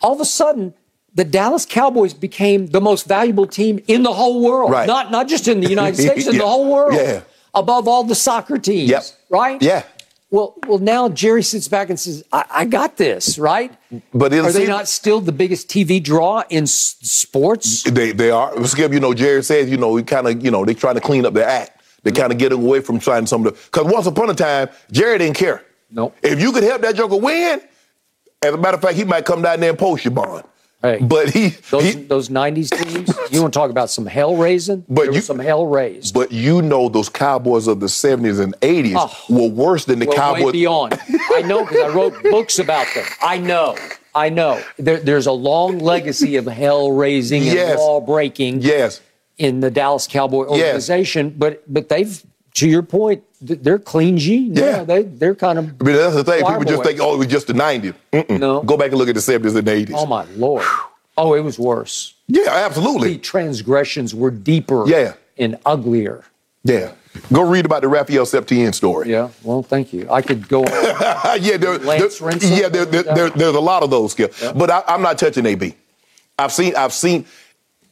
all 0.00 0.12
of 0.14 0.20
a 0.20 0.24
sudden, 0.24 0.74
the 1.14 1.24
Dallas 1.24 1.64
Cowboys 1.64 2.12
became 2.12 2.66
the 2.68 2.80
most 2.80 3.06
valuable 3.08 3.46
team 3.46 3.80
in 3.88 4.02
the 4.02 4.12
whole 4.12 4.42
world. 4.44 4.70
Right. 4.70 4.86
Not, 4.86 5.10
not 5.10 5.28
just 5.28 5.48
in 5.48 5.60
the 5.60 5.68
United 5.70 5.96
States, 6.02 6.26
in 6.26 6.34
Yeah. 6.34 6.40
the 6.40 6.46
whole 6.46 6.70
world. 6.72 6.94
Yeah. 6.94 7.22
Above 7.54 7.88
all 7.88 8.04
the 8.04 8.14
soccer 8.14 8.58
teams. 8.58 8.90
Yep. 8.90 9.04
Right? 9.30 9.62
Yeah. 9.62 9.82
Well, 10.30 10.54
well, 10.66 10.78
now 10.80 11.08
Jerry 11.08 11.42
sits 11.42 11.68
back 11.68 11.88
and 11.88 11.98
says, 11.98 12.24
I, 12.32 12.44
I 12.50 12.64
got 12.66 12.96
this, 12.96 13.38
right? 13.38 13.72
But 14.12 14.34
Are 14.34 14.50
they 14.52 14.66
not 14.66 14.88
still 14.88 15.20
the 15.20 15.32
biggest 15.32 15.68
TV 15.68 16.02
draw 16.02 16.42
in 16.50 16.64
s- 16.64 16.96
sports? 17.00 17.84
They 17.84 18.10
they 18.10 18.30
are. 18.32 18.62
Skip, 18.66 18.92
you 18.92 18.98
know, 19.00 19.14
Jerry 19.14 19.42
says, 19.44 19.70
you 19.70 19.76
know, 19.76 19.92
we 19.92 20.02
kind 20.02 20.26
of, 20.26 20.44
you 20.44 20.50
know, 20.50 20.64
they're 20.64 20.74
trying 20.74 20.96
to 20.96 21.00
clean 21.00 21.24
up 21.24 21.32
their 21.32 21.48
act. 21.48 21.75
They 22.06 22.12
kind 22.12 22.30
of 22.30 22.38
get 22.38 22.52
away 22.52 22.78
from 22.80 23.00
trying 23.00 23.26
some 23.26 23.44
of 23.44 23.52
the. 23.52 23.60
Because 23.64 23.92
once 23.92 24.06
upon 24.06 24.30
a 24.30 24.34
time, 24.34 24.68
Jerry 24.92 25.18
didn't 25.18 25.36
care. 25.36 25.64
Nope. 25.90 26.16
If 26.22 26.40
you 26.40 26.52
could 26.52 26.62
help 26.62 26.80
that 26.82 26.94
joker 26.94 27.16
win, 27.16 27.60
as 28.44 28.54
a 28.54 28.56
matter 28.56 28.76
of 28.76 28.80
fact, 28.80 28.94
he 28.94 29.02
might 29.04 29.24
come 29.24 29.42
down 29.42 29.58
there 29.58 29.70
and 29.70 29.78
post 29.78 30.04
your 30.04 30.12
bond. 30.14 30.44
Hey. 30.82 30.98
But 31.02 31.30
he, 31.30 31.48
Those, 31.70 31.82
he 31.82 31.92
those 32.04 32.28
90s 32.28 32.70
teams, 32.70 33.08
you 33.32 33.40
want 33.42 33.52
to 33.52 33.58
talk 33.58 33.70
about 33.72 33.90
some 33.90 34.06
hell 34.06 34.36
raising? 34.36 34.84
But 34.88 35.12
you- 35.14 35.20
some 35.20 35.40
hell 35.40 35.66
raised. 35.66 36.14
but 36.14 36.30
you 36.30 36.62
know 36.62 36.88
those 36.88 37.08
Cowboys 37.08 37.66
of 37.66 37.80
the 37.80 37.86
70s 37.88 38.38
and 38.38 38.54
80s 38.60 38.94
Oh. 38.94 39.10
Ah. 39.10 39.24
were 39.28 39.48
worse 39.48 39.84
than 39.84 39.98
the 39.98 40.06
Well, 40.06 40.14
way 40.34 40.38
Cowboys. 40.38 40.52
beyond. 40.52 41.00
I 41.34 41.42
know 41.42 41.64
because 41.64 41.82
I 41.82 41.88
wrote 41.88 42.22
books 42.22 42.60
about 42.60 42.86
them. 42.94 43.04
I 43.20 43.38
know. 43.38 43.74
I 44.14 44.28
know. 44.28 44.62
There, 44.78 44.98
there's 44.98 45.26
a 45.26 45.32
long 45.32 45.80
legacy 45.80 46.36
of 46.36 46.46
hell 46.46 46.92
raising 46.92 47.42
and 47.42 47.52
Yes. 47.52 47.78
law 47.78 48.00
breaking 48.00 48.60
Yes. 48.60 49.00
In 49.38 49.60
the 49.60 49.70
Dallas 49.70 50.06
Cowboy 50.06 50.46
organization, 50.46 51.34
but 51.36 51.62
but 51.72 51.90
they've, 51.90 52.24
to 52.54 52.66
your 52.66 52.82
point, 52.82 53.22
they're 53.42 53.78
clean 53.78 54.16
jeans. 54.16 54.58
Yeah. 54.58 54.82
they 54.82 55.02
they're 55.02 55.34
kind 55.34 55.58
of. 55.58 55.64
I 55.78 55.84
mean, 55.84 55.96
that's 55.96 56.14
the 56.14 56.24
thing. 56.24 56.44
People 56.46 56.64
just 56.64 56.82
think, 56.82 57.00
oh, 57.02 57.14
it 57.14 57.18
was 57.18 57.26
just 57.26 57.46
the 57.48 57.52
90s. 57.52 57.94
Mm-mm. 58.14 58.38
No. 58.40 58.62
Go 58.62 58.78
back 58.78 58.88
and 58.92 58.96
look 58.98 59.08
at 59.10 59.14
the 59.14 59.20
70s 59.20 59.54
and 59.56 59.68
80s. 59.68 59.92
Oh 59.94 60.06
my 60.06 60.24
lord! 60.36 60.64
Oh, 61.18 61.34
it 61.34 61.40
was 61.40 61.58
worse. 61.58 62.14
yeah, 62.28 62.48
absolutely. 62.50 63.12
The 63.14 63.18
transgressions 63.18 64.14
were 64.14 64.30
deeper. 64.30 64.88
Yeah. 64.88 65.14
and 65.38 65.58
uglier. 65.66 66.24
Yeah. 66.64 66.92
Go 67.32 67.42
read 67.42 67.64
about 67.66 67.82
the 67.82 67.88
Rafael 67.88 68.24
Septién 68.24 68.74
story. 68.74 69.10
Yeah. 69.10 69.28
Well, 69.42 69.62
thank 69.62 69.92
you. 69.92 70.06
I 70.10 70.20
could 70.22 70.48
go. 70.48 70.64
on. 70.64 70.68
yeah, 71.42 71.56
there, 71.58 71.78
Lance 71.78 72.18
there- 72.18 72.30
Rinson? 72.30 72.58
yeah, 72.58 72.68
there, 72.70 72.84
there, 72.86 73.02
there- 73.02 73.30
there's 73.30 73.54
a 73.54 73.60
lot 73.60 73.82
of 73.82 73.90
those 73.90 74.12
skills. 74.12 74.34
But 74.54 74.70
I, 74.70 74.82
I'm 74.86 75.02
not 75.02 75.18
touching 75.18 75.44
AB. 75.46 75.74
I've 76.38 76.52
seen, 76.52 76.74
I've 76.76 76.92
seen. 76.92 77.24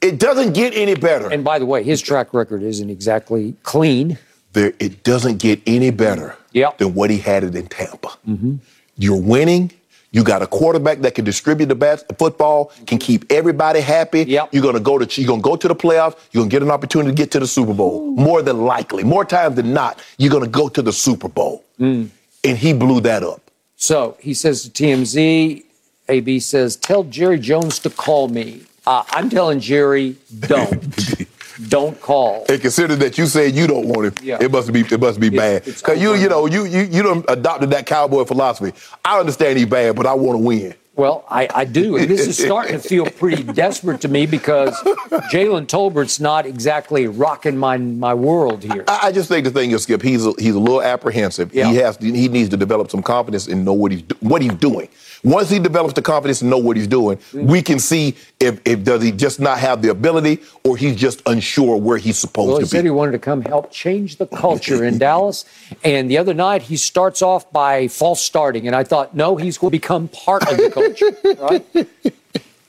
It 0.05 0.19
doesn't 0.19 0.53
get 0.55 0.75
any 0.75 0.95
better. 0.95 1.29
and 1.33 1.43
by 1.43 1.59
the 1.59 1.67
way, 1.67 1.83
his 1.83 2.01
track 2.03 2.35
record 2.35 2.63
isn't 2.63 2.91
exactly 2.91 3.55
clean. 3.63 4.19
there, 4.53 4.73
it 4.79 5.03
doesn't 5.03 5.39
get 5.39 5.61
any 5.67 5.91
better 5.91 6.37
Yep. 6.53 6.79
than 6.79 6.95
what 6.95 7.11
he 7.11 7.19
had 7.19 7.43
it 7.43 7.55
in 7.57 7.67
Tampa. 7.67 8.11
Mm-hmm. 8.29 8.55
You're 8.97 9.21
winning. 9.21 9.73
You 10.13 10.23
got 10.23 10.43
a 10.43 10.47
quarterback 10.47 10.99
that 11.01 11.17
can 11.17 11.25
distribute 11.25 11.67
the 11.67 11.75
bas- 11.75 12.05
football, 12.19 12.71
can 12.87 12.99
keep 12.99 13.25
everybody 13.33 13.81
happy. 13.81 14.23
Yep. 14.23 14.51
You're 14.53 14.63
gonna 14.63 14.79
go 14.79 14.97
to 14.99 15.21
you're 15.21 15.27
gonna 15.27 15.43
go 15.43 15.57
to 15.57 15.67
the 15.67 15.75
playoffs. 15.75 16.15
You're 16.31 16.43
gonna 16.43 16.51
get 16.51 16.63
an 16.63 16.71
opportunity 16.71 17.11
to 17.11 17.17
get 17.17 17.33
to 17.33 17.41
the 17.41 17.49
Super 17.49 17.75
Bowl. 17.75 18.13
More 18.13 18.41
than 18.43 18.59
likely, 18.65 19.03
more 19.03 19.25
times 19.25 19.57
than 19.57 19.73
not, 19.73 20.01
you're 20.19 20.31
gonna 20.31 20.47
go 20.47 20.69
to 20.69 20.83
the 20.83 20.93
Super 20.93 21.27
Bowl. 21.29 21.65
Mm. 21.81 22.11
And 22.45 22.57
he 22.59 22.73
blew 22.75 23.01
that 23.01 23.25
up. 23.25 23.41
So 23.77 24.17
he 24.21 24.35
says 24.35 24.63
to 24.63 24.71
TMZ, 24.71 25.65
AB 26.09 26.39
says, 26.39 26.77
tell 26.77 27.03
Jerry 27.03 27.39
Jones 27.41 27.81
to 27.81 27.91
call 27.91 28.29
me. 28.29 28.61
Uh, 28.87 29.05
I'm 29.11 29.31
telling 29.31 29.61
Jerry, 29.61 30.17
don't. 30.41 31.27
don't 31.69 32.01
call. 32.01 32.45
And 32.49 32.61
consider 32.61 32.97
that 32.97 33.17
you 33.17 33.27
said 33.27 33.55
you 33.55 33.67
don't 33.67 33.87
want 33.87 34.07
him. 34.07 34.27
Yeah. 34.27 34.39
It 34.41 34.51
must 34.51 34.73
be 34.73 34.81
it 34.81 35.01
must 35.01 35.21
be 35.21 35.31
bad. 35.31 35.65
Because 35.65 36.01
you 36.01 36.15
you 36.15 36.29
know 36.29 36.47
you 36.47 36.65
you 36.65 36.83
you 36.83 37.03
don't 37.03 37.25
adopted 37.29 37.71
that 37.71 37.87
cowboy 37.87 38.25
philosophy. 38.25 38.77
I 39.05 39.19
understand 39.21 39.59
he's 39.59 39.69
bad, 39.69 39.97
but 39.97 40.07
I 40.07 40.15
want 40.15 40.39
to 40.39 40.45
win. 40.45 40.75
Well, 40.97 41.25
I, 41.29 41.49
I 41.53 41.65
do. 41.65 41.97
And 41.97 42.09
this 42.09 42.29
is 42.29 42.39
starting 42.39 42.81
to 42.81 42.89
feel 42.89 43.07
pretty 43.07 43.43
desperate 43.53 44.01
to 44.03 44.09
me 44.09 44.27
because 44.27 44.75
Jalen 45.33 45.67
Tolbert's 45.67 46.21
not 46.21 46.47
exactly 46.47 47.09
rocking 47.09 47.57
my 47.57 47.77
my 47.79 48.15
world 48.15 48.63
here. 48.63 48.85
I, 48.87 49.01
I 49.05 49.13
just 49.13 49.29
think 49.29 49.45
the 49.45 49.51
thing 49.51 49.73
is, 49.73 49.83
Skip, 49.83 50.03
he's 50.03 50.25
a, 50.25 50.33
he's 50.39 50.55
a 50.55 50.59
little 50.59 50.83
apprehensive. 50.83 51.53
Yeah. 51.53 51.71
He 51.71 51.77
has 51.77 51.97
he 51.97 52.29
needs 52.29 52.51
to 52.51 52.57
develop 52.57 52.91
some 52.91 53.03
confidence 53.03 53.49
and 53.49 53.65
know 53.65 53.73
what 53.73 53.91
he's 53.91 54.05
what 54.21 54.41
he's 54.41 54.55
doing. 54.55 54.89
Once 55.25 55.49
he 55.49 55.59
develops 55.59 55.95
the 55.95 56.03
confidence 56.03 56.43
and 56.43 56.51
know 56.51 56.59
what 56.59 56.77
he's 56.77 56.87
doing, 56.87 57.17
mm. 57.17 57.47
we 57.47 57.63
can 57.63 57.79
see 57.79 58.15
if, 58.39 58.61
if 58.67 58.85
does 58.85 59.03
he 59.03 59.11
just 59.11 59.41
not 59.41 59.59
have 59.59 59.81
the 59.81 59.89
ability 59.89 60.39
or 60.65 60.77
he's 60.77 60.95
just 60.95 61.23
unsure 61.27 61.79
where 61.79 61.97
he's 61.97 62.19
supposed 62.19 62.47
to 62.47 62.49
be. 62.49 62.51
Well, 62.51 62.59
he 62.59 62.65
to 62.65 62.69
said 62.69 62.85
he 62.85 62.91
wanted 62.91 63.13
to 63.13 63.19
come 63.19 63.41
help 63.41 63.73
change 63.73 64.17
the 64.17 64.27
culture 64.27 64.85
in 64.85 64.99
Dallas. 64.99 65.47
And 65.83 66.11
the 66.11 66.19
other 66.19 66.35
night, 66.35 66.63
he 66.63 66.77
starts 66.77 67.23
off 67.23 67.51
by 67.51 67.89
false 67.89 68.21
starting. 68.21 68.67
And 68.67 68.77
I 68.77 68.85
thought, 68.85 69.17
no, 69.17 69.37
he's 69.37 69.57
going 69.57 69.71
to 69.71 69.79
become 69.79 70.09
part 70.09 70.43
of 70.43 70.59
the 70.59 70.71
culture. 70.71 70.84
Right? 71.39 71.65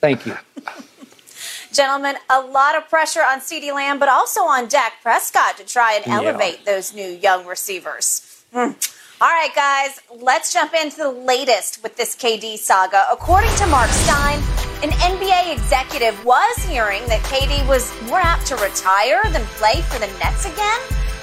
Thank 0.02 0.26
you. 0.26 0.38
Gentlemen, 1.72 2.16
a 2.30 2.40
lot 2.40 2.78
of 2.78 2.88
pressure 2.90 3.22
on 3.22 3.40
CeeDee 3.42 3.74
Lamb, 3.74 4.00
but 4.00 4.08
also 4.08 4.42
on 4.42 4.68
Dak 4.68 4.94
Prescott 5.02 5.58
to 5.58 5.66
try 5.66 5.94
and 5.94 6.06
Yeah. 6.06 6.18
elevate 6.18 6.66
those 6.66 6.94
new 6.94 7.08
young 7.10 7.46
receivers. 7.46 8.22
Hmm. 8.54 8.72
All 9.22 9.30
right, 9.30 9.54
guys, 9.56 10.00
let's 10.22 10.54
jump 10.54 10.74
into 10.74 10.98
the 10.98 11.10
latest 11.10 11.82
with 11.84 11.96
this 11.98 12.16
KD 12.16 12.58
saga. 12.58 13.08
According 13.12 13.54
to 13.56 13.66
Marc 13.68 13.90
Stein, 13.90 14.42
an 14.84 14.92
NBA 15.02 15.52
executive 15.52 16.24
was 16.26 16.58
hearing 16.68 17.06
that 17.08 17.22
KD 17.24 17.66
was 17.68 17.92
more 18.04 18.20
apt 18.20 18.46
to 18.48 18.56
retire 18.58 19.22
than 19.32 19.44
play 19.58 19.82
for 19.84 20.00
the 20.00 20.08
Nets 20.20 20.46
again. 20.46 20.80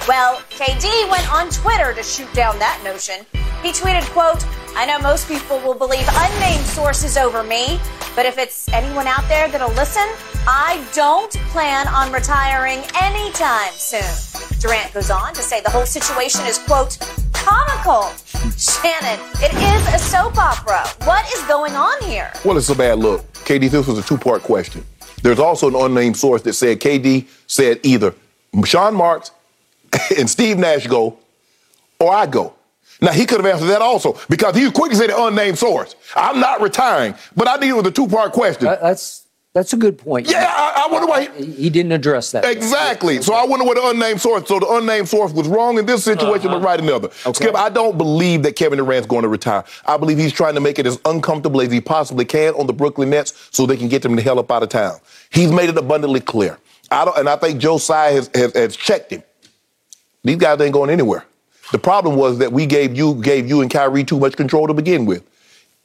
Well, 0.09 0.41
KD 0.51 1.09
went 1.11 1.31
on 1.33 1.49
Twitter 1.51 1.93
to 1.95 2.03
shoot 2.03 2.33
down 2.35 2.59
that 2.59 2.81
notion. 2.83 3.25
He 3.63 3.71
tweeted, 3.73 4.03
quote, 4.11 4.43
I 4.75 4.87
know 4.87 4.99
most 4.99 5.29
people 5.29 5.59
will 5.59 5.75
believe 5.75 6.07
unnamed 6.09 6.65
sources 6.65 7.19
over 7.19 7.43
me, 7.43 7.79
but 8.17 8.25
if 8.25 8.39
it's 8.39 8.69
anyone 8.71 9.07
out 9.07 9.29
there 9.29 9.47
that'll 9.49 9.73
listen, 9.73 10.09
I 10.47 10.83
don't 10.95 11.31
plan 11.51 11.87
on 11.89 12.11
retiring 12.11 12.81
anytime 13.01 13.73
soon. 13.75 14.59
Durant 14.61 14.95
goes 14.95 15.11
on 15.11 15.35
to 15.35 15.43
say 15.43 15.61
the 15.61 15.69
whole 15.69 15.85
situation 15.85 16.47
is, 16.47 16.57
quote, 16.59 16.97
comical. 17.33 18.09
Shannon, 18.57 19.21
it 19.41 19.53
is 19.53 19.95
a 19.95 19.99
soap 19.99 20.39
opera. 20.39 20.89
What 21.07 21.31
is 21.33 21.43
going 21.43 21.75
on 21.75 22.03
here? 22.03 22.33
Well, 22.43 22.57
it's 22.57 22.71
a 22.71 22.75
bad 22.75 22.99
look. 22.99 23.31
KD, 23.45 23.71
this 23.71 23.87
was 23.87 23.99
a 23.99 24.03
two 24.03 24.17
part 24.17 24.43
question. 24.43 24.85
There's 25.23 25.39
also 25.39 25.69
an 25.69 25.75
unnamed 25.75 26.17
source 26.17 26.41
that 26.43 26.55
said 26.55 26.81
KD 26.81 27.29
said 27.47 27.79
either 27.83 28.15
Sean 28.65 28.95
Marks 28.95 29.33
and 30.19 30.31
Steve 30.31 30.57
Nash 30.57 30.87
go 30.87 31.19
or 32.01 32.13
I 32.13 32.25
go. 32.25 32.55
Now, 33.03 33.13
he 33.13 33.27
could 33.27 33.45
have 33.45 33.53
answered 33.53 33.67
that 33.67 33.83
also 33.83 34.17
because 34.31 34.55
he 34.57 34.63
was 34.63 34.73
quick 34.73 34.93
to 34.93 34.97
say 34.97 35.09
the 35.09 35.21
unnamed 35.25 35.59
source. 35.59 35.97
I'm 36.15 36.39
not 36.39 36.61
retiring, 36.61 37.15
but 37.37 37.49
I 37.49 37.59
deal 37.59 37.77
with 37.77 37.87
a 37.89 37.91
two 37.91 38.07
part 38.07 38.33
question. 38.33 38.67
That- 38.67 38.81
that's 38.81 39.23
that's 39.55 39.75
a 39.75 39.77
good 39.77 39.99
point. 39.99 40.31
yeah, 40.31 40.51
I, 40.51 40.87
I 40.87 40.91
wonder 40.91 41.07
why. 41.07 41.29
He, 41.37 41.45
He, 41.53 41.71
didn't 41.71 41.93
address 41.93 42.33
that. 42.33 42.47
Exactly. 42.47 43.21
So 43.21 43.35
I 43.35 43.45
wonder 43.45 43.67
what 43.67 43.77
the 43.77 43.87
unnamed 43.87 44.19
source. 44.19 44.49
So 44.49 44.59
the 44.59 44.67
unnamed 44.67 45.11
source 45.11 45.31
was 45.31 45.47
wrong 45.47 45.79
in 45.79 45.85
this 45.85 46.05
situation, 46.05 46.49
but 46.49 46.57
uh-huh. 46.57 46.67
right 46.67 46.81
in 46.81 46.87
the 46.87 46.97
other. 46.97 47.11
Skip, 47.11 47.55
I 47.55 47.69
don't 47.69 47.99
believe 47.99 48.45
that 48.45 48.57
Kevin 48.57 48.79
Durant's 48.79 49.07
going 49.07 49.25
to 49.25 49.29
retire. 49.29 49.63
I 49.85 49.99
believe 49.99 50.17
he's 50.17 50.33
trying 50.33 50.55
to 50.55 50.63
make 50.63 50.79
it 50.79 50.87
as 50.87 50.99
uncomfortable 51.05 51.61
as 51.61 51.71
he 51.71 51.83
possibly 51.83 52.25
can 52.25 52.55
on 52.55 52.67
the 52.67 52.73
Brooklyn 52.73 53.11
Nets 53.11 53.51
so 53.51 53.67
they 53.67 53.77
can 53.77 53.89
get 53.89 54.01
them 54.01 54.17
the 54.17 54.23
hell 54.23 54.39
up 54.39 54.51
out 54.51 54.63
of 54.63 54.71
town. 54.71 54.99
He's 55.29 55.53
made 55.53 55.69
it 55.69 55.77
abundantly 55.77 56.21
clear. 56.21 56.59
I 56.91 57.05
don't, 57.05 57.19
and 57.19 57.29
I 57.29 57.37
think 57.37 57.61
Joe 57.61 57.77
Tsai 57.77 58.13
has, 58.13 58.31
has, 58.35 58.55
has 58.55 58.75
checked 58.75 59.11
him. 59.11 59.23
These 60.25 60.37
guys 60.37 60.59
ain't 60.63 60.73
going 60.73 60.89
anywhere. 60.89 61.27
The 61.73 61.79
problem 61.79 62.17
was 62.17 62.39
that 62.39 62.53
we 62.53 62.67
gave 62.67 62.95
you 62.95 63.15
gave 63.17 63.49
you 63.49 63.63
and 63.63 63.71
Kyrie 63.71 64.05
too 64.05 64.21
much 64.21 64.37
control 64.37 64.67
to 64.67 64.75
begin 64.75 65.07
with. 65.07 65.25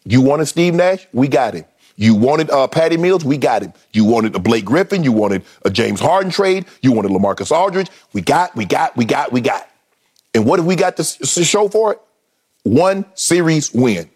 You 0.05 0.21
wanted 0.21 0.45
Steve 0.45 0.73
Nash, 0.73 1.07
we 1.13 1.27
got 1.27 1.53
him. 1.53 1.65
You 1.95 2.13
wanted 2.13 2.51
uh, 2.51 2.67
Patty 2.67 2.97
Mills, 2.97 3.25
we 3.25 3.37
got 3.37 3.63
him. 3.63 3.73
You 3.91 4.05
wanted 4.05 4.35
a 4.35 4.39
Blake 4.39 4.65
Griffin, 4.65 5.03
you 5.03 5.11
wanted 5.11 5.43
a 5.65 5.69
James 5.69 5.99
Harden 5.99 6.31
trade, 6.31 6.65
you 6.81 6.91
wanted 6.91 7.11
LaMarcus 7.11 7.51
Aldridge. 7.51 7.89
We 8.13 8.21
got, 8.21 8.55
we 8.55 8.65
got, 8.65 8.95
we 8.95 9.05
got, 9.05 9.31
we 9.31 9.41
got. 9.41 9.67
And 10.35 10.45
what 10.45 10.59
have 10.59 10.67
we 10.67 10.75
got 10.75 10.97
to, 10.97 11.03
to 11.03 11.43
show 11.43 11.67
for 11.67 11.93
it? 11.93 12.01
One 12.63 13.05
series 13.15 13.73
win. 13.73 14.09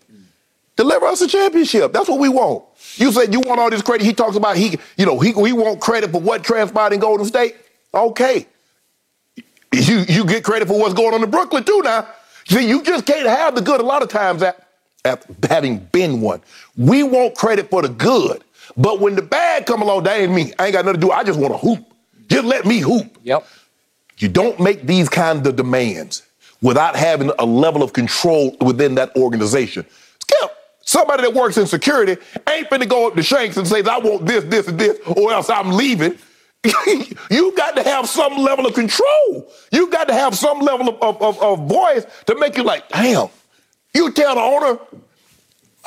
Deliver 0.75 1.05
us 1.05 1.21
a 1.21 1.27
championship. 1.27 1.93
That's 1.93 2.09
what 2.09 2.19
we 2.19 2.29
want. 2.29 2.65
You 2.95 3.11
said 3.11 3.33
you 3.33 3.39
want 3.39 3.59
all 3.59 3.69
this 3.69 3.81
credit. 3.81 4.05
He 4.05 4.13
talks 4.13 4.35
about 4.35 4.57
he, 4.57 4.77
you 4.97 5.05
know, 5.05 5.19
he 5.19 5.33
we 5.33 5.53
want 5.53 5.79
credit 5.79 6.11
for 6.11 6.19
what 6.19 6.43
transpired 6.43 6.93
in 6.93 6.99
Golden 6.99 7.25
State. 7.25 7.55
Okay. 7.93 8.47
You 9.73 10.03
you 10.07 10.25
get 10.25 10.43
credit 10.43 10.67
for 10.67 10.77
what's 10.77 10.93
going 10.93 11.13
on 11.13 11.23
in 11.23 11.29
Brooklyn 11.29 11.63
too 11.63 11.81
now. 11.83 12.07
See, 12.47 12.67
you 12.67 12.83
just 12.83 13.05
can't 13.05 13.27
have 13.27 13.55
the 13.55 13.61
good 13.61 13.79
a 13.79 13.83
lot 13.83 14.01
of 14.03 14.09
times 14.09 14.43
at, 14.43 14.67
at 15.05 15.25
having 15.49 15.77
been 15.77 16.19
one. 16.21 16.41
We 16.75 17.03
want 17.03 17.35
credit 17.35 17.69
for 17.69 17.81
the 17.81 17.89
good. 17.89 18.43
But 18.75 18.99
when 18.99 19.15
the 19.15 19.21
bad 19.21 19.65
come 19.65 19.81
along, 19.81 20.03
that 20.03 20.19
ain't 20.19 20.31
me. 20.31 20.53
I 20.59 20.65
ain't 20.65 20.73
got 20.73 20.85
nothing 20.85 21.01
to 21.01 21.07
do. 21.07 21.11
I 21.11 21.23
just 21.23 21.39
want 21.39 21.53
to 21.53 21.57
hoop. 21.57 21.85
Just 22.27 22.45
let 22.45 22.65
me 22.65 22.79
hoop. 22.79 23.17
Yep. 23.23 23.45
You 24.17 24.27
don't 24.27 24.59
make 24.59 24.85
these 24.85 25.09
kinds 25.09 25.47
of 25.47 25.55
demands 25.55 26.23
without 26.61 26.95
having 26.95 27.31
a 27.39 27.45
level 27.45 27.83
of 27.83 27.93
control 27.93 28.55
within 28.61 28.95
that 28.95 29.15
organization. 29.15 29.85
Skip, 30.21 30.51
somebody 30.81 31.23
that 31.23 31.33
works 31.33 31.57
in 31.57 31.65
security 31.65 32.21
ain't 32.49 32.69
finna 32.69 32.87
go 32.87 33.07
up 33.07 33.15
to 33.15 33.23
Shanks 33.23 33.57
and 33.57 33.67
say, 33.67 33.83
I 33.83 33.97
want 33.97 34.25
this, 34.25 34.43
this, 34.45 34.67
and 34.67 34.79
this, 34.79 34.99
or 35.07 35.31
else 35.33 35.49
I'm 35.49 35.71
leaving. 35.71 36.17
you 37.31 37.53
got 37.55 37.75
to 37.75 37.83
have 37.83 38.07
some 38.07 38.37
level 38.37 38.67
of 38.67 38.73
control. 38.73 39.51
You 39.71 39.89
got 39.89 40.07
to 40.07 40.13
have 40.13 40.35
some 40.35 40.59
level 40.59 40.89
of, 40.89 41.01
of, 41.01 41.21
of, 41.21 41.41
of 41.41 41.67
voice 41.67 42.05
to 42.27 42.35
make 42.39 42.55
you 42.55 42.63
like, 42.63 42.87
damn, 42.89 43.29
you 43.95 44.11
tell 44.11 44.35
the 44.35 44.41
owner, 44.41 44.79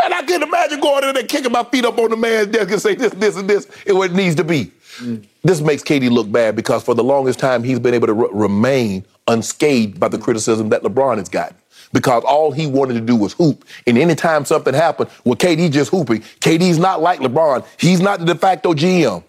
and 0.02 0.12
I 0.12 0.22
can 0.22 0.42
imagine 0.42 0.80
going 0.80 1.04
in 1.04 1.14
there 1.14 1.22
kicking 1.22 1.52
my 1.52 1.62
feet 1.64 1.84
up 1.84 1.96
on 1.98 2.10
the 2.10 2.16
man's 2.16 2.48
desk 2.48 2.72
and 2.72 2.82
say 2.82 2.94
this, 2.96 3.12
this, 3.12 3.36
and 3.36 3.48
this 3.48 3.68
is 3.86 3.94
what 3.94 4.10
it 4.10 4.14
needs 4.14 4.34
to 4.36 4.44
be. 4.44 4.72
Mm. 4.98 5.24
This 5.42 5.60
makes 5.60 5.82
KD 5.82 6.10
look 6.10 6.30
bad 6.30 6.56
because 6.56 6.82
for 6.82 6.94
the 6.94 7.04
longest 7.04 7.38
time 7.38 7.62
he's 7.62 7.78
been 7.78 7.94
able 7.94 8.08
to 8.08 8.12
re- 8.12 8.28
remain 8.32 9.04
unscathed 9.28 10.00
by 10.00 10.08
the 10.08 10.18
criticism 10.18 10.70
that 10.70 10.82
LeBron 10.82 11.18
has 11.18 11.28
gotten. 11.28 11.56
Because 11.92 12.24
all 12.24 12.50
he 12.50 12.66
wanted 12.66 12.94
to 12.94 13.00
do 13.00 13.14
was 13.14 13.34
hoop. 13.34 13.64
And 13.86 13.96
anytime 13.96 14.44
something 14.44 14.74
happened, 14.74 15.10
well, 15.24 15.36
KD 15.36 15.70
just 15.70 15.90
hooping. 15.92 16.22
KD's 16.40 16.78
not 16.78 17.00
like 17.00 17.20
LeBron. 17.20 17.64
He's 17.78 18.00
not 18.00 18.18
the 18.18 18.26
de 18.26 18.34
facto 18.34 18.74
GM. 18.74 19.22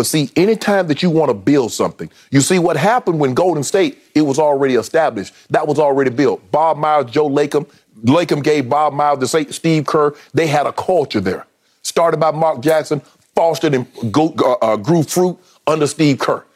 But 0.00 0.06
see, 0.06 0.30
anytime 0.34 0.86
that 0.86 1.02
you 1.02 1.10
want 1.10 1.28
to 1.28 1.34
build 1.34 1.72
something, 1.72 2.10
you 2.30 2.40
see 2.40 2.58
what 2.58 2.78
happened 2.78 3.20
when 3.20 3.34
Golden 3.34 3.62
State, 3.62 3.98
it 4.14 4.22
was 4.22 4.38
already 4.38 4.76
established. 4.76 5.34
That 5.50 5.68
was 5.68 5.78
already 5.78 6.08
built. 6.08 6.50
Bob 6.50 6.78
Myers, 6.78 7.10
Joe 7.10 7.28
Lacob, 7.28 7.68
Lacob 8.04 8.42
gave 8.42 8.66
Bob 8.66 8.94
Myers 8.94 9.30
to 9.30 9.52
Steve 9.52 9.84
Kerr. 9.84 10.14
They 10.32 10.46
had 10.46 10.64
a 10.64 10.72
culture 10.72 11.20
there. 11.20 11.46
Started 11.82 12.18
by 12.18 12.30
Mark 12.30 12.62
Jackson, 12.62 13.02
fostered 13.34 13.74
and 13.74 13.86
uh, 14.16 14.52
uh, 14.62 14.76
grew 14.78 15.02
fruit 15.02 15.36
under 15.66 15.86
Steve 15.86 16.18
Kerr. 16.18 16.46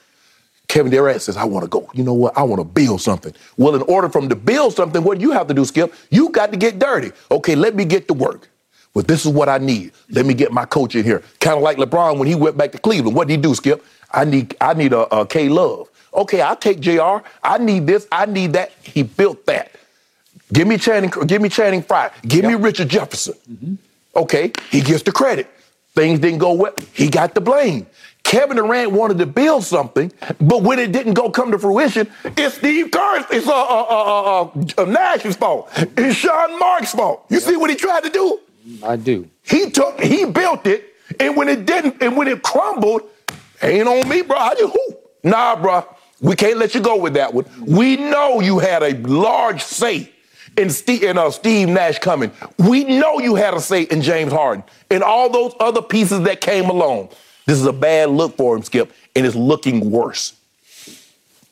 Kevin 0.67 0.91
Durant 0.91 1.21
says, 1.21 1.37
I 1.37 1.45
want 1.45 1.65
to 1.65 1.69
go. 1.69 1.91
You 1.93 2.03
know 2.03 2.15
what? 2.15 2.39
I 2.39 2.45
want 2.45 2.61
to 2.61 2.65
build 2.65 3.03
something. 3.03 3.35
Well, 3.59 3.75
in 3.75 3.83
order 3.83 4.09
for 4.09 4.21
him 4.23 4.31
to 4.31 4.37
build 4.37 4.75
something, 4.75 5.05
what 5.05 5.19
do 5.19 5.23
you 5.23 5.33
have 5.33 5.49
to 5.49 5.55
do, 5.55 5.67
Skip? 5.67 5.93
You 6.09 6.31
got 6.31 6.51
to 6.53 6.57
get 6.57 6.79
dirty. 6.79 7.13
Okay, 7.31 7.57
let 7.57 7.75
me 7.75 7.85
get 7.85 8.09
to 8.09 8.15
work. 8.15 8.49
Well, 8.95 9.03
this 9.03 9.27
is 9.27 9.33
what 9.33 9.49
I 9.49 9.59
need. 9.59 9.93
Let 10.11 10.25
me 10.25 10.35
get 10.35 10.53
my 10.53 10.65
coach 10.65 10.95
in 10.95 11.05
here. 11.05 11.23
Kind 11.41 11.57
of 11.57 11.63
like 11.63 11.77
LeBron 11.79 12.17
when 12.19 12.29
he 12.29 12.37
went 12.37 12.57
back 12.57 12.73
to 12.73 12.79
Cleveland. 12.79 13.17
What 13.17 13.27
did 13.27 13.35
he 13.35 13.43
do, 13.43 13.55
Skip? 13.55 13.85
I 14.13 14.25
need 14.25 14.57
I 14.61 14.75
need 14.75 14.93
a, 14.93 15.01
a 15.15 15.27
K 15.27 15.49
Love. 15.49 15.89
Okay, 16.15 16.41
I'll 16.41 16.57
take 16.57 16.79
JR. 16.79 17.19
I 17.43 17.59
need 17.59 17.87
this. 17.89 18.07
I 18.13 18.27
need 18.27 18.53
that. 18.53 18.71
He 18.83 19.03
built 19.03 19.45
that. 19.47 19.73
Give 20.53 20.69
me 20.69 20.79
Channing. 20.79 21.11
Give 21.27 21.43
me 21.43 21.49
Channing 21.49 21.83
Frye. 21.83 22.13
Give 22.23 22.45
me 22.45 22.55
Richard 22.55 22.89
Jefferson. 22.89 23.79
Okay, 24.15 24.53
he 24.71 24.81
gets 24.81 25.03
the 25.03 25.11
credit. 25.11 25.49
Things 25.97 26.21
didn't 26.21 26.39
go 26.39 26.53
well. 26.53 26.75
He 26.93 27.09
got 27.09 27.35
the 27.35 27.41
blame. 27.41 27.87
Kevin 28.23 28.57
Durant 28.57 28.93
wanted 28.93 29.19
to 29.19 29.27
build 29.27 29.65
something, 29.65 30.11
but 30.41 30.63
when 30.63 30.79
it 30.79 30.93
didn't 30.93 31.13
go 31.13 31.31
come 31.31 31.51
to 31.51 31.59
fruition, 31.59 32.11
it's 32.25 32.55
Steve 32.55 32.91
Kerr's, 32.91 33.25
it's 33.31 33.47
uh, 33.47 33.53
uh, 33.53 33.83
uh, 33.83 34.43
uh, 34.43 34.51
uh, 34.79 34.85
Nash's 34.87 35.37
fault. 35.37 35.69
It's 35.77 36.17
Sean 36.17 36.59
Mark's 36.59 36.93
fault. 36.93 37.27
You 37.29 37.39
see 37.39 37.57
what 37.57 37.69
he 37.69 37.77
tried 37.77 38.03
to 38.05 38.11
do? 38.11 38.41
I 38.83 38.97
do. 38.97 39.29
He 39.43 39.71
took, 39.71 40.01
he 40.01 40.25
built 40.25 40.67
it, 40.67 40.95
and 41.21 41.37
when 41.37 41.49
it 41.49 41.67
didn't, 41.67 42.03
and 42.03 42.17
when 42.17 42.29
it 42.29 42.43
crumbled, 42.43 43.03
ain't 43.63 43.89
on 43.89 44.09
me, 44.09 44.23
bro. 44.23 44.37
I 44.37 44.55
just 44.55 44.73
hoop. 44.73 45.11
Nah, 45.23 45.57
bro. 45.57 45.87
We 46.21 46.37
can't 46.37 46.59
let 46.59 46.75
you 46.75 46.81
go 46.81 46.97
with 46.97 47.15
that 47.15 47.35
one. 47.35 47.45
We 47.61 47.97
know 47.97 48.41
you 48.41 48.59
had 48.59 48.83
a 48.83 48.97
large 49.07 49.63
say 49.63 50.11
in, 50.57 50.71
Steve, 50.71 51.03
in 51.03 51.19
uh, 51.19 51.31
Steve 51.31 51.69
Nash 51.69 51.99
coming. 51.99 52.31
We 52.59 52.85
know 52.85 53.19
you 53.19 53.35
had 53.35 53.53
a 53.53 53.61
say 53.61 53.83
in 53.83 54.01
James 54.01 54.33
Harden 54.33 54.65
and 54.91 55.03
all 55.03 55.29
those 55.29 55.55
other 55.61 55.83
pieces 55.83 56.23
that 56.23 56.41
came 56.41 56.71
along. 56.71 57.11
This 57.47 57.59
is 57.59 57.67
a 57.67 57.73
bad 57.73 58.11
look 58.11 58.37
for 58.37 58.57
him, 58.57 58.63
Skip, 58.63 58.91
and 59.15 59.27
it's 59.27 59.37
looking 59.37 59.91
worse. 59.91 60.35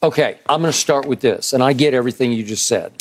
Okay, 0.02 0.38
I'm 0.48 0.62
going 0.62 0.72
to 0.72 0.78
start 0.78 1.06
with 1.06 1.20
this, 1.20 1.52
and 1.52 1.62
I 1.62 1.74
get 1.74 1.92
everything 1.92 2.32
you 2.32 2.42
just 2.42 2.66
said. 2.66 2.92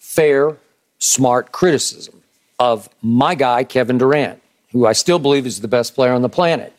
Fair, 0.00 0.56
smart 0.98 1.52
criticism 1.52 2.15
of 2.58 2.88
my 3.02 3.34
guy, 3.34 3.64
Kevin 3.64 3.98
Durant, 3.98 4.42
who 4.72 4.86
I 4.86 4.92
still 4.92 5.18
believe 5.18 5.46
is 5.46 5.60
the 5.60 5.68
best 5.68 5.94
player 5.94 6.12
on 6.12 6.22
the 6.22 6.28
planet. 6.28 6.72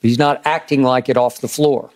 But 0.00 0.08
he's 0.08 0.18
not 0.18 0.40
acting 0.44 0.82
like 0.82 1.08
it 1.08 1.16
off 1.16 1.40
the 1.40 1.48
floor. 1.48 1.90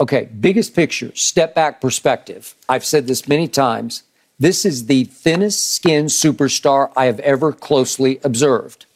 Okay, 0.00 0.28
biggest 0.40 0.74
picture, 0.74 1.14
step 1.14 1.54
back 1.54 1.80
perspective. 1.80 2.54
I've 2.68 2.84
said 2.84 3.06
this 3.06 3.28
many 3.28 3.48
times. 3.48 4.02
This 4.38 4.64
is 4.64 4.86
the 4.86 5.04
thinnest 5.04 5.74
skinned 5.74 6.08
superstar 6.08 6.90
I 6.96 7.04
have 7.04 7.20
ever 7.20 7.52
closely 7.52 8.18
observed. 8.24 8.86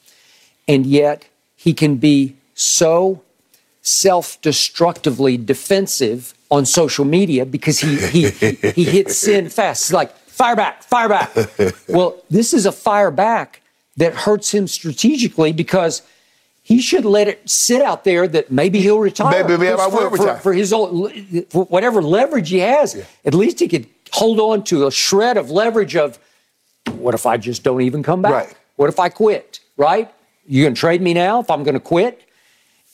And 0.66 0.86
yet, 0.86 1.26
he 1.56 1.74
can 1.74 1.96
be 1.96 2.36
so 2.54 3.22
self 3.82 4.40
destructively 4.40 5.36
defensive 5.36 6.32
on 6.50 6.64
social 6.64 7.04
media 7.04 7.44
because 7.44 7.80
he, 7.80 7.96
he, 7.96 8.30
he, 8.30 8.84
hits 8.84 9.18
sin 9.18 9.50
fast. 9.50 9.92
Like, 9.92 10.14
fire 10.34 10.56
back, 10.56 10.82
fire 10.82 11.08
back. 11.08 11.30
well, 11.88 12.20
this 12.28 12.52
is 12.52 12.66
a 12.66 12.72
fire 12.72 13.10
back 13.10 13.62
that 13.96 14.14
hurts 14.14 14.52
him 14.52 14.66
strategically 14.66 15.52
because 15.52 16.02
he 16.62 16.80
should 16.80 17.04
let 17.04 17.28
it 17.28 17.48
sit 17.48 17.82
out 17.82 18.04
there 18.04 18.26
that 18.26 18.50
maybe 18.50 18.80
he'll 18.80 18.98
retire. 18.98 19.44
Maybe, 19.44 19.58
maybe 19.58 19.78
I 19.80 19.86
will 19.86 19.98
for, 19.98 20.08
retire. 20.10 20.36
For, 20.36 20.42
for 20.42 20.52
his 20.52 20.72
own, 20.72 21.44
for 21.50 21.64
whatever 21.66 22.02
leverage 22.02 22.48
he 22.48 22.58
has, 22.58 22.94
Yeah. 22.94 23.04
at 23.24 23.34
least 23.34 23.60
he 23.60 23.68
could 23.68 23.86
hold 24.12 24.40
on 24.40 24.64
to 24.64 24.86
a 24.86 24.90
shred 24.90 25.36
of 25.36 25.50
leverage 25.50 25.94
of 25.94 26.18
what 26.92 27.14
if 27.14 27.26
I 27.26 27.36
just 27.36 27.62
don't 27.62 27.82
even 27.82 28.02
come 28.02 28.22
back? 28.22 28.32
Right. 28.32 28.54
What 28.76 28.88
if 28.88 28.98
I 28.98 29.08
quit? 29.08 29.60
Right? 29.76 30.12
You're 30.46 30.66
gonna 30.66 30.74
trade 30.76 31.00
me 31.00 31.14
now 31.14 31.40
if 31.40 31.50
I'm 31.50 31.62
gonna 31.62 31.80
quit? 31.80 32.22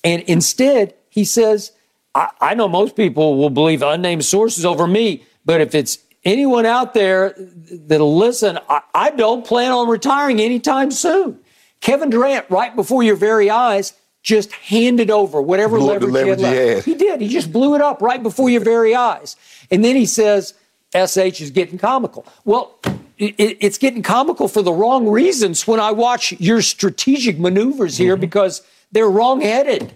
And 0.05 0.22
instead, 0.22 0.95
he 1.09 1.24
says, 1.24 1.72
I, 2.14 2.30
I 2.41 2.55
know 2.55 2.68
most 2.68 2.97
people 2.97 3.36
will 3.36 3.51
believe 3.51 3.82
unnamed 3.82 4.24
sources 4.24 4.64
over 4.64 4.86
me, 4.86 5.24
but 5.45 5.61
if 5.61 5.74
it's 5.74 5.99
anyone 6.25 6.66
out 6.66 6.95
there 6.95 7.35
that'll 7.37 8.16
listen, 8.16 8.59
I, 8.68 8.83
I 8.95 9.11
don't 9.11 9.45
plan 9.45 9.73
on 9.73 9.89
retiring 9.89 10.41
anytime 10.41 10.91
soon. 10.91 11.39
Kevin 11.81 12.11
Durant, 12.11 12.47
right 12.51 12.75
before 12.77 13.03
your 13.03 13.16
very 13.16 13.49
eyes, 13.51 13.95
just 14.23 14.53
handed 14.53 15.11
over 15.11 15.41
whatever 15.41 15.79
Blew 15.79 15.93
up 15.93 16.03
leverage, 16.03 16.12
he, 16.12 16.29
had 16.29 16.41
leverage 16.41 16.68
he 16.68 16.75
had. 16.75 16.85
He 16.85 16.95
did. 16.95 17.21
He 17.23 17.29
just 17.29 17.53
blew 17.53 17.75
it 17.75 17.81
up 17.81 18.03
right 18.03 18.23
before 18.23 18.51
your 18.51 18.61
very 18.61 18.95
eyes. 18.95 19.37
And 19.71 19.83
then 19.85 19.97
he 19.97 20.05
says, 20.05 20.53
SH 20.95 21.41
is 21.41 21.51
getting 21.51 21.79
comical. 21.79 22.27
Well, 22.45 22.79
it, 23.16 23.35
it's 23.39 23.79
getting 23.79 24.03
comical 24.03 24.49
for 24.49 24.61
the 24.61 24.73
wrong 24.73 25.09
reasons 25.09 25.66
when 25.66 25.81
I 25.81 25.93
watch 25.93 26.33
your 26.41 26.61
strategic 26.61 27.39
maneuvers 27.39 27.97
here 27.97 28.14
Mm-hmm. 28.14 28.21
because 28.21 28.62
they're 28.93 29.09
wrong-headed. 29.09 29.95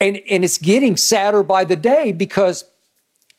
And, 0.00 0.20
and 0.28 0.44
it's 0.44 0.58
getting 0.58 0.96
sadder 0.96 1.42
by 1.44 1.64
the 1.64 1.76
day 1.76 2.10
because 2.10 2.64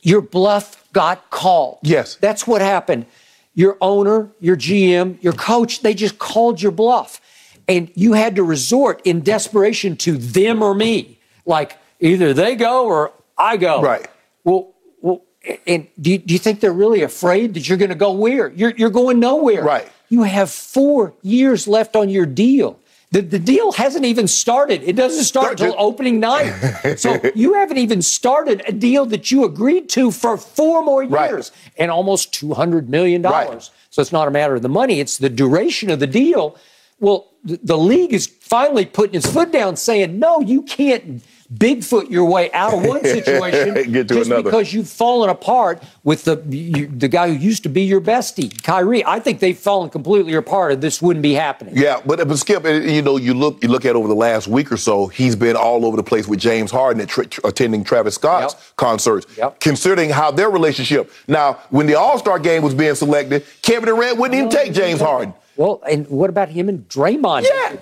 your 0.05 0.21
bluff 0.21 0.87
got 0.93 1.31
called. 1.31 1.79
Yes. 1.81 2.15
That's 2.17 2.45
what 2.45 2.61
happened. 2.61 3.07
Your 3.55 3.75
owner, 3.81 4.29
your 4.39 4.55
GM, 4.55 5.21
your 5.23 5.33
coach, 5.33 5.81
they 5.81 5.95
just 5.95 6.19
called 6.19 6.61
your 6.61 6.71
bluff. 6.71 7.19
And 7.67 7.91
you 7.95 8.13
had 8.13 8.35
to 8.35 8.43
resort 8.43 9.01
in 9.03 9.21
desperation 9.21 9.97
to 9.97 10.15
them 10.15 10.61
or 10.61 10.75
me. 10.75 11.17
Like 11.45 11.77
either 11.99 12.33
they 12.33 12.55
go 12.55 12.85
or 12.85 13.13
I 13.35 13.57
go. 13.57 13.81
Right. 13.81 14.07
Well, 14.43 14.73
well 15.01 15.23
and 15.65 15.87
do 15.99 16.11
you, 16.11 16.17
do 16.19 16.33
you 16.35 16.39
think 16.39 16.59
they're 16.59 16.71
really 16.71 17.01
afraid 17.01 17.55
that 17.55 17.67
you're 17.67 17.79
going 17.79 17.89
to 17.89 17.95
go 17.95 18.11
where? 18.11 18.49
You're, 18.49 18.75
you're 18.77 18.91
going 18.91 19.19
nowhere. 19.19 19.63
Right. 19.63 19.91
You 20.09 20.21
have 20.21 20.51
four 20.51 21.15
years 21.23 21.67
left 21.67 21.95
on 21.95 22.09
your 22.09 22.27
deal. 22.27 22.79
The, 23.11 23.21
the 23.21 23.39
deal 23.39 23.71
hasn't 23.71 24.03
even 24.05 24.27
started. 24.27 24.83
It 24.83 24.95
doesn't 24.95 25.23
start 25.23 25.51
until 25.51 25.75
opening 25.77 26.19
night. 26.19 26.51
so 26.97 27.19
you 27.35 27.53
haven't 27.53 27.77
even 27.77 28.01
started 28.01 28.61
a 28.67 28.71
deal 28.73 29.05
that 29.05 29.31
you 29.31 29.45
agreed 29.45 29.87
to 29.89 30.11
for 30.11 30.37
four 30.37 30.83
more 30.83 31.03
years 31.03 31.11
Right. 31.11 31.51
and 31.77 31.91
almost 31.91 32.33
$200 32.33 32.87
million. 32.89 33.21
Right. 33.21 33.69
So 33.89 34.01
it's 34.01 34.11
not 34.11 34.27
a 34.27 34.31
matter 34.31 34.55
of 34.55 34.61
the 34.63 34.69
money, 34.69 34.99
it's 34.99 35.17
the 35.17 35.29
duration 35.29 35.89
of 35.89 35.99
the 35.99 36.07
deal. 36.07 36.57
Well, 36.99 37.31
the, 37.43 37.59
the 37.63 37.77
league 37.77 38.13
is 38.13 38.27
finally 38.27 38.85
putting 38.85 39.15
its 39.15 39.31
foot 39.31 39.51
down 39.51 39.75
saying, 39.77 40.17
no, 40.19 40.41
you 40.41 40.61
can't 40.63 41.23
Bigfoot 41.53 42.09
your 42.09 42.25
way 42.25 42.51
out 42.53 42.73
of 42.73 42.83
one 42.85 43.03
situation 43.03 43.91
Get 43.91 44.07
to 44.07 44.15
just 44.15 44.27
another. 44.31 44.43
because 44.43 44.73
you've 44.73 44.89
fallen 44.89 45.29
apart 45.29 45.81
with 46.03 46.23
the 46.23 46.43
you, 46.49 46.87
the 46.87 47.07
guy 47.07 47.27
who 47.27 47.35
used 47.35 47.61
to 47.63 47.69
be 47.69 47.83
your 47.83 48.01
bestie, 48.01 48.51
Kyrie. 48.63 49.05
I 49.05 49.19
think 49.19 49.39
they've 49.41 49.57
fallen 49.57 49.91
completely 49.91 50.33
apart, 50.33 50.71
and 50.73 50.81
this 50.81 51.03
wouldn't 51.03 51.21
be 51.21 51.33
happening. 51.33 51.77
Yeah, 51.77 52.01
but, 52.03 52.27
but 52.27 52.37
Skip, 52.39 52.65
uh, 52.65 52.69
you 52.69 53.03
know, 53.03 53.17
you 53.17 53.35
look 53.35 53.61
you 53.61 53.69
look 53.69 53.85
at 53.85 53.95
over 53.95 54.07
the 54.07 54.15
last 54.15 54.47
week 54.47 54.71
or 54.71 54.77
so, 54.77 55.05
he's 55.07 55.35
been 55.35 55.55
all 55.55 55.85
over 55.85 55.95
the 55.95 56.03
place 56.03 56.27
with 56.27 56.39
James 56.39 56.71
Harden 56.71 56.99
at 57.01 57.09
tra- 57.09 57.27
attending 57.43 57.83
Travis 57.83 58.15
Scott's 58.15 58.55
Yep. 58.55 58.63
concerts. 58.77 59.27
Yep. 59.37 59.59
Considering 59.59 60.09
how 60.09 60.31
their 60.31 60.49
relationship 60.49 61.11
now, 61.27 61.59
when 61.69 61.85
the 61.85 61.93
All 61.95 62.17
Star 62.17 62.39
game 62.39 62.63
was 62.63 62.73
being 62.73 62.95
selected, 62.95 63.45
Kevin 63.61 63.85
Durant 63.85 64.17
wouldn't 64.17 64.35
even 64.37 64.49
take 64.49 64.73
James 64.73 64.99
Harden. 64.99 65.33
Well, 65.57 65.81
and 65.87 66.07
what 66.09 66.31
about 66.31 66.49
him 66.49 66.69
and 66.69 66.89
Draymond? 66.89 67.43
Yeah. 67.47 67.77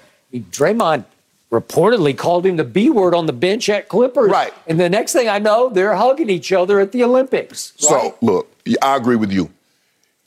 Draymond 0.52 1.06
reportedly 1.54 2.18
called 2.18 2.46
him 2.46 2.58
the 2.58 2.64
B 2.64 2.90
word 2.90 3.14
on 3.14 3.28
the 3.28 3.34
bench 3.34 3.70
at 3.70 3.88
Clippers. 3.88 4.32
Right. 4.32 4.54
And 4.68 4.80
the 4.80 4.90
next 4.90 5.14
thing 5.14 5.30
I 5.30 5.40
know, 5.40 5.70
they're 5.70 5.96
hugging 5.96 6.30
each 6.30 6.52
other 6.52 6.80
at 6.80 6.92
the 6.92 7.04
Olympics. 7.04 7.74
right? 7.84 7.90
So 7.90 8.18
look, 8.22 8.52
I 8.82 8.98
agree 8.98 9.16
with 9.16 9.32
you. 9.32 9.50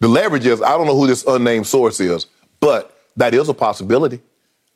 The 0.00 0.08
leverage 0.08 0.46
is 0.46 0.62
I 0.62 0.70
don't 0.70 0.86
know 0.86 0.96
who 0.96 1.06
this 1.06 1.24
unnamed 1.26 1.66
source 1.66 2.00
is, 2.00 2.26
but 2.60 2.96
that 3.16 3.34
is 3.34 3.48
a 3.48 3.54
possibility. 3.54 4.20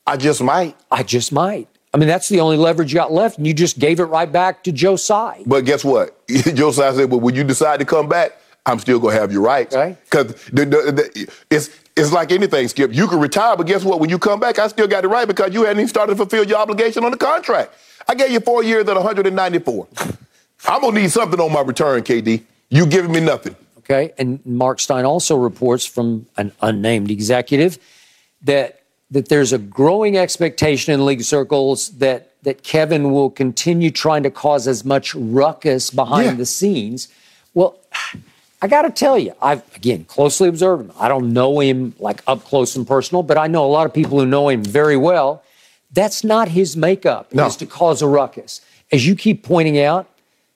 I 0.06 0.16
just 0.16 0.42
might. 0.42 0.76
I 0.90 1.02
just 1.02 1.30
might. 1.30 1.68
I 1.92 1.98
mean, 1.98 2.08
that's 2.08 2.28
the 2.28 2.40
only 2.40 2.56
leverage 2.56 2.92
you 2.92 2.96
got 2.96 3.12
left, 3.12 3.38
and 3.38 3.46
you 3.46 3.54
just 3.54 3.78
gave 3.78 4.00
it 4.00 4.04
right 4.04 4.30
back 4.30 4.64
to 4.64 4.72
Joe 4.72 4.96
Tsai. 4.96 5.42
But 5.46 5.64
guess 5.64 5.84
what? 5.84 6.26
Joe 6.28 6.70
Tsai 6.70 6.94
said, 6.94 7.10
"Well, 7.10 7.20
when 7.20 7.34
you 7.34 7.44
decide 7.44 7.80
to 7.80 7.84
come 7.84 8.08
back, 8.08 8.32
I'm 8.64 8.78
still 8.78 8.98
gonna 8.98 9.14
have 9.14 9.32
your 9.32 9.42
rights." 9.42 9.74
Right. 9.74 9.96
Because 10.04 10.28
the, 10.46 10.64
the, 10.64 10.92
the, 10.92 11.30
it's 11.50 11.68
it's 11.96 12.12
like 12.12 12.32
anything, 12.32 12.68
Skip. 12.68 12.94
You 12.94 13.06
can 13.08 13.20
retire, 13.20 13.56
but 13.56 13.66
guess 13.66 13.84
what? 13.84 14.00
When 14.00 14.08
you 14.10 14.18
come 14.18 14.40
back, 14.40 14.58
I 14.58 14.68
still 14.68 14.86
got 14.86 15.04
it 15.04 15.08
right 15.08 15.26
because 15.26 15.52
you 15.52 15.62
hadn't 15.64 15.78
even 15.80 15.88
started 15.88 16.12
to 16.12 16.16
fulfill 16.16 16.44
your 16.44 16.58
obligation 16.58 17.04
on 17.04 17.10
the 17.10 17.16
contract. 17.16 17.74
I 18.08 18.14
gave 18.14 18.30
you 18.30 18.40
four 18.40 18.62
years 18.62 18.88
at 18.88 18.94
194. 18.96 19.88
I'm 20.68 20.80
gonna 20.80 21.00
need 21.00 21.10
something 21.10 21.40
on 21.40 21.52
my 21.52 21.62
return, 21.62 22.02
KD. 22.02 22.42
You 22.68 22.86
giving 22.86 23.12
me 23.12 23.20
nothing. 23.20 23.56
Okay. 23.78 24.12
And 24.18 24.44
Marc 24.46 24.78
Stein 24.80 25.04
also 25.04 25.36
reports 25.36 25.84
from 25.84 26.26
an 26.36 26.52
unnamed 26.62 27.10
executive 27.10 27.78
that 28.42 28.76
that 29.10 29.28
there's 29.28 29.52
a 29.52 29.58
growing 29.58 30.16
expectation 30.16 30.94
in 30.94 31.04
league 31.04 31.22
circles 31.22 31.90
that 31.98 32.32
that 32.42 32.62
Kevin 32.62 33.10
will 33.12 33.28
continue 33.30 33.90
trying 33.90 34.22
to 34.22 34.30
cause 34.30 34.66
as 34.68 34.84
much 34.84 35.14
ruckus 35.14 35.90
behind 35.90 36.26
Yeah. 36.26 36.34
the 36.34 36.46
scenes. 36.46 37.08
I 38.62 38.68
got 38.68 38.82
to 38.82 38.90
tell 38.90 39.18
you, 39.18 39.32
I've 39.40 39.62
again 39.74 40.04
closely 40.04 40.48
observed 40.48 40.82
him. 40.84 40.92
I 40.98 41.08
don't 41.08 41.32
know 41.32 41.60
him 41.60 41.94
like 41.98 42.22
up 42.26 42.44
close 42.44 42.76
and 42.76 42.86
personal, 42.86 43.22
but 43.22 43.38
I 43.38 43.46
know 43.46 43.64
a 43.64 43.72
lot 43.72 43.86
of 43.86 43.94
people 43.94 44.18
who 44.20 44.26
know 44.26 44.48
him 44.48 44.62
very 44.62 44.96
well. 44.96 45.42
That's 45.92 46.22
not 46.22 46.48
his 46.48 46.76
makeup, 46.76 47.32
No. 47.34 47.46
is 47.46 47.56
to 47.56 47.66
cause 47.66 48.02
a 48.02 48.06
ruckus. 48.06 48.60
As 48.92 49.06
you 49.06 49.16
keep 49.16 49.42
pointing 49.42 49.78
out, 49.80 50.06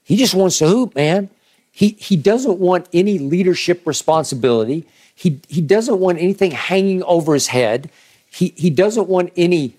he 0.05 0.17
just 0.17 0.35
wants 0.35 0.59
to 0.59 0.69
hoop, 0.69 0.95
man. 0.95 1.31
He 1.73 1.97
he 1.99 2.17
doesn't 2.17 2.59
want 2.59 2.89
any 2.93 3.19
leadership 3.19 3.87
responsibility. 3.87 4.87
He 5.15 5.41
he 5.49 5.61
doesn't 5.61 5.99
want 5.99 6.19
anything 6.19 6.51
hanging 6.51 7.03
over 7.05 7.33
his 7.35 7.49
head. 7.49 7.91
He 8.31 8.53
he 8.57 8.69
doesn't 8.71 9.09
want 9.09 9.33
any 9.37 9.75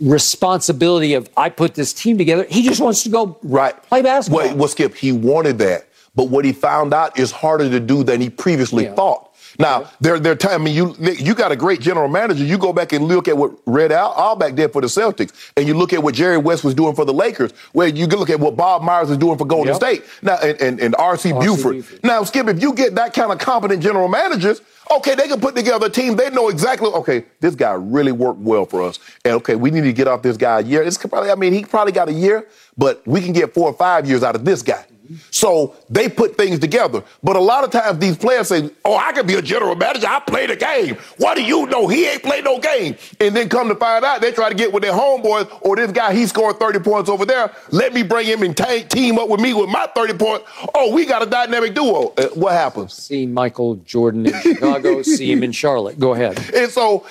responsibility 0.00 1.14
of 1.14 1.28
I 1.36 1.48
put 1.48 1.74
this 1.74 1.92
team 1.92 2.16
together. 2.16 2.46
He 2.48 2.62
just 2.62 2.80
wants 2.80 3.02
to 3.02 3.08
go 3.08 3.38
Right. 3.42 3.80
play 3.84 4.02
basketball. 4.02 4.44
Well, 4.46 4.56
well, 4.56 4.68
Skip, 4.68 4.94
he 4.94 5.10
wanted 5.12 5.58
that, 5.58 5.86
but 6.16 6.24
what 6.28 6.44
he 6.44 6.52
found 6.52 6.92
out 6.92 7.18
is 7.18 7.30
harder 7.30 7.68
to 7.70 7.78
do 7.80 8.02
than 8.02 8.20
he 8.20 8.30
previously 8.30 8.84
Yeah. 8.84 8.94
thought. 8.94 9.22
Now, 9.58 9.84
there, 10.02 10.18
there 10.18 10.34
time. 10.34 10.60
I 10.60 10.64
mean, 10.64 10.74
you 10.74 10.94
you 10.98 11.34
got 11.34 11.50
a 11.50 11.56
great 11.56 11.80
general 11.80 12.08
manager. 12.08 12.44
You 12.44 12.58
go 12.58 12.74
back 12.74 12.92
and 12.92 13.06
look 13.06 13.26
at 13.26 13.38
what 13.38 13.52
Red 13.64 13.90
Al 13.90 14.12
Auerbach 14.12 14.54
did 14.54 14.70
for 14.70 14.82
the 14.82 14.86
Celtics, 14.88 15.32
and 15.56 15.66
you 15.66 15.72
look 15.72 15.94
at 15.94 16.02
what 16.02 16.14
Jerry 16.14 16.36
West 16.36 16.62
was 16.62 16.74
doing 16.74 16.94
for 16.94 17.06
the 17.06 17.14
Lakers. 17.14 17.52
Where 17.72 17.88
you 17.88 18.06
can 18.06 18.18
look 18.18 18.28
at 18.28 18.38
what 18.38 18.54
Bob 18.54 18.82
Myers 18.82 19.08
is 19.08 19.16
doing 19.16 19.38
for 19.38 19.46
Golden 19.46 19.68
Yep. 19.68 19.76
State 19.76 20.04
now, 20.20 20.36
and, 20.42 20.60
and, 20.60 20.80
and 20.80 20.96
R.C. 20.98 21.32
Buford. 21.32 21.76
Buford. 21.76 22.04
Now, 22.04 22.22
Skip, 22.24 22.48
if 22.48 22.60
you 22.60 22.74
get 22.74 22.96
that 22.96 23.14
kind 23.14 23.32
of 23.32 23.38
competent 23.38 23.82
general 23.82 24.08
managers, 24.08 24.60
okay, 24.94 25.14
they 25.14 25.26
can 25.26 25.40
put 25.40 25.54
together 25.56 25.86
a 25.86 25.90
team. 25.90 26.16
They 26.16 26.28
know 26.28 26.50
exactly. 26.50 26.88
Okay, 26.90 27.24
this 27.40 27.54
guy 27.54 27.72
really 27.72 28.12
worked 28.12 28.40
well 28.40 28.66
for 28.66 28.82
us, 28.82 28.98
and 29.24 29.34
okay, 29.36 29.54
we 29.56 29.70
need 29.70 29.84
to 29.84 29.92
get 29.94 30.06
off 30.06 30.20
this 30.20 30.36
guy 30.36 30.60
a 30.60 30.62
year. 30.62 30.82
It's 30.82 30.98
probably. 30.98 31.30
I 31.30 31.34
mean, 31.34 31.54
he 31.54 31.64
probably 31.64 31.92
got 31.92 32.10
a 32.10 32.12
year, 32.12 32.46
but 32.76 33.00
we 33.06 33.22
can 33.22 33.32
get 33.32 33.54
four 33.54 33.70
or 33.70 33.74
five 33.74 34.06
years 34.06 34.22
out 34.22 34.34
of 34.36 34.44
this 34.44 34.60
guy. 34.60 34.84
So 35.30 35.74
they 35.90 36.08
put 36.08 36.36
things 36.36 36.58
together. 36.58 37.02
But 37.22 37.36
a 37.36 37.40
lot 37.40 37.64
of 37.64 37.70
times 37.70 37.98
these 37.98 38.16
players 38.16 38.48
say, 38.48 38.70
Oh, 38.84 38.96
I 38.96 39.12
can 39.12 39.26
be 39.26 39.34
a 39.34 39.42
general 39.42 39.74
manager. 39.74 40.06
I 40.08 40.20
play 40.20 40.46
the 40.46 40.56
game. 40.56 40.96
What 41.18 41.36
do 41.36 41.42
you 41.42 41.66
know? 41.66 41.88
He 41.88 42.06
ain't 42.06 42.22
played 42.22 42.44
no 42.44 42.58
game. 42.58 42.96
And 43.20 43.34
then 43.34 43.48
come 43.48 43.68
to 43.68 43.74
find 43.74 44.04
out, 44.04 44.20
they 44.20 44.32
try 44.32 44.48
to 44.48 44.54
get 44.54 44.72
with 44.72 44.82
their 44.82 44.92
homeboys, 44.92 45.46
or 45.62 45.76
this 45.76 45.92
guy, 45.92 46.14
he 46.14 46.26
scored 46.26 46.58
30 46.58 46.80
points 46.80 47.08
over 47.10 47.24
there. 47.24 47.52
Let 47.70 47.92
me 47.94 48.02
bring 48.02 48.26
him 48.26 48.42
and 48.42 48.56
ta- 48.56 48.82
team 48.88 49.18
up 49.18 49.28
with 49.28 49.40
me 49.40 49.54
with 49.54 49.68
my 49.68 49.86
30 49.94 50.14
points. 50.14 50.44
Oh, 50.74 50.92
we 50.92 51.04
got 51.06 51.22
a 51.22 51.26
dynamic 51.26 51.74
duo. 51.74 52.12
Uh, 52.16 52.28
what 52.34 52.52
happens? 52.52 52.92
see 52.94 53.26
Michael 53.26 53.76
Jordan 53.76 54.26
in 54.26 54.40
Chicago, 54.40 55.02
see 55.02 55.30
him 55.30 55.42
in 55.42 55.52
Charlotte. 55.52 55.98
Go 55.98 56.14
ahead. 56.14 56.38
And 56.56 56.70
so, 56.70 57.04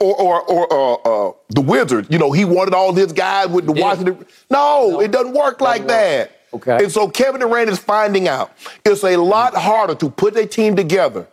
or, 0.00 0.40
or, 0.42 0.42
or 0.42 0.72
uh, 0.72 1.28
uh, 1.28 1.32
the 1.50 1.60
Wizard, 1.60 2.06
you 2.10 2.18
know, 2.18 2.32
he 2.32 2.44
wanted 2.44 2.74
all 2.74 2.92
his 2.92 3.12
guys 3.12 3.48
with 3.48 3.66
the 3.66 3.74
Yeah. 3.74 3.82
Washington. 3.82 4.26
No, 4.50 5.00
it 5.00 5.10
doesn't 5.10 5.34
work 5.34 5.60
like 5.60 5.80
work. 5.82 5.88
that. 5.88 6.30
Okay. 6.54 6.78
And 6.82 6.90
so 6.92 7.08
Kevin 7.08 7.40
Durant 7.40 7.68
is 7.70 7.78
finding 7.78 8.28
out 8.28 8.52
it's 8.84 9.04
a 9.04 9.16
lot 9.16 9.54
harder 9.54 9.94
to 9.96 10.10
put 10.10 10.36
a 10.36 10.46
team 10.46 10.76
together 10.76 11.26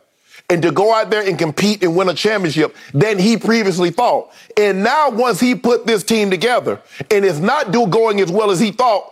and 0.49 0.61
to 0.61 0.71
go 0.71 0.93
out 0.93 1.09
there 1.09 1.27
and 1.27 1.39
compete 1.39 1.81
and 1.83 1.95
win 1.95 2.07
a 2.09 2.13
championship 2.13 2.75
than 2.93 3.17
he 3.17 3.35
previously 3.37 3.89
thought. 3.89 4.31
And 4.57 4.83
now, 4.83 5.09
once 5.09 5.39
he 5.39 5.55
put 5.55 5.87
this 5.87 6.03
team 6.03 6.29
together 6.29 6.81
and 7.09 7.25
it's 7.25 7.39
not 7.39 7.71
do 7.71 7.87
going 7.87 8.19
as 8.21 8.31
well 8.31 8.51
as 8.51 8.59
he 8.59 8.71
thought, 8.71 9.11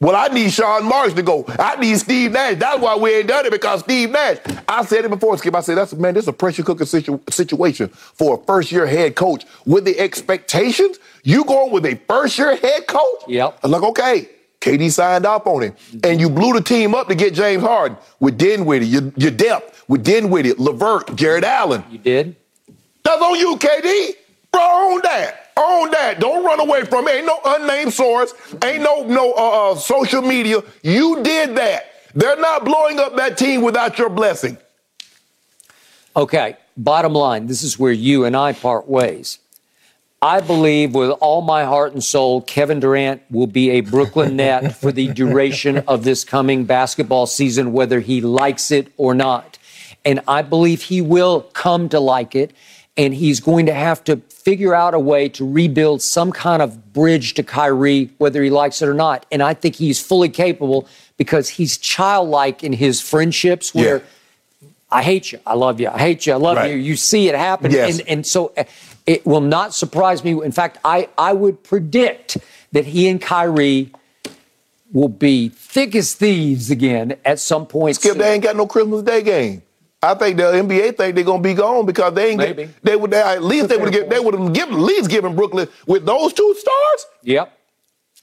Well, 0.00 0.16
I 0.16 0.26
need 0.28 0.50
Sean 0.52 0.84
Marks 0.84 1.14
to 1.14 1.22
go. 1.22 1.44
I 1.48 1.76
need 1.76 1.96
Steve 1.96 2.32
Nash. 2.32 2.56
That's 2.56 2.80
why 2.82 2.96
we 2.96 3.14
ain't 3.14 3.28
done 3.28 3.46
it 3.46 3.52
because 3.52 3.80
Steve 3.80 4.10
Nash. 4.10 4.38
I 4.68 4.84
said 4.84 5.04
it 5.04 5.08
before, 5.10 5.38
Skip. 5.38 5.54
I 5.54 5.60
said, 5.60 5.76
that's 5.78 5.94
man, 5.94 6.14
this 6.14 6.24
is 6.24 6.28
a 6.28 6.32
pressure 6.32 6.64
cooker 6.64 6.84
situ- 6.84 7.20
situation 7.30 7.88
for 7.88 8.34
a 8.34 8.44
first 8.44 8.72
year 8.72 8.86
head 8.86 9.14
coach 9.14 9.46
with 9.64 9.84
the 9.84 9.96
expectations. 10.00 10.98
You 11.22 11.44
going 11.44 11.70
with 11.72 11.86
a 11.86 11.94
first 12.08 12.36
year 12.36 12.56
head 12.56 12.88
coach? 12.88 13.22
Yep. 13.28 13.60
I'm 13.62 13.70
like, 13.70 13.82
okay. 13.84 14.28
KD 14.62 14.90
signed 14.92 15.26
off 15.26 15.46
on 15.46 15.62
him. 15.62 15.74
And 16.04 16.20
you 16.20 16.30
blew 16.30 16.52
the 16.52 16.62
team 16.62 16.94
up 16.94 17.08
to 17.08 17.14
get 17.14 17.34
James 17.34 17.62
Harden 17.62 17.98
with 18.20 18.38
Dinwiddie, 18.38 18.86
your, 18.86 19.12
your 19.16 19.32
depth 19.32 19.84
with 19.88 20.04
Dinwiddie, 20.04 20.54
Levert, 20.54 21.14
Jarrett 21.16 21.44
Allen. 21.44 21.84
You 21.90 21.98
did? 21.98 22.36
That's 23.02 23.20
on 23.20 23.38
you, 23.38 23.56
KD. 23.56 24.12
Bro, 24.52 24.62
own 24.62 25.00
that. 25.02 25.50
Own 25.56 25.90
that. 25.90 26.20
Don't 26.20 26.44
run 26.44 26.60
away 26.60 26.84
from 26.84 27.08
it. 27.08 27.16
Ain't 27.16 27.26
no 27.26 27.40
unnamed 27.44 27.92
source. 27.92 28.32
Ain't 28.62 28.82
no 28.82 29.02
no 29.02 29.32
uh, 29.32 29.72
uh, 29.72 29.74
social 29.74 30.22
media. 30.22 30.62
You 30.82 31.22
did 31.22 31.56
that. 31.56 31.92
They're 32.14 32.40
not 32.40 32.64
blowing 32.64 33.00
up 33.00 33.16
that 33.16 33.36
team 33.36 33.62
without 33.62 33.98
your 33.98 34.08
blessing. 34.08 34.56
Okay, 36.14 36.56
bottom 36.76 37.14
line, 37.14 37.46
this 37.46 37.62
is 37.62 37.78
where 37.78 37.92
you 37.92 38.26
and 38.26 38.36
I 38.36 38.52
part 38.52 38.86
ways. 38.86 39.38
I 40.24 40.40
believe 40.40 40.94
with 40.94 41.10
all 41.20 41.42
my 41.42 41.64
heart 41.64 41.94
and 41.94 42.02
soul, 42.02 42.42
Kevin 42.42 42.78
Durant 42.78 43.22
will 43.28 43.48
be 43.48 43.70
a 43.70 43.80
Brooklyn 43.80 44.36
Net 44.36 44.76
for 44.76 44.92
the 44.92 45.08
duration 45.08 45.78
of 45.88 46.04
this 46.04 46.22
coming 46.22 46.64
basketball 46.64 47.26
season, 47.26 47.72
whether 47.72 47.98
he 47.98 48.20
likes 48.20 48.70
it 48.70 48.92
or 48.96 49.14
not. 49.14 49.58
And 50.04 50.20
I 50.28 50.42
believe 50.42 50.82
he 50.82 51.00
will 51.00 51.42
come 51.54 51.88
to 51.88 51.98
like 51.98 52.36
it, 52.36 52.52
and 52.96 53.12
he's 53.12 53.40
going 53.40 53.66
to 53.66 53.74
have 53.74 54.04
to 54.04 54.18
figure 54.28 54.76
out 54.76 54.94
a 54.94 54.98
way 55.00 55.28
to 55.30 55.48
rebuild 55.48 56.02
some 56.02 56.30
kind 56.30 56.62
of 56.62 56.92
bridge 56.92 57.34
to 57.34 57.42
Kyrie, 57.42 58.10
whether 58.18 58.44
he 58.44 58.50
likes 58.50 58.80
it 58.80 58.88
or 58.88 58.94
not. 58.94 59.26
And 59.32 59.42
I 59.42 59.54
think 59.54 59.74
he's 59.74 60.00
fully 60.00 60.28
capable 60.28 60.86
because 61.16 61.48
he's 61.48 61.76
childlike 61.78 62.62
in 62.62 62.72
his 62.72 63.00
friendships 63.00 63.74
where. 63.74 63.98
Yeah. 63.98 64.04
I 64.94 65.02
hate 65.02 65.32
you. 65.32 65.40
I 65.46 65.54
love 65.54 65.80
you. 65.80 65.88
I 65.88 65.98
hate 65.98 66.26
you. 66.26 66.34
I 66.34 66.36
love 66.36 66.58
Right. 66.58 66.70
you. 66.70 66.76
You 66.76 66.96
see 66.96 67.26
it 67.30 67.34
happen. 67.34 67.70
Yes. 67.72 67.98
And, 67.98 68.08
and 68.10 68.26
so 68.26 68.52
it 69.06 69.26
will 69.26 69.40
not 69.40 69.74
surprise 69.74 70.22
me. 70.24 70.32
In 70.44 70.52
fact, 70.52 70.78
I, 70.84 71.08
I 71.18 71.32
would 71.32 71.62
predict 71.62 72.38
that 72.72 72.84
he 72.86 73.08
and 73.08 73.20
Kyrie 73.20 73.90
will 74.92 75.08
be 75.08 75.48
thick 75.48 75.94
as 75.94 76.14
thieves 76.14 76.70
again 76.70 77.16
at 77.24 77.38
some 77.40 77.66
point. 77.66 77.96
Skip, 77.96 78.12
soon. 78.12 78.18
they 78.18 78.34
ain't 78.34 78.42
got 78.42 78.56
no 78.56 78.66
Christmas 78.66 79.02
Day 79.02 79.22
game. 79.22 79.62
I 80.04 80.14
think 80.14 80.36
the 80.36 80.42
NBA 80.44 80.96
think 80.96 81.14
they're 81.14 81.22
gonna 81.24 81.42
be 81.42 81.54
gone 81.54 81.86
because 81.86 82.12
they 82.14 82.30
ain't 82.30 82.38
Maybe. 82.38 82.64
get, 82.64 82.82
they 82.82 82.96
would 82.96 83.12
they, 83.12 83.20
at 83.22 83.42
least 83.42 83.68
they 83.68 83.76
would 83.76 83.92
get 83.92 84.10
they 84.10 84.18
would 84.18 84.34
have 84.34 84.52
given 84.52 84.74
at 84.74 84.80
least 84.80 85.08
given 85.08 85.36
Brooklyn 85.36 85.68
with 85.86 86.04
those 86.04 86.32
two 86.32 86.54
stars 86.58 87.06
Yep. 87.22 87.56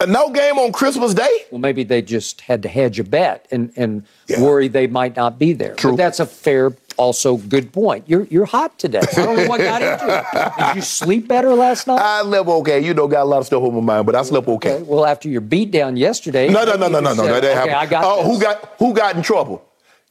a 0.01 0.05
no 0.05 0.29
game 0.29 0.59
on 0.59 0.73
Christmas 0.73 1.13
Day. 1.13 1.29
Well, 1.51 1.59
maybe 1.59 1.83
they 1.85 2.01
just 2.01 2.41
had 2.41 2.61
to 2.63 2.69
hedge 2.69 2.99
a 2.99 3.03
bet 3.05 3.47
and, 3.49 3.71
and 3.77 4.03
Yeah. 4.27 4.41
worry 4.41 4.67
they 4.67 4.87
might 4.87 5.15
not 5.15 5.39
be 5.39 5.53
there. 5.53 5.73
True. 5.75 5.91
But 5.91 5.97
that's 5.97 6.19
a 6.19 6.25
fair, 6.25 6.71
also 6.99 7.37
good 7.37 7.71
point. 7.71 8.03
You're 8.07 8.25
you're 8.25 8.45
hot 8.45 8.77
today. 8.77 8.99
I 8.99 9.15
don't 9.15 9.37
know 9.37 9.47
what 9.47 9.59
got 9.59 9.81
into 9.81 10.05
it. 10.19 10.57
Did 10.67 10.75
you 10.75 10.81
sleep 10.81 11.27
better 11.27 11.53
last 11.55 11.87
night? 11.87 11.99
I 11.99 12.21
slept 12.23 12.47
okay. 12.47 12.79
You 12.85 12.93
know, 12.93 13.07
got 13.07 13.23
a 13.23 13.25
lot 13.25 13.39
of 13.39 13.45
stuff 13.45 13.63
on 13.63 13.73
my 13.73 13.79
mind, 13.81 14.05
but 14.05 14.15
I 14.15 14.21
slept 14.23 14.47
okay. 14.47 14.73
Okay, 14.75 14.83
Well, 14.83 15.05
after 15.05 15.29
your 15.29 15.41
beatdown 15.41 15.97
yesterday. 15.97 16.49
No, 16.49 16.65
no, 16.65 16.75
no, 16.75 16.87
you 16.87 16.91
no, 16.93 16.99
no, 16.99 17.13
no. 17.13 17.25
That 17.27 17.43
okay. 17.43 17.71
I 17.73 17.85
got 17.85 18.03
Oh, 18.05 18.17
this. 18.17 18.25
who 18.27 18.41
got 18.41 18.75
who 18.77 18.93
got 18.93 19.15
in 19.15 19.23
trouble? 19.23 19.65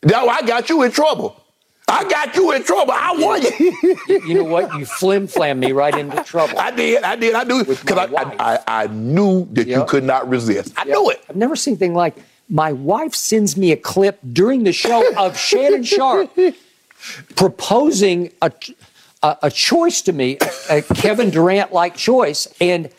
No, 0.05 0.29
I 0.29 0.43
got 0.43 0.69
you 0.71 0.83
in 0.83 0.91
trouble. 0.91 1.37
I 1.91 2.05
got 2.09 2.37
you 2.37 2.53
in 2.53 2.63
trouble. 2.65 2.93
I 2.95 3.15
won 3.19 3.41
you. 3.43 3.97
You 4.27 4.35
know 4.35 4.45
what? 4.45 4.75
You 4.79 4.85
flim 4.85 5.27
flam 5.27 5.59
me 5.61 5.73
right 5.73 5.97
into 5.97 6.23
trouble. 6.25 6.59
I 6.59 6.71
did. 6.71 7.03
I 7.03 7.17
did. 7.17 7.35
I 7.35 7.45
knew 7.45 7.65
because 7.65 7.99
I. 7.99 8.05
I, 8.05 8.35
I 8.39 8.59
I 8.83 8.87
knew 8.89 9.47
that 9.53 9.67
you 9.67 9.85
could 9.85 10.05
not 10.05 10.29
resist. 10.29 10.75
I 10.77 10.85
knew 10.85 11.11
it. 11.11 11.23
I've 11.29 11.37
never 11.37 11.57
seen 11.57 11.73
anything 11.73 11.95
like 11.95 12.17
my 12.51 12.73
wife 12.73 13.15
sends 13.15 13.57
me 13.57 13.73
a 13.73 13.77
clip 13.77 14.19
during 14.33 14.65
the 14.65 14.73
show 14.73 15.03
of 15.17 15.39
Shannon 15.39 15.83
Sharpe 15.83 16.31
proposing 17.37 18.33
a, 18.43 18.53
a, 19.23 19.37
a 19.45 19.51
choice 19.51 20.03
to 20.03 20.13
me, 20.13 20.39
a 20.71 20.83
Kevin 20.83 21.31
Durant 21.31 21.73
like 21.73 21.97
choice. 21.97 22.49
And 22.61 22.91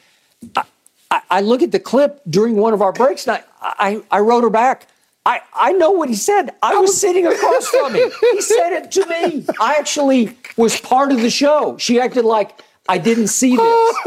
I, 0.56 1.22
I, 1.30 1.42
look 1.42 1.62
at 1.62 1.72
the 1.72 1.80
clip 1.80 2.22
during 2.30 2.56
one 2.56 2.74
of 2.74 2.82
our 2.82 2.94
breaks, 2.94 3.28
and 3.28 3.38
I, 3.38 3.44
I, 3.62 4.02
I 4.12 4.20
wrote 4.20 4.44
her 4.44 4.50
back. 4.50 4.88
I, 5.26 5.42
I 5.54 5.74
know 5.74 5.92
what 5.92 6.10
he 6.10 6.16
said. 6.16 6.52
I 6.64 6.76
was 6.76 7.00
sitting 7.00 7.28
across 7.28 7.68
from 7.68 7.94
him. 7.94 8.10
He 8.32 8.42
said 8.42 8.74
it 8.74 8.92
to 8.94 9.06
me. 9.06 9.46
I 9.60 9.76
actually 9.78 10.38
was 10.58 10.80
part 10.80 11.12
of 11.12 11.22
the 11.22 11.30
show. 11.30 11.78
She 11.78 12.00
acted 12.00 12.26
like 12.26 12.62
I 12.88 12.98
didn't 12.98 13.28
see 13.28 13.56
this. 13.56 13.98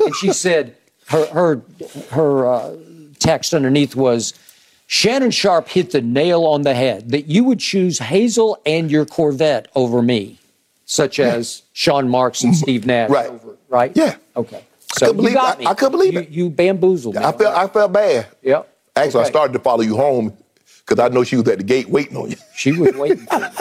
And 0.00 0.16
she 0.16 0.32
said, 0.32 0.76
her, 1.08 1.26
her, 1.26 1.62
her 2.10 2.46
uh, 2.46 2.76
text 3.18 3.54
underneath 3.54 3.94
was, 3.94 4.34
Shannon 4.94 5.32
Sharpe 5.32 5.66
hit 5.66 5.90
the 5.90 6.00
nail 6.00 6.44
on 6.44 6.62
the 6.62 6.72
head 6.72 7.10
that 7.10 7.26
you 7.26 7.42
would 7.42 7.58
choose 7.58 7.98
Hazel 7.98 8.60
and 8.64 8.88
your 8.88 9.04
Corvette 9.04 9.66
over 9.74 10.00
me, 10.00 10.38
such 10.84 11.18
as 11.18 11.62
Sean 11.72 12.08
Marks 12.08 12.44
and 12.44 12.54
Steve 12.56 12.86
Nash. 12.86 13.10
Right. 13.10 13.28
Over, 13.28 13.56
right? 13.68 13.90
Yeah. 13.96 14.14
Okay. 14.36 14.64
So 14.96 15.06
couldn't 15.06 15.16
you 15.16 15.22
believe- 15.22 15.34
got 15.34 15.66
I-. 15.66 15.70
I 15.70 15.74
couldn't 15.74 15.90
believe 15.90 16.12
you, 16.14 16.20
it. 16.20 16.28
You 16.28 16.48
bamboozled 16.48 17.16
me. 17.16 17.24
I 17.24 17.32
felt 17.32 17.56
I 17.56 17.66
felt 17.66 17.92
bad. 17.92 18.28
Yep. 18.42 18.68
Actually, 18.94 19.24
I 19.24 19.28
started 19.30 19.52
to 19.54 19.58
follow 19.58 19.82
you 19.82 19.96
home 19.96 20.32
because 20.86 21.04
I 21.04 21.08
know 21.12 21.24
she 21.24 21.34
was 21.34 21.48
at 21.48 21.58
the 21.58 21.64
gate 21.64 21.88
waiting 21.88 22.16
on 22.16 22.30
you. 22.30 22.36
She 22.54 22.70
was 22.70 22.94
waiting 22.94 23.26
for 23.26 23.40
me. 23.40 23.46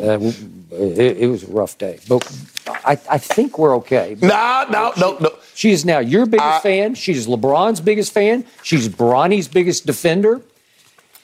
Uh, 0.00 0.32
it, 0.72 1.18
it 1.18 1.26
was 1.26 1.42
a 1.44 1.48
rough 1.48 1.76
day, 1.78 1.98
but 2.08 2.24
I, 2.66 2.92
I 3.10 3.18
think 3.18 3.58
we're 3.58 3.76
okay. 3.76 4.16
No, 4.20 4.66
no, 4.70 4.92
no, 4.98 5.18
no. 5.18 5.30
She 5.54 5.70
is 5.70 5.84
now 5.84 5.98
your 5.98 6.26
biggest 6.26 6.46
I- 6.46 6.60
fan. 6.60 6.94
She's 6.94 7.26
LeBron's 7.26 7.80
biggest 7.80 8.12
fan. 8.12 8.44
She's 8.62 8.88
Bronny's 8.88 9.48
biggest 9.48 9.86
defender. 9.86 10.40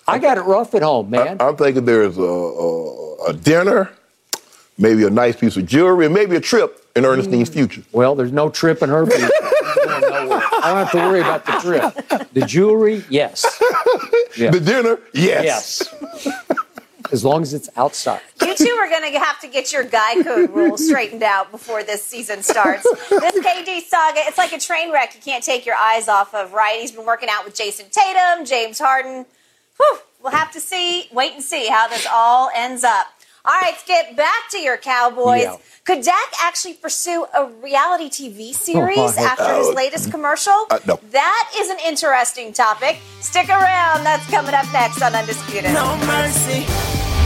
I 0.08 0.18
got 0.18 0.38
it 0.38 0.42
rough 0.42 0.74
at 0.74 0.82
home, 0.82 1.10
man. 1.10 1.38
I'm 1.40 1.56
thinking 1.56 1.84
there's 1.84 2.16
a, 2.16 2.22
a, 2.22 3.30
a 3.30 3.32
dinner, 3.32 3.90
maybe 4.78 5.04
a 5.04 5.10
nice 5.10 5.34
piece 5.36 5.56
of 5.56 5.66
jewelry, 5.66 6.06
and 6.06 6.14
maybe 6.14 6.36
a 6.36 6.40
trip 6.40 6.86
in 6.94 7.04
Ernestine's 7.04 7.50
mm. 7.50 7.54
future. 7.54 7.82
well, 7.92 8.14
there's 8.14 8.32
no 8.32 8.48
trip 8.48 8.82
in 8.82 8.88
her 8.88 9.04
future. 9.04 9.28
She's 9.28 9.84
going 9.84 10.00
nowhere. 10.02 10.42
I 10.62 10.68
don't 10.68 10.76
have 10.76 10.90
to 10.92 10.98
worry 10.98 11.20
about 11.20 11.44
the 11.44 11.52
trip. 11.52 12.28
The 12.32 12.42
jewelry, 12.42 13.04
yes. 13.08 13.44
Yeah. 14.36 14.50
The 14.50 14.60
dinner, 14.60 14.98
yes. 15.14 15.88
Yes. 15.96 16.35
As 17.12 17.24
long 17.24 17.42
as 17.42 17.54
it's 17.54 17.68
outside. 17.76 18.20
You 18.42 18.54
two 18.54 18.70
are 18.70 18.88
going 18.88 19.12
to 19.12 19.18
have 19.18 19.40
to 19.40 19.48
get 19.48 19.72
your 19.72 19.84
guy 19.84 20.22
code 20.22 20.50
rule 20.50 20.76
straightened 20.78 21.22
out 21.22 21.50
before 21.50 21.82
this 21.82 22.04
season 22.04 22.42
starts. 22.42 22.82
This 23.10 23.44
KD 23.44 23.80
saga, 23.82 24.20
it's 24.24 24.38
like 24.38 24.52
a 24.52 24.58
train 24.58 24.92
wreck 24.92 25.14
you 25.14 25.20
can't 25.20 25.44
take 25.44 25.66
your 25.66 25.76
eyes 25.76 26.08
off 26.08 26.34
of, 26.34 26.52
right? 26.52 26.80
He's 26.80 26.92
been 26.92 27.06
working 27.06 27.28
out 27.30 27.44
with 27.44 27.54
Jayson 27.54 27.90
Tatum, 27.90 28.44
James 28.44 28.78
Harden. 28.78 29.26
Whew, 29.78 29.98
we'll 30.22 30.32
have 30.32 30.52
to 30.52 30.60
see, 30.60 31.08
wait 31.12 31.34
and 31.34 31.42
see 31.42 31.68
how 31.68 31.88
this 31.88 32.06
all 32.10 32.50
ends 32.54 32.84
up. 32.84 33.06
All 33.46 33.52
right, 33.54 33.70
let's 33.72 33.84
get 33.84 34.16
back 34.16 34.48
to 34.50 34.58
your 34.58 34.76
Cowboys. 34.76 35.42
Yeah. 35.42 35.56
Could 35.84 36.02
Dak 36.02 36.32
actually 36.42 36.74
pursue 36.74 37.26
a 37.32 37.46
reality 37.62 38.08
TV 38.08 38.52
series 38.52 38.98
Oh, 38.98 39.04
I 39.06 39.12
hope 39.12 39.38
after 39.38 39.54
his 39.54 39.68
latest 39.74 40.10
commercial? 40.10 40.66
Uh, 40.68 40.80
no. 40.84 40.98
That 41.12 41.52
is 41.56 41.70
an 41.70 41.76
interesting 41.86 42.52
topic. 42.52 42.98
Stick 43.20 43.48
around. 43.48 44.02
That's 44.02 44.28
coming 44.30 44.52
up 44.52 44.66
next 44.72 45.00
on 45.00 45.14
Undisputed. 45.14 45.72
No 45.72 45.96
mercy. 46.06 46.64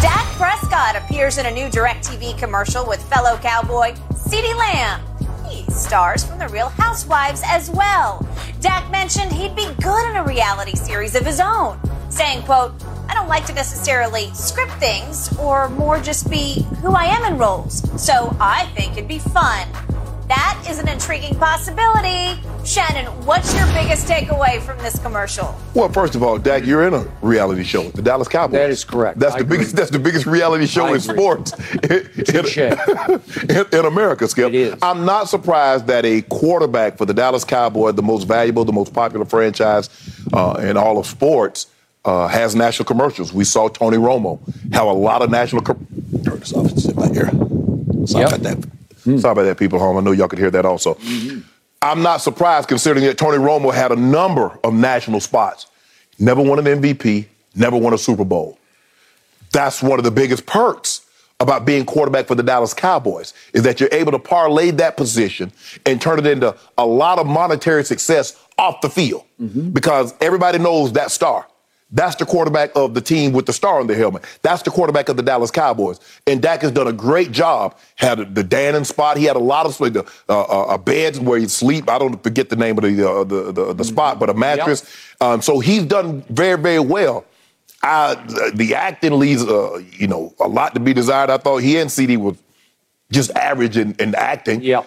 Dak 0.03 0.27
Prescott 0.37 0.97
appears 0.97 1.39
in 1.39 1.47
a 1.47 1.51
new 1.51 1.69
DirecTV 1.69 2.37
commercial 2.39 2.87
with 2.87 3.03
fellow 3.09 3.39
cowboy 3.39 3.93
CeeDee 4.13 4.55
Lamb. 4.57 5.01
He 5.49 5.65
stars 5.73 6.23
from 6.25 6.39
The 6.39 6.49
Real 6.49 6.69
Housewives 6.69 7.43
as 7.47 7.71
well. 7.71 8.27
Dak 8.61 8.91
mentioned 8.91 9.33
he'd 9.33 9.57
be 9.57 9.69
good 9.83 10.11
in 10.11 10.17
a 10.17 10.25
reality 10.25 10.77
series 10.77 11.15
of 11.15 11.25
his 11.25 11.41
own, 11.41 11.81
saying, 12.11 12.43
quote, 12.43 12.73
I 13.09 13.15
don't 13.15 13.29
like 13.29 13.47
to 13.47 13.55
necessarily 13.55 14.31
script 14.35 14.73
things 14.75 15.35
or 15.39 15.69
more 15.71 16.01
just 16.01 16.31
be 16.31 16.67
who 16.83 16.93
I 16.93 17.05
am 17.05 17.33
in 17.33 17.39
roles. 17.39 17.83
So 18.03 18.37
I 18.41 18.67
think 18.77 18.93
it'd 18.93 19.09
be 19.09 19.19
fun. 19.19 19.69
That 20.29 20.65
is 20.71 20.79
an 20.79 20.87
intriguing 20.89 21.35
possibility. 21.37 22.41
Shannon, 22.65 23.07
what's 23.27 23.53
your 23.53 23.67
biggest 23.73 24.07
takeaway 24.07 24.61
from 24.61 24.79
this 24.79 24.97
commercial? 25.01 25.59
Well, 25.75 25.89
first 25.89 26.15
of 26.15 26.23
all, 26.23 26.39
Dak, 26.39 26.65
you're 26.65 26.87
in 26.87 26.95
a 26.95 27.05
reality 27.21 27.65
show, 27.65 27.89
the 27.91 28.03
Dallas 28.03 28.29
Cowboys. 28.29 28.53
That 28.53 28.71
is 28.71 28.85
correct. 28.85 29.19
That's 29.19 29.35
I 29.35 29.39
the 29.39 29.45
agree. 29.45 29.57
biggest. 29.57 29.75
That's 29.77 29.91
the 29.91 29.99
biggest 29.99 30.27
reality 30.27 30.67
show 30.67 30.85
I 30.87 30.91
in 30.91 30.95
agree. 30.97 31.17
sports 31.17 31.51
Touche. 32.27 32.59
in, 32.59 33.67
in 33.73 33.85
America. 33.87 34.29
Skip, 34.29 34.49
It 34.51 34.55
is. 34.55 34.75
I'm 34.83 35.05
not 35.05 35.29
surprised 35.29 35.89
that 35.89 36.05
a 36.05 36.23
quarterback 36.23 36.97
for 36.97 37.07
the 37.07 37.15
Dallas 37.15 37.43
Cowboys, 37.43 37.95
the 37.97 38.03
most 38.03 38.25
valuable, 38.29 38.65
the 38.65 38.73
most 38.73 38.95
popular 38.95 39.25
franchise 39.25 39.91
uh, 40.33 40.61
in 40.63 40.77
all 40.77 40.99
of 40.99 41.07
sports, 41.07 41.67
uh, 42.05 42.29
has 42.29 42.55
national 42.55 42.87
commercials. 42.87 43.33
We 43.33 43.45
saw 43.45 43.69
Tony 43.69 43.97
Romo 43.97 44.41
have 44.73 44.87
a 44.87 44.93
lot 44.93 45.23
of 45.23 45.31
national. 45.31 45.63
Com- 45.63 45.87
Turn 46.25 46.39
this 46.41 46.53
off. 46.53 46.71
Sit 46.79 46.97
right 46.97 47.13
here. 47.13 47.31
Sorry 48.07 48.25
Yep. 48.25 48.33
about 48.33 48.41
that. 48.43 48.71
Sorry 49.21 49.33
about 49.33 49.43
that, 49.45 49.59
people 49.59 49.79
at 49.79 49.83
home. 49.83 49.97
I 49.97 50.01
know 50.01 50.13
y'all 50.13 50.29
could 50.29 50.39
hear 50.39 50.51
that 50.51 50.65
also. 50.67 50.99
I'm 51.83 52.03
not 52.03 52.21
surprised 52.21 52.69
considering 52.69 53.05
that 53.07 53.17
Tony 53.19 53.39
Romo 53.39 53.73
had 53.73 53.93
a 53.93 53.97
number 53.97 54.59
of 54.65 54.75
national 54.75 55.21
spots. 55.21 55.67
Never 56.19 56.43
won 56.43 56.59
an 56.59 56.83
MVP, 56.83 57.27
never 57.55 57.77
won 57.79 57.95
a 57.95 57.99
Super 57.99 58.25
Bowl. 58.25 58.59
That's 59.53 59.83
one 59.83 59.99
of 59.99 60.05
the 60.05 60.11
biggest 60.11 60.47
perks 60.47 61.01
about 61.41 61.65
being 61.65 61.87
quarterback 61.87 62.27
for 62.27 62.35
the 62.35 62.43
Dallas 62.43 62.75
Cowboys 62.75 63.33
is 63.55 63.63
that 63.63 63.81
you're 63.81 63.89
able 63.93 64.13
to 64.13 64.19
parlay 64.19 64.71
that 64.73 64.99
position 64.99 65.51
and 65.87 66.01
turn 66.01 66.19
it 66.19 66.27
into 66.27 66.55
a 66.77 66.85
lot 66.85 67.19
of 67.19 67.27
monetary 67.27 67.83
success 67.85 68.37
off 68.59 68.81
the 68.83 68.91
field 68.91 69.25
Mm-hmm. 69.41 69.71
because 69.71 70.13
everybody 70.21 70.59
knows 70.59 70.93
that 70.93 71.11
star. 71.11 71.47
That's 71.93 72.15
the 72.17 72.25
quarterback 72.25 72.71
of 72.77 72.95
the 72.95 73.01
team 73.01 73.33
with 73.33 73.47
the 73.47 73.53
star 73.53 73.81
on 73.81 73.89
the 73.89 73.97
helmet. 73.97 74.25
That's 74.43 74.63
the 74.63 74.71
quarterback 74.71 75.09
of 75.09 75.17
the 75.17 75.23
Dallas 75.23 75.51
Cowboys. 75.51 75.99
And 76.27 76.41
Dak 76.41 76.63
has 76.63 76.71
done 76.71 76.87
a 76.87 76.93
great 76.93 77.33
job. 77.33 77.77
Had 77.97 78.35
the 78.35 78.45
Dannon 78.45 78.87
spot. 78.87 79.17
He 79.17 79.25
had 79.25 79.37
a 79.37 79.41
lot 79.41 79.67
of 79.67 79.81
uh, 79.81 80.05
uh, 80.29 80.67
a 80.71 80.79
bed 80.79 81.17
where 81.19 81.39
he'd 81.39 81.51
sleep. 81.51 81.89
I 81.91 81.99
don't 81.99 82.23
forget 82.23 82.49
the 82.49 82.57
name 82.57 82.79
of 82.79 82.85
the 82.85 83.11
uh, 83.11 83.25
the, 83.25 83.53
the, 83.53 83.75
the 83.75 83.85
spot, 83.85 84.21
but 84.21 84.31
a 84.31 84.35
mattress. 84.35 84.89
Um, 85.21 85.43
so 85.43 85.59
he's 85.59 85.85
done 85.85 86.23
very 86.29 86.61
very 86.61 86.81
well. 86.81 87.25
I, 87.83 88.15
the 88.55 88.75
acting 88.75 89.19
leaves, 89.19 89.43
uh, 89.43 89.83
you 89.93 90.07
know, 90.07 90.35
a 90.39 90.47
lot 90.47 90.75
to 90.75 90.81
be 90.81 90.93
desired. 90.93 91.31
I 91.31 91.39
thought 91.39 91.59
he 91.59 91.79
and 91.79 91.89
CeeDee 91.89 92.19
was 92.19 92.37
just 93.11 93.31
average 93.33 93.77
in, 93.77 93.95
in 93.99 94.15
acting. 94.15 94.63
Yeah. 94.63 94.85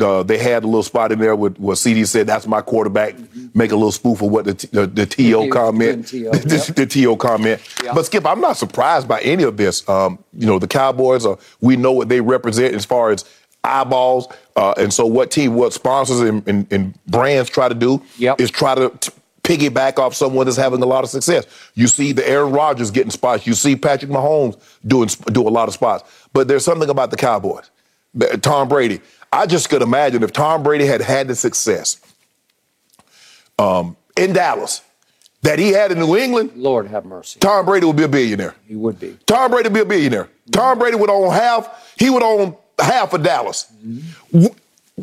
Uh, 0.00 0.22
they 0.22 0.38
had 0.38 0.64
a 0.64 0.66
little 0.66 0.82
spot 0.82 1.12
in 1.12 1.18
there 1.18 1.36
with 1.36 1.58
where 1.58 1.76
CeeDee 1.76 2.06
said, 2.06 2.26
"That's 2.26 2.46
my 2.46 2.60
quarterback." 2.60 3.14
Make 3.54 3.70
a 3.72 3.76
little 3.76 3.92
spoof 3.92 4.22
of 4.22 4.30
what 4.30 4.44
the 4.44 4.54
the, 4.72 4.86
the 4.86 5.06
TO 5.06 5.22
Mm-hmm. 5.22 5.52
Comment, 5.52 6.06
the 6.06 6.10
TO, 6.10 6.16
yep. 6.18 6.76
the 6.76 6.86
TO 6.86 7.16
comment. 7.16 7.60
Yeah. 7.84 7.92
But 7.94 8.06
Skip, 8.06 8.26
I'm 8.26 8.40
not 8.40 8.56
surprised 8.56 9.06
by 9.08 9.20
any 9.20 9.42
of 9.44 9.56
this. 9.56 9.88
Um, 9.88 10.18
you 10.32 10.46
know, 10.46 10.58
the 10.58 10.68
Cowboys 10.68 11.26
are. 11.26 11.38
We 11.60 11.76
know 11.76 11.92
what 11.92 12.08
they 12.08 12.20
represent 12.20 12.74
as 12.74 12.84
far 12.84 13.10
as 13.10 13.24
eyeballs, 13.64 14.26
uh, 14.56 14.74
and 14.76 14.92
so 14.92 15.06
what 15.06 15.30
team, 15.30 15.54
what 15.54 15.72
sponsors 15.72 16.20
and, 16.20 16.46
and, 16.48 16.66
and 16.72 16.98
brands 17.06 17.48
try 17.50 17.68
to 17.68 17.74
do 17.74 18.02
Yep. 18.18 18.40
is 18.40 18.50
try 18.50 18.74
to. 18.74 18.90
T- 19.00 19.12
Piggyback 19.44 19.98
off 19.98 20.14
someone 20.14 20.46
that's 20.46 20.56
having 20.56 20.80
a 20.84 20.86
lot 20.86 21.02
of 21.02 21.10
success. 21.10 21.46
You 21.74 21.88
see 21.88 22.12
the 22.12 22.26
Aaron 22.26 22.52
Rodgers 22.52 22.92
getting 22.92 23.10
spots. 23.10 23.44
You 23.44 23.54
see 23.54 23.74
Patrick 23.74 24.08
Mahomes 24.08 24.56
doing 24.86 25.08
do 25.32 25.48
a 25.48 25.50
lot 25.50 25.66
of 25.66 25.74
spots. 25.74 26.08
But 26.32 26.46
there's 26.46 26.64
something 26.64 26.88
about 26.88 27.10
the 27.10 27.16
Cowboys. 27.16 27.68
Tom 28.40 28.68
Brady. 28.68 29.00
I 29.32 29.46
just 29.46 29.70
could 29.70 29.82
imagine 29.82 30.22
if 30.22 30.32
Tom 30.32 30.62
Brady 30.62 30.84
had 30.86 31.00
had 31.00 31.28
the 31.28 31.34
success 31.34 31.98
um, 33.58 33.96
in 34.16 34.32
Dallas 34.34 34.82
that 35.42 35.58
he 35.58 35.70
had 35.70 35.90
in 35.90 35.98
New 35.98 36.16
England, 36.16 36.52
Lord 36.54 36.86
have 36.88 37.04
mercy. 37.04 37.40
Tom 37.40 37.64
Brady 37.64 37.86
would 37.86 37.96
be 37.96 38.02
a 38.02 38.08
billionaire. 38.08 38.54
He 38.68 38.76
would 38.76 39.00
be. 39.00 39.16
Tom 39.26 39.50
Brady 39.50 39.68
would 39.68 39.74
be 39.74 39.80
a 39.80 39.84
billionaire. 39.84 40.28
Tom 40.52 40.78
Brady 40.78 40.96
would 40.96 41.10
own 41.10 41.30
half. 41.32 41.94
He 41.98 42.10
would 42.10 42.22
own 42.22 42.56
half 42.78 43.12
of 43.14 43.22
Dallas. 43.22 43.72
W- 44.32 44.54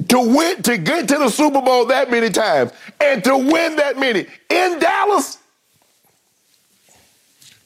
To 0.07 0.19
win, 0.19 0.61
to 0.63 0.77
get 0.77 1.07
to 1.07 1.17
the 1.17 1.29
Super 1.29 1.61
Bowl 1.61 1.85
that 1.87 2.11
many 2.11 2.29
times, 2.29 2.71
and 3.01 3.23
to 3.23 3.35
win 3.35 3.77
that 3.77 3.97
many 3.97 4.27
in 4.49 4.79
Dallas, 4.79 5.39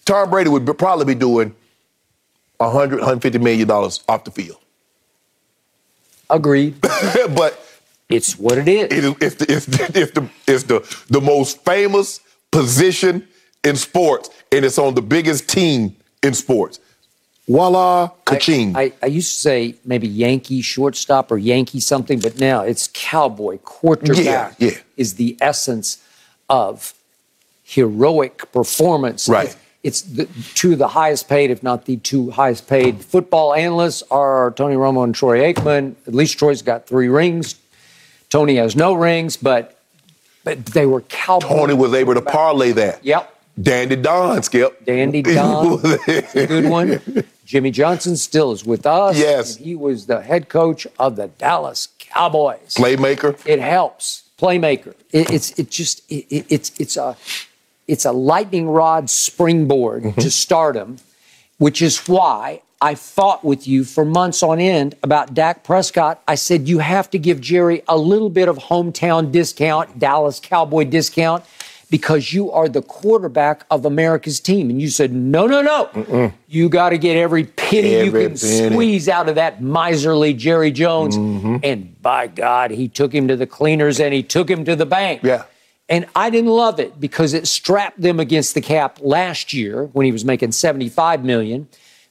Tom 0.06 0.30
Brady 0.30 0.50
would 0.50 0.66
probably 0.78 1.06
be 1.06 1.16
doing 1.16 1.54
100, 2.58 3.00
150 3.00 3.38
million 3.40 3.68
dollars 3.68 4.02
off 4.08 4.24
the 4.24 4.32
field. 4.32 4.58
Agreed. 6.34 6.82
but 6.82 7.60
It's 8.10 8.38
what 8.38 8.58
it 8.58 8.68
is. 8.68 8.84
it 8.86 9.04
is 9.04 9.16
it's 9.22 9.36
the, 9.36 9.54
it's, 9.54 9.66
the, 9.66 9.84
it's, 10.02 10.12
the, 10.12 10.30
it's 10.48 10.64
the, 10.64 11.06
the 11.10 11.22
most 11.22 11.64
famous 11.64 12.20
position 12.52 13.28
in 13.64 13.76
sports, 13.76 14.30
and 14.52 14.66
it's 14.66 14.78
on 14.78 14.94
the 14.96 15.02
biggest 15.02 15.48
team 15.50 15.96
in 16.22 16.34
sports. 16.34 16.80
Voila, 17.48 18.10
ka-ching. 18.26 18.76
I, 18.76 18.94
I 19.02 19.08
used 19.08 19.34
to 19.36 19.40
say 19.40 19.76
maybe 19.86 20.08
Yankee 20.08 20.62
shortstop 20.62 21.32
or 21.32 21.38
Yankee 21.38 21.80
something, 21.82 22.20
but 22.20 22.40
now 22.40 22.62
it's 22.62 22.90
cowboy 22.94 23.58
quarterback 23.60 24.18
Yeah, 24.26 24.54
yeah. 24.60 24.78
is 24.96 25.16
the 25.16 25.38
essence 25.42 25.98
of 26.50 26.94
heroic 27.64 28.52
performance. 28.54 29.28
Right. 29.28 29.48
It's, 29.48 29.58
it's 29.84 30.02
the, 30.02 30.28
two 30.56 30.74
of 30.74 30.78
the 30.80 30.88
highest 30.90 31.28
paid, 31.28 31.52
if 31.52 31.62
not 31.62 31.86
the 31.86 31.98
two 31.98 32.32
highest 32.32 32.68
paid 32.68 33.04
football 33.04 33.54
analysts 33.54 34.02
are 34.10 34.52
Tony 34.52 34.76
Romo 34.76 35.04
and 35.04 35.14
Troy 35.14 35.54
Aikman. 35.54 35.96
At 36.08 36.16
least 36.16 36.40
Troy's 36.40 36.62
got 36.62 36.88
three 36.88 37.10
rings. 37.10 37.56
Tony 38.30 38.56
has 38.56 38.76
no 38.76 38.94
rings, 38.94 39.38
but 39.38 39.78
but 40.44 40.66
they 40.68 40.86
were 40.86 41.02
cowboys. 41.02 41.50
Tony 41.50 41.74
was 41.74 41.94
able 41.94 42.14
to 42.16 42.22
parlay 42.22 42.72
that. 42.74 43.04
Yep. 43.06 43.30
Dandy 43.62 43.96
Don, 43.96 44.42
Skip. 44.42 44.84
Dandy 44.86 45.22
Don, 45.22 45.80
a 46.08 46.48
good 46.48 46.66
one. 46.70 47.00
Jimmy 47.46 47.70
Johnson 47.72 48.18
still 48.18 48.52
is 48.52 48.66
with 48.66 48.86
us. 48.88 49.18
Yes. 49.18 49.58
He 49.58 49.76
was 49.76 50.08
the 50.08 50.22
head 50.22 50.50
coach 50.50 50.88
of 50.98 51.16
the 51.18 51.28
Dallas 51.28 51.90
Cowboys. 52.00 52.74
Playmaker. 52.76 53.38
It 53.46 53.60
helps. 53.60 54.24
Playmaker. 54.40 54.96
It, 55.12 55.30
it's 55.32 55.52
it 55.60 55.70
just 55.70 56.02
it, 56.12 56.26
it- 56.30 56.46
it's 56.50 56.72
it's 56.80 56.98
a 56.98 57.16
it's 57.94 58.06
a 58.06 58.12
lightning 58.32 58.68
rod 58.80 59.10
springboard 59.10 60.04
Mm-hmm. 60.04 60.22
to 60.22 60.30
stardom, 60.32 60.98
which 61.58 61.80
is 61.82 61.96
why 62.08 62.62
I 62.82 62.96
fought 62.96 63.42
with 63.46 63.68
you 63.68 63.84
for 63.84 64.04
months 64.04 64.42
on 64.44 64.60
end 64.60 64.96
about 65.04 65.34
Dak 65.34 65.64
Prescott. 65.64 66.16
I 66.28 66.36
said 66.36 66.68
you 66.68 66.80
have 66.80 67.08
to 67.12 67.18
give 67.20 67.40
Jerry 67.40 67.82
a 67.88 67.98
little 67.98 68.30
bit 68.30 68.48
of 68.50 68.58
hometown 68.58 69.32
discount, 69.32 70.00
Dallas 70.00 70.40
Cowboy 70.42 70.86
discount, 70.86 71.46
because 71.90 72.34
you 72.34 72.52
are 72.52 72.68
the 72.68 72.82
quarterback 72.82 73.66
of 73.70 73.86
America's 73.86 74.40
team. 74.40 74.70
And 74.72 74.82
you 74.82 74.90
said, 74.90 75.14
no, 75.14 75.46
no, 75.46 75.62
no. 75.62 76.34
You 76.48 76.68
got 76.68 76.90
to 76.90 76.98
get 76.98 77.16
every 77.16 77.44
penny 77.46 77.96
Every 77.96 78.24
you 78.24 78.30
can 78.30 78.38
penny. 78.38 78.70
squeeze 78.72 79.08
out 79.08 79.30
of 79.30 79.36
that 79.36 79.62
miserly 79.62 80.34
Jerry 80.34 80.72
Jones. 80.72 81.16
Mm-hmm. 81.16 81.58
And 81.64 82.02
by 82.02 82.28
God, 82.28 82.72
he 82.72 82.88
took 82.90 83.14
him 83.14 83.28
to 83.28 83.36
the 83.38 83.46
cleaners 83.48 84.00
and 84.00 84.12
he 84.14 84.24
took 84.24 84.50
him 84.50 84.66
to 84.66 84.76
the 84.76 84.88
bank. 84.88 85.22
Yeah. 85.24 85.44
And 85.94 86.08
I 86.16 86.32
didn't 86.32 86.50
love 86.50 86.80
it 86.80 87.00
because 87.00 87.36
it 87.36 87.46
strapped 87.48 88.02
them 88.02 88.20
against 88.20 88.56
the 88.56 88.62
cap 88.62 88.98
last 89.00 89.54
year 89.54 89.84
when 89.94 90.08
he 90.08 90.12
was 90.12 90.26
making 90.26 90.52
75 90.52 91.24
million. 91.24 91.68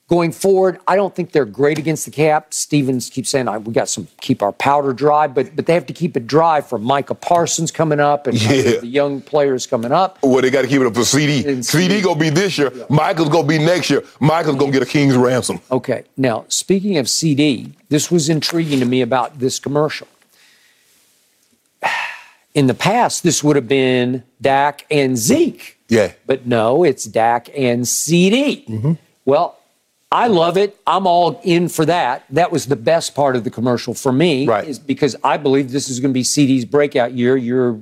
Going 0.08 0.30
forward, 0.30 0.78
I 0.86 0.94
don't 0.94 1.12
think 1.16 1.32
they're 1.32 1.44
great 1.44 1.78
against 1.78 2.04
the 2.04 2.12
cap. 2.12 2.54
Stevens 2.54 3.10
keeps 3.10 3.30
saying 3.30 3.48
"I- 3.48 3.58
we 3.58 3.72
got 3.72 3.88
some 3.88 4.06
keep 4.20 4.40
our 4.40 4.52
powder 4.52 4.92
dry, 4.92 5.26
but 5.26 5.56
but 5.56 5.66
they 5.66 5.74
have 5.74 5.86
to 5.86 5.92
keep 5.92 6.16
it 6.16 6.28
dry 6.28 6.60
for 6.60 6.78
Micah 6.78 7.14
Parsons 7.16 7.72
coming 7.72 7.98
up 7.98 8.28
and 8.28 8.40
Yeah. 8.40 8.78
the 8.80 8.86
young 8.86 9.20
players 9.20 9.66
coming 9.66 9.90
up. 9.90 10.18
Well, 10.22 10.42
they 10.42 10.50
got 10.50 10.62
to 10.62 10.68
keep 10.68 10.80
it 10.80 10.86
up 10.86 10.94
for 10.94 11.00
CeeDee. 11.00 11.44
And 11.46 11.64
CeeDee, 11.64 11.88
CeeDee. 11.88 12.02
gonna 12.04 12.20
be 12.20 12.30
this 12.30 12.58
year. 12.58 12.70
Michael's 12.88 13.30
gonna 13.30 13.48
be 13.48 13.58
next 13.58 13.90
year. 13.90 14.04
Michael's 14.20 14.56
gonna 14.58 14.70
get 14.70 14.82
a 14.82 14.86
king's 14.86 15.16
ransom. 15.16 15.58
Okay. 15.72 16.04
Now, 16.16 16.44
speaking 16.46 16.98
of 16.98 17.06
CeeDee, 17.06 17.72
this 17.88 18.10
was 18.12 18.28
intriguing 18.28 18.78
to 18.78 18.86
me 18.86 19.00
about 19.00 19.40
this 19.40 19.58
commercial. 19.58 20.06
In 22.54 22.66
the 22.66 22.74
past, 22.74 23.22
this 23.22 23.42
would 23.42 23.56
have 23.56 23.68
been 23.68 24.24
Dak 24.40 24.84
and 24.90 25.16
Zeke. 25.16 25.78
Yeah. 25.88 26.12
But 26.26 26.46
no, 26.46 26.84
it's 26.84 27.04
Dak 27.04 27.48
and 27.56 27.82
CeeDee. 27.82 28.66
Mm-hmm. 28.66 28.92
Well, 29.24 29.58
I 30.10 30.26
love 30.26 30.58
it. 30.58 30.78
I'm 30.86 31.06
all 31.06 31.40
in 31.42 31.68
for 31.70 31.86
that. 31.86 32.24
That 32.28 32.52
was 32.52 32.66
the 32.66 32.76
best 32.76 33.14
part 33.14 33.36
of 33.36 33.44
the 33.44 33.50
commercial 33.50 33.94
for 33.94 34.12
me, 34.12 34.46
Right. 34.46 34.68
is 34.68 34.78
because 34.78 35.16
I 35.24 35.38
believe 35.38 35.70
this 35.72 35.88
is 35.88 36.00
going 36.00 36.10
to 36.10 36.14
be 36.14 36.22
CeeDee's 36.22 36.66
breakout 36.66 37.12
year. 37.12 37.36
You're 37.38 37.78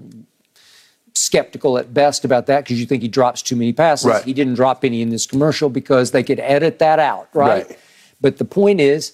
skeptical 1.14 1.76
at 1.76 1.92
best 1.92 2.24
about 2.24 2.46
that 2.46 2.64
because 2.64 2.78
you 2.80 2.86
think 2.86 3.02
he 3.02 3.08
drops 3.08 3.42
too 3.42 3.56
many 3.56 3.72
passes. 3.72 4.06
Right. 4.06 4.24
He 4.24 4.32
didn't 4.32 4.54
drop 4.54 4.84
any 4.84 5.02
in 5.02 5.10
this 5.10 5.26
commercial 5.26 5.68
because 5.68 6.12
they 6.12 6.22
could 6.22 6.38
edit 6.38 6.78
that 6.78 6.98
out, 7.00 7.28
right? 7.34 7.66
Right. 7.68 7.78
But 8.20 8.38
the 8.38 8.44
point 8.44 8.80
is, 8.80 9.12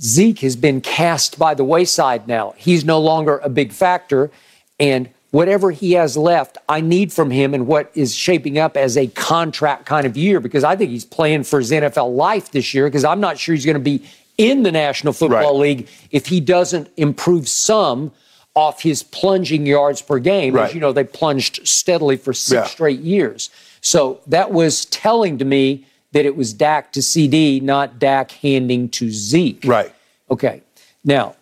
Zeke 0.00 0.40
has 0.40 0.56
been 0.56 0.80
cast 0.80 1.38
by 1.38 1.54
the 1.54 1.64
wayside 1.64 2.26
now. 2.26 2.54
He's 2.56 2.84
no 2.84 2.98
longer 3.00 3.38
a 3.38 3.48
big 3.48 3.72
factor. 3.72 4.30
And 4.78 5.08
whatever 5.30 5.70
he 5.70 5.92
has 5.92 6.16
left, 6.16 6.58
I 6.68 6.80
need 6.80 7.12
from 7.12 7.30
him 7.30 7.54
in 7.54 7.66
what 7.66 7.90
is 7.94 8.14
shaping 8.14 8.58
up 8.58 8.76
as 8.76 8.96
a 8.96 9.06
contract 9.08 9.86
kind 9.86 10.06
of 10.06 10.16
year 10.16 10.40
because 10.40 10.64
I 10.64 10.76
think 10.76 10.90
he's 10.90 11.04
playing 11.04 11.44
for 11.44 11.58
his 11.58 11.70
NFL 11.70 12.14
life 12.14 12.50
this 12.52 12.74
year 12.74 12.86
because 12.86 13.04
I'm 13.04 13.20
not 13.20 13.38
sure 13.38 13.54
he's 13.54 13.64
going 13.66 13.74
to 13.74 13.80
be 13.80 14.02
in 14.38 14.62
the 14.62 14.72
National 14.72 15.12
Football 15.12 15.52
Right. 15.58 15.60
League 15.78 15.88
if 16.10 16.26
he 16.26 16.40
doesn't 16.40 16.90
improve 16.96 17.48
some 17.48 18.12
off 18.54 18.82
his 18.82 19.02
plunging 19.02 19.66
yards 19.66 20.00
per 20.00 20.18
game. 20.18 20.56
As 20.56 20.72
you 20.74 20.80
know, 20.80 20.92
they 20.92 21.04
plunged 21.04 21.66
steadily 21.66 22.16
for 22.16 22.32
six 22.32 22.52
Yeah. 22.52 22.64
straight 22.66 23.00
years. 23.00 23.50
So 23.82 24.20
that 24.26 24.50
was 24.52 24.86
telling 24.86 25.38
to 25.38 25.44
me 25.44 25.84
that 26.12 26.24
it 26.24 26.36
was 26.36 26.52
Dak 26.54 26.92
to 26.92 27.00
CeeDee, 27.00 27.60
not 27.60 27.98
Dak 27.98 28.30
handing 28.32 28.88
to 28.90 29.10
Zeke. 29.10 29.62
Right. 29.66 29.92
Okay. 30.30 30.62
Now, 31.04 31.34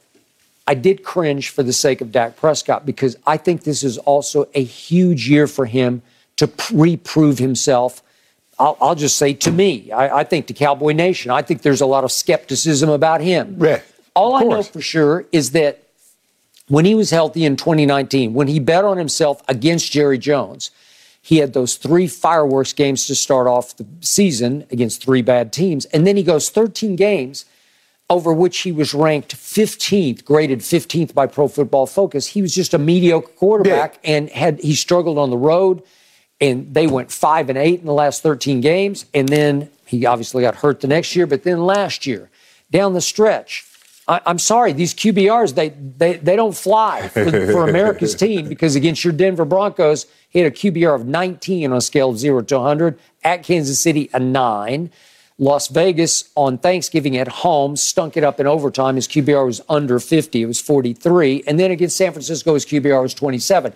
I 0.67 0.75
did 0.75 1.05
cringe 1.05 1.51
for 1.51 1.63
the 1.63 1.73
sake 1.73 2.01
of 2.01 2.11
Dak 2.11 2.37
Prescott 2.37 2.87
because 2.87 3.17
I 3.27 3.37
think 3.37 3.65
this 3.65 3.83
is 3.83 3.99
also 3.99 4.49
a 4.55 4.63
huge 4.63 5.29
year 5.29 5.47
for 5.47 5.67
him 5.67 6.03
to 6.37 6.51
reprove 6.73 7.39
himself. 7.39 8.03
I'll, 8.59 8.77
I'll 8.81 8.95
just 8.95 9.17
say 9.17 9.35
to 9.35 9.51
me, 9.51 9.91
I, 9.91 10.21
I 10.21 10.25
think 10.25 10.47
to 10.47 10.55
Cowboy 10.55 10.93
Nation, 10.93 11.31
I 11.31 11.43
think 11.43 11.63
there's 11.63 11.81
a 11.81 11.87
lot 11.87 12.05
of 12.05 12.13
skepticism 12.13 12.89
about 12.89 13.21
him. 13.21 13.57
Yeah, 13.61 13.81
All 14.15 14.35
I 14.35 14.45
know 14.45 14.63
for 14.63 14.81
sure 14.81 15.27
is 15.33 15.51
that 15.51 15.83
when 16.69 16.85
he 16.87 16.95
was 16.95 17.11
healthy 17.11 17.45
in 17.45 17.57
2019, 17.57 18.33
when 18.33 18.49
he 18.49 18.59
bet 18.59 18.85
on 18.85 18.97
himself 18.97 19.43
against 19.49 19.93
Jerry 19.93 20.19
Jones, 20.19 20.71
he 21.21 21.39
had 21.39 21.53
those 21.53 21.77
three 21.77 22.07
fireworks 22.07 22.73
games 22.73 23.07
to 23.07 23.15
start 23.15 23.47
off 23.47 23.77
the 23.77 23.87
season 24.01 24.67
against 24.71 25.03
three 25.03 25.23
bad 25.23 25.53
teams. 25.53 25.85
And 25.87 26.07
then 26.07 26.17
he 26.17 26.23
goes 26.23 26.49
13 26.51 26.97
games 26.97 27.45
over 28.11 28.33
which 28.33 28.59
he 28.59 28.73
was 28.73 28.93
ranked 28.93 29.35
15th, 29.35 30.25
graded 30.25 30.61
15th 30.61 31.15
by 31.15 31.27
Pro 31.27 31.49
Football 31.49 31.87
Focus. 31.87 32.27
He 32.27 32.43
was 32.43 32.55
just 32.55 32.75
a 32.75 32.79
mediocre 32.79 33.29
quarterback 33.29 33.99
and 34.05 34.29
had 34.31 34.61
he 34.61 34.75
struggled 34.75 35.19
on 35.19 35.31
the 35.31 35.39
road 35.39 35.83
and 36.41 36.75
they 36.75 36.87
went 36.87 37.11
5 37.11 37.49
and 37.49 37.59
8 37.59 37.81
in 37.81 37.87
the 37.87 37.93
last 37.93 38.23
13 38.23 38.61
games 38.61 39.07
and 39.15 39.29
then 39.29 39.71
He 39.87 40.07
obviously 40.07 40.43
got 40.43 40.57
hurt 40.57 40.81
the 40.81 40.89
next 40.89 41.15
year, 41.15 41.27
but 41.27 41.43
then 41.43 41.65
last 41.65 42.07
year, 42.07 42.31
down 42.71 42.95
the 42.95 43.01
stretch, 43.01 43.65
I, 44.07 44.21
am 44.27 44.39
sorry, 44.39 44.73
these 44.73 44.95
QBRs, 44.95 45.55
they, 45.55 45.71
they, 45.71 46.15
they 46.17 46.37
don't 46.37 46.57
fly 46.57 47.09
for, 47.09 47.31
for 47.31 47.69
America's 47.69 48.15
team 48.15 48.49
because 48.49 48.77
against 48.77 49.05
your 49.05 49.13
Denver 49.13 49.45
Broncos, 49.45 50.07
he 50.29 50.41
had 50.41 50.53
a 50.53 50.55
QBR 50.55 50.95
of 50.95 51.07
19 51.07 51.71
on 51.71 51.77
a 51.77 51.81
scale 51.81 52.11
of 52.11 52.19
0 52.19 52.43
to 52.43 52.59
100. 52.59 52.99
At 53.23 53.43
Kansas 53.43 53.81
City, 53.81 54.11
a 54.13 54.21
9. 54.21 54.91
Las 55.39 55.69
Vegas 55.69 56.31
on 56.37 56.59
Thanksgiving 56.59 57.17
at 57.17 57.27
home 57.27 57.77
stunk 57.77 58.17
it 58.17 58.23
up 58.23 58.39
in 58.39 58.47
overtime. 58.47 58.95
His 58.97 59.09
QBR 59.09 59.47
was 59.47 59.61
under 59.69 59.99
50. 59.99 60.43
It 60.43 60.47
was 60.47 60.61
43. 60.61 61.43
And 61.47 61.59
then 61.59 61.71
against 61.71 61.97
San 61.97 62.13
Francisco, 62.13 62.55
his 62.55 62.65
QBR 62.65 63.03
was 63.03 63.15
27. 63.15 63.73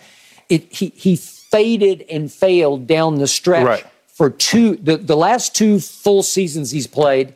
It, 0.49 0.73
he, 0.73 0.93
he 0.95 1.17
faded 1.17 2.05
and 2.11 2.31
failed 2.31 2.87
down 2.87 3.17
the 3.17 3.27
stretch 3.27 3.67
right. 3.67 3.87
for 4.07 4.31
two, 4.31 4.77
the, 4.77 4.97
the 4.97 5.17
last 5.17 5.55
two 5.55 5.81
full 5.81 6.23
seasons 6.23 6.71
he's 6.71 6.87
played, 6.87 7.35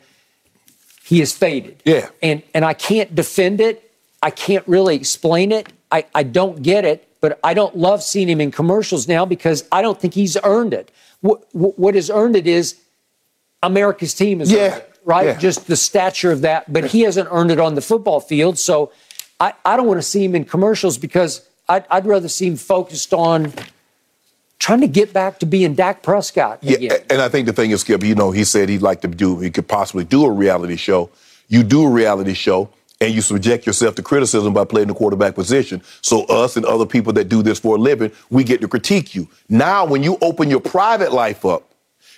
he 1.03 1.19
has 1.19 1.33
faded. 1.33 1.81
Yeah. 1.83 2.09
And, 2.21 2.43
and 2.53 2.63
I 2.63 2.73
can't 2.73 3.13
defend 3.13 3.59
it. 3.59 3.91
I 4.21 4.29
can't 4.29 4.65
really 4.67 4.95
explain 4.95 5.51
it. 5.51 5.67
I, 5.91 6.05
I 6.15 6.23
don't 6.23 6.63
get 6.63 6.85
it, 6.85 7.07
but 7.19 7.39
I 7.43 7.53
don't 7.53 7.77
love 7.77 8.01
seeing 8.01 8.29
him 8.29 8.39
in 8.39 8.51
commercials 8.51 9.05
now 9.05 9.25
because 9.25 9.65
I 9.69 9.81
don't 9.81 9.99
think 9.99 10.13
he's 10.13 10.37
earned 10.45 10.73
it. 10.73 10.91
What, 11.19 11.43
what 11.53 11.95
has 11.95 12.09
earned 12.09 12.37
it 12.37 12.47
is 12.47 12.79
America's 13.63 14.13
team 14.13 14.41
is 14.41 14.51
yeah. 14.51 14.75
It, 14.75 14.99
right? 15.05 15.25
Yeah. 15.27 15.37
Just 15.37 15.67
the 15.67 15.75
stature 15.75 16.31
of 16.31 16.41
that, 16.41 16.71
but 16.71 16.85
he 16.85 17.01
hasn't 17.01 17.29
earned 17.31 17.51
it 17.51 17.59
on 17.59 17.75
the 17.75 17.81
football 17.81 18.19
field. 18.19 18.59
So 18.59 18.91
I, 19.39 19.53
I 19.65 19.75
don't 19.75 19.87
want 19.87 19.97
to 19.97 20.03
see 20.03 20.23
him 20.23 20.35
in 20.35 20.45
commercials 20.45 20.97
because 20.97 21.47
I'd, 21.67 21.85
I'd, 21.89 22.05
rather 22.05 22.27
see 22.27 22.47
him 22.47 22.57
focused 22.57 23.13
on 23.13 23.53
trying 24.59 24.81
to 24.81 24.87
get 24.87 25.13
back 25.13 25.39
to 25.39 25.45
being 25.45 25.73
Dak 25.75 26.03
Prescott. 26.03 26.59
Yeah, 26.61 26.77
again. 26.77 26.99
and 27.09 27.21
I 27.21 27.29
think 27.29 27.47
the 27.47 27.53
thing 27.53 27.71
is, 27.71 27.81
Skip, 27.81 28.03
you 28.03 28.15
know, 28.15 28.31
he 28.31 28.43
said 28.43 28.69
he'd 28.69 28.81
like 28.81 29.01
to 29.01 29.07
do, 29.07 29.39
he 29.39 29.49
could 29.49 29.67
possibly 29.67 30.03
do 30.03 30.25
a 30.25 30.31
reality 30.31 30.75
show. 30.75 31.09
You 31.47 31.63
do 31.63 31.83
a 31.83 31.89
reality 31.89 32.33
show 32.33 32.69
and 33.01 33.13
you 33.13 33.21
subject 33.21 33.65
yourself 33.65 33.95
to 33.95 34.01
criticism 34.01 34.53
by 34.53 34.63
playing 34.63 34.87
the 34.87 34.93
quarterback 34.93 35.35
position. 35.35 35.81
So 36.01 36.23
us 36.25 36.55
and 36.55 36.65
other 36.65 36.85
people 36.85 37.11
that 37.13 37.25
do 37.27 37.43
this 37.43 37.59
for 37.59 37.75
a 37.75 37.79
living, 37.79 38.11
we 38.29 38.43
get 38.43 38.61
to 38.61 38.67
critique 38.67 39.13
you. 39.13 39.27
Now, 39.49 39.85
when 39.85 40.03
you 40.03 40.17
open 40.21 40.49
your 40.49 40.61
private 40.61 41.11
life 41.11 41.45
up, 41.45 41.72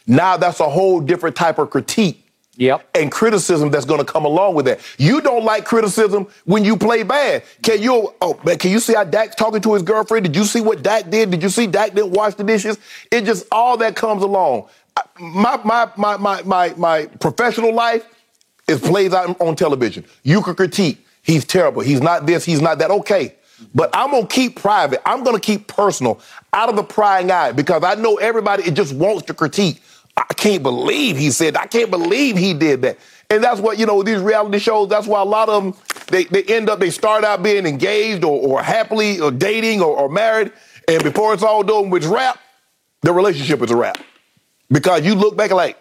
now 0.07 0.37
that's 0.37 0.59
a 0.59 0.69
whole 0.69 1.01
different 1.01 1.35
type 1.35 1.57
of 1.57 1.69
critique. 1.69 2.21
Yep. 2.57 2.89
And 2.95 3.11
criticism 3.11 3.69
that's 3.69 3.85
going 3.85 3.99
to 3.99 4.05
come 4.05 4.23
along 4.23 4.55
with 4.55 4.65
that. 4.65 4.79
You 4.97 5.19
don't 5.19 5.43
like 5.43 5.65
criticism 5.65 6.27
when 6.45 6.63
you 6.63 6.77
play 6.77 7.03
bad. 7.03 7.43
Can 7.63 7.81
you? 7.81 8.13
Oh 8.21 8.39
man, 8.45 8.57
can 8.57 8.71
you 8.71 8.79
see 8.79 8.93
how 8.93 9.03
Dak's 9.03 9.35
talking 9.35 9.61
to 9.61 9.73
his 9.73 9.83
girlfriend? 9.83 10.25
Did 10.25 10.35
you 10.35 10.45
see 10.45 10.61
what 10.61 10.81
Dak 10.81 11.09
did? 11.09 11.31
Did 11.31 11.43
you 11.43 11.49
see 11.49 11.67
Dak 11.67 11.93
didn't 11.93 12.11
wash 12.11 12.35
the 12.35 12.45
dishes? 12.45 12.77
It 13.11 13.25
just 13.25 13.45
all 13.51 13.75
that 13.77 13.95
comes 13.97 14.23
along. 14.23 14.69
My 15.19 15.59
my 15.65 15.91
my 15.97 16.15
my 16.17 16.41
my 16.43 16.73
my 16.77 17.05
professional 17.19 17.73
life 17.73 18.05
is 18.67 18.79
plays 18.79 19.13
out 19.13 19.39
on 19.41 19.55
television. 19.55 20.05
You 20.23 20.41
can 20.41 20.55
critique. 20.55 21.05
He's 21.23 21.43
terrible. 21.43 21.81
He's 21.81 22.01
not 22.01 22.25
this. 22.25 22.45
He's 22.45 22.61
not 22.61 22.77
that. 22.79 22.89
Okay. 22.89 23.35
But 23.73 23.89
I'm 23.93 24.11
gonna 24.11 24.27
keep 24.27 24.59
private. 24.61 25.01
I'm 25.05 25.23
gonna 25.23 25.39
keep 25.39 25.67
personal 25.67 26.21
out 26.53 26.69
of 26.69 26.75
the 26.75 26.83
prying 26.83 27.31
eye 27.31 27.51
because 27.51 27.83
I 27.83 27.95
know 27.95 28.15
everybody 28.15 28.63
it 28.63 28.75
just 28.75 28.93
wants 28.93 29.23
to 29.23 29.33
critique. 29.33 29.81
I 30.17 30.33
can't 30.35 30.63
believe 30.63 31.17
he 31.17 31.31
said, 31.31 31.57
I 31.57 31.65
can't 31.65 31.91
believe 31.91 32.37
he 32.37 32.53
did 32.53 32.81
that. 32.83 32.97
And 33.29 33.43
that's 33.43 33.59
what, 33.59 33.77
you 33.77 33.85
know, 33.85 34.03
these 34.03 34.21
reality 34.21 34.59
shows, 34.59 34.87
that's 34.89 35.07
why 35.07 35.21
a 35.21 35.25
lot 35.25 35.49
of 35.49 35.63
them, 35.63 35.73
they, 36.07 36.25
they 36.25 36.43
end 36.43 36.69
up, 36.69 36.79
they 36.79 36.89
start 36.89 37.23
out 37.23 37.43
being 37.43 37.65
engaged 37.65 38.23
or, 38.23 38.39
or 38.39 38.61
happily 38.61 39.19
or 39.19 39.31
dating 39.31 39.81
or, 39.81 39.97
or 39.97 40.09
married. 40.09 40.53
And 40.87 41.03
before 41.03 41.33
it's 41.33 41.43
all 41.43 41.63
done 41.63 41.89
with 41.89 42.05
rap, 42.05 42.39
the 43.01 43.11
relationship 43.11 43.61
is 43.61 43.71
a 43.71 43.75
wrap. 43.75 43.97
Because 44.69 45.05
you 45.05 45.15
look 45.15 45.35
back 45.35 45.51
like, 45.51 45.77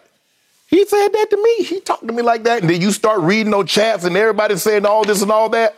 he 0.67 0.85
said 0.85 1.09
that 1.09 1.29
to 1.29 1.37
me. 1.37 1.63
He 1.63 1.79
talked 1.79 2.07
to 2.07 2.13
me 2.13 2.21
like 2.21 2.43
that. 2.43 2.61
And 2.61 2.69
then 2.69 2.81
you 2.81 2.91
start 2.91 3.21
reading 3.21 3.51
those 3.51 3.69
chats 3.69 4.03
and 4.03 4.17
everybody's 4.17 4.63
saying 4.63 4.85
all 4.85 5.03
this 5.03 5.21
and 5.21 5.31
all 5.31 5.49
that. 5.49 5.75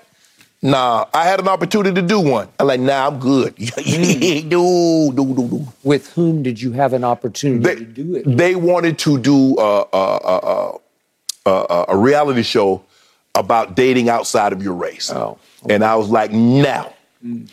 Nah, 0.61 1.05
I 1.13 1.25
had 1.25 1.39
an 1.39 1.47
opportunity 1.47 1.93
to 2.01 2.07
do 2.07 2.19
one. 2.19 2.47
I'm 2.59 2.67
like, 2.67 2.79
nah, 2.79 3.07
I'm 3.07 3.19
good. 3.19 3.55
do, 3.55 3.71
do, 4.49 5.11
do, 5.13 5.33
do. 5.35 5.67
With 5.83 6.11
whom 6.13 6.41
did 6.41 6.59
you 6.59 6.71
have 6.71 6.93
an 6.93 7.03
opportunity 7.03 7.63
they, 7.63 7.75
to 7.75 7.85
do 7.85 8.15
it? 8.15 8.23
They 8.25 8.55
wanted 8.55 8.97
to 8.99 9.19
do 9.19 9.55
uh, 9.57 9.85
uh, 9.93 10.77
uh, 11.45 11.85
a 11.87 11.97
reality 11.97 12.41
show 12.41 12.83
about 13.35 13.75
dating 13.75 14.09
outside 14.09 14.51
of 14.51 14.63
your 14.63 14.73
race. 14.73 15.11
Oh, 15.11 15.37
okay. 15.63 15.75
And 15.75 15.83
I 15.83 15.95
was 15.95 16.09
like, 16.09 16.31
no. 16.31 16.91
Mm. 17.23 17.51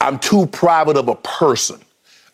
I'm 0.00 0.18
too 0.20 0.46
private 0.46 0.96
of 0.96 1.08
a 1.08 1.16
person. 1.16 1.80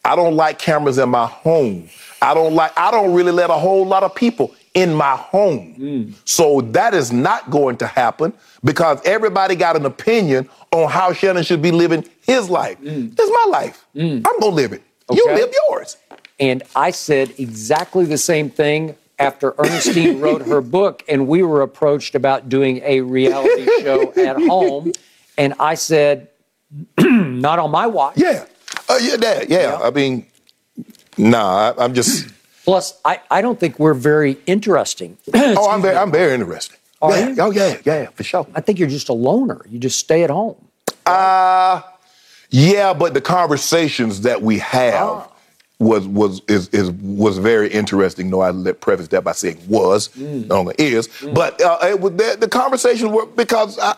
I 0.04 0.16
don't 0.16 0.36
like 0.36 0.58
cameras 0.58 0.98
in 0.98 1.08
my 1.08 1.26
home. 1.26 1.88
I 2.20 2.34
don't 2.34 2.54
like, 2.54 2.72
I 2.76 2.90
don't 2.90 3.14
really 3.14 3.32
let 3.32 3.48
a 3.48 3.54
whole 3.54 3.86
lot 3.86 4.02
of 4.02 4.14
people 4.14 4.54
in 4.74 4.94
my 4.94 5.16
home. 5.16 5.74
Mm. 5.78 6.14
So 6.24 6.60
that 6.60 6.92
is 6.94 7.10
not 7.10 7.50
going 7.50 7.78
to 7.78 7.86
happen 7.86 8.34
because 8.64 9.00
everybody 9.04 9.54
got 9.54 9.76
an 9.76 9.86
opinion 9.86 10.48
on 10.72 10.90
how 10.90 11.12
Shannon 11.12 11.42
should 11.42 11.62
be 11.62 11.70
living 11.70 12.08
his 12.22 12.50
life. 12.50 12.78
Mm. 12.80 13.16
This 13.16 13.28
is 13.28 13.32
my 13.44 13.46
life. 13.50 13.86
Mm. 13.94 14.16
I'm 14.26 14.40
going 14.40 14.40
to 14.40 14.48
live 14.48 14.72
it. 14.72 14.82
Okay. 15.10 15.18
You 15.18 15.26
live 15.34 15.52
yours. 15.68 15.96
And 16.38 16.62
I 16.74 16.90
said 16.90 17.32
exactly 17.38 18.04
the 18.04 18.18
same 18.18 18.50
thing 18.50 18.96
after 19.18 19.54
Ernestine 19.58 20.20
wrote 20.20 20.42
her 20.46 20.60
book 20.60 21.04
and 21.08 21.28
we 21.28 21.42
were 21.42 21.62
approached 21.62 22.14
about 22.14 22.48
doing 22.48 22.80
a 22.84 23.00
reality 23.02 23.66
show 23.80 24.12
at 24.14 24.36
home. 24.36 24.92
And 25.36 25.54
I 25.60 25.74
said, 25.74 26.28
not 26.98 27.58
on 27.58 27.70
my 27.70 27.86
watch. 27.86 28.16
Yeah. 28.16 28.46
Uh, 28.88 28.98
yeah, 29.00 29.16
yeah, 29.20 29.44
yeah. 29.48 29.80
I 29.82 29.90
mean, 29.90 30.26
nah, 31.18 31.72
I, 31.76 31.84
I'm 31.84 31.94
just. 31.94 32.28
Plus, 32.64 32.98
I, 33.04 33.20
I 33.30 33.42
don't 33.42 33.58
think 33.58 33.78
we're 33.78 33.94
very 33.94 34.38
interesting. 34.46 35.18
oh, 35.34 35.70
I'm 35.70 35.82
very, 35.82 35.96
I'm 35.96 36.12
very 36.12 36.34
interesting. 36.34 36.76
Are 37.02 37.10
yeah. 37.10 37.28
you? 37.28 37.36
Oh, 37.38 37.50
yeah, 37.50 37.76
yeah, 37.84 38.06
for 38.10 38.22
sure. 38.22 38.46
I 38.54 38.60
think 38.60 38.78
you're 38.78 38.88
just 38.88 39.08
a 39.08 39.14
loner. 39.14 39.64
You 39.68 39.78
just 39.78 39.98
stay 39.98 40.22
at 40.22 40.30
home. 40.30 40.56
Uh, 41.06 41.82
yeah, 42.50 42.92
but 42.92 43.14
the 43.14 43.20
conversations 43.20 44.22
that 44.22 44.42
we 44.42 44.58
have 44.58 45.08
ah. 45.08 45.28
was 45.78 46.06
was 46.06 46.42
is, 46.46 46.68
is 46.68 46.90
was 46.90 47.38
very 47.38 47.70
interesting. 47.70 48.28
No, 48.28 48.40
I 48.40 48.50
let 48.50 48.80
preface 48.80 49.08
that 49.08 49.24
by 49.24 49.32
saying 49.32 49.58
was, 49.68 50.08
mm. 50.08 50.46
no 50.46 50.56
longer 50.56 50.74
is. 50.78 51.08
Mm. 51.08 51.34
But 51.34 51.60
uh, 51.62 51.78
it, 51.82 52.00
the, 52.00 52.36
the 52.40 52.48
conversations 52.48 53.10
were 53.10 53.26
because 53.26 53.78
I, 53.78 53.96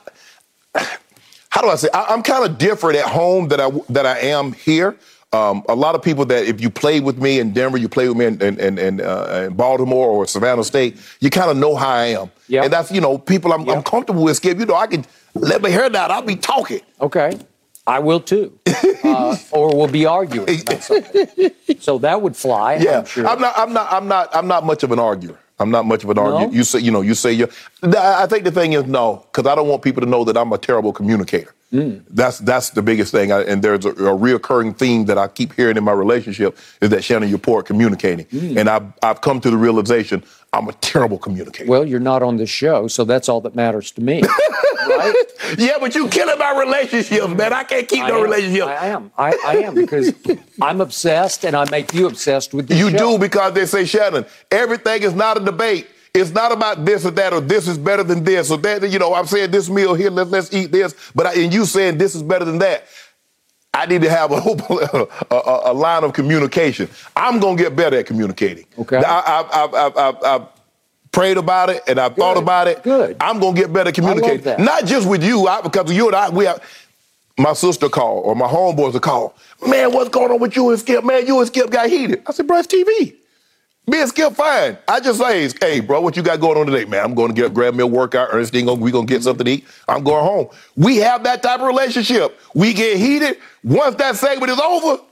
how 1.48 1.60
do 1.60 1.68
I 1.68 1.76
say? 1.76 1.88
I, 1.92 2.04
I'm 2.04 2.22
kind 2.22 2.44
of 2.44 2.58
different 2.58 2.98
at 2.98 3.06
home 3.06 3.48
that 3.48 3.60
I 3.60 3.70
that 3.88 4.06
I 4.06 4.18
am 4.20 4.52
here. 4.52 4.96
Um, 5.32 5.64
a 5.68 5.74
lot 5.74 5.94
of 5.94 6.02
people 6.02 6.26
that 6.26 6.44
if 6.44 6.60
you 6.60 6.68
played 6.68 7.04
with 7.04 7.18
me 7.18 7.40
in 7.40 7.52
Denver, 7.52 7.78
you 7.78 7.88
played 7.88 8.08
with 8.08 8.18
me 8.18 8.26
in, 8.26 8.60
in, 8.60 8.78
in, 8.78 9.00
uh, 9.00 9.46
in 9.48 9.54
Baltimore 9.54 10.08
or 10.08 10.26
Savannah 10.26 10.64
State, 10.64 10.98
you 11.20 11.30
kind 11.30 11.50
of 11.50 11.56
know 11.56 11.74
how 11.74 11.88
I 11.88 12.04
am. 12.08 12.30
Yep. 12.48 12.64
And 12.64 12.72
that's, 12.72 12.92
you 12.92 13.00
know, 13.00 13.16
people 13.16 13.52
I'm, 13.52 13.62
yep. 13.62 13.76
I'm 13.76 13.82
comfortable 13.82 14.24
with, 14.24 14.36
Skip. 14.36 14.58
You 14.58 14.66
know, 14.66 14.74
I 14.74 14.86
can 14.86 15.06
let 15.34 15.62
my 15.62 15.70
hair 15.70 15.88
down. 15.88 16.10
I'll 16.10 16.20
be 16.20 16.36
talking. 16.36 16.80
Okay. 17.00 17.38
I 17.86 17.98
will 17.98 18.20
too. 18.20 18.58
Uh, 19.04 19.36
or 19.50 19.76
we'll 19.76 19.88
be 19.88 20.06
arguing 20.06 20.60
about 20.62 20.82
something. 20.82 21.50
So 21.80 21.98
that 21.98 22.22
would 22.22 22.36
fly. 22.36 22.76
Yeah. 22.76 23.00
I'm, 23.00 23.04
sure. 23.04 23.26
I'm 23.26 23.40
not, 23.40 23.58
I'm 23.58 23.72
not, 23.72 23.92
I'm 23.92 24.08
not, 24.08 24.34
I'm 24.34 24.46
not 24.46 24.64
much 24.64 24.84
of 24.84 24.92
an 24.92 25.00
arguer. 25.00 25.36
I'm 25.58 25.70
not 25.70 25.86
much 25.86 26.04
of 26.04 26.10
an 26.10 26.18
arguer. 26.18 26.50
You 26.50 26.64
say, 26.64 26.78
you 26.78 26.90
know, 26.90 27.00
you 27.00 27.14
say 27.14 27.32
you 27.32 27.48
I 27.82 28.26
think 28.26 28.44
the 28.44 28.50
thing 28.52 28.74
is 28.74 28.84
no, 28.84 29.26
because 29.30 29.50
I 29.50 29.54
don't 29.54 29.68
want 29.68 29.82
people 29.82 30.02
to 30.02 30.08
know 30.08 30.24
that 30.24 30.36
I'm 30.36 30.52
a 30.52 30.58
terrible 30.58 30.92
communicator. 30.92 31.52
Mm. 31.72 32.02
That's 32.10 32.38
that's 32.38 32.70
the 32.70 32.82
biggest 32.82 33.12
thing. 33.12 33.32
I, 33.32 33.42
and 33.42 33.62
there's 33.62 33.84
a, 33.86 33.90
a 33.90 34.16
reoccurring 34.16 34.76
theme 34.76 35.06
that 35.06 35.16
I 35.16 35.28
keep 35.28 35.54
hearing 35.54 35.76
in 35.76 35.84
my 35.84 35.92
relationship 35.92 36.58
is 36.80 36.90
that 36.90 37.02
Shannon, 37.02 37.28
you're 37.30 37.38
poor 37.38 37.60
at 37.60 37.66
communicating. 37.66 38.26
Mm. 38.26 38.58
And 38.58 38.68
I've 38.68 38.92
I've 39.02 39.20
come 39.22 39.40
to 39.40 39.50
the 39.50 39.56
realization 39.56 40.22
I'm 40.52 40.68
a 40.68 40.72
terrible 40.74 41.18
communicator. 41.18 41.70
Well, 41.70 41.86
you're 41.86 41.98
not 42.00 42.22
on 42.22 42.36
the 42.36 42.46
show, 42.46 42.86
so 42.88 43.04
that's 43.04 43.28
all 43.30 43.40
that 43.40 43.54
matters 43.54 43.90
to 43.92 44.02
me. 44.02 44.22
right? 44.86 45.14
Yeah, 45.56 45.78
but 45.80 45.94
you 45.94 46.08
killing 46.08 46.38
my 46.38 46.58
relationships, 46.60 47.26
man. 47.28 47.54
I 47.54 47.64
can't 47.64 47.88
keep 47.88 48.02
I 48.02 48.08
no 48.08 48.16
am. 48.18 48.22
relationship. 48.22 48.64
I 48.64 48.86
am. 48.88 49.10
I, 49.16 49.38
I 49.46 49.56
am 49.58 49.74
because 49.74 50.12
I'm 50.60 50.82
obsessed, 50.82 51.44
and 51.46 51.56
I 51.56 51.68
make 51.70 51.94
you 51.94 52.06
obsessed 52.06 52.52
with 52.52 52.68
the 52.68 52.74
You 52.74 52.90
show. 52.90 53.12
do 53.12 53.18
because 53.18 53.54
they 53.54 53.64
say, 53.64 53.86
Shannon, 53.86 54.26
everything 54.50 55.02
is 55.04 55.14
not 55.14 55.40
a 55.40 55.44
debate. 55.44 55.86
It's 56.14 56.30
not 56.30 56.52
about 56.52 56.84
this 56.84 57.06
or 57.06 57.10
that 57.12 57.32
or 57.32 57.40
this 57.40 57.66
is 57.66 57.78
better 57.78 58.02
than 58.02 58.22
this 58.22 58.50
or 58.50 58.58
that. 58.58 58.90
You 58.90 58.98
know, 58.98 59.14
I'm 59.14 59.26
saying 59.26 59.50
this 59.50 59.70
meal 59.70 59.94
here, 59.94 60.10
let's, 60.10 60.30
let's 60.30 60.52
eat 60.52 60.70
this. 60.70 60.94
But 61.14 61.26
I, 61.26 61.34
and 61.34 61.52
you 61.52 61.64
saying 61.64 61.96
this 61.96 62.14
is 62.14 62.22
better 62.22 62.44
than 62.44 62.58
that. 62.58 62.84
I 63.72 63.86
need 63.86 64.02
to 64.02 64.10
have 64.10 64.30
a, 64.30 64.34
a, 65.30 65.34
a, 65.34 65.72
a 65.72 65.72
line 65.72 66.04
of 66.04 66.12
communication. 66.12 66.90
I'm 67.16 67.40
going 67.40 67.56
to 67.56 67.62
get 67.62 67.74
better 67.74 67.98
at 67.98 68.06
communicating. 68.06 68.66
Okay. 68.78 68.98
I, 68.98 70.18
have 70.22 70.48
prayed 71.12 71.38
about 71.38 71.70
it 71.70 71.82
and 71.86 71.98
I've 71.98 72.14
Good. 72.14 72.20
thought 72.20 72.36
about 72.36 72.68
it. 72.68 72.82
Good. 72.82 73.16
I'm 73.18 73.40
going 73.40 73.54
to 73.54 73.60
get 73.62 73.72
better 73.72 73.88
at 73.88 73.94
communicating. 73.94 74.62
Not 74.62 74.84
just 74.84 75.08
with 75.08 75.24
you, 75.24 75.46
I, 75.46 75.62
because 75.62 75.90
you 75.90 76.08
and 76.08 76.16
I, 76.16 76.28
we 76.28 76.44
have, 76.44 76.62
my 77.38 77.54
sister 77.54 77.88
called 77.88 78.26
or 78.26 78.36
my 78.36 78.46
homeboys 78.46 78.92
will 78.92 79.00
call. 79.00 79.34
Man, 79.66 79.92
what's 79.92 80.10
going 80.10 80.30
on 80.30 80.40
with 80.40 80.56
you 80.56 80.68
and 80.68 80.78
Skip? 80.78 81.04
Man, 81.04 81.26
you 81.26 81.38
and 81.38 81.46
Skip 81.46 81.70
got 81.70 81.88
heated. 81.88 82.22
I 82.26 82.32
said, 82.32 82.46
bro, 82.46 82.58
it's 82.58 82.66
TV. 82.66 83.16
Me 83.84 84.00
and 84.00 84.08
Skip 84.08 84.34
fine. 84.34 84.78
I 84.86 85.00
just 85.00 85.18
say, 85.18 85.50
hey, 85.60 85.80
bro, 85.80 86.00
what 86.00 86.16
you 86.16 86.22
got 86.22 86.38
going 86.38 86.56
on 86.56 86.66
today, 86.66 86.84
man? 86.84 87.04
I'm 87.04 87.14
going 87.14 87.34
to 87.34 87.34
get 87.34 87.52
grab 87.52 87.74
me 87.74 87.82
a 87.82 87.86
workout. 87.86 88.28
Ernestine, 88.32 88.64
we 88.78 88.92
going 88.92 89.08
to 89.08 89.12
get 89.12 89.18
mm-hmm. 89.18 89.24
something 89.24 89.44
to 89.44 89.50
eat. 89.50 89.66
I'm 89.88 90.04
going 90.04 90.24
home. 90.24 90.48
We 90.76 90.98
have 90.98 91.24
that 91.24 91.42
type 91.42 91.58
of 91.58 91.66
relationship. 91.66 92.38
We 92.54 92.74
get 92.74 92.96
heated. 92.96 93.38
Once 93.64 93.96
that 93.96 94.14
segment 94.14 94.52
is 94.52 94.60
over. 94.60 95.02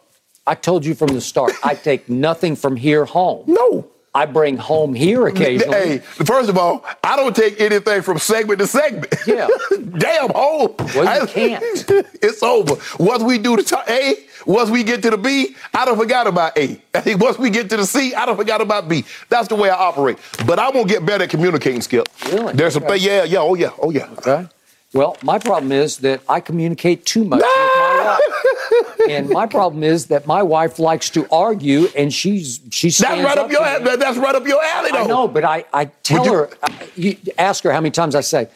I 0.47 0.55
told 0.55 0.85
you 0.85 0.95
from 0.95 1.09
the 1.09 1.21
start, 1.21 1.53
I 1.65 1.75
take 1.75 2.09
nothing 2.09 2.55
from 2.55 2.77
here 2.77 3.05
home. 3.05 3.45
No. 3.49 3.90
I 4.13 4.27
bring 4.27 4.57
home 4.57 4.93
here 4.93 5.27
occasionally. 5.29 5.77
Hey, 5.77 5.99
first 5.99 6.49
of 6.49 6.59
all, 6.59 6.85
I 7.05 7.15
don't 7.17 7.35
take 7.35 7.61
anything 7.61 8.03
from 8.03 8.19
segment 8.19 8.59
to 8.59 8.67
segment. 8.67 9.15
Yeah. 9.27 9.47
Damn 9.99 10.31
hole. 10.31 10.75
Well, 10.79 11.05
you 11.05 11.09
I- 11.09 11.27
can't. 11.27 11.63
it's 12.21 12.43
over. 12.43 12.75
Once 12.99 13.23
we 13.23 13.39
do 13.39 13.55
the 13.57 13.85
A, 13.89 14.15
once 14.47 14.69
we 14.69 14.83
get 14.83 15.03
to 15.03 15.11
the 15.11 15.17
B, 15.19 15.55
I 15.73 15.85
don't 15.85 15.97
forgot 15.97 16.27
about 16.27 16.59
A. 16.59 16.81
once 17.19 17.39
we 17.39 17.51
get 17.51 17.71
to 17.71 17.77
the 17.77 17.87
C, 17.87 18.13
I 18.15 18.27
don't 18.27 18.37
forgot 18.37 18.61
about 18.61 18.89
B. 18.89 19.05
That's 19.29 19.47
the 19.47 19.55
way 19.55 19.71
I 19.71 19.77
operate. 19.77 20.19
But 20.45 20.59
I'm 20.59 20.73
gonna 20.73 20.87
get 20.89 21.07
better 21.07 21.25
at 21.25 21.31
communicating, 21.31 21.81
Skip. 21.81 22.09
Really? 22.27 22.53
There's 22.55 22.75
some 22.75 22.83
Okay. 22.85 22.99
thing, 22.99 23.07
yeah, 23.07 23.23
yeah, 23.25 23.39
oh 23.39 23.55
yeah, 23.55 23.71
oh 23.81 23.91
yeah. 23.91 24.09
Okay. 24.19 24.47
Well, 24.93 25.17
my 25.23 25.39
problem 25.39 25.71
is 25.73 25.99
that 25.99 26.21
I 26.29 26.41
communicate 26.41 27.07
too 27.07 27.25
much 27.25 27.39
with 27.41 27.47
my 27.47 28.19
wife. 28.73 29.01
And 29.09 29.29
my 29.31 29.47
problem 29.47 29.83
is 29.85 30.07
that 30.07 30.27
my 30.27 30.43
wife 30.43 30.79
likes 30.79 31.11
to 31.11 31.27
argue 31.31 31.87
and 31.97 32.13
she's 32.13 32.61
she 32.71 32.89
That's 32.91 33.03
right 33.23 33.39
up, 33.39 33.47
up 33.47 33.51
your 33.53 33.65
alley. 33.65 33.97
That's 33.97 34.19
right 34.19 34.35
up 34.35 34.47
your 34.47 34.63
alley, 34.63 34.91
though. 34.91 35.05
I 35.05 35.07
know, 35.07 35.29
but 35.29 35.45
I, 35.45 35.65
I 35.73 35.85
tell 36.03 36.25
you- 36.25 36.33
her, 36.35 36.51
I- 36.63 36.89
you 36.97 37.17
ask 37.39 37.63
her 37.65 37.73
how 37.73 37.81
many 37.81 37.93
times 37.93 38.15
I 38.15 38.21
say, 38.21 38.49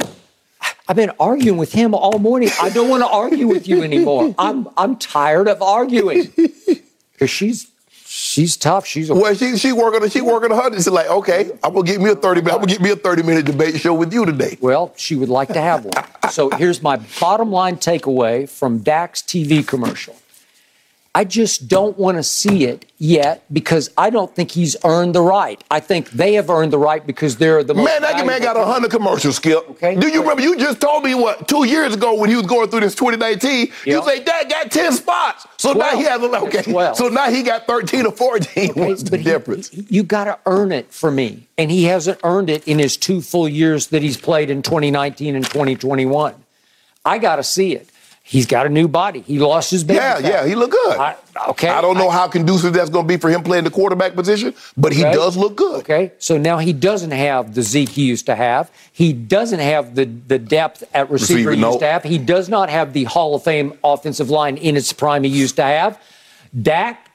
I've 0.89 0.97
been 0.97 1.13
arguing 1.21 1.57
with 1.59 1.73
him 1.73 1.95
all 1.95 2.19
morning. 2.19 2.51
I 2.61 2.69
don't 2.71 2.89
want 2.89 3.03
to 3.03 3.09
argue 3.09 3.47
with 3.47 3.67
you 3.69 3.83
anymore. 3.83 4.35
I'm 4.39 4.69
I'm 4.77 4.97
tired 4.97 5.49
of 5.49 5.63
arguing. 5.63 6.33
Because 7.13 7.31
she's 7.31 7.71
she's 8.35 8.57
tough. 8.57 8.85
She's 8.87 9.11
a 9.11 9.15
Well, 9.15 9.35
she 9.35 9.57
she 9.57 9.73
working 9.73 10.09
she 10.11 10.21
working 10.21 10.53
on 10.53 10.73
her. 10.73 10.77
She's 10.77 10.89
like, 10.89 11.09
okay, 11.09 11.51
I'm 11.63 11.73
gonna 11.73 11.87
get 11.87 12.01
me 12.01 12.11
a 12.11 12.17
thirty. 12.17 12.41
minute 12.41 12.55
I'm 12.55 12.61
gonna 12.61 12.73
get 12.73 12.81
me 12.81 12.91
a 12.91 12.97
thirty 12.97 13.23
minute 13.23 13.47
debate 13.47 13.81
show 13.81 13.95
with 13.95 14.13
you 14.13 14.27
today. 14.27 14.59
Well, 14.61 14.93
she 14.97 15.15
would 15.15 15.29
like 15.29 15.49
to 15.49 15.61
have 15.61 15.85
one. 15.85 16.05
So 16.31 16.51
here's 16.51 16.83
my 16.83 16.97
bottom 17.21 17.51
line 17.51 17.77
takeaway 17.77 18.49
from 18.49 18.79
Dak's 18.79 19.23
TV 19.23 19.67
commercial. 19.67 20.17
I 21.17 21.23
just 21.23 21.69
don't 21.69 21.97
want 21.97 22.17
to 22.17 22.25
see 22.25 22.65
it 22.65 22.87
yet 22.99 23.45
because 23.53 23.89
I 23.97 24.11
don't 24.11 24.35
think 24.35 24.51
he's 24.51 24.75
earned 24.85 25.15
the 25.15 25.23
right. 25.23 25.63
I 25.71 25.79
think 25.79 26.11
they 26.11 26.35
have 26.35 26.51
earned 26.51 26.73
the 26.73 26.79
right 26.79 27.07
because 27.07 27.37
they're 27.37 27.63
the 27.63 27.73
most 27.73 27.85
Man, 27.85 28.03
that 28.03 28.27
man 28.27 28.43
got 28.43 28.57
a 28.57 28.65
hundred 28.65 28.91
commercials, 28.91 29.37
Skip. 29.37 29.71
Okay. 29.71 29.95
Do 29.95 30.09
you 30.09 30.23
remember? 30.23 30.43
You 30.43 30.57
just 30.59 30.81
told 30.81 31.05
me 31.05 31.15
what 31.15 31.47
two 31.47 31.65
years 31.69 31.95
ago 31.95 32.15
when 32.19 32.31
he 32.31 32.37
was 32.37 32.47
going 32.47 32.69
through 32.69 32.81
this 32.81 32.97
2019. 32.97 33.67
You 33.85 33.99
Yeah. 33.99 34.01
say 34.03 34.25
Dad 34.25 34.51
got 34.51 34.73
ten 34.73 34.93
spots, 34.93 35.47
so 35.57 35.73
now 35.73 35.97
he 35.97 36.03
has 36.03 36.21
a 36.21 36.25
okay. 36.47 36.63
Twelve. 36.63 36.97
So 36.97 37.09
now 37.09 37.31
he 37.31 37.45
got 37.45 37.69
thirteen 37.69 38.07
or 38.07 38.13
fourteen. 38.13 38.73
What's 38.75 39.05
the 39.05 39.19
difference? 39.19 39.69
he- 39.69 39.87
you 39.89 40.03
got 40.03 40.25
to 40.25 40.39
earn 40.47 40.73
it 40.73 40.93
for 40.93 41.13
me. 41.13 41.47
And 41.57 41.71
he 41.71 41.85
hasn't 41.85 42.19
earned 42.25 42.51
it 42.51 42.67
in 42.67 42.81
his 42.81 42.97
two 42.97 43.21
full 43.21 43.49
years 43.49 43.87
that 43.89 44.03
he's 44.03 44.17
played 44.17 44.51
in 44.51 44.63
2019 44.63 45.37
and 45.37 45.45
2021. 45.45 46.35
I 47.05 47.19
got 47.19 47.37
to 47.37 47.45
see 47.45 47.73
it. 47.77 47.89
He's 48.27 48.47
got 48.47 48.65
a 48.65 48.71
new 48.71 48.89
body. 48.89 49.21
He 49.21 49.39
lost 49.39 49.71
his 49.71 49.85
baby. 49.85 49.97
yeah, 49.99 50.15
fat. 50.15 50.25
yeah, 50.25 50.47
he 50.47 50.55
look 50.55 50.71
good. 50.71 50.97
I- 50.97 51.17
okay. 51.51 51.69
I 51.69 51.83
don't 51.83 51.99
know 51.99 52.09
how 52.09 52.27
conducive 52.27 52.73
that's 52.73 52.89
going 52.89 53.05
to 53.07 53.09
be 53.09 53.19
for 53.19 53.29
him 53.29 53.43
playing 53.43 53.65
the 53.65 53.71
quarterback 53.71 54.15
position, 54.15 54.55
but 54.79 54.95
he 54.95 55.03
does 55.03 55.37
look 55.37 55.57
good. 55.57 55.81
Okay, 55.81 56.11
so 56.17 56.39
now 56.39 56.57
he 56.57 56.73
doesn't 56.73 57.11
have 57.11 57.55
the 57.55 57.61
Zeke 57.61 57.91
he 57.91 58.07
used 58.07 58.25
to 58.25 58.35
have. 58.35 58.71
He 58.93 59.13
doesn't 59.13 59.59
have 59.61 59.95
the, 59.95 60.07
the 60.07 60.39
depth 60.39 60.85
at 60.95 61.11
receiver, 61.11 61.51
Receiver, 61.51 61.53
he 61.53 61.61
no. 61.61 61.69
used 61.69 61.81
to 61.81 61.87
have. 61.87 62.03
He 62.03 62.17
does 62.17 62.49
not 62.49 62.71
have 62.71 62.95
the 62.95 63.05
Hall 63.05 63.35
of 63.35 63.45
Fame 63.45 63.79
offensive 63.85 64.31
line 64.31 64.57
in 64.57 64.75
its 64.79 64.91
prime 64.95 65.23
he 65.23 65.29
used 65.31 65.57
to 65.57 65.63
have. 65.63 66.01
Dak, 66.63 67.11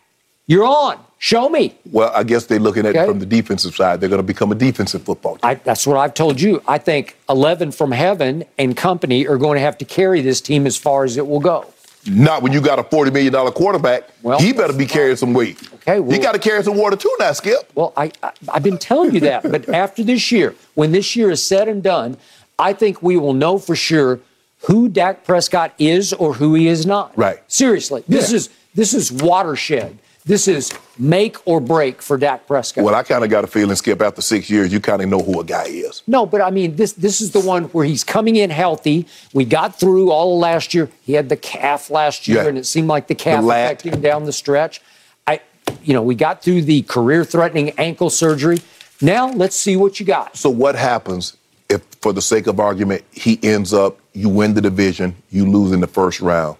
you're 0.46 0.66
on. 0.66 1.04
Show 1.22 1.50
me. 1.50 1.76
Well, 1.92 2.12
I 2.16 2.24
guess 2.24 2.46
they're 2.46 2.60
looking 2.60 2.86
at 2.86 2.96
it 2.96 3.06
from 3.06 3.20
the 3.20 3.26
defensive 3.26 3.76
side. 3.76 4.00
They're 4.00 4.08
going 4.10 4.22
to 4.22 4.24
become 4.28 4.54
a 4.54 4.56
defensive 4.56 5.04
football 5.04 5.34
team. 5.34 5.42
I, 5.44 5.56
that's 5.56 5.86
what 5.86 5.98
I've 5.98 6.14
told 6.14 6.40
you. 6.40 6.64
I 6.66 6.78
think 6.78 7.18
11 7.30 7.74
from 7.74 7.92
heaven 7.92 8.46
and 8.58 8.76
company 8.76 9.28
are 9.28 9.38
going 9.38 9.56
to 9.56 9.60
have 9.62 9.78
to 9.80 9.86
carry 9.86 10.22
this 10.22 10.40
team 10.40 10.66
as 10.66 10.78
far 10.78 11.04
as 11.04 11.18
it 11.18 11.28
will 11.28 11.42
go. 11.42 11.66
Not 12.08 12.42
when 12.42 12.54
you 12.54 12.62
got 12.62 12.80
a 12.80 12.84
forty 12.84 13.12
million 13.12 13.34
dollar 13.34 13.52
quarterback. 13.52 14.04
Well, 14.24 14.40
he 14.40 14.54
better 14.54 14.72
be 14.72 14.86
carrying 14.86 15.18
some 15.18 15.34
weight. 15.34 15.60
Okay, 15.76 16.00
well- 16.00 16.12
he 16.18 16.24
got 16.24 16.32
to 16.32 16.40
carry 16.40 16.64
some 16.64 16.78
water 16.78 16.96
too 16.96 17.14
now, 17.20 17.34
Skip. 17.34 17.70
Well, 17.76 17.92
I, 17.98 18.14
I, 18.24 18.32
I've 18.48 18.64
been 18.64 18.78
telling 18.78 19.14
you 19.14 19.20
that. 19.20 19.44
But 19.44 19.68
after 19.68 20.02
this 20.06 20.32
year, 20.32 20.56
when 20.76 20.94
this 20.94 21.18
year 21.18 21.30
is 21.30 21.46
said 21.46 21.68
and 21.68 21.84
done, 21.84 22.16
I 22.58 22.72
think 22.72 23.04
we 23.04 23.18
will 23.18 23.34
know 23.34 23.60
for 23.60 23.76
sure 23.76 24.22
who 24.62 24.88
Dak 24.88 25.26
Prescott 25.26 25.74
is 25.78 26.14
or 26.14 26.36
who 26.36 26.54
he 26.56 26.68
is 26.70 26.86
not. 26.86 27.12
Right. 27.18 27.40
Seriously, 27.52 28.06
this 28.08 28.30
Yeah. 28.32 28.38
is 28.38 28.50
this 28.74 28.94
is 28.94 29.12
watershed. 29.12 29.98
This 30.26 30.48
is 30.48 30.72
make 30.98 31.38
or 31.48 31.60
break 31.62 32.02
for 32.02 32.18
Dak 32.18 32.46
Prescott. 32.46 32.84
Well, 32.84 32.94
I 32.94 33.04
kind 33.04 33.24
of 33.24 33.30
got 33.30 33.44
a 33.44 33.48
feeling, 33.48 33.76
Skip, 33.76 34.02
after 34.02 34.22
six 34.22 34.50
years, 34.50 34.72
you 34.72 34.80
kind 34.80 35.02
of 35.02 35.10
know 35.10 35.20
who 35.20 35.40
a 35.40 35.44
guy 35.44 35.64
is. 35.64 36.04
No, 36.08 36.26
but 36.26 36.42
I 36.42 36.52
mean, 36.52 36.76
this 36.76 36.92
this 36.94 37.22
is 37.22 37.32
the 37.32 37.40
one 37.40 37.66
where 37.66 37.86
he's 37.86 38.04
coming 38.04 38.36
in 38.36 38.50
healthy. 38.50 39.08
We 39.34 39.46
got 39.46 39.80
through 39.80 40.12
all 40.12 40.34
of 40.36 40.40
last 40.40 40.74
year. 40.74 40.90
He 41.06 41.14
had 41.14 41.30
the 41.30 41.38
calf 41.38 41.90
last 41.90 42.28
year, 42.28 42.44
Yeah. 42.44 42.50
and 42.50 42.58
it 42.58 42.66
seemed 42.66 42.88
like 42.90 43.08
the 43.08 43.16
calf 43.16 43.44
The 43.44 43.50
affected 43.50 43.94
him 43.96 44.02
down 44.02 44.26
the 44.26 44.34
stretch. 44.34 44.82
I, 45.26 45.40
you 45.84 45.94
know, 45.94 46.02
we 46.04 46.16
got 46.16 46.44
through 46.44 46.64
the 46.64 46.82
career-threatening 46.84 47.72
ankle 47.80 48.10
surgery. 48.10 48.60
Now 49.02 49.30
let's 49.32 49.56
see 49.56 49.78
what 49.78 50.00
you 50.00 50.06
got. 50.06 50.36
So 50.36 50.50
what 50.50 50.76
happens 50.76 51.38
if, 51.70 51.82
for 52.02 52.12
the 52.12 52.22
sake 52.22 52.48
of 52.48 52.60
argument, 52.60 53.04
he 53.12 53.40
ends 53.42 53.74
up, 53.74 53.98
you 54.14 54.28
win 54.28 54.54
the 54.54 54.62
division, 54.62 55.16
you 55.30 55.50
lose 55.50 55.72
in 55.72 55.80
the 55.80 55.88
first 55.88 56.20
round, 56.20 56.58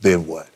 then 0.00 0.26
what? 0.26 0.48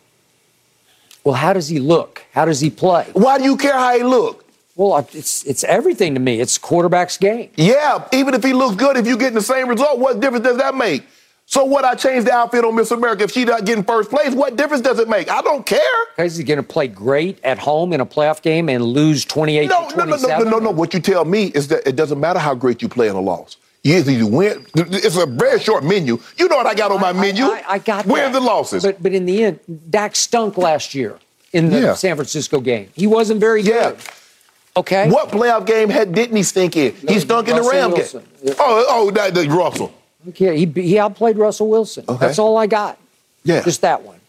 Well, 1.25 1.35
how 1.35 1.53
does 1.53 1.69
he 1.69 1.79
look? 1.79 2.25
How 2.33 2.45
does 2.45 2.61
he 2.61 2.71
play? 2.71 3.07
Why 3.13 3.39
do 3.39 3.45
you 3.45 3.57
care 3.57 3.75
how 3.75 3.97
he 3.97 4.03
look? 4.03 4.45
Well, 4.77 5.07
it's 5.13 5.45
it's 5.45 5.63
everything 5.65 6.15
to 6.15 6.21
me. 6.21 6.41
It's 6.41 6.57
quarterback's 6.57 7.19
game. 7.19 7.51
Yeah, 7.57 8.07
even 8.13 8.33
if 8.35 8.43
he 8.43 8.53
looks 8.55 8.77
good, 8.77 8.97
if 8.97 9.07
you 9.07 9.19
getting 9.19 9.35
the 9.35 9.43
same 9.43 9.69
result, 9.69 9.99
what 9.99 10.21
difference 10.21 10.45
does 10.45 10.57
that 10.57 10.75
make? 10.75 11.03
So 11.45 11.65
what? 11.65 11.85
I 11.85 11.97
changed 11.97 12.29
the 12.29 12.33
outfit 12.33 12.65
on 12.65 12.77
Miss 12.77 12.91
America. 12.93 13.25
If 13.25 13.33
she 13.33 13.45
not 13.45 13.65
getting 13.65 13.83
first 13.85 14.09
place, 14.09 14.33
what 14.35 14.55
difference 14.57 14.83
does 14.83 15.01
it 15.01 15.09
make? 15.09 15.29
I 15.29 15.43
don't 15.43 15.67
care. 15.67 15.81
Is 16.17 16.37
he 16.37 16.45
going 16.45 16.59
to 16.59 16.63
play 16.63 16.87
great 16.87 17.41
at 17.45 17.59
home 17.59 17.93
in 17.93 18.01
a 18.01 18.07
playoff 18.07 18.41
game 18.41 18.69
and 18.69 18.85
lose 18.85 19.25
28 19.25 19.69
No, 19.69 19.89
to 19.91 19.97
no, 19.97 20.05
no, 20.05 20.17
27? 20.17 20.45
no, 20.45 20.51
no, 20.51 20.59
no. 20.61 20.71
What 20.71 20.95
you 20.95 21.01
tell 21.01 21.25
me 21.25 21.47
is 21.47 21.67
that 21.69 21.87
it 21.89 21.97
doesn't 21.97 22.21
matter 22.21 22.39
how 22.39 22.55
great 22.55 22.81
you 22.83 22.89
play 22.89 23.09
in 23.09 23.17
a 23.17 23.21
loss. 23.21 23.57
You 23.83 23.97
either 23.97 24.13
you 24.13 24.27
win. 24.27 24.67
It's 24.75 25.17
a 25.17 25.25
very 25.27 25.59
short 25.59 25.85
menu. 25.85 26.19
You 26.37 26.49
know 26.49 26.57
what 26.57 26.67
I 26.67 26.75
got 26.75 26.93
on 26.93 27.01
my 27.01 27.13
menu? 27.15 27.45
I, 27.45 27.65
I 27.67 27.79
got 27.79 28.05
Where's 28.07 28.33
that. 28.33 28.39
the 28.39 28.45
losses? 28.45 28.83
But 28.83 29.03
but 29.03 29.13
in 29.13 29.25
the 29.27 29.43
end, 29.45 29.61
Dak 29.89 30.15
stunk 30.17 30.59
last 30.59 30.95
year 30.95 31.19
in 31.53 31.71
the 31.71 31.81
Yeah. 31.81 31.95
San 31.95 32.17
Francisco 32.17 32.61
game. 32.61 32.91
He 32.95 33.07
wasn't 33.07 33.41
very 33.41 33.63
Yeah. 33.63 33.91
good. 33.93 33.99
Okay. 34.77 35.09
What 35.11 35.31
playoff 35.31 35.67
game 35.67 35.89
had 35.89 36.15
didn't 36.15 36.37
he 36.37 36.43
stink 36.43 36.77
in? 36.77 36.95
No, 37.03 37.13
he 37.15 37.21
stunk 37.21 37.49
in 37.49 37.57
the 37.57 37.63
Russell 37.63 37.81
Ram 37.81 37.91
Wilson. 37.93 38.23
game. 38.45 38.55
Oh, 38.59 38.87
oh, 38.89 39.11
that, 39.13 39.35
that 39.35 39.49
Russell. 39.49 39.93
Okay. 40.29 40.59
He 40.59 40.67
he 40.83 40.99
outplayed 40.99 41.39
Russell 41.39 41.69
Wilson. 41.69 42.05
Okay. 42.09 42.27
That's 42.27 42.39
all 42.39 42.57
I 42.59 42.67
got. 42.67 42.99
Yeah. 43.45 43.63
Just 43.63 43.81
that 43.81 44.03
one. 44.03 44.20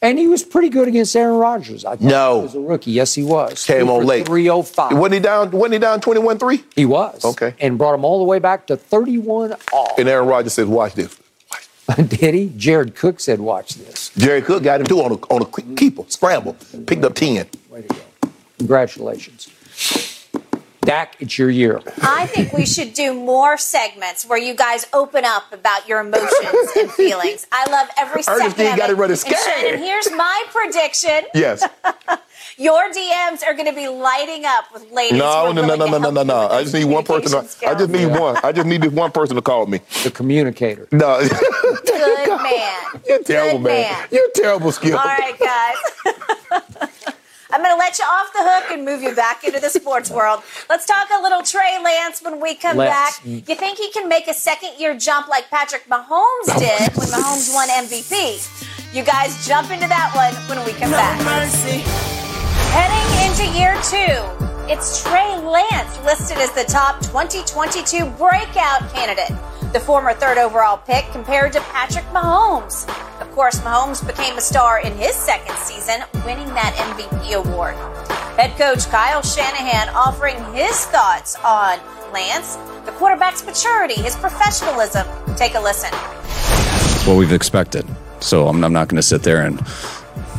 And 0.00 0.16
he 0.18 0.28
was 0.28 0.44
pretty 0.44 0.68
good 0.68 0.86
against 0.86 1.16
Aaron 1.16 1.36
Rodgers. 1.38 1.84
I 1.84 1.96
thought 1.96 2.00
No. 2.02 2.36
he 2.38 2.42
was 2.44 2.54
a 2.54 2.60
rookie. 2.60 2.92
Yes, 2.92 3.14
he 3.14 3.24
was. 3.24 3.64
Came 3.64 3.90
on 3.90 4.06
late. 4.06 4.26
305. 4.26 4.96
Wasn't 4.96 5.14
he 5.14 5.18
down? 5.20 5.50
Wasn't 5.50 5.72
he 5.72 5.78
down 5.80 6.00
21-3? 6.00 6.62
He 6.76 6.84
was. 6.86 7.24
Okay. 7.24 7.54
And 7.58 7.76
brought 7.76 7.94
him 7.94 8.04
all 8.04 8.18
the 8.18 8.24
way 8.24 8.38
back 8.38 8.66
to 8.68 8.76
31 8.76 9.56
all. 9.72 9.92
And 9.98 10.08
Aaron 10.08 10.28
Rodgers 10.28 10.52
says, 10.54 10.66
"Watch 10.66 10.94
this." 10.94 11.16
Did 11.96 12.34
he? 12.34 12.52
Jared 12.56 12.94
Cook 12.94 13.18
said, 13.18 13.40
watch 13.40 13.74
this. 13.76 14.10
Jared 14.16 14.44
Cook 14.44 14.62
got 14.62 14.80
him 14.80 14.86
too 14.86 15.00
on 15.00 15.10
a 15.12 15.14
on 15.34 15.42
a 15.42 15.46
quick 15.46 15.74
keeper 15.76 16.04
scramble, 16.08 16.54
picked 16.86 17.02
up 17.04 17.14
ten. 17.14 17.46
Way 17.70 17.82
to 17.82 17.88
go. 17.88 18.30
Congratulations. 18.58 19.48
Dak, 20.88 21.16
it's 21.20 21.36
your 21.36 21.50
year. 21.50 21.82
I 22.00 22.24
think 22.24 22.54
we 22.54 22.64
should 22.64 22.94
do 22.94 23.12
more 23.12 23.58
segments 23.58 24.24
where 24.24 24.38
you 24.38 24.54
guys 24.54 24.86
open 24.94 25.22
up 25.22 25.52
about 25.52 25.86
your 25.86 26.00
emotions 26.00 26.70
and 26.78 26.90
feelings. 26.90 27.46
I 27.52 27.70
love 27.70 27.88
every 27.98 28.22
second 28.22 28.40
Ernestine 28.40 28.72
of 28.72 28.78
got 28.78 28.88
it. 28.88 28.94
it 28.94 28.96
ready 28.96 29.14
And. 29.14 29.36
Shannon, 29.44 29.80
here's 29.80 30.10
my 30.12 30.44
prediction. 30.48 31.24
Yes. 31.34 31.62
Your 32.56 32.90
DMs 32.90 33.46
are 33.46 33.52
going 33.52 33.66
to 33.66 33.74
be 33.74 33.86
lighting 33.86 34.46
up 34.46 34.72
with 34.72 34.90
ladies. 34.90 35.18
No, 35.18 35.26
who 35.28 35.50
are 35.50 35.52
no, 35.52 35.66
no, 35.66 35.76
no, 35.76 35.86
no, 35.88 35.98
no, 35.98 36.10
no, 36.10 36.22
no. 36.22 36.48
I 36.48 36.62
just 36.62 36.72
need 36.72 36.86
one 36.86 37.04
person. 37.04 37.32
To, 37.32 37.68
I 37.68 37.74
just 37.74 37.90
need 37.90 38.04
skills. 38.04 38.18
one. 38.18 38.36
I 38.42 38.52
just 38.52 38.66
need 38.66 38.80
this 38.80 38.92
one 38.92 39.12
person 39.12 39.36
to 39.36 39.42
call 39.42 39.66
me. 39.66 39.80
The 40.04 40.10
communicator. 40.10 40.88
No. 40.90 41.20
Good 41.84 42.42
man. 42.42 42.80
You're 43.06 43.22
terrible, 43.24 43.58
Good 43.58 43.64
man. 43.64 43.92
man. 43.92 44.08
You're 44.10 44.30
terrible, 44.34 44.72
Skip. 44.72 44.94
All 44.94 45.04
right, 45.04 45.38
guys. 45.38 47.14
I'm 47.50 47.62
going 47.62 47.74
to 47.74 47.78
let 47.78 47.98
you 47.98 48.04
off 48.04 48.32
the 48.32 48.40
hook 48.42 48.70
and 48.72 48.84
move 48.84 49.02
you 49.02 49.14
back 49.14 49.42
into 49.42 49.58
the 49.58 49.70
sports 49.70 50.10
world. 50.10 50.42
Let's 50.68 50.84
talk 50.84 51.08
a 51.10 51.22
little 51.22 51.42
Trey 51.42 51.78
Lance 51.82 52.20
when 52.22 52.40
we 52.40 52.54
come 52.54 52.76
Let's. 52.76 53.20
back. 53.20 53.24
You 53.26 53.54
think 53.54 53.78
he 53.78 53.90
can 53.90 54.08
make 54.08 54.28
a 54.28 54.34
second 54.34 54.78
year 54.78 54.96
jump 54.96 55.28
like 55.28 55.48
Patrick 55.48 55.84
Mahomes 55.88 56.46
did 56.58 56.94
when 56.96 57.08
Mahomes 57.08 57.54
won 57.54 57.68
MVP? 57.70 58.94
You 58.94 59.02
guys 59.02 59.46
jump 59.46 59.70
into 59.70 59.88
that 59.88 60.12
one 60.14 60.34
when 60.48 60.64
we 60.66 60.72
come 60.72 60.90
back. 60.90 61.16
Mercy. 61.24 61.82
Heading 62.72 63.08
into 63.30 63.58
year 63.58 63.74
two, 63.82 64.70
it's 64.70 65.02
Trey 65.02 65.36
Lance 65.38 65.98
listed 66.04 66.36
as 66.38 66.52
the 66.52 66.64
top 66.64 67.00
2022 67.00 68.04
breakout 68.16 68.92
candidate. 68.92 69.32
The 69.72 69.80
former 69.80 70.14
third 70.14 70.38
overall 70.38 70.78
pick 70.78 71.04
compared 71.12 71.52
to 71.52 71.60
Patrick 71.60 72.06
Mahomes. 72.06 72.88
Of 73.20 73.30
course, 73.32 73.60
Mahomes 73.60 74.04
became 74.06 74.38
a 74.38 74.40
star 74.40 74.80
in 74.80 74.96
his 74.96 75.14
second 75.14 75.56
season, 75.56 76.00
winning 76.24 76.48
that 76.54 76.72
MVP 76.96 77.34
award. 77.34 77.74
Head 78.38 78.56
coach 78.56 78.86
Kyle 78.86 79.20
Shanahan 79.20 79.90
offering 79.94 80.36
his 80.54 80.86
thoughts 80.86 81.36
on 81.44 81.78
Lance, 82.14 82.56
the 82.86 82.92
quarterback's 82.92 83.44
maturity, 83.44 84.00
his 84.00 84.16
professionalism. 84.16 85.06
Take 85.36 85.54
a 85.54 85.60
listen. 85.60 85.90
what 87.06 87.18
we've 87.18 87.32
expected. 87.32 87.86
So 88.20 88.48
I'm, 88.48 88.64
I'm 88.64 88.72
not 88.72 88.88
going 88.88 88.96
to 88.96 89.02
sit 89.02 89.22
there 89.22 89.44
and 89.44 89.60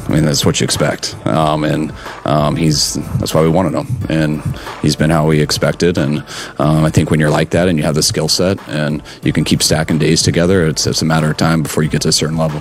I 0.10 0.14
mean, 0.14 0.26
that's 0.26 0.44
what 0.44 0.60
you 0.60 0.64
expect. 0.64 1.15
Um, 1.27 1.64
and 1.64 1.94
um, 2.26 2.56
he's 2.56 2.95
that's 3.19 3.36
why 3.36 3.44
we 3.44 3.49
wanted 3.49 3.76
him, 3.76 3.88
and 4.10 4.41
he's 4.81 4.95
been 4.95 5.11
how 5.11 5.27
we 5.27 5.40
expected. 5.40 5.99
And 5.99 6.26
um, 6.57 6.84
I 6.84 6.90
think 6.90 7.11
when 7.11 7.19
you're 7.19 7.30
like 7.30 7.52
that 7.52 7.68
and 7.68 7.77
you 7.77 7.84
have 7.84 7.94
the 7.94 8.02
skill 8.02 8.27
set 8.27 8.57
and 8.68 9.03
you 9.22 9.31
can 9.31 9.44
keep 9.44 9.61
stacking 9.61 9.99
days 9.99 10.23
together, 10.23 10.65
it's 10.65 10.88
it's 10.88 11.03
a 11.03 11.06
matter 11.06 11.30
of 11.30 11.38
time 11.38 11.61
before 11.61 11.84
you 11.84 11.90
get 11.90 12.02
to 12.02 12.07
a 12.07 12.11
certain 12.11 12.38
level. 12.38 12.60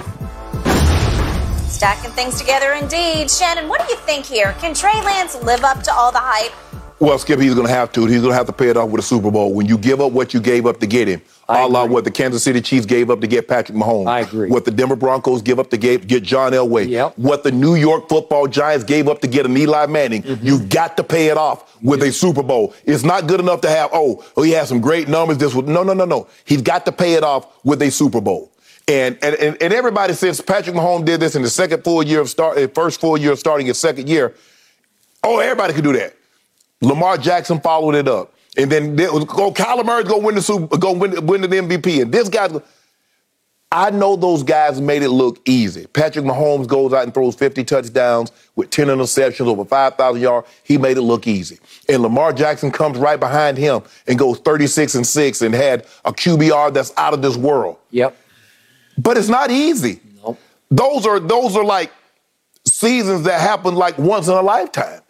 Stacking 1.68 2.10
things 2.10 2.38
together 2.38 2.72
indeed. 2.72 3.30
Shannon, 3.30 3.66
what 3.66 3.80
do 3.80 3.86
you 3.94 3.98
think 4.00 4.26
here? 4.26 4.54
Can 4.58 4.74
Trey 4.74 5.00
Lance 5.00 5.42
live 5.42 5.64
up 5.64 5.82
to 5.84 5.92
all 5.92 6.12
the 6.12 6.18
hype? 6.20 6.52
Well, 7.00 7.18
Skip, 7.18 7.40
he's 7.40 7.54
going 7.54 7.66
to 7.66 7.72
have 7.72 7.92
to. 7.92 8.04
He's 8.04 8.20
going 8.20 8.32
to 8.32 8.36
have 8.36 8.46
to 8.46 8.52
pay 8.52 8.68
it 8.68 8.76
off 8.76 8.90
with 8.90 9.00
a 9.00 9.04
Super 9.06 9.30
Bowl. 9.30 9.54
When 9.54 9.66
you 9.66 9.78
give 9.78 10.02
up 10.02 10.12
what 10.12 10.34
you 10.34 10.40
gave 10.40 10.66
up 10.66 10.80
to 10.80 10.86
get 10.86 11.08
him, 11.08 11.22
I 11.48 11.62
a 11.62 11.66
la 11.66 11.84
agree. 11.84 11.94
what 11.94 12.04
the 12.04 12.10
Kansas 12.10 12.42
City 12.42 12.60
Chiefs 12.60 12.84
gave 12.84 13.10
up 13.10 13.20
to 13.22 13.26
get 13.26 13.48
Patrick 13.48 13.76
Mahomes. 13.76 14.06
I 14.06 14.20
agree. 14.20 14.50
What 14.50 14.66
the 14.66 14.70
Denver 14.70 14.96
Broncos 14.96 15.40
give 15.40 15.58
up 15.58 15.70
to 15.70 15.78
get, 15.78 16.06
get 16.06 16.22
John 16.22 16.52
Elway. 16.52 16.88
Yep. 16.88 17.16
What 17.16 17.42
the 17.42 17.52
New 17.52 17.74
York 17.74 18.08
Football 18.08 18.48
Giants 18.48 18.84
gave 18.84 19.08
up 19.08 19.20
to 19.22 19.28
get 19.28 19.46
an 19.46 19.56
Eli 19.56 19.86
Manning. 19.86 20.22
Mm-hmm. 20.22 20.46
You 20.46 20.60
got 20.64 20.98
to 20.98 21.04
pay 21.04 21.28
it 21.28 21.38
off 21.38 21.82
with 21.82 22.02
a 22.02 22.12
Super 22.12 22.42
Bowl. 22.42 22.74
It's 22.84 23.02
not 23.02 23.26
good 23.26 23.40
enough 23.40 23.62
to 23.62 23.68
have. 23.68 23.90
Oh, 23.94 24.24
oh, 24.36 24.42
he 24.42 24.50
has 24.52 24.68
some 24.68 24.80
great 24.80 25.08
numbers. 25.08 25.38
This 25.38 25.54
was 25.54 25.66
no, 25.66 25.82
no, 25.82 25.94
no, 25.94 26.04
no. 26.04 26.28
He's 26.44 26.62
got 26.62 26.84
to 26.84 26.92
pay 26.92 27.14
it 27.14 27.24
off 27.24 27.46
with 27.64 27.80
a 27.80 27.90
Super 27.90 28.20
Bowl. 28.20 28.52
And 28.86 29.18
and 29.22 29.34
and, 29.60 29.72
everybody 29.74 30.14
says 30.14 30.40
Patrick 30.40 30.74
Mahomes 30.74 31.04
did 31.04 31.20
this 31.20 31.36
in 31.36 31.42
the 31.42 31.50
second 31.50 31.84
full 31.84 32.02
year 32.02 32.20
of 32.20 32.30
start, 32.30 32.56
uh, 32.56 32.68
first 32.68 33.00
full 33.00 33.18
year 33.18 33.32
of 33.32 33.38
starting 33.38 33.66
his 33.66 33.78
second 33.78 34.08
year. 34.08 34.34
Oh, 35.22 35.38
everybody 35.40 35.74
could 35.74 35.84
do 35.84 35.92
that. 35.92 36.14
Lamar 36.80 37.18
Jackson 37.18 37.60
followed 37.60 37.94
it 37.94 38.08
up. 38.08 38.32
And 38.58 38.70
then 38.72 38.96
there 38.96 39.12
was, 39.12 39.24
Kyler 39.24 39.84
Murray's 39.86 40.08
gonna 40.08 40.24
win 40.24 40.34
the 40.34 40.42
Super, 40.42 40.76
go 40.76 40.92
win, 40.92 41.24
win 41.26 41.40
the 41.42 41.48
MVP. 41.48 42.02
And 42.02 42.12
this 42.12 42.28
guy, 42.28 42.48
I 43.70 43.90
know 43.90 44.16
those 44.16 44.42
guys 44.42 44.80
made 44.80 45.02
it 45.02 45.10
look 45.10 45.40
easy. 45.46 45.86
Patrick 45.86 46.24
Mahomes 46.24 46.66
goes 46.66 46.92
out 46.92 47.04
and 47.04 47.14
throws 47.14 47.36
50 47.36 47.62
touchdowns 47.64 48.32
with 48.56 48.70
10 48.70 48.88
interceptions, 48.88 49.46
over 49.46 49.64
5,000 49.64 50.20
yards. 50.20 50.48
He 50.64 50.76
made 50.76 50.96
it 50.96 51.02
look 51.02 51.28
easy. 51.28 51.60
And 51.88 52.02
Lamar 52.02 52.32
Jackson 52.32 52.72
comes 52.72 52.98
right 52.98 53.20
behind 53.20 53.58
him 53.58 53.82
and 54.08 54.18
goes 54.18 54.38
36 54.40 54.96
and 54.96 55.06
6 55.06 55.42
and 55.42 55.54
had 55.54 55.86
a 56.04 56.12
QBR 56.12 56.74
that's 56.74 56.92
out 56.96 57.14
of 57.14 57.22
this 57.22 57.36
world. 57.36 57.76
Yep. 57.90 58.16
But 58.96 59.16
it's 59.16 59.28
not 59.28 59.52
easy. 59.52 60.00
Nope. 60.24 60.40
Those 60.70 61.06
are 61.06 61.20
those 61.20 61.56
are 61.56 61.64
like 61.64 61.92
seasons 62.66 63.22
that 63.22 63.40
happen 63.40 63.76
like 63.76 63.96
once 63.98 64.26
in 64.26 64.34
a 64.34 64.42
lifetime. 64.42 65.00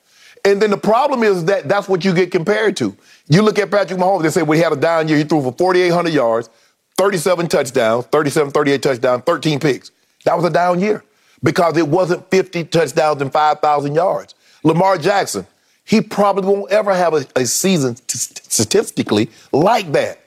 And 0.49 0.62
then 0.62 0.70
the 0.70 0.79
problem 0.79 1.23
is 1.23 1.45
that 1.45 1.69
that's 1.69 1.89
what 1.89 2.07
you 2.07 2.15
get 2.15 2.31
compared 2.31 2.75
to. 2.79 2.97
You 3.29 3.43
look 3.43 3.59
at 3.59 3.70
Patrick 3.70 4.01
Mahomes, 4.01 4.23
they 4.23 4.31
say 4.31 4.43
well, 4.43 4.57
he 4.57 4.62
had 4.65 4.73
a 4.73 4.77
down 4.77 5.07
year. 5.07 5.19
He 5.19 5.25
threw 5.25 5.43
for 5.43 5.53
4,800 5.53 6.11
yards, 6.11 6.49
37 6.97 7.49
touchdowns, 7.49 8.07
37, 8.07 8.53
38 8.53 8.83
touchdowns, 8.83 9.23
13 9.25 9.61
picks. 9.61 9.91
That 10.25 10.37
was 10.37 10.47
a 10.47 10.51
down 10.51 10.81
year 10.81 11.05
because 11.43 11.77
it 11.77 11.87
wasn't 11.87 12.31
50 12.31 12.65
touchdowns 12.65 13.20
and 13.20 13.31
5,000 13.31 13.95
yards. 13.95 14.35
Lamar 14.65 14.97
Jackson, 14.97 15.47
he 15.85 16.01
probably 16.01 16.51
won't 16.51 16.73
ever 16.73 16.95
have 16.95 17.12
a, 17.12 17.27
a 17.37 17.45
season 17.45 17.95
t- 17.95 18.19
statistically 18.19 19.29
like 19.53 19.93
that. 19.93 20.19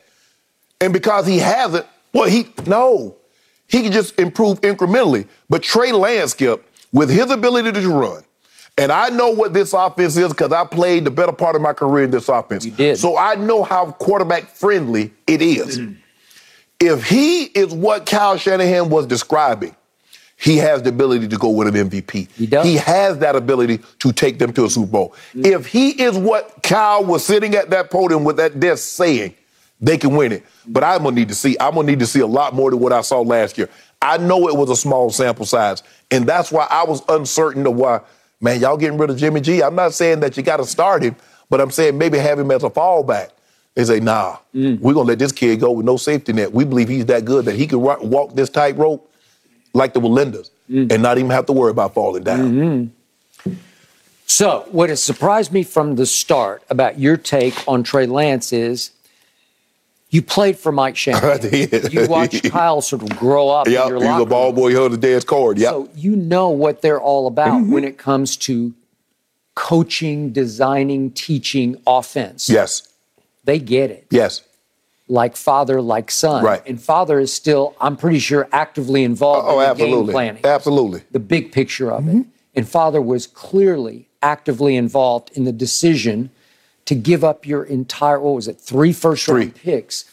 And 0.80 0.94
because 0.94 1.26
he 1.26 1.40
hasn't, 1.40 1.88
well, 2.14 2.30
he 2.30 2.48
no, 2.68 3.16
he 3.68 3.82
can 3.82 3.92
just 3.92 4.20
improve 4.20 4.62
incrementally. 4.62 5.28
But 5.50 5.64
Trey 5.64 5.92
Lance, 5.92 6.32
Skip, 6.32 6.64
with 6.94 7.10
his 7.10 7.32
ability 7.32 7.72
to 7.72 7.90
run, 7.90 8.24
and 8.78 8.92
I 8.92 9.10
know 9.10 9.30
what 9.30 9.54
this 9.54 9.74
offense 9.74 10.18
is 10.18 10.30
because 10.30 10.52
I 10.52 10.66
played 10.66 11.06
the 11.06 11.12
better 11.12 11.34
part 11.34 11.56
of 11.56 11.62
my 11.62 11.74
career 11.74 12.06
in 12.06 12.12
this 12.12 12.30
offense. 12.30 12.66
You 12.66 12.72
did. 12.72 12.98
So 12.98 13.18
I 13.18 13.36
know 13.36 13.64
how 13.64 13.92
quarterback 13.92 14.46
friendly 14.46 15.14
it 15.28 15.42
is. 15.42 15.80
Mm-hmm. 15.80 15.94
if 16.80 17.08
he 17.08 17.44
is 17.44 17.74
what 17.74 18.06
Kyle 18.06 18.38
Shanahan 18.38 18.90
was 18.90 19.06
describing, 19.06 19.76
he 20.38 20.58
has 20.58 20.82
the 20.82 20.90
ability 20.90 21.28
to 21.28 21.38
go 21.38 21.50
with 21.50 21.68
an 21.68 21.90
MVP. 21.90 22.32
He 22.32 22.48
does. 22.48 22.66
He 22.66 22.76
has 22.78 23.20
that 23.20 23.36
ability 23.36 23.80
to 24.00 24.12
take 24.12 24.40
them 24.40 24.52
to 24.54 24.66
a 24.66 24.70
Super 24.70 24.92
Bowl. 24.92 25.10
Mm-hmm. 25.36 25.46
If 25.46 25.68
he 25.68 25.90
is 26.02 26.18
what 26.18 26.64
Kyle 26.64 27.06
was 27.06 27.24
sitting 27.24 27.54
at 27.54 27.70
that 27.70 27.92
podium 27.92 28.24
with 28.24 28.38
that 28.38 28.60
desk 28.60 28.88
saying, 28.96 29.36
they 29.80 29.98
can 29.98 30.16
win 30.16 30.32
it. 30.32 30.44
But 30.66 30.84
I'm 30.84 31.04
gonna 31.04 31.16
need 31.16 31.30
to 31.30 31.36
see. 31.36 31.58
I'm 31.60 31.76
gonna 31.76 31.88
need 31.88 32.00
to 32.00 32.08
see 32.08 32.22
a 32.22 32.28
lot 32.28 32.56
more 32.56 32.72
than 32.72 32.80
what 32.80 32.94
I 32.94 33.02
saw 33.02 33.22
last 33.22 33.58
year. 33.58 33.70
I 34.02 34.18
know 34.18 34.48
it 34.48 34.56
was 34.56 34.70
a 34.70 34.76
small 34.76 35.10
sample 35.12 35.46
size, 35.46 35.84
and 36.10 36.26
that's 36.26 36.52
why 36.52 36.68
I 36.70 36.86
was 36.86 37.04
uncertain 37.10 37.68
of 37.68 37.76
why. 37.76 38.02
Man, 38.42 38.60
y'all 38.60 38.76
getting 38.76 38.98
rid 38.98 39.12
of 39.12 39.18
Jimmy 39.18 39.40
G. 39.40 39.62
I'm 39.62 39.76
not 39.76 39.94
saying 39.94 40.20
that 40.22 40.36
you 40.36 40.44
got 40.44 40.58
to 40.58 40.66
start 40.66 41.04
him, 41.04 41.16
but 41.50 41.62
I'm 41.62 41.70
saying 41.70 41.98
maybe 41.98 42.18
have 42.18 42.40
him 42.40 42.50
as 42.50 42.64
a 42.64 42.70
fallback. 42.70 43.30
They 43.76 43.86
say, 43.86 44.00
nah, 44.00 44.38
mm. 44.54 44.80
we're 44.80 44.94
gonna 44.94 45.08
let 45.08 45.20
this 45.20 45.32
kid 45.32 45.60
go 45.60 45.72
with 45.72 45.86
no 45.86 45.96
safety 45.96 46.34
net. 46.34 46.52
We 46.52 46.66
believe 46.66 46.90
he's 46.90 47.06
that 47.06 47.24
good 47.24 47.46
that 47.46 47.56
he 47.56 47.68
can 47.68 47.80
walk 47.80 48.34
this 48.34 48.50
tightrope 48.50 49.10
like 49.74 49.94
the 49.94 50.02
Wallendas 50.02 50.50
mm. 50.70 50.92
and 50.92 51.02
not 51.02 51.18
even 51.18 51.32
have 51.32 51.46
to 51.46 51.54
worry 51.54 51.72
about 51.72 51.94
falling 51.94 52.24
down. 52.24 52.52
Mm-hmm. 52.52 53.54
So, 54.26 54.66
what 54.72 54.90
has 54.90 55.04
surprised 55.04 55.54
me 55.54 55.64
from 55.64 55.96
the 55.96 56.06
start 56.06 56.64
about 56.70 57.00
your 57.00 57.16
take 57.16 57.68
on 57.68 57.84
Trey 57.84 58.08
Lance 58.08 58.52
is 58.52 58.92
you 60.12 60.22
played 60.22 60.58
for 60.58 60.72
Mike 60.72 60.94
I 60.96 60.98
Shanahan. 60.98 61.40
did. 61.50 61.94
you 61.94 62.08
watched 62.08 62.44
Kyle 62.52 62.82
sort 62.82 63.02
of 63.02 63.18
grow 63.18 63.50
up 63.50 63.68
your 63.68 63.96
he's 63.96 64.04
locker 64.06 64.24
a 64.24 64.26
ball 64.28 64.54
boy. 64.54 64.70
He 64.70 64.76
held 64.76 64.92
the 64.94 64.98
dad's 64.98 65.26
cord. 65.26 65.58
Yep. 65.58 65.70
So 65.72 65.90
you 65.96 66.16
know 66.16 66.50
what 66.50 66.82
they're 66.84 67.02
all 67.02 67.26
about 67.28 67.62
Mm-hmm. 67.62 67.72
when 67.72 67.84
it 67.84 67.98
comes 67.98 68.38
to 68.38 68.74
coaching, 69.56 70.32
designing, 70.32 71.12
teaching 71.12 71.82
offense. 71.88 72.50
yes. 72.50 72.88
They 73.44 73.58
get 73.58 73.90
it. 73.90 74.06
Yes. 74.12 74.44
Like 75.08 75.36
father, 75.36 75.82
like 75.82 76.12
son. 76.12 76.44
Right. 76.44 76.62
And 76.68 76.80
father 76.82 77.20
is 77.20 77.34
still, 77.34 77.76
I'm 77.82 77.98
pretty 77.98 78.20
sure, 78.20 78.48
actively 78.52 79.04
involved 79.04 79.48
Oh, 79.50 79.54
in 79.54 79.60
the 79.60 79.66
absolutely. 79.72 80.06
game 80.06 80.12
planning. 80.14 80.46
Absolutely. 80.46 81.02
the 81.12 81.20
big 81.20 81.52
picture 81.52 81.92
of 81.92 82.04
Mm-hmm. 82.04 82.20
it. 82.22 82.26
And 82.54 82.70
father 82.70 83.02
was 83.02 83.26
clearly 83.28 84.08
actively 84.22 84.76
involved 84.76 85.32
in 85.34 85.46
the 85.46 85.52
decision 85.52 86.30
to 86.92 86.96
give 86.96 87.24
up 87.24 87.46
your 87.48 87.64
entire, 87.64 88.20
what 88.20 88.36
was 88.36 88.50
it, 88.50 88.60
three 88.60 88.92
first 88.92 89.26
round 89.30 89.56
Three. 89.56 89.62
picks 89.72 90.04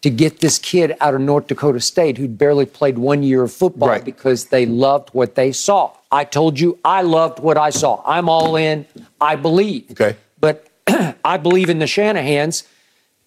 to 0.00 0.08
get 0.08 0.40
this 0.40 0.58
kid 0.58 0.96
out 0.98 1.12
of 1.14 1.20
North 1.20 1.46
Dakota 1.46 1.78
State 1.78 2.16
who'd 2.16 2.38
barely 2.38 2.64
played 2.64 2.96
one 2.96 3.22
year 3.22 3.42
of 3.42 3.52
football 3.52 3.90
Right. 3.90 4.02
because 4.02 4.46
they 4.46 4.64
loved 4.64 5.10
what 5.10 5.34
they 5.34 5.52
saw. 5.52 5.90
I 6.10 6.24
told 6.24 6.58
you, 6.58 6.78
I 6.86 7.02
loved 7.02 7.38
what 7.40 7.58
I 7.58 7.68
saw. 7.68 8.02
I'm 8.06 8.30
all 8.30 8.56
in. 8.56 8.86
I 9.20 9.36
believe. 9.36 9.90
Okay. 9.90 10.16
But 10.40 10.68
I 11.22 11.36
believe 11.36 11.68
in 11.68 11.80
the 11.80 11.84
Shanahans 11.84 12.66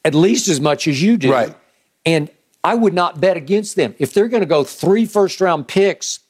at 0.04 0.16
least 0.16 0.48
as 0.48 0.60
much 0.60 0.88
as 0.88 1.00
you 1.00 1.16
do. 1.16 1.32
Right. 1.32 1.56
And 2.08 2.32
I 2.64 2.74
would 2.74 2.96
not 2.96 3.22
bet 3.22 3.38
against 3.38 3.76
them. 3.76 3.94
If 4.00 4.16
they're 4.16 4.28
going 4.28 4.42
to 4.42 4.48
go 4.48 4.64
three 4.64 5.06
first 5.06 5.40
round 5.42 5.68
picks 5.68 6.22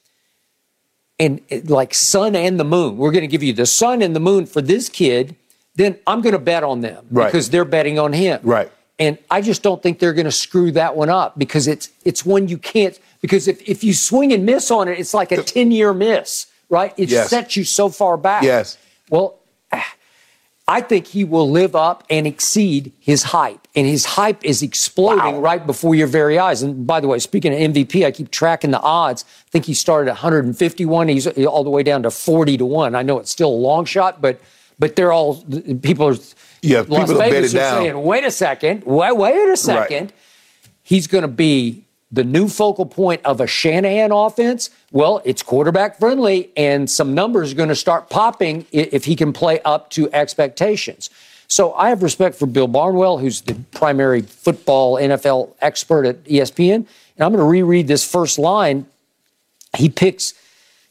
and 1.18 1.40
like 1.70 1.94
sun 1.94 2.36
and 2.36 2.60
the 2.60 2.66
moon, 2.66 2.98
we're 2.98 3.12
going 3.14 3.22
to 3.22 3.28
give 3.28 3.44
you 3.44 3.54
the 3.54 3.66
sun 3.66 4.02
and 4.02 4.14
the 4.14 4.20
moon 4.20 4.46
for 4.46 4.62
this 4.62 4.90
kid, 4.90 5.38
then 5.76 5.98
I'm 6.08 6.22
going 6.22 6.34
to 6.34 6.40
bet 6.40 6.64
on 6.64 6.82
them 6.82 7.06
Right. 7.12 7.26
because 7.28 7.50
they're 7.50 7.66
betting 7.66 8.00
on 8.00 8.14
him. 8.14 8.40
Right. 8.44 8.72
And 8.98 9.18
I 9.30 9.42
just 9.42 9.62
don't 9.62 9.84
think 9.84 10.00
they're 10.00 10.14
going 10.14 10.26
to 10.26 10.32
screw 10.32 10.72
that 10.72 10.96
one 10.96 11.10
up 11.10 11.38
because 11.38 11.68
it's 11.68 11.90
it's 12.06 12.26
one 12.26 12.48
you 12.48 12.58
can't 12.58 12.98
because 13.22 13.48
if, 13.48 13.62
if 13.68 13.84
you 13.84 13.94
swing 13.94 14.32
and 14.32 14.46
miss 14.46 14.72
on 14.72 14.88
it, 14.88 14.98
it's 15.00 15.14
like 15.14 15.32
a 15.34 15.44
10 15.44 15.72
year 15.72 15.94
miss, 15.94 16.48
right? 16.70 16.94
It 16.98 17.10
Yes. 17.10 17.30
sets 17.30 17.58
you 17.58 17.64
so 17.66 17.90
far 17.90 18.16
back. 18.16 18.44
Yes. 18.44 18.78
Well, 19.10 19.40
I 20.68 20.82
think 20.82 21.06
he 21.08 21.24
will 21.24 21.48
live 21.52 21.76
up 21.76 22.04
and 22.10 22.26
exceed 22.26 22.92
his 23.00 23.22
hype. 23.22 23.68
And 23.76 23.86
his 23.86 24.04
hype 24.06 24.44
is 24.44 24.64
exploding 24.64 25.36
Wow. 25.36 25.40
right 25.40 25.68
before 25.68 25.94
your 25.94 26.08
very 26.08 26.40
eyes. 26.40 26.64
And 26.64 26.88
by 26.88 27.00
the 27.02 27.08
way, 27.08 27.20
speaking 27.20 27.54
of 27.54 27.60
MVP, 27.60 28.04
I 28.04 28.10
keep 28.12 28.32
tracking 28.32 28.72
the 28.72 28.80
odds. 28.80 29.26
I 29.48 29.50
think 29.52 29.66
he 29.66 29.76
started 29.76 30.10
at 30.10 30.14
151. 30.16 31.08
He's 31.10 31.28
all 31.28 31.64
the 31.64 31.70
way 31.70 31.84
down 31.84 32.02
to 32.04 32.10
40 32.10 32.58
to 32.58 32.66
1. 32.66 32.96
I 32.96 33.04
know 33.04 33.20
it's 33.20 33.30
still 33.30 33.50
a 33.50 33.62
long 33.70 33.86
shot, 33.86 34.22
but 34.22 34.40
but 34.80 34.96
they're 34.96 35.12
all 35.12 35.44
people 35.82 36.08
are 36.08 36.16
Yeah, 36.62 36.84
Las 36.88 37.08
people 37.08 37.22
Vegas 37.22 37.54
are 37.56 37.82
saying, 37.82 38.02
wait 38.02 38.24
a 38.24 38.32
second, 38.32 38.84
wait, 38.84 39.16
wait 39.16 39.50
a 39.50 39.58
second. 39.58 40.14
He's 40.84 41.08
going 41.08 41.24
to 41.24 41.28
be 41.28 41.84
the 42.12 42.24
new 42.24 42.48
focal 42.48 42.86
point 42.86 43.22
of 43.26 43.42
a 43.42 43.48
Shanahan 43.48 44.12
offense. 44.12 44.70
Well, 44.92 45.22
it's 45.26 45.44
quarterback 45.44 46.00
friendly, 46.00 46.52
and 46.56 46.90
some 46.90 47.14
numbers 47.14 47.52
are 47.52 47.56
going 47.56 47.70
to 47.70 47.76
start 47.76 48.10
popping 48.10 48.66
if 48.72 49.06
he 49.06 49.16
can 49.16 49.34
play 49.34 49.60
up 49.62 49.90
to 49.92 50.12
expectations. 50.14 51.10
So 51.48 51.74
I 51.74 51.90
have 51.90 52.02
respect 52.02 52.36
for 52.36 52.48
Bill 52.48 52.68
Barnwell, 52.68 53.20
who's 53.20 53.42
the 53.42 53.56
primary 53.72 54.22
football 54.22 54.96
NFL 54.96 55.54
expert 55.62 56.06
at 56.06 56.24
ESPN. 56.24 56.76
And 56.76 56.88
I'm 57.20 57.32
going 57.32 57.40
to 57.40 57.44
reread 57.44 57.88
this 57.88 58.10
first 58.10 58.40
line. 58.40 58.88
He 59.78 59.90
picks 59.90 60.34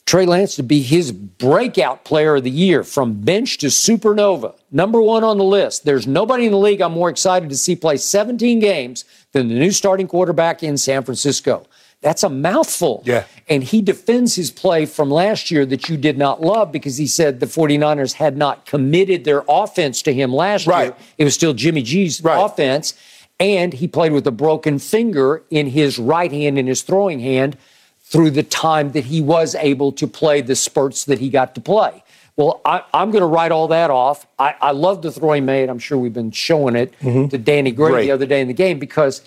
Trey 0.06 0.26
Lance 0.26 0.56
to 0.56 0.62
be 0.62 0.82
his 0.82 1.12
breakout 1.12 2.04
player 2.04 2.36
of 2.36 2.44
the 2.44 2.50
year 2.50 2.84
from 2.84 3.20
bench 3.22 3.56
to 3.58 3.68
supernova. 3.68 4.54
Number 4.70 5.00
one 5.00 5.24
on 5.24 5.38
the 5.38 5.44
list. 5.44 5.84
There's 5.84 6.06
nobody 6.06 6.44
in 6.44 6.52
the 6.52 6.58
league 6.58 6.82
I'm 6.82 6.92
more 6.92 7.08
excited 7.08 7.48
to 7.48 7.56
see 7.56 7.74
play 7.74 7.96
17 7.96 8.60
games 8.60 9.04
than 9.32 9.48
the 9.48 9.54
new 9.54 9.70
starting 9.70 10.06
quarterback 10.06 10.62
in 10.62 10.76
San 10.76 11.04
Francisco. 11.04 11.66
That's 12.02 12.22
a 12.22 12.28
mouthful. 12.28 13.02
Yeah. 13.06 13.24
And 13.48 13.64
he 13.64 13.80
defends 13.80 14.34
his 14.34 14.50
play 14.50 14.84
from 14.84 15.10
last 15.10 15.50
year 15.50 15.64
that 15.64 15.88
you 15.88 15.96
did 15.96 16.18
not 16.18 16.42
love 16.42 16.70
because 16.70 16.98
he 16.98 17.06
said 17.06 17.40
the 17.40 17.46
49ers 17.46 18.12
had 18.12 18.36
not 18.36 18.66
committed 18.66 19.24
their 19.24 19.42
offense 19.48 20.02
to 20.02 20.12
him 20.12 20.34
last 20.34 20.66
Right. 20.66 20.84
year. 20.88 20.94
It 21.16 21.24
was 21.24 21.32
still 21.32 21.54
Jimmy 21.54 21.80
G's 21.82 22.22
Right. 22.22 22.38
offense. 22.44 22.92
And 23.40 23.72
he 23.72 23.88
played 23.88 24.12
with 24.12 24.26
a 24.26 24.30
broken 24.30 24.78
finger 24.78 25.42
in 25.50 25.68
his 25.68 25.98
right 25.98 26.30
hand 26.30 26.58
and 26.58 26.68
his 26.68 26.82
throwing 26.82 27.20
hand 27.20 27.56
through 28.04 28.30
the 28.30 28.42
time 28.42 28.92
that 28.92 29.04
he 29.04 29.20
was 29.20 29.54
able 29.54 29.90
to 29.90 30.06
play 30.06 30.40
the 30.40 30.54
spurts 30.54 31.06
that 31.06 31.18
he 31.18 31.30
got 31.30 31.54
to 31.54 31.60
play. 31.60 32.04
Well, 32.36 32.60
I, 32.64 32.82
am 32.92 33.10
going 33.10 33.22
to 33.22 33.26
write 33.26 33.52
all 33.52 33.68
that 33.68 33.90
off. 33.90 34.26
I, 34.38 34.54
I, 34.60 34.70
love 34.72 35.02
the 35.02 35.10
throw 35.10 35.32
he 35.32 35.40
made. 35.40 35.68
I'm 35.68 35.78
sure 35.78 35.96
we've 35.96 36.12
been 36.12 36.32
showing 36.32 36.74
it 36.74 36.92
mm-hmm. 37.00 37.28
to 37.28 37.38
Danny 37.38 37.70
Gray 37.70 37.90
Great. 37.90 38.06
the 38.06 38.10
other 38.10 38.26
day 38.26 38.40
in 38.40 38.48
the 38.48 38.54
game 38.54 38.78
because 38.78 39.22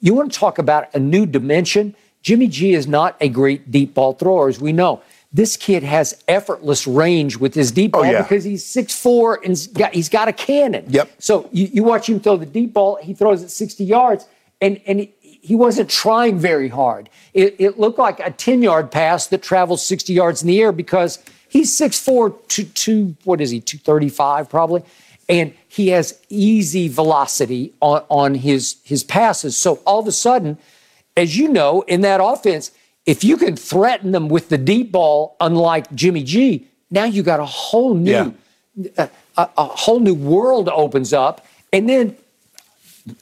you 0.00 0.14
want 0.14 0.32
to 0.32 0.38
talk 0.38 0.58
about 0.58 0.94
a 0.94 0.98
new 0.98 1.26
dimension. 1.26 1.94
Jimmy 2.22 2.46
G 2.46 2.72
is 2.72 2.86
not 2.86 3.16
a 3.20 3.28
great 3.28 3.70
deep 3.70 3.94
ball 3.94 4.12
thrower, 4.14 4.48
as 4.48 4.60
we 4.60 4.72
know. 4.72 5.02
This 5.32 5.56
kid 5.56 5.82
has 5.82 6.22
effortless 6.28 6.86
range 6.86 7.36
with 7.36 7.54
his 7.54 7.72
deep 7.72 7.92
oh, 7.94 8.00
ball 8.00 8.08
oh, 8.08 8.12
yeah. 8.12 8.22
because 8.22 8.44
he's 8.44 8.64
6'4 8.64 9.38
and 9.38 9.46
he's 9.48 9.66
got, 9.66 9.94
he's 9.94 10.08
got 10.08 10.28
a 10.28 10.32
cannon. 10.32 10.84
Yep. 10.88 11.10
So 11.18 11.48
you, 11.52 11.68
you 11.72 11.82
watch 11.82 12.08
him 12.08 12.20
throw 12.20 12.36
the 12.36 12.46
deep 12.46 12.72
ball, 12.72 12.96
he 13.02 13.12
throws 13.12 13.42
it 13.42 13.50
60 13.50 13.84
yards, 13.84 14.28
and, 14.60 14.80
and 14.86 15.00
he, 15.00 15.14
he 15.42 15.56
wasn't 15.56 15.90
trying 15.90 16.38
very 16.38 16.68
hard. 16.68 17.10
It, 17.34 17.56
it, 17.58 17.78
looked 17.78 17.98
like 17.98 18.20
a 18.20 18.30
10 18.30 18.62
yard 18.62 18.90
pass 18.90 19.26
that 19.26 19.42
travels 19.42 19.84
60 19.84 20.12
yards 20.12 20.40
in 20.40 20.48
the 20.48 20.60
air 20.62 20.70
because 20.70 21.18
he's 21.48 21.76
6'4 21.76 22.48
to, 22.48 22.64
to 22.64 23.16
what 23.24 23.40
is 23.40 23.50
he, 23.50 23.60
235 23.60 24.48
probably? 24.48 24.84
And 25.28 25.52
he 25.68 25.88
has 25.88 26.18
easy 26.28 26.86
velocity 26.88 27.74
on, 27.80 28.04
on 28.08 28.34
his, 28.36 28.76
his 28.84 29.02
passes. 29.02 29.56
So 29.56 29.80
all 29.84 29.98
of 29.98 30.06
a 30.06 30.12
sudden, 30.12 30.58
as 31.16 31.36
you 31.36 31.48
know, 31.48 31.82
in 31.82 32.02
that 32.02 32.20
offense, 32.22 32.70
if 33.04 33.24
you 33.24 33.36
can 33.36 33.56
threaten 33.56 34.12
them 34.12 34.28
with 34.28 34.48
the 34.48 34.58
deep 34.58 34.92
ball, 34.92 35.36
unlike 35.40 35.92
Jimmy 35.92 36.22
G, 36.22 36.68
now 36.90 37.04
you 37.04 37.24
got 37.24 37.40
a 37.40 37.46
whole 37.46 37.94
new, 37.94 38.32
yeah. 38.76 39.08
a, 39.36 39.48
a, 39.56 39.64
whole 39.64 39.98
new 39.98 40.14
world 40.14 40.68
opens 40.68 41.12
up. 41.12 41.44
And 41.72 41.88
then, 41.88 42.16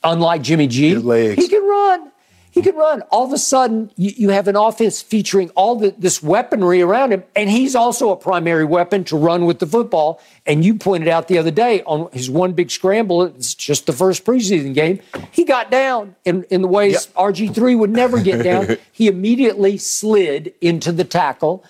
unlike 0.02 0.42
Jimmy 0.42 0.66
G, 0.66 0.94
he 1.38 1.48
can 1.48 1.66
run. 1.66 2.12
He 2.52 2.62
can 2.62 2.74
run. 2.74 3.02
All 3.10 3.24
of 3.24 3.32
a 3.32 3.38
sudden, 3.38 3.92
you, 3.96 4.10
you 4.16 4.28
have 4.30 4.48
an 4.48 4.56
offense 4.56 5.00
featuring 5.00 5.50
all 5.50 5.76
the, 5.76 5.94
this 5.96 6.20
weaponry 6.20 6.82
around 6.82 7.12
him, 7.12 7.22
and 7.36 7.48
he's 7.48 7.76
also 7.76 8.10
a 8.10 8.16
primary 8.16 8.64
weapon 8.64 9.04
to 9.04 9.16
run 9.16 9.46
with 9.46 9.60
the 9.60 9.66
football. 9.66 10.20
And 10.46 10.64
you 10.64 10.74
pointed 10.74 11.08
out 11.08 11.28
the 11.28 11.38
other 11.38 11.52
day 11.52 11.82
on 11.84 12.10
his 12.12 12.28
one 12.28 12.52
big 12.52 12.72
scramble, 12.72 13.22
it's 13.22 13.54
just 13.54 13.86
the 13.86 13.92
first 13.92 14.24
preseason 14.24 14.74
game, 14.74 15.00
he 15.30 15.44
got 15.44 15.70
down 15.70 16.16
in, 16.24 16.42
in 16.50 16.60
the 16.62 16.68
ways 16.68 17.06
yep. 17.06 17.14
RG3 17.14 17.78
would 17.78 17.90
never 17.90 18.20
get 18.20 18.42
down. 18.42 18.78
he 18.92 19.06
immediately 19.06 19.78
slid 19.78 20.52
into 20.60 20.90
the 20.90 21.04
tackle 21.04 21.64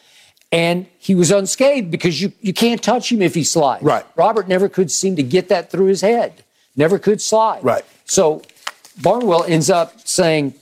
and 0.52 0.86
he 0.98 1.14
was 1.14 1.30
unscathed 1.30 1.90
because 1.90 2.20
you, 2.20 2.32
you 2.40 2.52
can't 2.52 2.82
touch 2.82 3.12
him 3.12 3.22
if 3.22 3.34
he 3.34 3.44
slides. 3.44 3.82
Right. 3.82 4.04
Robert 4.16 4.48
never 4.48 4.68
could 4.68 4.90
seem 4.90 5.16
to 5.16 5.22
get 5.22 5.48
that 5.48 5.70
through 5.70 5.86
his 5.86 6.00
head, 6.00 6.42
never 6.74 6.98
could 6.98 7.20
slide. 7.20 7.62
Right. 7.62 7.84
So 8.10 8.42
Barnwell 9.00 9.44
ends 9.44 9.70
up 9.70 10.00
saying, 10.06 10.54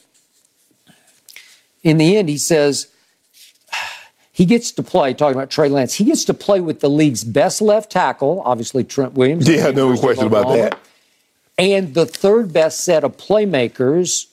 in 1.83 1.97
the 1.97 2.19
end, 2.19 2.29
he 2.29 2.37
says 2.37 2.89
he 4.31 4.45
gets 4.45 4.71
to 4.73 4.83
play, 4.83 5.15
talking 5.15 5.35
about 5.35 5.49
Trey 5.49 5.71
Lance, 5.71 5.95
he 5.95 6.05
gets 6.05 6.27
to 6.27 6.35
play 6.35 6.61
with 6.61 6.81
the 6.81 6.91
league's 6.91 7.25
best 7.25 7.63
left 7.63 7.91
tackle, 7.91 8.43
obviously 8.45 8.85
Trent 8.85 9.15
Williams. 9.15 9.49
Yeah, 9.49 9.71
no 9.71 9.97
question 9.97 10.27
about 10.27 10.49
that. 10.49 10.79
And 11.57 11.95
the 11.95 12.05
third 12.05 12.53
best 12.53 12.83
set 12.83 13.03
of 13.03 13.17
playmakers 13.17 14.27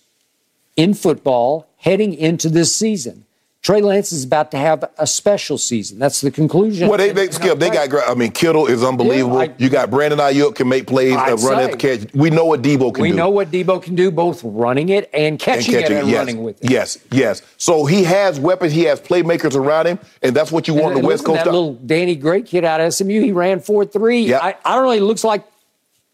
in 0.75 0.93
football 0.93 1.67
heading 1.77 2.13
into 2.13 2.49
this 2.49 2.75
season. 2.75 3.24
Trey 3.65 3.81
Lance 3.81 4.11
is 4.11 4.23
about 4.23 4.51
to 4.51 4.57
have 4.57 4.87
a 4.99 5.07
special 5.07 5.57
season. 5.57 5.97
That's 5.97 6.21
the 6.21 6.29
conclusion. 6.29 6.87
Well, 6.87 6.99
they, 6.99 7.11
they 7.11 7.31
skip. 7.31 7.57
They 7.57 7.71
got. 7.71 7.89
I 8.07 8.13
mean, 8.13 8.31
Kittle 8.31 8.67
is 8.67 8.83
unbelievable. 8.83 9.41
Yeah, 9.41 9.49
I, 9.49 9.55
you 9.57 9.69
got 9.69 9.89
Brandon 9.89 10.19
Aiyuk 10.19 10.53
can 10.53 10.69
make 10.69 10.85
plays, 10.85 11.15
uh, 11.15 11.35
run 11.37 11.59
at 11.59 11.71
the 11.71 11.77
catch. 11.77 12.13
We 12.13 12.29
know 12.29 12.45
what 12.45 12.61
Deebo 12.61 12.93
can 12.93 13.01
we 13.01 13.09
do. 13.09 13.15
We 13.15 13.17
know 13.17 13.31
what 13.31 13.49
Deebo 13.49 13.81
can 13.81 13.95
do, 13.95 14.11
both 14.11 14.43
running 14.43 14.89
it 14.89 15.09
and 15.15 15.39
catching, 15.39 15.73
and 15.73 15.83
catching 15.83 15.97
it 15.97 15.99
and 16.01 16.09
yes, 16.11 16.17
running 16.19 16.43
with 16.43 16.63
it. 16.63 16.69
Yes, 16.69 16.99
yes. 17.09 17.41
So 17.57 17.87
he 17.87 18.03
has 18.03 18.39
weapons. 18.39 18.71
He 18.71 18.83
has 18.83 19.01
playmakers 19.01 19.55
around 19.55 19.87
him, 19.87 19.97
and 20.21 20.35
that's 20.35 20.51
what 20.51 20.67
you 20.67 20.75
want 20.75 20.93
and, 20.93 21.03
the 21.03 21.07
West 21.07 21.25
Coast. 21.25 21.43
That 21.43 21.51
little 21.51 21.73
Danny 21.73 22.15
Gray 22.15 22.43
kid 22.43 22.65
out 22.65 22.81
of 22.81 22.93
SMU, 22.93 23.19
he 23.19 23.31
ran 23.31 23.61
four 23.61 23.83
three. 23.83 24.25
Yep. 24.27 24.43
I, 24.43 24.57
I 24.63 24.75
don't 24.75 24.85
know. 24.85 24.91
He 24.91 24.99
looks 24.99 25.23
like 25.23 25.43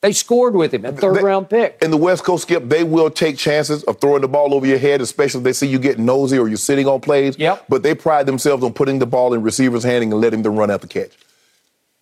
they 0.02 0.14
scored 0.14 0.56
with 0.56 0.74
him, 0.74 0.84
a 0.84 0.92
third 0.92 1.18
they, 1.18 1.24
round 1.24 1.48
pick. 1.50 1.78
In 1.80 1.92
the 1.92 1.98
West 1.98 2.24
Coast, 2.24 2.44
Skip, 2.44 2.68
they 2.68 2.84
will 2.84 3.12
take 3.12 3.38
chances 3.38 3.84
of 3.84 4.02
throwing 4.02 4.22
the 4.22 4.28
ball 4.28 4.56
over 4.56 4.66
your 4.66 4.80
head, 4.80 5.00
especially 5.00 5.40
if 5.40 5.44
they 5.44 5.54
see 5.54 5.68
you 5.68 5.78
getting 5.78 6.06
nosy 6.06 6.40
or 6.40 6.48
you're 6.48 6.58
sitting 6.58 6.88
on 6.88 7.00
plays. 7.02 7.38
Yep. 7.38 7.66
But 7.70 7.84
they 7.84 7.94
pride 7.94 8.26
themselves 8.26 8.64
on 8.64 8.74
putting 8.74 8.98
the 8.98 9.06
ball 9.06 9.36
in 9.36 9.44
receivers' 9.44 9.84
hand 9.84 10.04
and 10.04 10.14
letting 10.16 10.42
them 10.42 10.56
run 10.56 10.72
at 10.72 10.82
the 10.82 10.88
catch. 10.88 11.12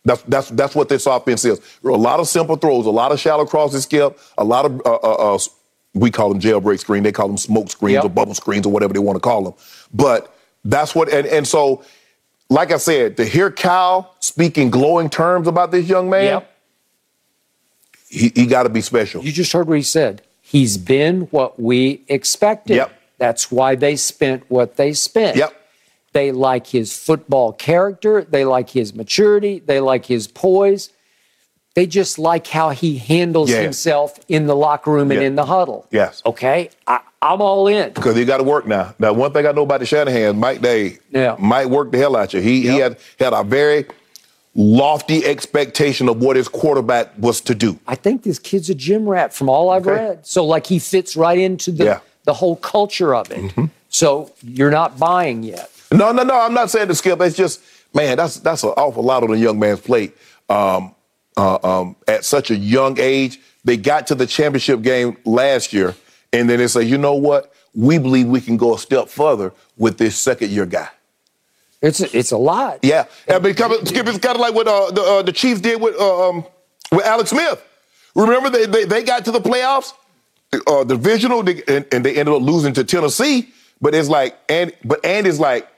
That's 0.06 0.22
that's 0.24 0.50
that's 0.52 0.76
what 0.76 0.88
this 0.88 1.06
offense 1.06 1.44
is. 1.44 1.60
A 1.84 1.90
lot 1.90 2.22
of 2.22 2.30
simple 2.30 2.56
throws, 2.56 2.86
a 2.86 2.90
lot 2.90 3.12
of 3.12 3.20
shallow 3.20 3.46
crosses, 3.46 3.84
Skip, 3.84 4.18
a 4.38 4.46
lot 4.46 4.64
of 4.64 4.82
uh, 4.86 4.96
uh, 4.96 5.36
uh, 5.36 5.40
we 5.94 6.10
call 6.10 6.30
them 6.30 6.40
jailbreak 6.40 6.80
screen, 6.80 7.04
they 7.04 7.12
call 7.12 7.28
them 7.28 7.38
smoke 7.38 7.70
screens 7.70 7.96
yep. 7.96 8.06
or 8.06 8.10
bubble 8.10 8.34
screens 8.34 8.66
or 8.66 8.72
whatever 8.72 8.94
they 8.94 9.00
want 9.00 9.18
to 9.18 9.20
call 9.20 9.44
them. 9.44 9.54
But 9.94 10.34
that's 10.64 10.96
what 10.96 11.12
and, 11.12 11.28
and 11.28 11.46
so, 11.46 11.84
like 12.50 12.72
I 12.72 12.78
said, 12.78 13.18
to 13.18 13.26
hear 13.26 13.52
Cal 13.52 14.16
speak 14.22 14.58
in 14.58 14.70
glowing 14.70 15.10
terms 15.10 15.50
about 15.50 15.72
this 15.72 15.90
young 15.90 16.10
man. 16.10 16.24
Yep 16.24 16.56
he, 18.10 18.32
he 18.36 18.46
got 18.46 18.64
to 18.64 18.70
be 18.70 18.82
special. 18.82 19.24
You 19.24 19.32
just 19.32 19.54
heard 19.54 19.68
what 19.68 19.78
he 19.78 19.84
said. 19.84 20.22
He's 20.42 20.78
been 20.78 21.22
what 21.32 21.60
we 21.60 22.04
expected. 22.08 22.76
Yep. 22.76 23.02
That's 23.20 23.52
why 23.52 23.76
they 23.76 23.96
spent 23.96 24.50
what 24.50 24.78
they 24.78 24.94
spent. 24.94 25.38
Yep. 25.38 25.56
They 26.14 26.32
like 26.32 26.68
his 26.68 26.98
football 26.98 27.54
character. 27.54 28.24
They 28.24 28.46
like 28.46 28.72
his 28.72 28.96
maturity. 28.96 29.60
They 29.60 29.80
like 29.80 30.06
his 30.06 30.28
poise. 30.28 30.92
They 31.76 31.86
just 31.86 32.18
like 32.18 32.48
how 32.48 32.72
he 32.72 32.98
handles 32.98 33.52
yeah. 33.52 33.62
himself 33.62 34.20
in 34.28 34.48
the 34.48 34.56
locker 34.56 34.92
room 34.92 35.12
and 35.12 35.22
yeah. 35.22 35.28
in 35.28 35.36
the 35.36 35.46
huddle. 35.46 35.88
Yes. 35.92 36.24
Okay. 36.26 36.72
I, 36.88 37.02
am 37.22 37.42
all 37.42 37.68
in. 37.68 37.94
Because 37.94 38.16
he 38.16 38.26
got 38.26 38.38
to 38.38 38.44
work 38.44 38.66
now. 38.66 38.96
Now, 38.98 39.14
one 39.14 39.32
thing 39.32 39.46
I 39.46 39.52
know 39.52 39.64
about 39.64 39.82
the 39.82 39.86
Shanahan, 39.86 40.40
Mike 40.40 40.62
Day, 40.62 40.98
yeah. 41.12 41.36
might 41.38 41.68
work 41.68 41.92
the 41.92 42.00
hell 42.00 42.16
out 42.16 42.34
of 42.34 42.44
you. 42.44 42.50
He, 42.50 42.66
yep. 42.66 42.74
he 42.74 42.80
had, 42.80 42.98
had 43.20 43.34
a 43.34 43.44
very 43.44 43.86
lofty 44.56 45.26
expectation 45.26 46.10
of 46.10 46.22
what 46.22 46.36
his 46.36 46.48
quarterback 46.48 47.12
was 47.18 47.42
to 47.42 47.56
do. 47.56 47.80
I 47.88 47.96
think 47.96 48.24
this 48.24 48.40
kid's 48.40 48.70
a 48.70 48.76
gym 48.76 49.08
rat 49.08 49.34
from 49.34 49.50
all 49.50 49.70
I've 49.70 49.88
okay. 49.88 50.08
read. 50.10 50.26
So 50.26 50.46
like 50.46 50.66
he 50.66 50.80
fits 50.80 51.16
right 51.16 51.38
into 51.38 51.72
the 51.72 51.86
yeah. 51.86 52.00
the 52.24 52.34
whole 52.34 52.56
culture 52.58 53.16
of 53.16 53.32
it. 53.32 53.40
Mm-hmm. 53.40 53.66
So 53.90 54.34
you're 54.42 54.72
not 54.72 55.00
buying 55.00 55.44
yet. 55.44 55.72
No, 55.92 56.12
no, 56.12 56.24
no. 56.24 56.40
I'm 56.40 56.54
not 56.54 56.70
saying 56.70 56.88
to 56.90 56.96
skip. 56.96 57.20
It's 57.22 57.36
just 57.36 57.62
man, 57.94 58.18
that's 58.18 58.38
that's 58.40 58.64
an 58.64 58.70
awful 58.70 59.04
lot 59.04 59.24
on 59.24 59.32
a 59.32 59.38
young 59.38 59.60
man's 59.60 59.82
plate. 59.82 60.16
Um, 60.50 60.96
uh, 61.38 61.60
um, 61.64 61.96
at 62.08 62.26
such 62.26 62.52
a 62.52 62.56
young 62.56 63.00
age, 63.00 63.40
they 63.64 63.78
got 63.78 64.08
to 64.08 64.16
the 64.16 64.26
championship 64.26 64.82
game 64.82 65.18
last 65.26 65.74
year, 65.74 65.96
and 66.34 66.50
then 66.50 66.60
they 66.60 66.68
say, 66.68 66.84
you 66.84 66.98
know 66.98 67.14
what? 67.14 67.54
We 67.74 67.98
believe 67.98 68.28
we 68.28 68.42
can 68.42 68.58
go 68.58 68.76
a 68.76 68.80
step 68.80 69.10
further 69.10 69.54
with 69.78 69.98
this 69.98 70.18
second 70.18 70.50
year 70.50 70.66
guy. 70.66 70.90
It's 71.82 72.02
a, 72.02 72.18
it's 72.18 72.32
a 72.32 72.38
lot. 72.38 72.80
Yeah, 72.82 73.06
mean, 73.40 73.56
Skip, 73.86 74.08
it's 74.08 74.18
kind 74.18 74.36
of 74.36 74.42
like 74.42 74.54
what 74.54 74.68
uh, 74.68 74.92
the 74.92 75.02
uh, 75.02 75.22
the 75.22 75.32
Chiefs 75.32 75.62
did 75.62 75.82
with 75.82 75.96
uh, 76.00 76.30
um, 76.30 76.46
with 76.92 77.06
Alex 77.06 77.30
Smith. 77.30 77.64
Remember, 78.16 78.50
they, 78.50 78.66
they, 78.66 78.86
they 78.86 79.04
got 79.04 79.24
to 79.26 79.32
the 79.32 79.40
playoffs, 79.40 79.94
uh, 80.68 80.84
divisional, 80.84 81.40
and, 81.40 81.86
and, 81.92 82.04
they 82.04 82.16
ended 82.16 82.34
up 82.34 82.42
losing 82.42 82.74
to 82.74 82.84
Tennessee. 82.84 83.54
But 83.80 83.96
it's 83.96 84.10
like, 84.10 84.38
and 84.50 84.74
but 84.84 85.06
Andy's 85.06 85.40
like, 85.40 85.70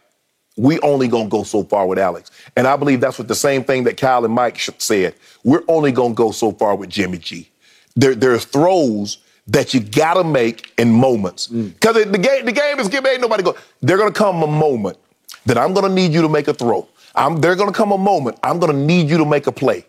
we 0.57 0.79
only 0.79 1.07
gonna 1.07 1.29
go 1.29 1.43
so 1.43 1.63
far 1.63 1.85
with 1.85 1.99
Alex, 1.99 2.31
and 2.55 2.65
I 2.65 2.75
believe 2.77 2.99
that's 2.99 3.19
what 3.19 3.27
the 3.27 3.35
same 3.35 3.63
thing 3.63 3.83
that 3.83 3.97
Kyle 3.97 4.25
and 4.25 4.33
Mike 4.33 4.59
said. 4.59 5.13
We're 5.43 5.63
only 5.67 5.91
gonna 5.91 6.15
go 6.15 6.31
so 6.31 6.51
far 6.51 6.75
with 6.75 6.89
Jimmy 6.89 7.19
G. 7.19 7.49
There 7.95 8.15
there's 8.15 8.45
throws 8.45 9.19
that 9.47 9.75
you 9.75 9.81
gotta 9.81 10.23
make 10.23 10.73
in 10.79 10.91
moments 10.91 11.47
because 11.47 11.95
mm. 11.95 12.11
the 12.11 12.17
game 12.17 12.45
the 12.45 12.51
game 12.51 12.79
is 12.79 12.87
getting 12.87 13.11
ain't 13.11 13.21
nobody 13.21 13.43
go. 13.43 13.55
They're 13.81 13.97
gonna 13.97 14.11
come 14.11 14.41
a 14.41 14.47
moment 14.47 14.97
that 15.45 15.57
I'm 15.57 15.73
going 15.73 15.87
to 15.87 15.93
need 15.93 16.13
you 16.13 16.21
to 16.21 16.29
make 16.29 16.47
a 16.47 16.53
throw. 16.53 16.87
I'm, 17.15 17.37
there's 17.37 17.57
going 17.57 17.71
to 17.71 17.75
come 17.75 17.91
a 17.91 17.97
moment 17.97 18.39
I'm 18.43 18.59
going 18.59 18.71
to 18.71 18.77
need 18.77 19.09
you 19.09 19.17
to 19.17 19.25
make 19.25 19.47
a 19.47 19.51
play. 19.51 19.85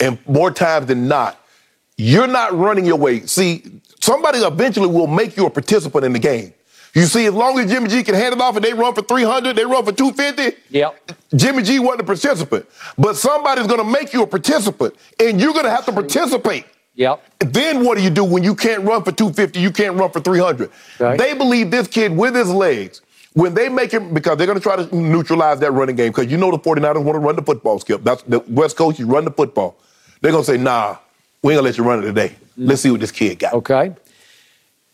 And 0.00 0.18
more 0.26 0.50
times 0.50 0.86
than 0.86 1.08
not, 1.08 1.40
you're 1.96 2.26
not 2.26 2.56
running 2.56 2.84
your 2.84 2.96
way. 2.96 3.20
See, 3.20 3.64
somebody 4.00 4.38
eventually 4.38 4.88
will 4.88 5.06
make 5.06 5.36
you 5.36 5.46
a 5.46 5.50
participant 5.50 6.04
in 6.04 6.12
the 6.12 6.18
game. 6.18 6.52
You 6.94 7.02
see, 7.02 7.26
as 7.26 7.34
long 7.34 7.58
as 7.58 7.70
Jimmy 7.70 7.88
G 7.88 8.02
can 8.02 8.14
hand 8.14 8.34
it 8.34 8.40
off 8.40 8.56
and 8.56 8.64
they 8.64 8.72
run 8.72 8.94
for 8.94 9.02
300, 9.02 9.54
they 9.54 9.66
run 9.66 9.84
for 9.84 9.92
250, 9.92 10.56
yep. 10.70 11.12
Jimmy 11.34 11.62
G 11.62 11.78
wasn't 11.78 12.00
a 12.00 12.04
participant. 12.04 12.66
But 12.96 13.16
somebody's 13.16 13.66
going 13.66 13.80
to 13.80 13.90
make 13.90 14.14
you 14.14 14.22
a 14.22 14.26
participant, 14.26 14.94
and 15.20 15.38
you're 15.38 15.52
going 15.52 15.66
to 15.66 15.70
have 15.70 15.84
to 15.86 15.92
participate. 15.92 16.64
Yep. 16.94 17.22
Then 17.40 17.84
what 17.84 17.98
do 17.98 18.02
you 18.02 18.08
do 18.08 18.24
when 18.24 18.42
you 18.42 18.54
can't 18.54 18.82
run 18.82 19.02
for 19.02 19.12
250, 19.12 19.60
you 19.60 19.70
can't 19.70 19.96
run 19.96 20.10
for 20.10 20.20
300? 20.20 20.70
Right. 20.98 21.18
They 21.18 21.34
believe 21.34 21.70
this 21.70 21.86
kid 21.86 22.16
with 22.16 22.34
his 22.34 22.50
legs 22.50 23.02
when 23.36 23.52
they 23.52 23.68
make 23.68 23.92
him, 23.92 24.14
because 24.14 24.38
they're 24.38 24.46
going 24.46 24.58
to 24.58 24.62
try 24.62 24.76
to 24.76 24.96
neutralize 24.96 25.60
that 25.60 25.70
running 25.72 25.94
game, 25.94 26.10
because 26.10 26.30
you 26.30 26.38
know 26.38 26.50
the 26.50 26.58
49ers 26.58 27.04
want 27.04 27.16
to 27.16 27.18
run 27.18 27.36
the 27.36 27.42
football, 27.42 27.78
Skip. 27.78 28.02
That's 28.02 28.22
the 28.22 28.40
West 28.48 28.78
Coast, 28.78 28.98
you 28.98 29.06
run 29.06 29.26
the 29.26 29.30
football. 29.30 29.76
They're 30.22 30.32
going 30.32 30.42
to 30.42 30.50
say, 30.50 30.56
nah, 30.56 30.96
we 31.42 31.52
ain't 31.52 31.58
going 31.58 31.58
to 31.58 31.62
let 31.62 31.76
you 31.76 31.84
run 31.84 31.98
it 31.98 32.06
today. 32.06 32.34
Let's 32.56 32.80
see 32.80 32.90
what 32.90 33.00
this 33.00 33.12
kid 33.12 33.38
got. 33.38 33.52
Okay. 33.52 33.94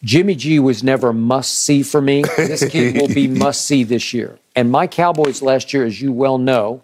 Jimmy 0.03 0.35
G 0.35 0.59
was 0.59 0.83
never 0.83 1.13
must 1.13 1.61
see 1.61 1.85
for 1.85 2.01
me. 2.01 2.25
This 2.37 2.69
kid 2.69 3.01
will 3.01 3.15
be 3.15 3.29
must 3.29 3.65
see 3.65 3.85
this 3.85 4.13
year. 4.13 4.37
And 4.57 4.73
my 4.73 4.89
Cowboys 4.89 5.41
last 5.41 5.73
year, 5.73 5.85
as 5.85 6.03
you 6.03 6.11
well 6.11 6.37
know, 6.37 6.83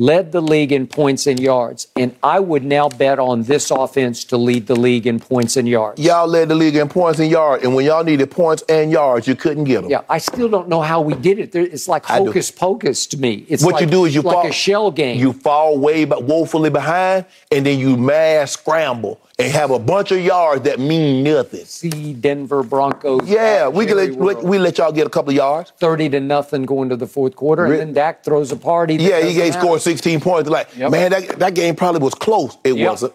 led 0.00 0.32
the 0.32 0.40
league 0.40 0.72
in 0.72 0.86
points 0.86 1.26
and 1.26 1.38
yards. 1.38 1.86
And 1.94 2.16
I 2.22 2.40
would 2.40 2.64
now 2.64 2.88
bet 2.88 3.18
on 3.18 3.42
this 3.42 3.70
offense 3.70 4.24
to 4.24 4.38
lead 4.38 4.66
the 4.66 4.74
league 4.74 5.06
in 5.06 5.20
points 5.20 5.58
and 5.58 5.68
yards. 5.68 6.00
Y'all 6.00 6.26
led 6.26 6.48
the 6.48 6.54
league 6.54 6.74
in 6.74 6.88
points 6.88 7.20
and 7.20 7.30
yards, 7.30 7.62
and 7.62 7.74
when 7.74 7.84
y'all 7.84 8.02
needed 8.02 8.30
points 8.30 8.64
and 8.70 8.90
yards, 8.90 9.28
you 9.28 9.36
couldn't 9.36 9.64
get 9.64 9.82
them. 9.82 9.90
Yeah, 9.90 10.00
I 10.08 10.16
still 10.16 10.48
don't 10.48 10.68
know 10.68 10.80
how 10.80 11.02
we 11.02 11.12
did 11.12 11.38
it. 11.38 11.54
It's 11.54 11.86
like 11.86 12.06
hocus 12.06 12.50
pocus 12.50 13.06
to 13.08 13.18
me. 13.18 13.44
It's 13.46 13.62
What 13.62 13.74
like, 13.74 13.82
you 13.82 13.90
do 13.90 14.06
is 14.06 14.14
you 14.14 14.22
like 14.22 14.36
fall, 14.36 14.46
a 14.46 14.52
shell 14.52 14.90
game. 14.90 15.20
You 15.20 15.34
fall 15.34 15.78
way 15.78 16.06
but 16.06 16.24
woefully 16.24 16.70
behind, 16.70 17.26
and 17.52 17.66
then 17.66 17.78
you 17.78 17.98
mass 17.98 18.52
scramble 18.52 19.20
and 19.44 19.52
have 19.52 19.70
a 19.70 19.78
bunch 19.78 20.12
of 20.12 20.20
yards 20.20 20.62
that 20.64 20.78
mean 20.80 21.22
nothing. 21.22 21.64
see 21.64 22.12
Denver 22.14 22.62
Broncos. 22.62 23.28
Yeah, 23.28 23.68
we 23.68 23.86
can 23.86 23.96
let, 23.96 24.12
World. 24.12 24.44
we 24.44 24.58
let 24.58 24.78
y'all 24.78 24.92
get 24.92 25.06
a 25.06 25.10
couple 25.10 25.30
of 25.30 25.36
yards. 25.36 25.72
30 25.78 26.08
to 26.10 26.20
nothing 26.20 26.64
going 26.64 26.88
to 26.90 26.96
the 26.96 27.06
fourth 27.06 27.36
quarter, 27.36 27.64
and 27.66 27.74
then 27.80 27.92
Dak 27.92 28.24
throws 28.24 28.52
a 28.52 28.56
party. 28.56 28.96
that 28.96 29.02
Yeah, 29.02 29.20
he 29.26 29.34
gave 29.34 29.54
scored 29.54 29.80
16 29.82 30.20
points. 30.20 30.48
Like, 30.48 30.68
Yep. 30.76 30.90
man, 30.90 31.10
that, 31.10 31.38
that 31.38 31.54
game 31.54 31.74
probably 31.76 32.00
was 32.00 32.14
close. 32.14 32.56
It 32.64 32.74
Yep. 32.76 32.88
wasn't. 32.90 33.12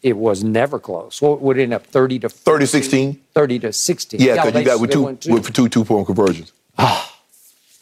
It 0.00 0.16
was 0.16 0.44
never 0.44 0.78
close. 0.78 1.20
What 1.20 1.40
would 1.42 1.58
end 1.58 1.74
up 1.74 1.84
30 1.86 2.20
to 2.20 2.28
30 2.28 2.66
16. 2.66 3.20
30 3.34 3.58
to 3.58 3.72
16. 3.72 4.20
Yeah, 4.20 4.34
because 4.34 4.52
they- 4.52 4.60
you 4.60 4.66
got 4.66 4.80
with 4.80 4.90
two 4.92 5.02
with 5.32 5.52
two 5.52 5.68
two 5.68 5.84
point 5.84 6.06
conversions. 6.06 6.52
Ah. 6.78 7.12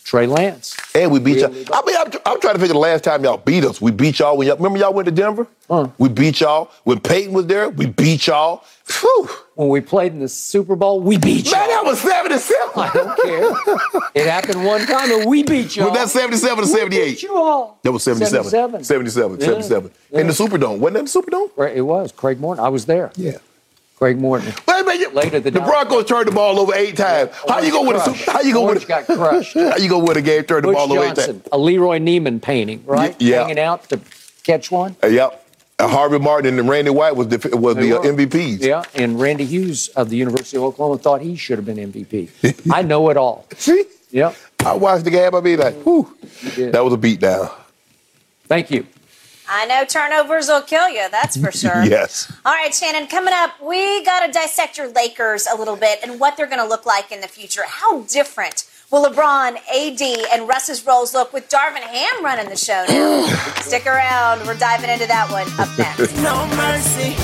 Trey 0.07 0.29
Lance. 0.29 0.77
And 0.95 1.11
we 1.11 1.19
beat 1.19 1.43
Really? 1.43 1.65
y'all. 1.65 1.75
I 1.75 1.83
mean, 1.85 1.97
I'm, 1.97 2.13
I'm 2.27 2.41
trying 2.41 2.55
to 2.55 2.61
figure 2.61 2.75
the 2.75 2.79
last 2.79 3.03
time 3.03 3.25
y'all 3.25 3.39
beat 3.39 3.65
us. 3.65 3.81
We 3.81 3.91
beat 3.91 4.21
y'all 4.21 4.37
when 4.37 4.47
y'all 4.47 4.57
remember 4.57 4.79
y'all 4.79 4.93
went 4.95 5.07
to 5.07 5.11
Denver. 5.13 5.49
We 5.99 6.09
beat 6.09 6.41
y'all 6.41 6.71
when 6.85 7.01
Peyton 7.01 7.33
was 7.33 7.49
there. 7.49 7.69
We 7.71 7.87
beat 7.87 8.29
y'all. 8.29 8.63
Whew. 9.01 9.29
When 9.57 9.69
we 9.69 9.81
played 9.81 10.13
in 10.13 10.21
the 10.21 10.29
Super 10.29 10.77
Bowl, 10.77 11.01
we 11.01 11.19
beat 11.19 11.47
you. 11.47 11.53
Man, 11.53 11.69
that 11.71 11.83
was 11.85 12.01
77. 12.01 12.69
I 12.77 12.91
don't 12.95 13.21
care. 13.21 14.01
it 14.15 14.29
happened 14.31 14.65
one 14.65 14.87
time, 14.87 15.11
and 15.11 15.29
we 15.29 15.43
beat 15.43 15.75
you. 15.75 15.83
Was 15.87 15.95
that 15.95 16.09
77 16.09 16.59
or 16.59 16.63
We 16.63 16.73
78? 16.73 17.05
beat 17.05 17.23
you 17.25 17.37
all. 17.37 17.81
That 17.83 17.91
was 17.91 18.05
77. 18.05 18.49
77. 18.49 18.85
77. 18.85 19.41
Yeah. 19.41 19.47
77. 19.47 19.91
In 20.13 20.27
the 20.29 20.33
Superdome. 20.33 20.79
Wasn't 20.79 21.05
that 21.05 21.13
the 21.13 21.21
Superdome? 21.21 21.51
Right, 21.57 21.77
It 21.77 21.81
was 21.83 22.13
Craig 22.13 22.39
Morton. 22.39 22.65
I 22.65 22.69
was 22.69 22.87
there. 22.87 23.11
Yeah. 23.17 23.39
Craig 23.97 24.19
Morton. 24.21 24.53
Wait 24.69 24.87
minute. 24.87 25.15
Later 25.15 25.41
the 25.41 25.51
the. 25.51 25.61
Broncos 25.61 26.05
turned 26.05 26.29
the 26.29 26.33
ball 26.33 26.59
over 26.61 26.75
eight 26.75 26.97
times. 26.97 27.31
How 27.49 27.61
you 27.61 27.71
go 27.71 27.87
with 27.87 27.97
a? 27.97 28.31
How 28.31 28.41
you 28.43 28.53
go 28.53 28.65
Orange 28.65 28.81
with 28.81 28.85
a, 28.85 28.89
got 28.89 29.07
crushed. 29.07 29.55
How 29.55 29.77
you 29.77 29.89
go 29.89 29.99
with 29.99 30.17
a 30.17 30.23
game 30.23 30.45
turn 30.45 30.63
the 30.63 30.73
ball 30.73 30.93
over 30.93 31.05
eight 31.05 31.17
times? 31.17 31.43
a 31.51 31.59
Leroy 31.59 31.99
Neiman 31.99 32.41
painting, 32.43 32.83
right? 32.87 33.11
Y- 33.13 33.17
yeah. 33.21 33.43
Hanging 33.43 33.59
out 33.59 33.89
to 33.91 34.01
catch 34.43 34.71
one. 34.71 34.97
Uh, 35.03 35.07
yep. 35.09 35.43
Uh, 35.79 35.89
Harvey 35.89 36.19
Martin 36.19 36.59
and 36.59 36.69
Randy 36.69 36.91
White 36.91 37.17
was 37.17 37.29
the 37.29 37.57
was 37.57 37.77
They 37.77 37.91
the 37.91 37.99
uh. 37.99 38.03
MVPs. 38.03 38.61
Yeah, 38.63 38.83
and 38.95 39.21
Randy 39.21 39.45
Hughes 39.45 39.89
of 39.89 40.09
the 40.09 40.17
University 40.17 40.57
of 40.57 40.63
Oklahoma 40.63 40.99
thought 40.99 41.21
he 41.21 41.37
should 41.37 41.59
have 41.59 41.67
been 41.67 41.77
MVP. 41.93 42.73
I 42.73 42.83
know 42.83 43.11
it 43.11 43.17
all. 43.17 43.47
See, 43.57 43.85
Yep. 44.11 44.37
I 44.65 44.73
watched 44.75 45.05
the 45.05 45.11
game. 45.11 45.35
I'd 45.35 45.45
be 45.45 45.57
like, 45.57 45.75
whew, 45.83 46.17
that 46.57 46.83
was 46.83 46.95
a 46.95 46.97
beatdown. 46.97 47.53
Thank 48.47 48.71
you. 48.71 48.87
I 49.49 49.67
know 49.67 49.85
turnovers 49.85 50.49
will 50.49 50.63
kill 50.63 50.89
you, 50.89 51.09
that's 51.11 51.37
for 51.37 51.53
sure. 51.63 51.85
Yes. 51.85 52.33
All 52.45 52.53
right, 52.53 52.75
Shannon, 52.75 53.07
coming 53.07 53.35
up, 53.35 53.53
we 53.63 54.05
got 54.05 54.27
to 54.27 54.33
dissect 54.33 54.79
your 54.79 54.89
Lakers 54.89 55.47
a 55.51 55.57
little 55.57 55.77
bit 55.77 56.01
and 56.03 56.19
what 56.21 56.37
they're 56.37 56.47
going 56.47 56.61
to 56.63 56.67
look 56.69 56.87
like 56.87 57.13
in 57.13 57.21
the 57.21 57.29
future. 57.29 57.63
How 57.67 58.01
different 58.03 58.69
will 58.91 59.05
LeBron, 59.05 59.57
AD, 59.57 60.03
and 60.33 60.49
Russ's 60.49 60.85
roles 60.87 61.15
look 61.15 61.33
with 61.33 61.49
Darvin 61.49 61.83
Ham 61.83 62.25
running 62.25 62.49
the 62.49 62.57
show 62.57 62.85
now? 62.89 63.27
Stick 63.61 63.87
around. 63.87 64.47
We're 64.47 64.55
diving 64.57 64.91
into 64.91 65.07
that 65.07 65.31
one 65.31 65.47
up 65.61 65.77
next. 65.79 66.17
No 66.23 66.47
mercy. 66.57 67.15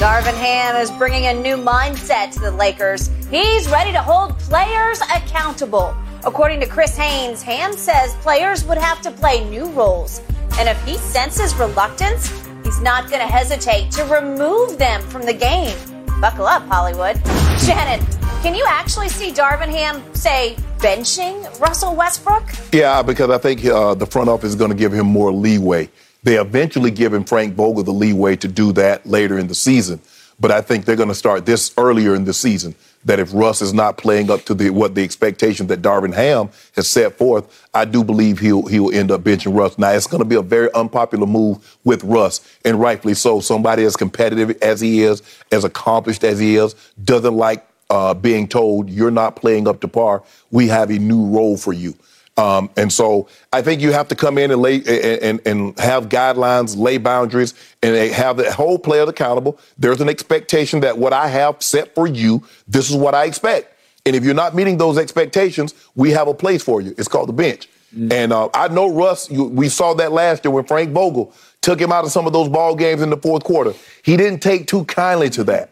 Darvin 0.00 0.34
Ham 0.34 0.76
is 0.76 0.90
bringing 0.92 1.26
a 1.26 1.34
new 1.34 1.56
mindset 1.56 2.32
to 2.32 2.40
the 2.40 2.50
Lakers. 2.50 3.08
He's 3.30 3.68
ready 3.70 3.92
to 3.92 4.00
hold 4.00 4.38
players 4.38 4.98
accountable. 5.14 5.94
According 6.24 6.60
to 6.60 6.66
Chris 6.66 6.96
Haynes, 6.96 7.42
Ham 7.42 7.72
says 7.74 8.14
players 8.16 8.64
would 8.64 8.78
have 8.78 9.00
to 9.02 9.10
play 9.10 9.48
new 9.48 9.66
roles. 9.72 10.20
And 10.58 10.68
if 10.68 10.82
he 10.84 10.96
senses 10.98 11.54
reluctance, 11.54 12.28
he's 12.64 12.80
not 12.80 13.08
going 13.08 13.20
to 13.20 13.32
hesitate 13.32 13.90
to 13.92 14.04
remove 14.04 14.78
them 14.78 15.02
from 15.02 15.22
the 15.22 15.34
game. 15.34 15.76
Buckle 16.20 16.46
up, 16.46 16.62
Hollywood. 16.66 17.16
Shannon, 17.60 18.04
can 18.42 18.54
you 18.54 18.64
actually 18.68 19.08
see 19.08 19.32
Darvin 19.32 19.68
Ham, 19.70 20.02
say, 20.14 20.56
benching 20.78 21.60
Russell 21.60 21.94
Westbrook? 21.94 22.44
Yeah, 22.72 23.02
because 23.02 23.30
I 23.30 23.38
think 23.38 23.64
uh, 23.64 23.94
the 23.94 24.06
front 24.06 24.28
office 24.28 24.50
is 24.50 24.56
going 24.56 24.70
to 24.70 24.76
give 24.76 24.92
him 24.92 25.06
more 25.06 25.32
leeway. 25.32 25.88
They 26.22 26.36
eventually 26.38 26.90
give 26.90 27.14
him 27.14 27.24
Frank 27.24 27.54
Vogel 27.54 27.82
the 27.82 27.92
leeway 27.92 28.36
to 28.36 28.48
do 28.48 28.72
that 28.72 29.06
later 29.06 29.38
in 29.38 29.46
the 29.46 29.54
season. 29.54 30.00
But 30.40 30.50
I 30.50 30.62
think 30.62 30.84
they're 30.84 30.96
going 30.96 31.10
to 31.10 31.14
start 31.14 31.46
this 31.46 31.72
earlier 31.76 32.14
in 32.14 32.24
the 32.24 32.32
season. 32.32 32.74
That 33.04 33.18
if 33.18 33.32
Russ 33.32 33.62
is 33.62 33.72
not 33.72 33.96
playing 33.96 34.30
up 34.30 34.44
to 34.44 34.54
the 34.54 34.70
what 34.70 34.94
the 34.94 35.02
expectation 35.02 35.66
that 35.68 35.80
Darvin 35.80 36.14
Ham 36.14 36.50
has 36.76 36.86
set 36.86 37.16
forth, 37.16 37.66
I 37.72 37.86
do 37.86 38.04
believe 38.04 38.38
he'll 38.38 38.66
he'll 38.66 38.92
end 38.92 39.10
up 39.10 39.22
benching 39.22 39.56
Russ. 39.56 39.78
Now 39.78 39.90
it's 39.90 40.06
going 40.06 40.22
to 40.22 40.28
be 40.28 40.36
a 40.36 40.42
very 40.42 40.70
unpopular 40.74 41.26
move 41.26 41.78
with 41.84 42.04
Russ, 42.04 42.40
and 42.64 42.78
rightfully 42.78 43.14
so. 43.14 43.40
Somebody 43.40 43.84
as 43.84 43.96
competitive 43.96 44.50
as 44.62 44.82
he 44.82 45.02
is, 45.02 45.22
as 45.50 45.64
accomplished 45.64 46.24
as 46.24 46.38
he 46.38 46.56
is, 46.56 46.74
doesn't 47.02 47.36
like 47.36 47.66
uh, 47.88 48.14
being 48.14 48.46
told 48.46 48.90
you're 48.90 49.10
not 49.10 49.36
playing 49.36 49.66
up 49.66 49.80
to 49.80 49.88
par. 49.88 50.22
We 50.50 50.68
have 50.68 50.90
a 50.90 50.98
new 50.98 51.26
role 51.26 51.56
for 51.56 51.72
you. 51.72 51.94
Um, 52.40 52.70
and 52.74 52.90
so 52.90 53.28
I 53.52 53.60
think 53.60 53.82
you 53.82 53.92
have 53.92 54.08
to 54.08 54.14
come 54.14 54.38
in 54.38 54.50
and 54.50 54.62
lay 54.62 54.76
and, 55.20 55.42
and, 55.44 55.78
have 55.78 56.08
guidelines, 56.08 56.74
lay 56.74 56.96
boundaries, 56.96 57.52
and 57.82 57.94
they 57.94 58.08
have 58.08 58.38
the 58.38 58.50
whole 58.50 58.78
players 58.78 59.10
accountable. 59.10 59.58
There's 59.76 60.00
an 60.00 60.08
expectation 60.08 60.80
that 60.80 60.96
what 60.96 61.12
I 61.12 61.28
have 61.28 61.62
set 61.62 61.94
for 61.94 62.06
you, 62.06 62.42
this 62.66 62.88
is 62.88 62.96
what 62.96 63.14
I 63.14 63.26
expect. 63.26 63.76
And 64.06 64.16
if 64.16 64.24
you're 64.24 64.32
not 64.32 64.54
meeting 64.54 64.78
those 64.78 64.96
expectations, 64.96 65.74
we 65.94 66.12
have 66.12 66.28
a 66.28 66.34
place 66.34 66.62
for 66.62 66.80
you. 66.80 66.94
It's 66.96 67.08
called 67.08 67.28
the 67.28 67.34
bench. 67.34 67.68
And 67.92 68.32
uh, 68.32 68.48
I 68.54 68.68
know 68.68 68.88
Russ. 68.88 69.30
You, 69.30 69.44
we 69.44 69.68
saw 69.68 69.92
that 69.94 70.10
last 70.10 70.42
year 70.42 70.52
when 70.52 70.64
Frank 70.64 70.92
Vogel 70.92 71.34
took 71.60 71.78
him 71.78 71.92
out 71.92 72.06
of 72.06 72.10
some 72.10 72.26
of 72.26 72.32
those 72.32 72.48
ball 72.48 72.74
games 72.74 73.02
in 73.02 73.10
the 73.10 73.18
fourth 73.18 73.44
quarter. 73.44 73.74
He 74.02 74.16
didn't 74.16 74.40
take 74.40 74.66
too 74.66 74.86
kindly 74.86 75.28
to 75.30 75.44
that. 75.44 75.70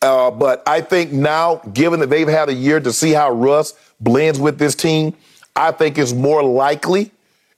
Uh, 0.00 0.30
but 0.30 0.62
I 0.66 0.80
think 0.80 1.12
now, 1.12 1.56
given 1.74 2.00
that 2.00 2.08
they've 2.08 2.28
had 2.28 2.48
a 2.48 2.54
year 2.54 2.80
to 2.80 2.90
see 2.90 3.10
how 3.10 3.30
Russ 3.32 3.74
blends 4.00 4.40
with 4.40 4.58
this 4.58 4.74
team, 4.74 5.14
I 5.60 5.72
think 5.72 5.98
it's 5.98 6.12
more 6.12 6.42
likely 6.42 7.10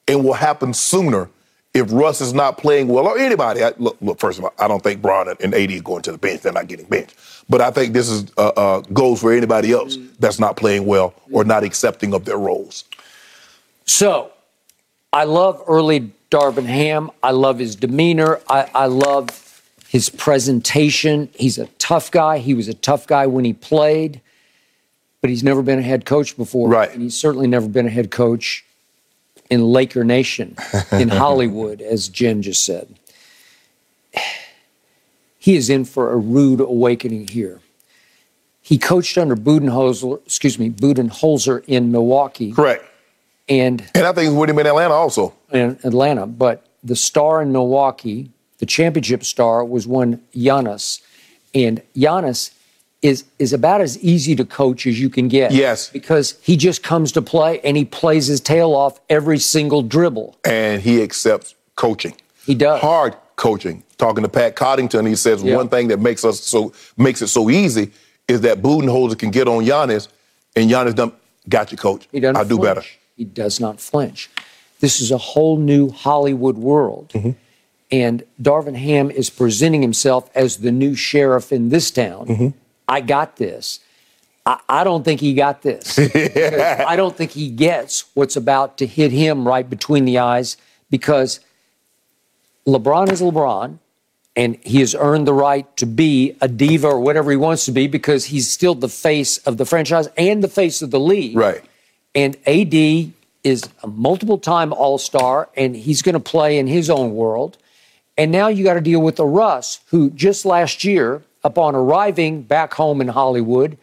and 0.08 0.24
will 0.24 0.32
happen 0.32 0.74
sooner 0.74 1.28
if 1.74 1.90
Russ 1.92 2.20
is 2.20 2.34
not 2.34 2.58
playing 2.58 2.88
well 2.88 3.06
or 3.06 3.18
anybody. 3.18 3.62
I, 3.62 3.72
look, 3.78 3.96
look, 4.00 4.18
first 4.18 4.38
of 4.38 4.44
all, 4.44 4.52
I 4.58 4.68
don't 4.68 4.82
think 4.82 5.00
Bron 5.00 5.28
and 5.40 5.54
AD 5.54 5.70
are 5.70 5.80
going 5.82 6.02
to 6.02 6.12
the 6.12 6.18
bench. 6.18 6.42
They're 6.42 6.52
not 6.52 6.66
getting 6.66 6.86
benched. 6.86 7.14
But 7.48 7.60
I 7.60 7.70
think 7.70 7.92
this 7.92 8.08
is 8.08 8.30
uh, 8.36 8.48
uh, 8.48 8.80
goes 8.92 9.20
for 9.20 9.32
anybody 9.32 9.72
else 9.72 9.96
that's 10.18 10.38
not 10.38 10.56
playing 10.56 10.86
well 10.86 11.14
or 11.30 11.44
not 11.44 11.64
accepting 11.64 12.12
of 12.12 12.24
their 12.24 12.36
roles. 12.36 12.84
So, 13.84 14.32
I 15.12 15.24
love 15.24 15.62
early 15.68 16.12
Darvin 16.30 16.66
Ham. 16.66 17.10
I 17.22 17.32
love 17.32 17.58
his 17.58 17.76
demeanor. 17.76 18.40
I, 18.48 18.70
I 18.74 18.86
love 18.86 19.62
his 19.88 20.08
presentation. 20.08 21.28
He's 21.34 21.58
a 21.58 21.66
tough 21.78 22.10
guy. 22.10 22.38
He 22.38 22.54
was 22.54 22.68
a 22.68 22.74
tough 22.74 23.06
guy 23.06 23.26
when 23.26 23.44
he 23.44 23.52
played, 23.52 24.20
but 25.22 25.30
he's 25.30 25.42
never 25.42 25.62
been 25.62 25.78
a 25.78 25.82
head 25.82 26.04
coach 26.04 26.36
before. 26.36 26.68
Right. 26.68 26.92
And 26.92 27.00
he's 27.00 27.18
certainly 27.18 27.46
never 27.46 27.68
been 27.68 27.86
a 27.86 27.90
head 27.90 28.10
coach 28.10 28.64
in 29.48 29.64
Laker 29.64 30.04
Nation, 30.04 30.56
in 30.92 31.08
Hollywood, 31.22 31.80
as 31.80 32.08
Jen 32.08 32.42
just 32.42 32.64
said. 32.64 32.94
He 35.38 35.56
is 35.56 35.70
in 35.70 35.84
for 35.84 36.12
a 36.12 36.16
rude 36.16 36.60
awakening 36.60 37.28
here. 37.28 37.60
He 38.60 38.78
coached 38.78 39.18
under 39.18 39.34
Budenholzer, 39.34 40.24
excuse 40.24 40.58
me, 40.58 40.70
Budenholzer 40.70 41.64
in 41.66 41.90
Milwaukee 41.90 42.52
Correct. 42.52 42.84
and 43.48 43.80
And 43.94 44.06
I 44.06 44.12
think 44.12 44.28
it's 44.28 44.36
with 44.36 44.50
him 44.50 44.58
in 44.60 44.66
Atlanta 44.66 44.94
also. 44.94 45.34
in 45.52 45.78
Atlanta, 45.82 46.26
but 46.26 46.66
the 46.84 46.94
star 46.96 47.42
in 47.42 47.50
Milwaukee, 47.52 48.30
the 48.58 48.66
championship 48.66 49.24
star, 49.24 49.64
was 49.64 49.86
one 49.86 50.20
Giannis, 50.34 51.00
and 51.54 51.82
Giannis 51.96 52.52
is 53.02 53.24
is 53.38 53.52
about 53.52 53.80
as 53.80 53.98
easy 53.98 54.34
to 54.36 54.44
coach 54.44 54.86
as 54.86 54.98
you 55.00 55.10
can 55.10 55.28
get. 55.28 55.52
Yes. 55.52 55.90
because 55.90 56.38
he 56.40 56.56
just 56.56 56.82
comes 56.82 57.12
to 57.12 57.22
play 57.22 57.60
and 57.60 57.76
he 57.76 57.84
plays 57.84 58.28
his 58.28 58.40
tail 58.40 58.74
off 58.74 59.00
every 59.10 59.38
single 59.38 59.82
dribble. 59.82 60.36
And 60.44 60.80
he 60.80 61.02
accepts 61.02 61.54
coaching. 61.76 62.14
He 62.46 62.54
does. 62.54 62.80
hard 62.80 63.14
coaching. 63.36 63.82
Talking 63.98 64.22
to 64.22 64.28
Pat 64.28 64.56
Connaughton, 64.56 65.06
he 65.06 65.16
says 65.16 65.42
Yeah. 65.42 65.56
one 65.56 65.68
thing 65.68 65.88
that 65.88 66.00
makes 66.00 66.24
us 66.24 66.40
so 66.40 66.72
makes 66.96 67.22
it 67.22 67.28
so 67.28 67.50
easy 67.50 67.90
is 68.28 68.40
that 68.42 68.62
Budenholzer 68.62 69.18
can 69.18 69.30
get 69.30 69.48
on 69.48 69.64
Giannis, 69.64 70.08
and 70.56 70.70
Giannis 70.70 70.94
done 70.94 71.12
got 71.48 71.72
you, 71.72 71.78
coach. 71.78 72.08
He 72.12 72.20
doesn't. 72.20 72.36
I'll 72.36 72.44
do 72.44 72.58
better. 72.58 72.82
He 73.16 73.24
does 73.24 73.58
not 73.60 73.80
flinch. 73.80 74.30
This 74.80 75.00
is 75.00 75.10
a 75.10 75.18
whole 75.18 75.56
new 75.58 75.90
Hollywood 75.90 76.56
world. 76.56 77.10
Mm-hmm. 77.14 77.30
And 77.90 78.24
Darvin 78.40 78.74
Ham 78.76 79.10
is 79.10 79.28
presenting 79.28 79.82
himself 79.82 80.30
as 80.34 80.58
the 80.58 80.72
new 80.72 80.94
sheriff 80.94 81.52
in 81.52 81.68
this 81.68 81.90
town. 81.90 82.26
Mm-hmm. 82.26 82.48
I 82.92 83.00
got 83.00 83.36
this. 83.36 83.80
I, 84.44 84.60
I 84.68 84.84
don't 84.84 85.02
think 85.02 85.20
he 85.20 85.32
got 85.32 85.62
this. 85.62 85.98
I 85.98 86.94
don't 86.94 87.16
think 87.16 87.30
he 87.30 87.48
gets 87.48 88.04
what's 88.12 88.36
about 88.36 88.76
to 88.78 88.86
hit 88.86 89.12
him 89.12 89.48
right 89.48 89.68
between 89.68 90.04
the 90.04 90.18
eyes 90.18 90.58
because 90.90 91.40
LeBron 92.66 93.10
is 93.10 93.22
LeBron 93.22 93.78
and 94.36 94.56
he 94.62 94.80
has 94.80 94.94
earned 94.94 95.26
the 95.26 95.32
right 95.32 95.74
to 95.78 95.86
be 95.86 96.36
a 96.42 96.48
diva 96.48 96.88
or 96.88 97.00
whatever 97.00 97.30
he 97.30 97.36
wants 97.38 97.64
to 97.64 97.72
be 97.72 97.86
because 97.86 98.26
he's 98.26 98.50
still 98.50 98.74
the 98.74 98.90
face 98.90 99.38
of 99.38 99.56
the 99.56 99.64
franchise 99.64 100.08
and 100.18 100.44
the 100.44 100.48
face 100.48 100.82
of 100.82 100.90
the 100.90 101.00
league. 101.00 101.34
Right. 101.36 101.64
And 102.14 102.36
AD 102.46 102.74
is 103.44 103.70
a 103.82 103.86
multiple 103.86 104.38
time 104.38 104.74
All 104.74 104.98
Star, 104.98 105.48
and 105.56 105.74
he's 105.74 106.02
going 106.02 106.12
to 106.12 106.20
play 106.20 106.58
in 106.58 106.66
his 106.66 106.90
own 106.90 107.14
world. 107.14 107.56
And 108.18 108.30
now 108.30 108.48
you 108.48 108.64
got 108.64 108.74
to 108.74 108.82
deal 108.82 109.00
with 109.00 109.16
the 109.16 109.24
Russ 109.24 109.80
who 109.86 110.10
just 110.10 110.44
last 110.44 110.84
year, 110.84 111.22
upon 111.44 111.74
arriving 111.74 112.42
back 112.42 112.74
home 112.74 113.00
in 113.00 113.08
Hollywood, 113.08 113.76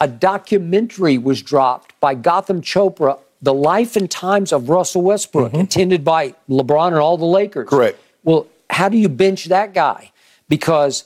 a 0.00 0.08
documentary 0.08 1.18
was 1.18 1.42
dropped 1.42 1.98
by 2.00 2.14
Gotham 2.14 2.60
Chopra, 2.60 3.18
The 3.40 3.54
Life 3.54 3.96
and 3.96 4.10
Times 4.10 4.52
of 4.52 4.68
Russell 4.68 5.02
Westbrook, 5.02 5.52
mm-hmm. 5.52 5.60
intended 5.60 6.04
by 6.04 6.34
LeBron 6.48 6.88
and 6.88 6.96
all 6.96 7.16
the 7.16 7.24
Lakers. 7.24 7.68
Correct. 7.68 7.98
Well, 8.24 8.46
how 8.70 8.88
do 8.88 8.96
you 8.96 9.08
bench 9.08 9.46
that 9.46 9.74
guy? 9.74 10.10
Because 10.48 11.04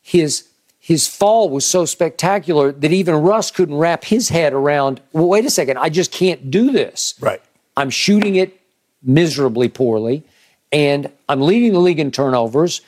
his 0.00 0.48
his 0.78 1.06
fall 1.06 1.50
was 1.50 1.66
so 1.66 1.84
spectacular 1.84 2.72
that 2.72 2.92
even 2.92 3.16
Russ 3.16 3.50
couldn't 3.50 3.76
wrap 3.76 4.04
his 4.04 4.30
head 4.30 4.54
around. 4.54 5.02
Well, 5.12 5.28
wait 5.28 5.44
a 5.44 5.50
second, 5.50 5.76
I 5.76 5.90
just 5.90 6.10
can't 6.10 6.50
do 6.50 6.70
this. 6.70 7.14
Right. 7.20 7.42
I'm 7.76 7.90
shooting 7.90 8.36
it 8.36 8.58
miserably 9.02 9.68
poorly, 9.68 10.24
and 10.72 11.10
I'm 11.28 11.42
leading 11.42 11.74
the 11.74 11.78
league 11.78 12.00
in 12.00 12.10
turnovers, 12.10 12.80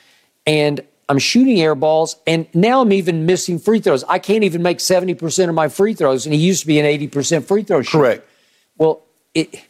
and 0.47 0.81
I'm 1.11 1.19
shooting 1.19 1.59
air 1.59 1.75
balls, 1.75 2.15
and 2.25 2.47
now 2.53 2.79
I'm 2.79 2.93
even 2.93 3.25
missing 3.25 3.59
free 3.59 3.81
throws. 3.81 4.05
I 4.05 4.17
can't 4.17 4.45
even 4.45 4.63
make 4.63 4.77
70% 4.77 5.49
of 5.49 5.53
my 5.53 5.67
free 5.67 5.93
throws, 5.93 6.25
and 6.25 6.33
he 6.33 6.39
used 6.39 6.61
to 6.61 6.67
be 6.67 6.79
an 6.79 6.85
80% 6.85 7.43
free 7.43 7.63
throw 7.63 7.81
shooter. 7.81 7.97
Correct. 8.01 8.29
Well, 8.77 9.03
it, 9.33 9.61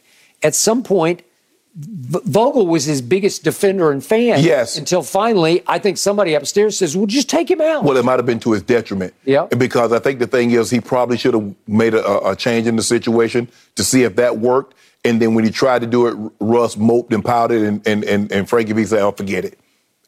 at 0.44 0.54
some 0.54 0.84
point, 0.84 1.22
V- 1.74 2.20
Vogel 2.26 2.68
was 2.68 2.84
his 2.84 3.02
biggest 3.02 3.42
defender 3.42 3.90
and 3.90 4.04
fan. 4.04 4.44
Yes. 4.44 4.78
Until 4.78 5.02
finally, 5.02 5.64
I 5.66 5.80
think 5.80 5.98
somebody 5.98 6.34
upstairs 6.34 6.78
says, 6.78 6.96
"Well, 6.96 7.06
just 7.06 7.28
take 7.28 7.50
him 7.50 7.60
out." 7.60 7.82
Well, 7.82 7.96
it 7.96 8.04
might 8.04 8.20
have 8.20 8.26
been 8.26 8.38
to 8.40 8.52
his 8.52 8.62
detriment. 8.62 9.12
Yeah. 9.24 9.46
Because 9.46 9.92
I 9.92 9.98
think 9.98 10.20
the 10.20 10.28
thing 10.28 10.52
is, 10.52 10.70
he 10.70 10.80
probably 10.80 11.16
should 11.16 11.34
have 11.34 11.52
made 11.66 11.94
a, 11.94 12.28
a 12.28 12.36
change 12.36 12.68
in 12.68 12.76
the 12.76 12.84
situation 12.84 13.48
to 13.74 13.82
see 13.82 14.04
if 14.04 14.14
that 14.14 14.38
worked. 14.38 14.74
And 15.04 15.20
then 15.20 15.34
when 15.34 15.42
he 15.44 15.50
tried 15.50 15.80
to 15.80 15.88
do 15.88 16.06
it, 16.06 16.32
Russ 16.38 16.76
moped 16.76 17.12
and 17.12 17.24
pouted, 17.24 17.64
and 17.64 17.84
and 17.84 18.04
and, 18.04 18.30
and 18.30 18.48
Frankie 18.48 18.74
V 18.74 18.84
said, 18.84 19.00
"I'll 19.00 19.10
forget 19.10 19.44
it," 19.44 19.58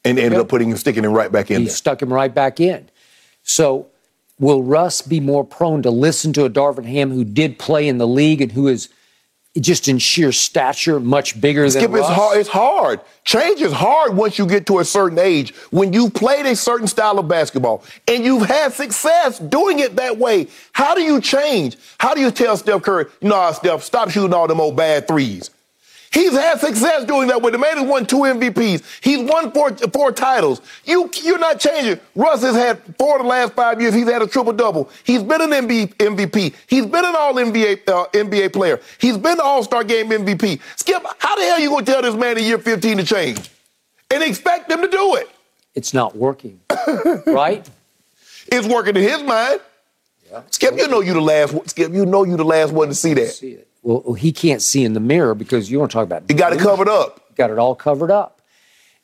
and 0.05 0.17
ended 0.17 0.33
Yep. 0.33 0.41
up 0.41 0.47
putting 0.47 0.69
him 0.69 0.77
sticking 0.77 1.03
him 1.03 1.11
right 1.11 1.31
back 1.31 1.51
in 1.51 1.59
he 1.61 1.65
there. 1.65 1.75
stuck 1.75 2.01
him 2.01 2.13
right 2.13 2.33
back 2.33 2.59
in. 2.59 2.87
So, 3.43 3.87
will 4.39 4.63
Russ 4.63 5.01
be 5.01 5.19
more 5.19 5.43
prone 5.43 5.81
to 5.83 5.91
listen 5.91 6.31
to 6.33 6.45
a 6.45 6.49
Darvin 6.49 6.85
Ham 6.85 7.11
who 7.11 7.23
did 7.23 7.57
play 7.59 7.87
in 7.87 7.97
the 7.97 8.07
league 8.07 8.41
and 8.41 8.51
who 8.51 8.67
is 8.67 8.89
just 9.61 9.87
in 9.87 9.97
sheer 9.97 10.33
stature 10.33 10.99
much 10.99 11.39
bigger 11.39 11.69
Skip, 11.69 11.89
than 11.89 11.99
it's 12.01 12.09
hard. 12.09 12.37
It's 12.37 12.49
hard. 12.49 12.99
Change 13.23 13.61
is 13.61 13.71
hard 13.71 14.17
once 14.17 14.37
you 14.37 14.45
get 14.45 14.65
to 14.65 14.79
a 14.79 14.83
certain 14.85 15.17
age. 15.17 15.53
When 15.71 15.93
you've 15.93 16.13
played 16.13 16.45
a 16.45 16.57
certain 16.57 16.87
style 16.87 17.17
of 17.19 17.29
basketball 17.29 17.81
and 18.05 18.25
you've 18.25 18.45
had 18.45 18.73
success 18.73 19.39
doing 19.39 19.79
it 19.79 19.95
that 19.95 20.17
way, 20.17 20.47
how 20.73 20.93
do 20.93 21.01
you 21.01 21.21
change? 21.21 21.77
How 21.99 22.13
do 22.13 22.19
you 22.19 22.31
tell 22.31 22.57
Steph 22.57 22.81
Curry, 22.81 23.05
nah, 23.21 23.53
Steph, 23.53 23.81
stop 23.83 24.09
shooting 24.09 24.33
all 24.33 24.45
them 24.49 24.59
old 24.59 24.75
bad 24.75 25.07
threes? 25.07 25.49
He's 26.15 26.31
had 26.31 26.61
success 26.61 27.03
doing 27.03 27.27
that 27.27 27.41
with 27.41 27.51
the 27.51 27.59
man 27.59 27.77
has 27.77 27.85
won 27.85 28.05
two 28.05 28.19
MVPs. 28.19 29.01
He's 29.01 29.19
won 29.29 29.51
four, 29.51 29.75
four 29.75 30.13
titles. 30.13 30.61
You, 30.85 31.11
you're 31.21 31.37
not 31.37 31.59
changing. 31.59 31.99
Russ 32.15 32.41
has 32.41 32.55
had 32.55 32.81
four 32.97 33.17
of 33.17 33.23
the 33.23 33.27
last 33.27 33.51
five 33.51 33.81
years. 33.81 33.93
He's 33.93 34.09
had 34.09 34.21
a 34.21 34.27
triple 34.27 34.53
double. 34.53 34.89
He's 35.03 35.21
been 35.21 35.41
an 35.41 35.49
MB, 35.49 35.95
MVP. 35.95 36.55
He's 36.67 36.85
been 36.85 37.03
an 37.03 37.15
All 37.17 37.33
NBA 37.33 37.89
uh, 37.89 38.05
NBA 38.13 38.53
player. 38.53 38.79
He's 38.97 39.17
been 39.17 39.33
an 39.33 39.41
All 39.41 39.61
Star 39.61 39.83
Game 39.83 40.09
MVP. 40.09 40.61
Skip, 40.77 41.03
how 41.19 41.35
the 41.35 41.41
hell 41.41 41.57
are 41.57 41.59
you 41.59 41.69
gonna 41.69 41.85
tell 41.85 42.01
this 42.01 42.15
man 42.15 42.37
in 42.37 42.45
year 42.45 42.59
15 42.59 42.99
to 42.99 43.03
change 43.03 43.49
and 44.09 44.23
expect 44.23 44.71
him 44.71 44.79
to 44.83 44.87
do 44.87 45.15
it? 45.15 45.29
It's 45.73 45.93
not 45.93 46.15
working, 46.15 46.61
right? 47.27 47.69
It's 48.47 48.67
working 48.67 48.95
in 48.95 49.03
his 49.03 49.21
mind. 49.21 49.59
Skip, 50.51 50.77
you 50.77 50.87
know 50.87 51.01
you 51.01 51.13
the 51.13 51.19
last. 51.19 51.71
Skip, 51.71 51.91
you 51.91 52.05
know 52.05 52.23
you 52.23 52.37
the 52.37 52.45
last 52.45 52.71
one 52.71 52.87
to 52.87 52.95
see 52.95 53.13
that. 53.15 53.31
See 53.31 53.51
it. 53.51 53.67
Well, 53.85 54.15
he 54.15 54.31
can't 54.31 54.63
see 54.63 54.83
in 54.83 54.93
the 54.93 54.99
mirror 54.99 55.35
because 55.35 55.69
you 55.69 55.77
want 55.77 55.91
to 55.91 55.93
talk 55.93 56.05
about. 56.05 56.23
He 56.27 56.33
got 56.33 56.53
it 56.53 56.59
covered 56.59 56.89
up. 56.89 57.35
got 57.35 57.51
it 57.51 57.59
all 57.59 57.75
covered 57.75 58.09
up. 58.09 58.41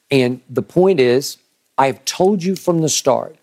And 0.10 0.42
the 0.50 0.64
point 0.64 1.00
is, 1.00 1.38
I've 1.78 2.04
told 2.04 2.44
you 2.44 2.56
from 2.56 2.82
the 2.82 2.90
start, 2.90 3.36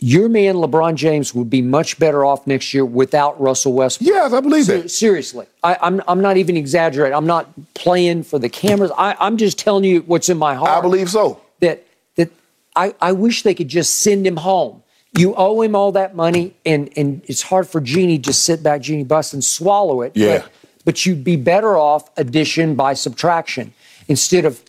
your 0.00 0.28
man 0.28 0.56
LeBron 0.56 0.96
James 0.96 1.32
would 1.32 1.48
be 1.48 1.62
much 1.62 2.00
better 2.00 2.24
off 2.24 2.48
next 2.48 2.74
year 2.74 2.84
without 2.84 3.40
Russell 3.40 3.74
Westbrook. 3.74 4.08
Yes, 4.08 4.32
I 4.32 4.40
believe 4.40 4.66
that. 4.66 4.90
seriously, 4.90 5.46
I, 5.62 5.78
I'm 5.80 6.02
I'm 6.08 6.20
not 6.20 6.36
even 6.36 6.56
exaggerating. 6.56 7.14
I'm 7.14 7.26
not 7.26 7.48
playing 7.74 8.24
for 8.24 8.40
the 8.40 8.48
cameras. 8.48 8.90
I, 8.98 9.14
I'm 9.20 9.36
just 9.36 9.56
telling 9.56 9.84
you 9.84 10.00
what's 10.00 10.28
in 10.28 10.36
my 10.36 10.56
heart. 10.56 10.70
I 10.70 10.80
believe 10.80 11.08
so. 11.08 11.40
that 11.60 11.86
that 12.16 12.32
I, 12.74 12.92
I 13.00 13.12
wish 13.12 13.44
they 13.44 13.54
could 13.54 13.68
just 13.68 14.00
send 14.00 14.26
him 14.26 14.38
home. 14.38 14.81
You 15.14 15.34
owe 15.34 15.60
him 15.60 15.76
all 15.76 15.92
that 15.92 16.14
money, 16.14 16.54
and 16.64 16.90
and 16.96 17.22
it's 17.26 17.42
hard 17.42 17.68
for 17.68 17.80
Jeanie 17.80 18.18
to 18.20 18.32
sit 18.32 18.62
back, 18.62 18.80
Jeanie 18.80 19.04
Buss, 19.04 19.32
and 19.32 19.44
swallow 19.44 20.02
it. 20.02 20.12
Yeah. 20.14 20.38
But, 20.38 20.52
but 20.84 21.06
you'd 21.06 21.22
be 21.22 21.36
better 21.36 21.76
off 21.76 22.10
addition 22.16 22.74
by 22.74 22.94
subtraction 22.94 23.74
instead 24.08 24.44
of 24.44 24.62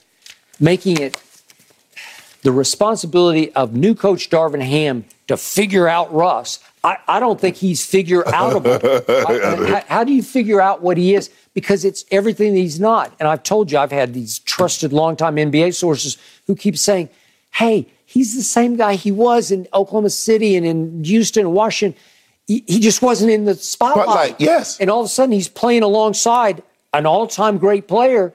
making 0.60 1.00
it 1.00 1.20
the 2.44 2.52
responsibility 2.52 3.54
of 3.54 3.74
new 3.74 3.96
coach 3.96 4.30
Darvin 4.30 4.62
Ham 4.62 5.06
to 5.28 5.38
figure 5.38 5.88
out 5.88 6.14
Russ. 6.14 6.60
I, 6.84 6.98
I 7.08 7.20
don't 7.22 7.40
think 7.40 7.56
he's 7.56 7.86
figure 7.86 8.24
outable. 8.24 8.80
How, 9.68 9.84
how 9.88 10.04
do 10.04 10.12
you 10.12 10.22
figure 10.22 10.60
out 10.60 10.82
what 10.82 10.98
he 10.98 11.16
is? 11.16 11.30
Because 11.54 11.86
it's 11.86 12.04
everything 12.12 12.54
that 12.54 12.60
he's 12.60 12.80
not. 12.80 13.14
And 13.20 13.28
I've 13.30 13.44
told 13.44 13.72
you, 13.72 13.78
I've 13.78 13.92
had 13.92 14.14
these 14.14 14.40
trusted 14.40 14.92
longtime 14.92 15.38
NBA 15.38 15.74
sources 15.76 16.18
who 16.46 16.56
keep 16.56 16.78
saying, 16.78 17.10
hey, 17.52 17.88
he's 18.14 18.36
the 18.36 18.44
same 18.44 18.76
guy 18.78 18.96
he 18.96 19.12
was 19.12 19.52
in 19.52 19.68
Oklahoma 19.74 20.10
City 20.10 20.56
and 20.56 20.66
in 20.66 21.04
Houston 21.04 21.48
and 21.48 21.54
Washington. 21.54 22.00
He, 22.48 22.64
he 22.68 22.80
just 22.80 23.02
wasn't 23.02 23.32
in 23.32 23.46
the 23.46 23.56
spotlight. 23.56 24.06
Spotlight, 24.06 24.42
yes. 24.42 24.80
And 24.80 24.90
all 24.90 25.00
of 25.00 25.06
a 25.06 25.10
sudden, 25.10 25.32
he's 25.34 25.48
playing 25.48 25.84
alongside 25.84 26.62
an 26.94 27.06
all 27.06 27.26
time 27.28 27.58
great 27.58 27.88
player 27.88 28.34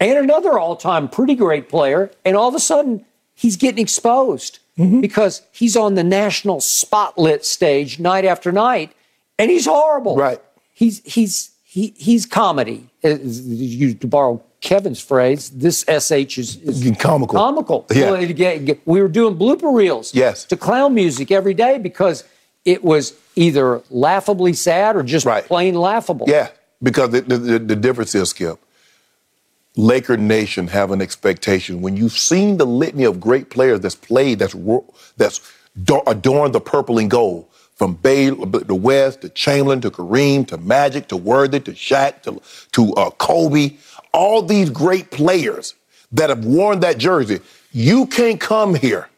and 0.00 0.18
another 0.18 0.58
all 0.58 0.76
time 0.76 1.08
pretty 1.08 1.34
great 1.34 1.68
player. 1.68 2.10
And 2.24 2.36
all 2.36 2.48
of 2.48 2.54
a 2.54 2.60
sudden, 2.60 3.04
he's 3.34 3.56
getting 3.56 3.80
exposed 3.80 4.60
Mm-hmm. 4.78 5.00
because 5.00 5.40
he's 5.52 5.74
on 5.74 5.94
the 5.94 6.04
national 6.04 6.60
spotlight 6.60 7.46
stage 7.46 7.98
night 7.98 8.26
after 8.26 8.52
night 8.52 8.92
and 9.38 9.50
he's 9.50 9.64
horrible. 9.64 10.16
Right. 10.16 10.38
He's, 10.74 11.00
he's, 11.02 11.50
he, 11.64 11.94
he's 11.96 12.26
comedy. 12.26 12.86
You, 13.02 13.94
to 13.94 14.06
borrow 14.06 14.42
Kevin's 14.66 15.00
phrase, 15.00 15.48
this 15.50 15.84
SH 15.86 16.38
is, 16.38 16.56
is 16.56 16.96
Comical. 16.98 17.38
Comical. 17.38 17.86
Yeah. 17.94 18.10
Well, 18.10 18.20
it 18.20 18.32
get- 18.34 18.64
get- 18.64 18.80
we 18.84 19.00
were 19.00 19.06
doing 19.06 19.36
blooper 19.38 19.72
reels 19.72 20.12
Yes. 20.12 20.44
to 20.46 20.56
clown 20.56 20.92
music 20.92 21.30
every 21.30 21.54
day 21.54 21.78
because 21.78 22.24
it 22.64 22.82
was 22.82 23.14
either 23.36 23.80
laughably 23.90 24.52
sad 24.54 24.96
or 24.96 25.04
just 25.04 25.24
Right. 25.24 25.44
plain 25.44 25.76
laughable. 25.76 26.26
Yeah, 26.28 26.48
because 26.82 27.10
the, 27.10 27.20
the, 27.20 27.60
the, 27.60 27.76
difference 27.76 28.12
is, 28.16 28.30
Skip, 28.30 28.58
Laker 29.76 30.16
Nation 30.16 30.66
have 30.66 30.90
an 30.90 31.00
expectation. 31.00 31.80
When 31.80 31.96
you've 31.96 32.18
seen 32.18 32.56
the 32.56 32.66
litany 32.66 33.04
of 33.04 33.20
great 33.20 33.50
players 33.50 33.78
that's 33.80 33.94
played, 33.94 34.40
that's 34.40 34.56
that's 35.16 35.40
adorned 36.08 36.54
the 36.54 36.60
purple 36.60 36.98
and 36.98 37.08
gold, 37.08 37.46
from 37.76 37.92
Bay, 37.92 38.30
to 38.30 38.74
West 38.74 39.20
to 39.20 39.28
Chamberlain 39.28 39.82
to 39.82 39.90
Kareem 39.90 40.48
to 40.48 40.56
Magic 40.56 41.08
to 41.08 41.16
Worthy 41.16 41.60
to 41.60 41.72
Shaq 41.72 42.22
to 42.22 42.40
to 42.72 42.92
uh, 42.94 43.10
Kobe, 43.10 43.76
all 44.16 44.42
these 44.42 44.70
great 44.70 45.10
players 45.10 45.74
that 46.12 46.30
have 46.30 46.44
worn 46.44 46.80
that 46.80 46.98
jersey. 46.98 47.40
You 47.72 48.06
can't 48.06 48.40
come 48.40 48.74
here 48.74 49.08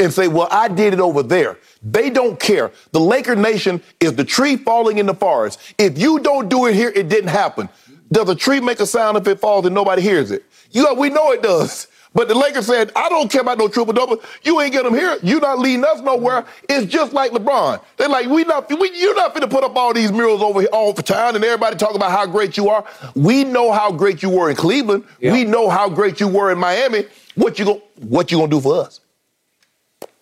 and 0.00 0.12
say, 0.12 0.28
"Well, 0.28 0.48
I 0.50 0.68
did 0.68 0.92
it 0.92 1.00
over 1.00 1.22
there." 1.22 1.56
They 1.82 2.10
don't 2.10 2.38
care. 2.40 2.72
The 2.90 3.00
Laker 3.00 3.36
Nation 3.36 3.80
is 4.00 4.14
the 4.14 4.24
tree 4.24 4.56
falling 4.56 4.98
in 4.98 5.06
the 5.06 5.14
forest. 5.14 5.60
If 5.78 5.96
you 5.96 6.18
don't 6.18 6.48
do 6.48 6.66
it 6.66 6.74
here, 6.74 6.92
it 6.94 7.08
didn't 7.08 7.30
happen. 7.30 7.68
Does 8.10 8.28
a 8.28 8.34
tree 8.34 8.60
make 8.60 8.80
a 8.80 8.86
sound 8.86 9.16
if 9.16 9.26
it 9.28 9.40
falls 9.40 9.64
and 9.66 9.74
nobody 9.74 10.02
hears 10.02 10.30
it? 10.30 10.44
You 10.72 10.82
know, 10.82 10.94
we 10.94 11.08
know 11.08 11.30
it 11.30 11.42
does. 11.42 11.86
But 12.14 12.28
the 12.28 12.34
Lakers 12.34 12.66
said, 12.66 12.90
I 12.96 13.08
don't 13.08 13.30
care 13.30 13.42
about 13.42 13.58
no 13.58 13.68
triple 13.68 13.92
double. 13.92 14.22
You 14.42 14.60
ain't 14.60 14.72
get 14.72 14.84
them 14.84 14.94
here. 14.94 15.18
You 15.22 15.40
not 15.40 15.58
leading 15.58 15.84
us 15.84 16.00
nowhere. 16.00 16.46
It's 16.68 16.90
just 16.90 17.12
like 17.12 17.32
LeBron. 17.32 17.80
They're 17.96 18.08
like, 18.08 18.28
we 18.28 18.44
not, 18.44 18.68
we, 18.70 18.90
you're 18.98 19.14
not 19.14 19.34
to 19.34 19.46
put 19.46 19.64
up 19.64 19.76
all 19.76 19.92
these 19.92 20.10
murals 20.10 20.42
over 20.42 20.60
here 20.60 20.70
all 20.72 20.92
the 20.92 21.02
time 21.02 21.36
and 21.36 21.44
everybody 21.44 21.76
talk 21.76 21.94
about 21.94 22.10
how 22.10 22.26
great 22.26 22.56
you 22.56 22.68
are. 22.70 22.84
We 23.14 23.44
know 23.44 23.72
how 23.72 23.92
great 23.92 24.22
you 24.22 24.30
were 24.30 24.50
in 24.50 24.56
Cleveland. 24.56 25.04
We 25.20 25.44
know 25.44 25.68
how 25.68 25.88
great 25.88 26.20
you 26.20 26.28
were 26.28 26.50
in 26.50 26.58
Miami. 26.58 27.04
What 27.34 27.58
you 27.58 27.64
go, 27.64 27.82
what 27.96 28.32
you 28.32 28.38
gonna 28.38 28.50
do 28.50 28.60
for 28.60 28.84
us? 28.84 29.00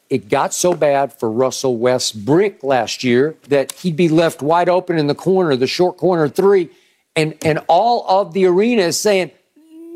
It 0.09 0.29
got 0.29 0.55
so 0.55 0.75
bad 0.75 1.13
for 1.13 1.31
Russell 1.31 1.77
Westbrook 1.79 2.63
last 2.63 3.03
year 3.03 3.35
that 3.49 3.73
he'd 3.73 3.97
be 3.97 4.09
left 4.09 4.41
wide 4.41 4.69
open 4.69 4.99
in 4.99 5.09
the 5.09 5.15
corner, 5.15 5.57
the 5.57 5.67
short 5.67 5.97
corner 5.97 6.29
three, 6.29 6.69
and 7.17 7.35
and 7.45 7.59
all 7.67 8.07
of 8.09 8.33
the 8.33 8.45
arena 8.45 8.83
is 8.83 9.01
saying, 9.01 9.33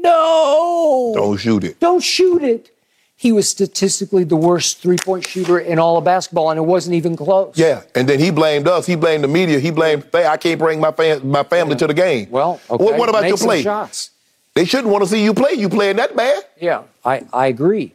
"No, 0.03 1.13
Don't 1.15 1.37
shoot 1.39 1.65
it. 1.65 1.81
don't 1.81 2.03
shoot 2.03 2.43
it." 2.43 2.71
He 3.17 3.33
was 3.33 3.47
statistically 3.47 4.25
the 4.25 4.37
worst 4.37 4.79
three-point 4.79 5.27
shooter 5.27 5.59
in 5.59 5.79
all 5.79 5.99
of 5.99 6.05
basketball, 6.05 6.51
and 6.51 6.57
it 6.59 6.63
wasn't 6.63 6.95
even 6.95 7.17
close. 7.19 7.53
Yeah, 7.55 7.83
and 7.95 8.09
then 8.09 8.19
he 8.19 8.31
blamed 8.31 8.67
us. 8.67 8.87
He 8.87 8.95
blamed 8.97 9.25
the 9.25 9.29
media. 9.29 9.59
He 9.59 9.71
blamed. 9.71 10.07
I 10.15 10.39
can't 10.39 10.59
bring 10.59 10.81
my 10.81 10.91
fam- 10.91 11.29
my 11.31 11.43
family 11.43 11.77
to 11.77 11.87
the 11.87 11.93
game. 11.93 12.29
Well, 12.31 12.59
okay. 12.71 12.83
What, 12.83 12.97
what 12.97 13.09
about 13.11 13.23
Make 13.23 13.29
your 13.31 13.39
play? 13.39 13.63
Shots. 13.63 14.11
They 14.55 14.65
shouldn't 14.65 14.89
want 14.89 15.05
to 15.05 15.11
see 15.11 15.23
you 15.23 15.35
play. 15.35 15.53
You 15.53 15.69
playing 15.69 15.97
that 15.97 16.17
bad? 16.17 16.45
Yeah, 16.59 16.83
I, 17.05 17.27
I 17.33 17.47
agree. 17.49 17.93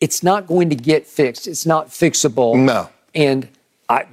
It's 0.00 0.22
not 0.22 0.46
going 0.46 0.68
to 0.68 0.76
get 0.76 1.06
fixed. 1.06 1.46
It's 1.46 1.64
not 1.64 1.88
fixable. 1.88 2.56
No. 2.58 2.88
And 3.14 3.48
I, 3.88 4.04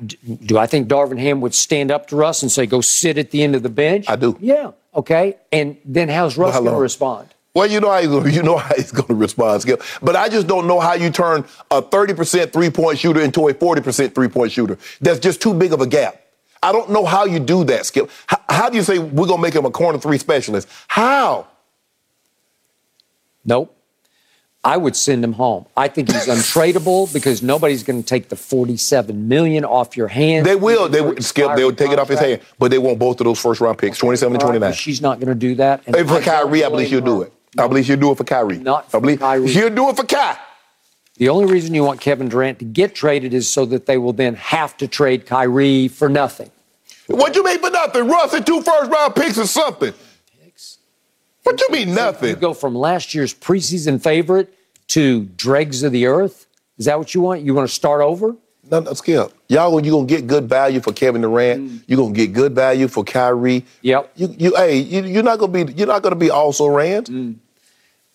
do 0.45 0.57
I 0.57 0.67
think 0.67 0.87
Darvin 0.87 1.19
Ham 1.19 1.41
would 1.41 1.53
stand 1.53 1.91
up 1.91 2.07
to 2.09 2.23
us 2.23 2.41
and 2.41 2.51
say, 2.51 2.65
go 2.65 2.81
sit 2.81 3.17
at 3.17 3.31
the 3.31 3.43
end 3.43 3.55
of 3.55 3.63
the 3.63 3.69
bench? 3.69 4.05
I 4.09 4.15
do. 4.15 4.37
Yeah. 4.39 4.71
Okay, 4.95 5.37
and 5.51 5.77
then 5.85 6.09
how's 6.09 6.37
Russ 6.37 6.53
How 6.53 6.61
going 6.61 6.73
to 6.73 6.79
respond? 6.79 7.29
Well, 7.53 7.67
you 7.67 7.79
know 7.79 7.89
how 7.89 8.01
he's 8.01 8.35
you 8.35 8.43
know 8.43 8.57
how 8.57 8.75
he's 8.75 8.91
going 8.91 9.07
to 9.07 9.15
respond, 9.15 9.61
Skip. 9.61 9.81
But 10.01 10.15
I 10.15 10.29
just 10.29 10.47
don't 10.47 10.67
know 10.67 10.79
how 10.79 10.93
you 10.93 11.09
turn 11.09 11.45
a 11.71 11.81
30% 11.81 12.53
three-point 12.53 12.99
shooter 12.99 13.21
into 13.21 13.47
a 13.47 13.53
40% 13.53 14.13
three-point 14.13 14.51
shooter. 14.51 14.77
That's 15.01 15.19
just 15.19 15.41
too 15.41 15.53
big 15.53 15.73
of 15.73 15.81
a 15.81 15.87
gap. 15.87 16.21
I 16.61 16.71
don't 16.71 16.89
know 16.91 17.05
how 17.05 17.25
you 17.25 17.39
do 17.39 17.63
that, 17.65 17.85
Skip. 17.85 18.09
How, 18.27 18.39
how 18.49 18.69
do 18.69 18.77
you 18.77 18.83
say 18.83 18.99
we're 18.99 19.27
going 19.27 19.37
to 19.39 19.41
make 19.41 19.53
him 19.53 19.65
a 19.65 19.71
corner 19.71 19.97
three 19.97 20.17
specialist? 20.17 20.67
How? 20.87 21.47
Nope. 23.45 23.75
I 24.63 24.75
would 24.75 24.95
send 24.95 25.23
him 25.23 25.33
home. 25.33 25.65
I 25.77 25.87
think 25.87 26.11
he's 26.11 26.27
untradeable 26.27 27.11
because 27.13 27.41
nobody's 27.41 27.83
going 27.83 28.01
to 28.03 28.07
take 28.07 28.27
the 28.29 28.35
47 28.35 29.27
million 29.27 29.63
off 29.63 29.95
your 29.95 30.09
hands. 30.09 30.45
They 30.45 30.55
will. 30.55 30.89
They 30.89 31.01
will, 31.01 31.15
Skip. 31.21 31.55
They 31.55 31.63
will 31.63 31.73
take 31.75 31.91
it 31.91 31.99
off 31.99 32.09
his 32.09 32.19
hand. 32.19 32.41
But 32.57 32.71
they 32.71 32.77
want 32.77 32.99
both 32.99 33.19
of 33.21 33.25
those 33.25 33.39
first-round 33.39 33.77
picks, 33.77 33.97
27 33.97 34.33
and 34.35 34.41
29. 34.41 34.59
but 34.71 34.75
she's 34.75 35.01
not 35.01 35.19
going 35.19 35.29
to 35.29 35.35
do 35.35 35.55
that. 35.55 35.83
and 35.87 35.95
for 36.07 36.15
I 36.15 36.21
Kyrie, 36.21 36.63
I 36.65 36.69
believe 36.69 36.89
she'll 36.89 36.99
do 37.01 37.21
it. 37.21 37.31
I 37.57 37.67
believe 37.67 37.85
she'll 37.85 37.97
do 37.99 38.11
it 38.11 38.17
for 38.17 38.25
Kyrie. 38.25 38.57
Not 38.59 38.91
for 38.91 38.97
I 38.97 38.99
believe 38.99 39.19
Kyrie. 39.19 39.47
she'll 39.47 39.73
do 39.73 39.89
it 39.89 39.95
for 39.95 40.05
Kai. 40.05 40.37
The 41.15 41.29
only 41.29 41.51
reason 41.51 41.73
you 41.73 41.83
want 41.83 41.99
Kevin 41.99 42.29
Durant 42.29 42.59
to 42.59 42.65
get 42.65 42.95
traded 42.95 43.33
is 43.33 43.49
so 43.49 43.65
that 43.65 43.85
they 43.85 43.97
will 43.97 44.13
then 44.13 44.35
have 44.35 44.77
to 44.77 44.87
trade 44.87 45.25
Kyrie 45.25 45.87
for 45.87 46.07
nothing. 46.09 46.49
What 47.07 47.35
you 47.35 47.43
mean 47.43 47.59
for 47.59 47.69
nothing? 47.71 48.07
Russ 48.07 48.33
and 48.33 48.45
two 48.45 48.61
first-round 48.61 49.15
picks 49.15 49.37
or 49.37 49.47
something. 49.47 49.93
What 51.43 51.57
do 51.57 51.65
you 51.67 51.73
mean 51.73 51.95
nothing? 51.95 52.29
You 52.29 52.35
nothing? 52.35 52.39
go 52.39 52.53
from 52.53 52.75
last 52.75 53.13
year's 53.13 53.33
preseason 53.33 54.01
favorite 54.01 54.53
to 54.89 55.25
dregs 55.25 55.83
of 55.83 55.91
the 55.91 56.05
earth. 56.05 56.47
Is 56.77 56.85
that 56.85 56.97
what 56.97 57.13
you 57.13 57.21
want? 57.21 57.41
You 57.41 57.53
want 57.53 57.67
to 57.67 57.73
start 57.73 58.01
over? 58.01 58.35
No, 58.69 58.79
no, 58.81 58.93
Skip. 58.93 59.33
Y'all, 59.47 59.83
you 59.83 59.91
gonna 59.91 60.05
get 60.05 60.27
good 60.27 60.47
value 60.47 60.79
for 60.79 60.93
Kevin 60.93 61.21
Durant. 61.21 61.61
Mm. 61.61 61.83
You're 61.87 61.97
gonna 61.97 62.13
get 62.13 62.33
good 62.33 62.53
value 62.53 62.87
for 62.87 63.03
Kyrie. 63.03 63.65
Yep. 63.81 64.11
You, 64.15 64.35
you, 64.37 64.55
hey, 64.55 64.77
you, 64.77 65.03
you're 65.03 65.23
not 65.23 65.39
gonna 65.39 65.65
be, 65.65 65.73
you're 65.73 65.87
not 65.87 66.03
gonna 66.03 66.15
be 66.15 66.29
also 66.29 66.67
Rand. 66.67 67.07
Mm. 67.07 67.35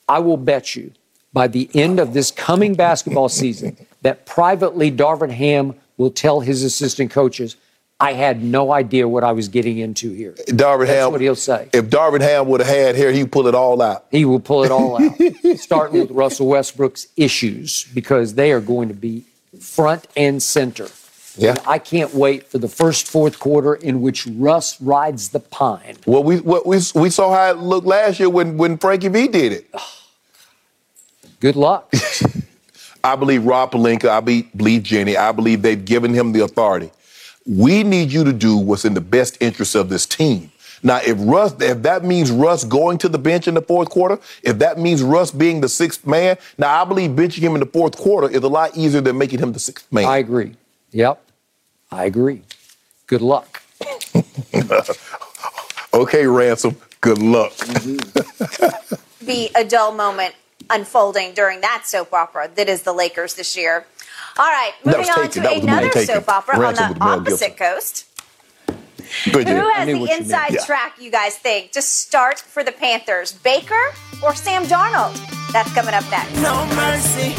I 0.08 0.20
will 0.20 0.36
bet 0.36 0.76
you 0.76 0.92
by 1.32 1.48
the 1.48 1.68
end 1.74 1.98
of 1.98 2.14
this 2.14 2.30
coming 2.30 2.74
basketball 2.74 3.28
season 3.28 3.76
that 4.02 4.26
privately 4.26 4.92
Darvin 4.92 5.30
Ham 5.30 5.74
will 5.96 6.10
tell 6.10 6.40
his 6.40 6.62
assistant 6.62 7.10
coaches, 7.10 7.56
I 8.00 8.12
had 8.12 8.42
no 8.42 8.72
idea 8.72 9.06
what 9.06 9.22
I 9.22 9.32
was 9.32 9.48
getting 9.48 9.78
into 9.78 10.10
here. 10.12 10.32
Darvin 10.48 10.86
That's 10.86 10.90
Ham. 10.90 11.12
what 11.12 11.20
he'll 11.20 11.36
say. 11.36 11.68
If 11.72 11.86
Darvin 11.86 12.20
Ham 12.20 12.48
would 12.48 12.60
have 12.60 12.68
had 12.68 12.96
hair, 12.96 13.12
he'd 13.12 13.30
pull 13.30 13.46
it 13.46 13.54
all 13.54 13.80
out. 13.80 14.06
He 14.10 14.24
will 14.24 14.40
pull 14.40 14.64
it 14.64 14.72
all 14.72 15.00
out, 15.00 15.12
starting 15.58 16.00
with 16.00 16.10
Russell 16.10 16.48
Westbrook's 16.48 17.06
issues, 17.16 17.84
because 17.94 18.34
they 18.34 18.50
are 18.52 18.60
going 18.60 18.88
to 18.88 18.94
be 18.94 19.24
front 19.60 20.08
and 20.16 20.42
center. 20.42 20.88
Yeah. 21.36 21.50
And 21.50 21.60
I 21.66 21.78
can't 21.78 22.14
wait 22.14 22.48
for 22.48 22.58
the 22.58 22.68
first 22.68 23.06
fourth 23.06 23.38
quarter 23.38 23.74
in 23.74 24.00
which 24.00 24.26
Russ 24.26 24.80
rides 24.80 25.30
the 25.30 25.40
pine. 25.40 25.96
Well, 26.06 26.22
we, 26.22 26.40
what 26.40 26.66
we, 26.66 26.78
we 26.94 27.10
saw 27.10 27.32
how 27.32 27.50
it 27.50 27.58
looked 27.58 27.86
last 27.86 28.20
year 28.20 28.28
when, 28.30 28.56
when 28.56 28.76
Frankie 28.78 29.08
V 29.08 29.28
did 29.28 29.52
it. 29.52 29.74
Good 31.40 31.56
luck. 31.56 31.92
I 33.04 33.16
believe 33.16 33.44
Rob 33.44 33.72
Pelinka. 33.72 34.08
I 34.08 34.20
be- 34.20 34.48
believe 34.56 34.82
Jenny. 34.82 35.16
I 35.16 35.32
believe 35.32 35.62
they've 35.62 35.84
given 35.84 36.14
him 36.14 36.32
the 36.32 36.40
authority. 36.40 36.90
We 37.46 37.82
need 37.82 38.10
you 38.10 38.24
to 38.24 38.32
do 38.32 38.56
what's 38.56 38.84
in 38.84 38.94
the 38.94 39.00
best 39.00 39.36
interest 39.40 39.74
of 39.74 39.88
this 39.88 40.06
team. 40.06 40.50
Now, 40.82 41.00
if 41.04 41.16
Russ, 41.18 41.54
if 41.60 41.82
that 41.82 42.04
means 42.04 42.30
Russ 42.30 42.62
going 42.62 42.98
to 42.98 43.08
the 43.08 43.18
bench 43.18 43.48
in 43.48 43.54
the 43.54 43.62
fourth 43.62 43.88
quarter, 43.88 44.18
if 44.42 44.58
that 44.58 44.78
means 44.78 45.02
Russ 45.02 45.30
being 45.30 45.62
the 45.62 45.68
sixth 45.68 46.06
man, 46.06 46.36
now 46.58 46.82
I 46.82 46.84
believe 46.84 47.12
benching 47.12 47.40
him 47.40 47.54
in 47.54 47.60
the 47.60 47.66
fourth 47.66 47.96
quarter 47.96 48.28
is 48.28 48.42
a 48.42 48.48
lot 48.48 48.76
easier 48.76 49.00
than 49.00 49.16
making 49.16 49.38
him 49.38 49.52
the 49.52 49.58
sixth 49.58 49.90
man. 49.90 50.04
I 50.04 50.18
agree. 50.18 50.56
Yep. 50.92 51.22
I 51.90 52.04
agree. 52.04 52.42
Good 53.06 53.22
luck. 53.22 53.62
okay, 55.94 56.26
Ransom. 56.26 56.76
Good 57.00 57.18
luck. 57.18 57.52
be 59.24 59.50
a 59.54 59.64
dull 59.64 59.92
moment 59.92 60.34
unfolding 60.70 61.34
during 61.34 61.60
that 61.60 61.82
soap 61.86 62.12
opera 62.12 62.50
that 62.54 62.68
is 62.68 62.82
the 62.82 62.92
Lakers 62.92 63.34
this 63.34 63.56
year. 63.56 63.86
All 64.36 64.46
right, 64.50 64.72
moving 64.84 65.08
on 65.10 65.16
taken. 65.16 65.30
to 65.30 65.40
That 65.40 65.52
was 65.52 65.60
the 65.60 65.66
man 65.66 65.78
another 65.84 66.04
soap 66.06 66.28
opera 66.28 66.58
Ransom 66.58 66.84
on 66.84 66.98
the 66.98 67.04
opposite 67.30 67.56
Gibson. 67.56 67.74
coast. 67.74 68.04
Good 69.30 69.48
Who 69.48 69.68
has 69.70 69.86
the 69.86 69.94
what 69.94 70.10
you 70.10 70.16
inside 70.16 70.52
Yeah. 70.54 70.64
track, 70.64 70.94
you 70.98 71.10
guys 71.10 71.36
think, 71.36 71.70
to 71.72 71.82
start 71.82 72.40
for 72.40 72.64
the 72.64 72.72
Panthers? 72.72 73.32
Baker 73.32 73.92
or 74.22 74.34
Sam 74.34 74.64
Darnold? 74.64 75.14
That's 75.52 75.72
coming 75.72 75.94
up 75.94 76.04
next. 76.10 76.32
No 76.38 76.66
mercy. 76.74 77.34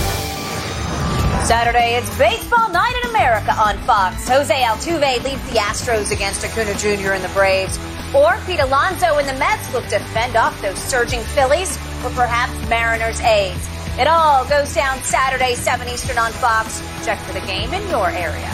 Saturday, 1.45 1.95
it's 1.95 2.09
baseball 2.17 2.69
night 2.69 2.95
in 3.03 3.09
America 3.09 3.51
on 3.53 3.77
Fox. 3.85 4.27
Jose 4.27 4.53
Altuve 4.55 5.23
leads 5.23 5.43
the 5.51 5.59
Astros 5.59 6.11
against 6.11 6.43
Acuna 6.45 6.73
Jr. 6.75 7.11
and 7.13 7.23
the 7.23 7.29
Braves. 7.29 7.77
Or 8.15 8.37
Pete 8.47 8.61
Alonso 8.61 9.17
and 9.17 9.27
the 9.27 9.33
Mets 9.33 9.71
look 9.73 9.85
to 9.89 9.99
fend 10.15 10.35
off 10.37 10.59
those 10.61 10.77
surging 10.77 11.19
Phillies 11.35 11.77
or 12.05 12.09
perhaps 12.11 12.53
Mariners 12.69 13.19
A's. 13.21 13.57
It 13.97 14.07
all 14.07 14.43
goes 14.49 14.73
down 14.75 15.01
Saturday, 15.03 15.55
7 15.55 15.87
Eastern 15.87 16.17
on 16.17 16.33
Fox. 16.33 16.81
Check 17.05 17.17
for 17.19 17.31
the 17.31 17.39
game 17.47 17.73
in 17.73 17.89
your 17.89 18.09
area. 18.09 18.51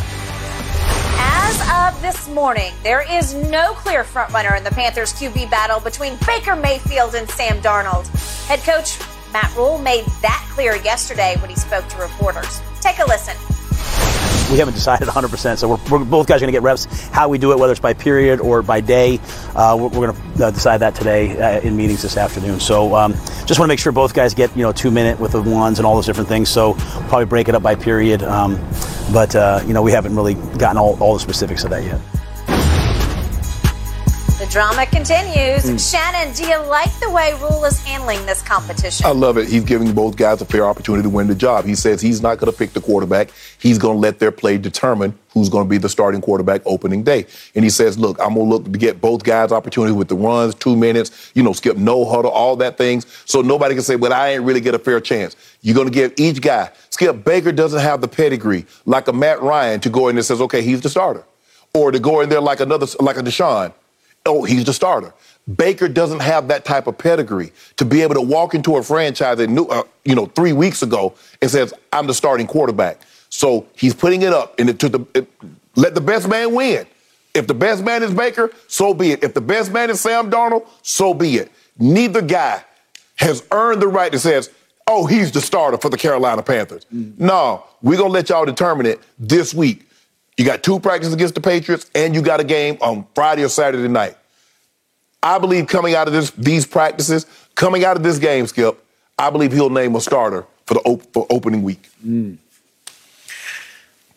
As 1.17 1.93
of 1.95 1.99
this 1.99 2.29
morning, 2.29 2.71
there 2.83 3.01
is 3.11 3.33
no 3.33 3.73
clear 3.73 4.03
frontrunner 4.03 4.55
in 4.55 4.63
the 4.63 4.69
Panthers 4.69 5.13
QB 5.13 5.49
battle 5.49 5.79
between 5.79 6.15
Baker 6.27 6.55
Mayfield 6.55 7.15
and 7.15 7.27
Sam 7.31 7.59
Darnold. 7.59 8.05
Head 8.45 8.59
coach 8.59 8.99
Matt 9.33 9.51
Rhule 9.55 9.79
made 9.79 10.05
that 10.21 10.47
clear 10.51 10.75
yesterday 10.75 11.35
when 11.39 11.49
he 11.49 11.55
spoke 11.55 11.87
to 11.87 11.97
reporters. 11.97 12.61
Take 12.79 12.99
a 12.99 13.05
listen. 13.05 13.35
We 14.51 14.57
haven't 14.57 14.73
decided 14.73 15.07
100%. 15.07 15.57
So 15.57 15.69
we're, 15.69 15.99
we're 15.99 16.05
both 16.05 16.27
guys 16.27 16.41
going 16.41 16.49
to 16.49 16.51
get 16.51 16.61
reps. 16.61 16.85
How 17.09 17.29
we 17.29 17.37
do 17.37 17.51
it, 17.51 17.59
whether 17.59 17.71
it's 17.71 17.79
by 17.79 17.93
period 17.93 18.39
or 18.39 18.61
by 18.61 18.81
day, 18.81 19.19
uh, 19.55 19.77
we're, 19.79 19.87
we're 19.87 20.11
going 20.11 20.35
to 20.37 20.45
uh, 20.45 20.51
decide 20.51 20.79
that 20.79 20.95
today 20.95 21.39
uh, 21.39 21.61
in 21.61 21.75
meetings 21.77 22.01
this 22.01 22.17
afternoon. 22.17 22.59
So 22.59 22.95
um, 22.95 23.13
just 23.45 23.59
want 23.59 23.67
to 23.67 23.67
make 23.67 23.79
sure 23.79 23.91
both 23.91 24.13
guys 24.13 24.33
get 24.33 24.55
you 24.55 24.63
know 24.63 24.71
two 24.71 24.91
minute 24.91 25.19
with 25.19 25.31
the 25.31 25.41
ones 25.41 25.79
and 25.79 25.85
all 25.85 25.95
those 25.95 26.05
different 26.05 26.29
things. 26.29 26.49
So 26.49 26.73
probably 27.07 27.25
break 27.25 27.47
it 27.49 27.55
up 27.55 27.63
by 27.63 27.75
period. 27.75 28.23
Um, 28.23 28.59
but 29.13 29.35
uh, 29.35 29.61
you 29.65 29.73
know 29.73 29.81
we 29.81 29.91
haven't 29.91 30.15
really 30.15 30.35
gotten 30.35 30.77
all, 30.77 31.01
all 31.01 31.13
the 31.13 31.19
specifics 31.19 31.63
of 31.63 31.69
that 31.71 31.83
yet. 31.83 31.99
The 34.41 34.47
drama 34.47 34.87
continues. 34.87 35.69
Hmm. 35.69 35.77
Shannon, 35.77 36.33
do 36.33 36.43
you 36.43 36.57
like 36.65 36.91
the 36.99 37.11
way 37.11 37.35
Rhule 37.39 37.63
is 37.63 37.77
handling 37.77 38.25
this 38.25 38.41
competition? 38.41 39.05
I 39.05 39.11
love 39.11 39.37
it. 39.37 39.47
He's 39.47 39.63
giving 39.63 39.93
both 39.93 40.17
guys 40.17 40.41
a 40.41 40.45
fair 40.45 40.65
opportunity 40.65 41.03
to 41.03 41.09
win 41.09 41.27
the 41.27 41.35
job. 41.35 41.63
He 41.63 41.75
says 41.75 42.01
he's 42.01 42.23
not 42.23 42.39
going 42.39 42.51
to 42.51 42.57
pick 42.57 42.73
the 42.73 42.81
quarterback. 42.81 43.29
He's 43.59 43.77
going 43.77 43.97
to 43.97 43.99
let 43.99 44.17
their 44.17 44.31
play 44.31 44.57
determine 44.57 45.15
who's 45.29 45.47
going 45.47 45.67
to 45.67 45.69
be 45.69 45.77
the 45.77 45.89
starting 45.89 46.21
quarterback 46.21 46.63
opening 46.65 47.03
day. 47.03 47.27
And 47.53 47.63
he 47.63 47.69
says, 47.69 47.99
look, 47.99 48.19
I'm 48.19 48.33
going 48.33 48.49
to 48.49 48.55
look 48.55 48.63
to 48.63 48.79
get 48.79 48.99
both 48.99 49.23
guys 49.23 49.51
opportunity 49.51 49.93
with 49.93 50.07
the 50.07 50.15
runs, 50.15 50.55
two 50.55 50.75
minutes, 50.75 51.31
you 51.35 51.43
know, 51.43 51.53
skip 51.53 51.77
no 51.77 52.03
huddle, 52.03 52.31
all 52.31 52.55
that 52.55 52.79
things. 52.79 53.05
So 53.25 53.43
nobody 53.43 53.75
can 53.75 53.83
say, 53.83 53.95
well, 53.95 54.11
I 54.11 54.29
ain't 54.29 54.43
really 54.43 54.59
get 54.59 54.73
a 54.73 54.79
fair 54.79 54.99
chance. 54.99 55.35
You're 55.61 55.75
going 55.75 55.87
to 55.87 55.93
give 55.93 56.13
each 56.17 56.41
guy. 56.41 56.71
Skip 56.89 57.23
Baker 57.23 57.51
doesn't 57.51 57.79
have 57.79 58.01
the 58.01 58.07
pedigree 58.07 58.65
like 58.87 59.07
a 59.07 59.13
Matt 59.13 59.39
Ryan 59.43 59.79
to 59.81 59.91
go 59.91 60.07
in 60.07 60.17
and 60.17 60.25
says, 60.25 60.41
okay, 60.41 60.63
he's 60.63 60.81
the 60.81 60.89
starter. 60.89 61.23
Or 61.75 61.91
to 61.91 61.99
go 61.99 62.21
in 62.21 62.29
there 62.29 62.41
like 62.41 62.59
another, 62.59 62.87
like 62.99 63.17
a 63.17 63.21
Deshaun. 63.21 63.71
Oh, 64.25 64.43
he's 64.43 64.65
the 64.65 64.73
starter. 64.73 65.13
Baker 65.55 65.87
doesn't 65.87 66.19
have 66.19 66.47
that 66.49 66.65
type 66.65 66.87
of 66.87 66.97
pedigree 66.97 67.51
to 67.77 67.85
be 67.85 68.01
able 68.01 68.13
to 68.15 68.21
walk 68.21 68.53
into 68.53 68.77
a 68.77 68.83
franchise 68.83 69.37
that 69.37 69.49
knew, 69.49 69.65
uh, 69.65 69.83
you 70.05 70.15
know, 70.15 70.27
three 70.27 70.53
weeks 70.53 70.83
ago 70.83 71.13
and 71.41 71.49
says, 71.49 71.73
"I'm 71.91 72.07
the 72.07 72.13
starting 72.13 72.47
quarterback." 72.47 72.99
So 73.29 73.65
he's 73.75 73.93
putting 73.93 74.21
it 74.21 74.33
up, 74.33 74.59
and 74.59 74.69
it, 74.69 74.79
to 74.79 74.89
the 74.89 75.05
it, 75.15 75.27
let 75.75 75.95
the 75.95 76.01
best 76.01 76.27
man 76.27 76.53
win. 76.53 76.85
If 77.33 77.47
the 77.47 77.53
best 77.53 77.83
man 77.83 78.03
is 78.03 78.13
Baker, 78.13 78.51
so 78.67 78.93
be 78.93 79.11
it. 79.11 79.23
If 79.23 79.33
the 79.33 79.41
best 79.41 79.71
man 79.71 79.89
is 79.89 80.01
Sam 80.01 80.29
Darnold, 80.29 80.67
so 80.83 81.13
be 81.13 81.37
it. 81.37 81.51
Neither 81.79 82.21
guy 82.21 82.63
has 83.15 83.43
earned 83.51 83.81
the 83.81 83.87
right 83.87 84.11
that 84.11 84.19
says, 84.19 84.51
"Oh, 84.85 85.05
he's 85.07 85.31
the 85.31 85.41
starter 85.41 85.77
for 85.77 85.89
the 85.89 85.97
Carolina 85.97 86.43
Panthers." 86.43 86.85
No, 86.91 87.63
we're 87.81 87.97
gonna 87.97 88.09
let 88.09 88.29
y'all 88.29 88.45
determine 88.45 88.85
it 88.85 88.99
this 89.17 89.53
week. 89.53 89.87
You 90.37 90.45
got 90.45 90.63
two 90.63 90.79
practices 90.79 91.13
against 91.13 91.35
the 91.35 91.41
Patriots, 91.41 91.89
and 91.93 92.15
you 92.15 92.21
got 92.21 92.39
a 92.39 92.43
game 92.43 92.77
on 92.81 93.05
Friday 93.13 93.43
or 93.43 93.49
Saturday 93.49 93.87
night. 93.87 94.17
I 95.23 95.37
believe 95.37 95.67
coming 95.67 95.93
out 95.93 96.07
of 96.07 96.13
this, 96.13 96.31
these 96.31 96.65
practices, 96.65 97.25
coming 97.55 97.85
out 97.85 97.95
of 97.95 98.03
this 98.03 98.17
game, 98.17 98.47
Skip, 98.47 98.83
I 99.19 99.29
believe 99.29 99.51
he'll 99.51 99.69
name 99.69 99.95
a 99.95 100.01
starter 100.01 100.45
for 100.65 100.73
the 100.75 100.79
op- 100.81 101.13
for 101.13 101.27
opening 101.29 101.63
week. 101.63 101.89
Mm. 102.05 102.37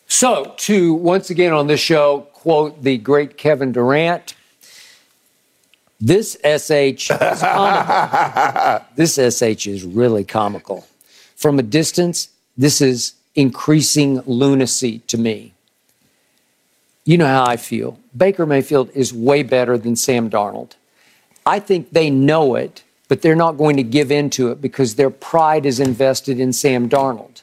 So, 0.07 0.55
to 0.59 0.95
once 0.95 1.31
again 1.31 1.53
on 1.53 1.67
this 1.67 1.81
show, 1.81 2.29
quote 2.33 2.83
the 2.83 2.99
great 2.99 3.37
Kevin 3.37 3.73
Durant. 3.73 4.35
This 6.01 6.37
SH 6.45 7.11
is 7.11 7.41
comical. 7.41 8.87
this 8.97 9.15
SH 9.15 9.67
is 9.67 9.85
really 9.85 10.25
comical. 10.25 10.87
From 11.37 11.59
a 11.59 11.63
distance, 11.63 12.29
this 12.57 12.81
is 12.81 13.15
increasing 13.35 14.21
lunacy 14.27 15.01
to 15.01 15.19
me. 15.19 15.54
You 17.05 17.19
know 17.19 17.27
how 17.27 17.45
I 17.45 17.57
feel. 17.57 17.99
Baker 18.17 18.47
Mayfield 18.47 18.91
is 18.95 19.13
way 19.13 19.43
better 19.43 19.77
than 19.77 19.95
Sam 19.95 20.31
Darnold. 20.31 20.73
I 21.45 21.61
think 21.61 21.91
they 21.91 22.09
know 22.09 22.55
it, 22.55 22.83
but 23.09 23.21
they're 23.21 23.37
not 23.37 23.59
going 23.59 23.77
to 23.77 23.83
give 23.83 24.11
in 24.11 24.31
to 24.31 24.51
it 24.51 24.63
because 24.63 24.95
their 24.95 25.11
pride 25.11 25.67
is 25.67 25.79
invested 25.79 26.41
in 26.41 26.55
Sam 26.55 26.89
Darnold. 26.89 27.43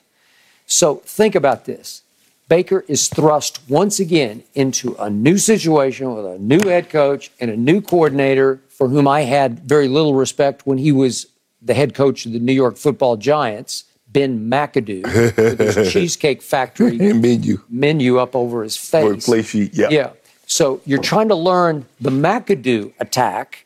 So 0.65 0.95
think 1.05 1.35
about 1.35 1.65
this. 1.65 2.01
Baker 2.47 2.83
is 2.87 3.07
thrust 3.07 3.61
once 3.69 3.99
again 3.99 4.43
into 4.55 4.95
a 4.95 5.09
new 5.09 5.37
situation 5.37 6.13
with 6.15 6.25
a 6.25 6.39
new 6.39 6.67
head 6.67 6.89
coach 6.89 7.31
and 7.39 7.51
a 7.51 7.55
new 7.55 7.81
coordinator 7.81 8.59
for 8.69 8.89
whom 8.89 9.07
I 9.07 9.21
had 9.21 9.59
very 9.59 9.87
little 9.87 10.15
respect 10.15 10.65
when 10.65 10.79
he 10.79 10.91
was 10.91 11.27
the 11.61 11.75
head 11.75 11.93
coach 11.93 12.25
of 12.25 12.33
the 12.33 12.39
New 12.39 12.51
York 12.51 12.77
football 12.77 13.15
Giants, 13.15 13.83
Ben 14.13 14.49
McAdoo, 14.49 15.03
with 15.37 15.59
his 15.75 15.91
Cheesecake 15.93 16.41
Factory 16.41 16.97
menu. 17.13 17.59
menu 17.69 18.17
up 18.17 18.35
over 18.35 18.63
his 18.63 18.77
Or 18.93 19.13
face. 19.13 19.25
play 19.25 19.41
sheet, 19.41 19.73
yeah. 19.73 19.89
Yeah. 19.89 20.09
So 20.45 20.81
you're 20.85 21.01
trying 21.01 21.29
to 21.29 21.35
learn 21.35 21.85
the 21.99 22.09
McAdoo 22.09 22.91
attack, 22.99 23.65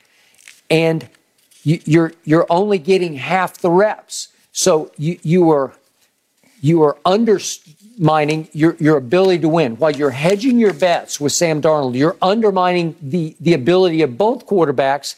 and 0.69 1.09
you, 1.63 1.79
you're 1.85 2.13
you're 2.23 2.45
only 2.49 2.77
getting 2.77 3.15
half 3.15 3.57
the 3.57 3.71
reps. 3.71 4.27
So 4.51 4.91
you 4.97 5.17
you 5.23 5.49
are 5.51 5.73
you 6.61 6.83
are 6.83 6.97
undermining 7.05 8.47
your, 8.53 8.75
your 8.79 8.97
ability 8.97 9.39
to 9.39 9.49
win. 9.49 9.75
While 9.77 9.91
you're 9.91 10.11
hedging 10.11 10.59
your 10.59 10.73
bets 10.73 11.19
with 11.19 11.31
Sam 11.31 11.61
Darnold, 11.61 11.95
you're 11.95 12.17
undermining 12.21 12.95
the, 13.01 13.35
the 13.39 13.53
ability 13.53 14.01
of 14.01 14.17
both 14.17 14.45
quarterbacks 14.47 15.15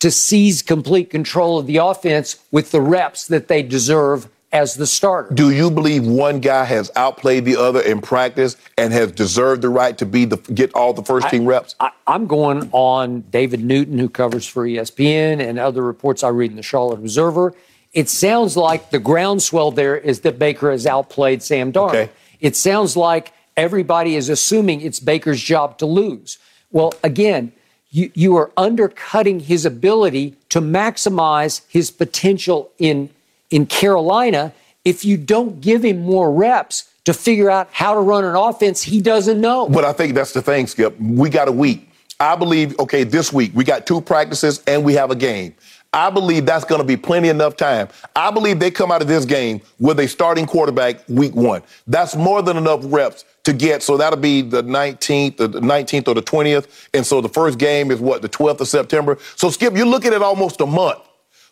to 0.00 0.10
seize 0.10 0.62
complete 0.62 1.08
control 1.10 1.58
of 1.58 1.66
the 1.66 1.76
offense 1.78 2.36
with 2.50 2.72
the 2.72 2.80
reps 2.80 3.26
that 3.28 3.48
they 3.48 3.62
deserve 3.62 4.28
as 4.52 4.74
the 4.74 4.86
starter. 4.86 5.34
Do 5.34 5.50
you 5.50 5.70
believe 5.70 6.06
one 6.06 6.40
guy 6.40 6.64
has 6.64 6.90
outplayed 6.94 7.44
the 7.44 7.56
other 7.56 7.80
in 7.80 8.00
practice 8.00 8.56
and 8.76 8.92
has 8.92 9.12
deserved 9.12 9.62
the 9.62 9.68
right 9.68 9.96
to 9.98 10.06
be 10.06 10.24
the 10.24 10.36
get 10.36 10.72
all 10.74 10.92
the 10.92 11.02
first 11.02 11.28
team 11.30 11.46
reps? 11.46 11.74
I, 11.80 11.90
I'm 12.06 12.26
going 12.26 12.68
on 12.72 13.22
David 13.30 13.64
Newton, 13.64 13.98
who 13.98 14.08
covers 14.08 14.46
for 14.46 14.66
ESPN, 14.66 15.40
and 15.40 15.58
other 15.58 15.82
reports 15.82 16.22
I 16.22 16.28
read 16.28 16.50
in 16.50 16.56
the 16.56 16.62
Charlotte 16.62 16.98
Observer. 16.98 17.54
It 17.92 18.08
sounds 18.08 18.56
like 18.56 18.90
the 18.90 18.98
groundswell 18.98 19.70
there 19.70 19.96
is 19.96 20.20
that 20.20 20.38
Baker 20.38 20.70
has 20.70 20.86
outplayed 20.86 21.42
Sam 21.42 21.72
Darnold. 21.72 21.88
Okay. 21.88 22.10
It 22.40 22.56
sounds 22.56 22.96
like 22.96 23.32
everybody 23.56 24.16
is 24.16 24.28
assuming 24.28 24.80
it's 24.80 25.00
Baker's 25.00 25.42
job 25.42 25.78
to 25.78 25.86
lose. 25.86 26.38
Well, 26.70 26.94
again, 27.04 27.52
you, 27.90 28.10
you 28.14 28.36
are 28.36 28.50
undercutting 28.56 29.40
his 29.40 29.66
ability 29.66 30.34
to 30.48 30.60
maximize 30.60 31.60
his 31.68 31.90
potential 31.90 32.70
in, 32.78 33.10
in 33.52 33.66
Carolina 33.66 34.52
if 34.84 35.04
you 35.04 35.16
don't 35.16 35.60
give 35.60 35.84
him 35.84 36.02
more 36.02 36.32
reps 36.32 36.92
to 37.04 37.12
figure 37.12 37.50
out 37.50 37.68
how 37.72 37.94
to 37.94 38.00
run 38.00 38.24
an 38.24 38.34
offense 38.34 38.82
he 38.82 39.00
doesn't 39.00 39.40
know. 39.40 39.68
But 39.68 39.84
I 39.84 39.92
think 39.92 40.14
that's 40.14 40.32
the 40.32 40.42
thing, 40.42 40.66
Skip. 40.66 40.98
We 41.00 41.30
got 41.30 41.48
a 41.48 41.52
week. 41.52 41.88
I 42.18 42.36
believe, 42.36 42.78
okay, 42.78 43.04
this 43.04 43.32
week 43.32 43.52
we 43.54 43.64
got 43.64 43.86
two 43.86 44.00
practices 44.00 44.62
and 44.66 44.84
we 44.84 44.94
have 44.94 45.10
a 45.10 45.16
game. 45.16 45.54
I 45.94 46.08
believe 46.08 46.46
that's 46.46 46.64
going 46.64 46.80
to 46.80 46.86
be 46.86 46.96
plenty 46.96 47.28
enough 47.28 47.56
time. 47.56 47.88
I 48.16 48.30
believe 48.30 48.58
they 48.58 48.70
come 48.70 48.90
out 48.90 49.02
of 49.02 49.08
this 49.08 49.26
game 49.26 49.60
with 49.78 50.00
a 50.00 50.08
starting 50.08 50.46
quarterback 50.46 51.06
week 51.08 51.34
one. 51.34 51.62
That's 51.86 52.16
more 52.16 52.40
than 52.40 52.56
enough 52.56 52.80
reps 52.84 53.26
to 53.44 53.52
get. 53.52 53.82
So 53.82 53.98
that'll 53.98 54.18
be 54.18 54.40
the 54.40 54.62
19th, 54.62 55.36
the 55.36 55.48
19th 55.48 56.08
or 56.08 56.14
the 56.14 56.22
20th. 56.22 56.88
And 56.94 57.04
so 57.04 57.20
the 57.20 57.28
first 57.28 57.58
game 57.58 57.90
is 57.90 58.00
what, 58.00 58.22
the 58.22 58.28
12th 58.28 58.60
of 58.60 58.68
September. 58.68 59.18
So, 59.36 59.50
Skip, 59.50 59.76
you're 59.76 59.84
looking 59.84 60.14
at 60.14 60.22
almost 60.22 60.62
a 60.62 60.66
month 60.66 61.00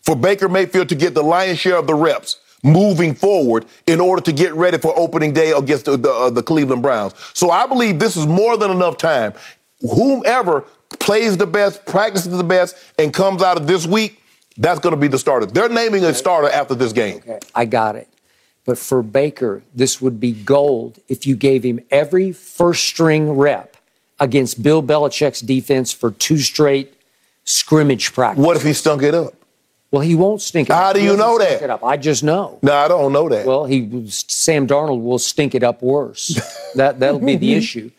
for 0.03 0.17
Baker 0.17 0.49
Mayfield 0.49 0.89
to 0.89 0.95
get 0.95 1.15
the 1.15 1.23
lion's 1.23 1.59
share 1.59 1.77
of 1.77 1.87
the 1.87 1.95
reps 1.95 2.41
moving 2.63 3.15
forward 3.15 3.65
in 3.87 4.01
order 4.01 4.23
to 4.23 4.33
get 4.33 4.53
ready 4.55 4.79
for 4.79 4.97
opening 4.99 5.33
day 5.33 5.53
against 5.53 5.87
the, 5.87 5.97
the, 5.97 6.11
uh, 6.11 6.31
the 6.31 6.43
Cleveland 6.43 6.83
Browns. 6.83 7.15
So 7.33 7.51
I 7.51 7.67
believe 7.67 7.99
this 7.99 8.17
is 8.17 8.27
more 8.27 8.57
than 8.57 8.71
enough 8.71 8.97
time. 8.97 9.33
Whomever 9.81 10.65
plays 10.99 11.37
the 11.37 11.47
best, 11.47 11.87
practices 11.87 12.37
the 12.37 12.45
best, 12.45 12.77
and 12.99 13.15
comes 13.15 13.43
out 13.43 13.57
of 13.57 13.67
this 13.67 13.87
week, 13.87 14.23
that's 14.59 14.81
going 14.81 14.95
to 14.95 15.01
be 15.01 15.09
the 15.09 15.19
starter. 15.19 15.47
They're 15.47 15.69
naming 15.69 16.05
a 16.05 16.13
starter 16.13 16.51
after 16.51 16.75
this 16.75 16.93
game. 16.93 17.19
Okay, 17.19 17.39
I 17.55 17.65
got 17.65 17.97
it. 17.97 18.09
But 18.67 18.77
for 18.77 19.03
Baker, 19.03 19.63
this 19.75 20.03
would 20.03 20.21
be 20.21 20.33
gold 20.33 20.99
if 21.09 21.27
you 21.27 21.35
gave 21.35 21.63
him 21.63 21.81
every 21.91 22.31
first 22.31 22.85
string 22.85 23.31
rep 23.31 23.77
against 24.19 24.63
Bill 24.63 24.83
Belichick's 24.83 25.41
defense 25.41 25.93
for 25.93 26.11
two 26.11 26.39
straight 26.39 26.93
scrimmage 27.45 28.13
practice. 28.13 28.45
What 28.45 28.57
if 28.57 28.63
he 28.63 28.75
stunk 28.75 29.03
it 29.03 29.15
up? 29.15 29.33
Well, 29.91 30.03
he 30.03 30.15
won't 30.15 30.41
stink 30.41 30.71
it 30.71 30.73
How 30.73 30.79
up. 30.79 30.85
How 30.87 30.93
do 30.93 31.03
you 31.03 31.17
know 31.17 31.37
that? 31.39 31.63
It 31.63 31.71
up. 31.71 31.83
I 31.83 31.97
just 31.97 32.23
know. 32.23 32.59
No, 32.63 32.73
I 32.75 32.87
don't 32.87 33.13
know 33.13 33.29
that. 33.29 33.45
Well, 33.45 33.65
he 33.65 34.09
Sam 34.09 34.67
Darnold 34.67 35.03
will 35.03 35.19
stink 35.19 35.55
it 35.55 35.63
up 35.65 35.83
worse. 35.83 36.41
that 36.77 37.01
that'll 37.01 37.19
be 37.21 37.37
the 37.37 37.55
issue. 37.61 37.91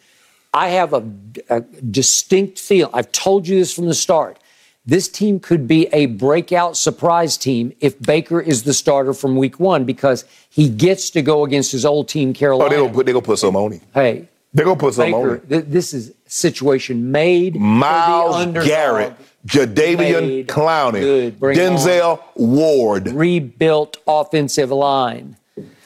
I 0.53 0.69
have 0.69 0.93
a, 0.93 1.03
a 1.49 1.61
distinct 1.61 2.59
feel. 2.59 2.89
I've 2.93 3.11
told 3.11 3.47
you 3.47 3.57
this 3.57 3.73
from 3.73 3.87
the 3.87 3.93
start. 3.93 4.37
This 4.85 5.07
team 5.07 5.39
could 5.39 5.67
be 5.67 5.87
a 5.93 6.07
breakout 6.07 6.75
surprise 6.75 7.37
team 7.37 7.71
if 7.81 8.01
Baker 8.01 8.41
is 8.41 8.63
the 8.63 8.73
starter 8.73 9.13
from 9.13 9.35
week 9.35 9.59
one 9.59 9.85
because 9.85 10.25
he 10.49 10.69
gets 10.69 11.09
to 11.11 11.21
go 11.21 11.45
against 11.45 11.71
his 11.71 11.85
old 11.85 12.09
team, 12.09 12.31
oh, 12.31 12.33
Carolina. 12.33 12.65
oh, 12.65 12.69
they're 12.69 12.79
going 12.79 12.91
to 12.91 12.95
put, 12.95 13.05
gonna 13.05 13.21
put 13.21 13.39
some 13.39 13.55
on 13.55 13.73
him. 13.73 13.81
hey, 13.93 14.27
They're 14.53 14.65
going 14.65 14.77
to 14.77 14.81
put 14.81 14.93
some 14.95 15.13
on 15.13 15.29
him. 15.29 15.39
th- 15.41 15.65
this 15.67 15.93
is 15.93 16.13
situation 16.25 17.11
made 17.11 17.53
for 17.53 17.59
the 17.59 17.65
Miles. 17.65 18.65
Garrett, 18.65 19.13
Jadeveon 19.45 20.45
Clowney, 20.45 21.01
good. 21.01 21.39
Bring 21.39 21.57
it 21.57 21.61
Denzel 21.61 22.21
Ward. 22.35 23.07
rebuilt 23.07 23.97
offensive 24.07 24.69
line. 24.71 25.37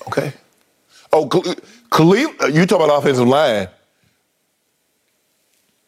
Okay. 0.08 0.34
Oh, 1.14 1.28
Cle- 1.28 1.56
Cleveland, 1.90 2.54
you 2.56 2.66
talking 2.66 2.86
about 2.86 3.00
offensive 3.00 3.28
line. 3.28 3.70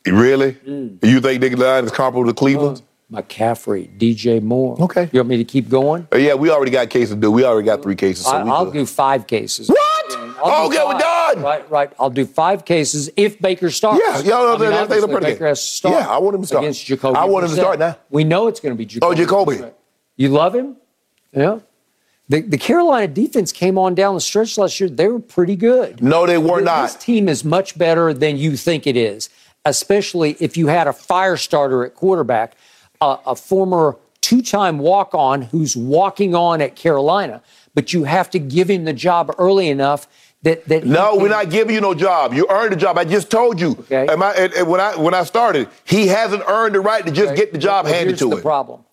Really? 0.05 0.53
Mm. 0.53 1.03
You 1.03 1.19
think 1.19 1.41
the 1.41 1.55
line 1.57 1.83
is 1.83 1.91
comparable 1.91 2.25
to 2.27 2.33
Cleveland's? 2.33 2.81
McCaffrey, 3.11 3.97
DJ 3.97 4.41
Moore. 4.41 4.77
Okay. 4.81 5.09
You 5.11 5.19
want 5.19 5.29
me 5.29 5.37
to 5.37 5.45
keep 5.45 5.69
going? 5.69 6.07
Uh, 6.13 6.17
yeah, 6.17 6.33
we 6.33 6.49
already 6.49 6.71
got 6.71 6.89
cases 6.89 7.15
to 7.15 7.21
do. 7.21 7.31
We 7.31 7.45
already 7.45 7.65
got 7.65 7.81
three 7.81 7.95
cases. 7.95 8.25
So 8.25 8.31
I, 8.31 8.43
we 8.43 8.49
I'll 8.49 8.69
do 8.69 8.85
five 8.85 9.27
cases. 9.27 9.69
What? 9.69 10.17
I'll 10.43 10.69
do 10.69 10.75
Okay, 10.75 10.85
we're 10.85 10.99
done. 10.99 11.41
Right, 11.41 11.69
right. 11.71 11.91
I'll 11.99 12.09
do 12.09 12.25
five 12.25 12.65
cases 12.65 13.09
if 13.15 13.39
Baker 13.39 13.69
starts. 13.69 14.01
Yeah, 14.05 14.19
yeah, 14.19 14.29
no, 14.29 14.55
I 14.55 14.57
mean, 14.57 14.89
Baker 14.89 15.07
good. 15.07 15.39
has 15.41 15.61
to 15.61 15.67
start. 15.67 15.95
Yeah, 15.95 16.07
I 16.07 16.17
want 16.17 16.35
him 16.35 16.41
to 16.41 16.47
start. 16.47 16.63
against 16.63 16.85
Jacoby. 16.85 17.17
I 17.17 17.25
want 17.25 17.45
him 17.45 17.51
to 17.51 17.55
start 17.55 17.79
now. 17.79 17.97
We 18.09 18.23
know 18.23 18.47
it's 18.47 18.59
going 18.59 18.73
to 18.73 18.77
be 18.77 18.85
Jacoby. 18.85 19.11
Oh, 19.11 19.15
Jacoby. 19.15 19.55
Brissett. 19.55 19.73
You 20.17 20.29
love 20.29 20.53
him? 20.53 20.75
Yeah. 21.31 21.59
The, 22.29 22.41
the 22.41 22.57
Carolina 22.57 23.07
defense 23.07 23.53
came 23.53 23.77
on 23.77 23.95
down 23.95 24.15
the 24.15 24.21
stretch 24.21 24.57
last 24.57 24.79
year. 24.79 24.89
They 24.89 25.07
were 25.07 25.19
pretty 25.19 25.55
good. 25.55 26.03
No, 26.03 26.25
they 26.25 26.37
were 26.37 26.57
This 26.57 26.65
not. 26.65 26.81
This 26.83 26.95
team 26.95 27.29
is 27.29 27.45
much 27.45 27.77
better 27.77 28.13
than 28.13 28.35
you 28.37 28.57
think 28.57 28.85
it 28.85 28.97
is, 28.97 29.29
especially 29.63 30.35
if 30.39 30.57
you 30.57 30.67
had 30.67 30.87
a 30.87 30.93
fire 30.93 31.37
starter 31.37 31.85
at 31.85 31.95
quarterback, 31.95 32.55
a, 33.01 33.17
a 33.27 33.35
former 33.35 33.95
two 34.21 34.41
time 34.41 34.79
walk 34.79 35.13
on 35.13 35.43
who's 35.43 35.75
walking 35.75 36.35
on 36.35 36.61
at 36.61 36.75
Carolina, 36.75 37.41
but 37.75 37.93
you 37.93 38.03
have 38.05 38.29
to 38.31 38.39
give 38.39 38.69
him 38.69 38.85
the 38.85 38.93
job 38.93 39.33
early 39.37 39.69
enough 39.69 40.07
that. 40.43 40.65
that 40.65 40.85
No, 40.85 41.15
we're 41.15 41.29
not 41.29 41.49
giving 41.49 41.75
you 41.75 41.81
no 41.81 41.93
job. 41.93 42.33
You 42.33 42.47
earned 42.49 42.71
the 42.73 42.75
job. 42.75 42.97
I 42.97 43.05
just 43.05 43.29
told 43.31 43.59
you. 43.59 43.71
Okay. 43.71 44.07
Am 44.07 44.21
I, 44.23 44.33
and- 44.33 44.53
and 44.53 44.67
when 44.67 44.81
I 44.81 44.95
when 44.95 45.13
I 45.13 45.23
started, 45.23 45.69
he 45.85 46.07
hasn't 46.07 46.43
earned 46.47 46.75
the 46.75 46.79
right 46.81 47.05
to 47.05 47.11
just 47.11 47.35
get 47.35 47.51
the 47.53 47.57
job 47.59 47.85
But 47.85 47.93
handed 47.93 48.07
here's 48.11 48.19
to 48.19 48.29
the 48.29 48.35
him. 48.37 48.41
problem. 48.41 48.83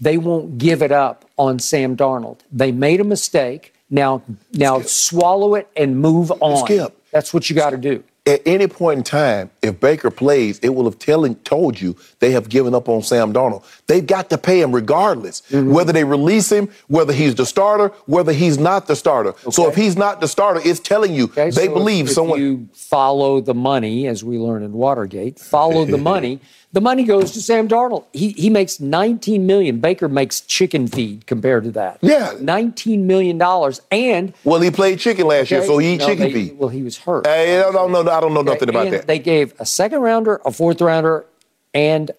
They 0.00 0.18
won't 0.18 0.58
give 0.58 0.82
it 0.82 0.90
up 0.90 1.24
on 1.36 1.58
Sam 1.60 1.96
Darnold. 1.96 2.38
They 2.50 2.72
made 2.72 3.00
a 3.00 3.04
mistake. 3.04 3.72
Now, 3.88 4.22
now 4.52 4.80
swallow 4.80 5.54
it 5.54 5.68
and 5.76 5.98
move 6.00 6.32
on. 6.40 6.64
Skip. 6.64 6.96
That's 7.12 7.32
what 7.34 7.50
you 7.50 7.54
got 7.54 7.70
to 7.70 7.76
do. 7.76 8.02
At 8.24 8.40
any 8.46 8.68
point 8.68 8.98
in 8.98 9.02
time, 9.02 9.50
if 9.62 9.80
Baker 9.80 10.08
plays, 10.08 10.60
it 10.60 10.68
will 10.68 10.84
have 10.84 10.96
telling, 11.00 11.34
told 11.36 11.80
you 11.80 11.96
they 12.20 12.30
have 12.30 12.48
given 12.48 12.72
up 12.72 12.88
on 12.88 13.02
Sam 13.02 13.32
Darnold. 13.32 13.64
They've 13.88 14.06
got 14.06 14.30
to 14.30 14.38
pay 14.38 14.60
him 14.62 14.72
regardless, 14.72 15.40
Mm-hmm. 15.50 15.72
whether 15.72 15.92
they 15.92 16.04
release 16.04 16.50
him, 16.52 16.68
whether 16.86 17.12
he's 17.12 17.34
the 17.34 17.44
starter, 17.44 17.88
whether 18.06 18.32
he's 18.32 18.58
not 18.58 18.86
the 18.86 18.94
starter. 18.94 19.34
So 19.50 19.68
if 19.68 19.74
he's 19.74 19.96
not 19.96 20.20
the 20.20 20.28
starter, 20.28 20.60
it's 20.64 20.78
telling 20.78 21.14
you 21.14 21.24
Okay, 21.24 21.50
they 21.50 21.66
so 21.66 21.74
believe 21.74 22.04
if, 22.04 22.10
if 22.10 22.14
someone. 22.14 22.38
you 22.40 22.68
follow 22.72 23.40
the 23.40 23.54
money, 23.54 24.06
as 24.06 24.22
we 24.22 24.38
learned 24.38 24.64
in 24.66 24.72
Watergate, 24.72 25.40
follow 25.40 25.84
the 25.84 25.98
money. 26.12 26.38
The 26.74 26.80
money 26.80 27.04
goes 27.04 27.32
to 27.32 27.42
Sam 27.42 27.68
Darnold. 27.68 28.04
He 28.12 28.30
he 28.30 28.48
makes 28.48 28.80
19 28.80 29.46
million. 29.46 29.78
Baker 29.80 30.08
makes 30.08 30.40
chicken 30.40 30.88
feed 30.88 31.26
compared 31.26 31.64
to 31.64 31.70
that. 31.72 31.98
Yeah. 32.00 32.32
19 32.40 33.06
million 33.06 33.36
dollars. 33.36 33.82
And 33.90 34.32
well, 34.44 34.60
he 34.60 34.70
played 34.70 34.98
chicken 34.98 35.26
last 35.26 35.50
year, 35.50 35.64
so 35.66 35.76
he 35.78 35.94
eat 35.94 36.00
No, 36.00 36.06
chicken 36.06 36.24
they- 36.28 36.32
feed. 36.32 36.58
Well, 36.58 36.70
he 36.70 36.82
was 36.82 36.96
hurt. 36.98 37.26
Hey, 37.26 37.60
I 37.60 37.70
don't 37.70 37.92
know. 37.92 38.00
I 38.00 38.20
don't 38.20 38.32
know 38.32 38.40
nothing 38.42 38.70
about 38.70 38.90
that. 38.90 39.06
They 39.06 39.18
gave 39.18 39.52
a 39.60 39.66
second 39.66 40.00
rounder, 40.00 40.40
a 40.46 40.50
fourth 40.50 40.80
rounder, 40.80 41.26
and 41.74 42.10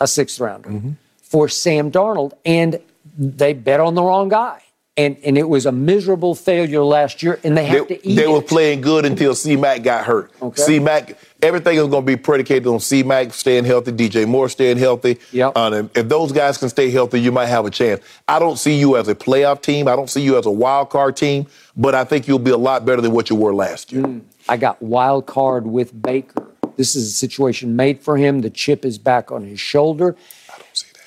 a 0.00 0.06
sixth 0.06 0.38
rounder 0.40 0.68
Mm-hmm. 0.68 0.90
for 1.22 1.48
Sam 1.48 1.90
Darnold, 1.90 2.32
and 2.44 2.80
they 3.18 3.52
bet 3.54 3.80
on 3.80 3.94
the 3.94 4.02
wrong 4.02 4.28
guy. 4.28 4.60
And 4.94 5.16
and 5.24 5.38
it 5.38 5.48
was 5.48 5.64
a 5.64 5.72
miserable 5.72 6.34
failure 6.34 6.84
last 6.84 7.22
year, 7.22 7.40
and 7.44 7.56
they 7.56 7.64
have 7.64 7.88
They, 7.88 7.96
to 7.96 8.06
eat 8.08 8.14
they 8.16 8.24
it. 8.24 8.30
were 8.30 8.42
playing 8.42 8.82
good 8.82 9.06
until 9.06 9.34
C 9.34 9.56
Mac 9.56 9.82
got 9.82 10.04
hurt. 10.04 10.30
Okay. 10.42 10.60
C 10.62 10.78
Mac, 10.80 11.16
everything 11.42 11.76
is 11.76 11.88
going 11.88 12.02
to 12.02 12.06
be 12.06 12.16
predicated 12.16 12.66
on 12.66 12.80
C 12.80 13.02
Mac 13.02 13.34
staying 13.34 13.64
healthy, 13.64 13.92
DJ 13.92 14.26
Moore 14.26 14.48
staying 14.48 14.78
healthy. 14.78 15.18
Yep. 15.32 15.52
Uh, 15.56 15.82
if 15.94 16.08
those 16.08 16.32
guys 16.32 16.56
can 16.56 16.68
stay 16.68 16.90
healthy, 16.90 17.20
you 17.20 17.32
might 17.32 17.46
have 17.46 17.66
a 17.66 17.70
chance. 17.70 18.00
I 18.28 18.38
don't 18.38 18.58
see 18.58 18.78
you 18.78 18.96
as 18.96 19.08
a 19.08 19.14
playoff 19.14 19.60
team. 19.60 19.88
I 19.88 19.96
don't 19.96 20.08
see 20.08 20.22
you 20.22 20.38
as 20.38 20.46
a 20.46 20.50
wild 20.50 20.90
card 20.90 21.16
team, 21.16 21.46
but 21.76 21.94
I 21.94 22.04
think 22.04 22.28
you'll 22.28 22.38
be 22.38 22.52
a 22.52 22.56
lot 22.56 22.86
better 22.86 23.02
than 23.02 23.12
what 23.12 23.28
you 23.28 23.36
were 23.36 23.54
last 23.54 23.92
year. 23.92 24.20
I 24.48 24.56
got 24.56 24.80
wild 24.80 25.26
card 25.26 25.66
with 25.66 26.00
Baker. 26.00 26.48
This 26.76 26.96
is 26.96 27.08
a 27.08 27.12
situation 27.12 27.76
made 27.76 28.00
for 28.00 28.16
him. 28.16 28.40
The 28.40 28.50
chip 28.50 28.84
is 28.84 28.98
back 28.98 29.30
on 29.30 29.44
his 29.44 29.60
shoulder. 29.60 30.16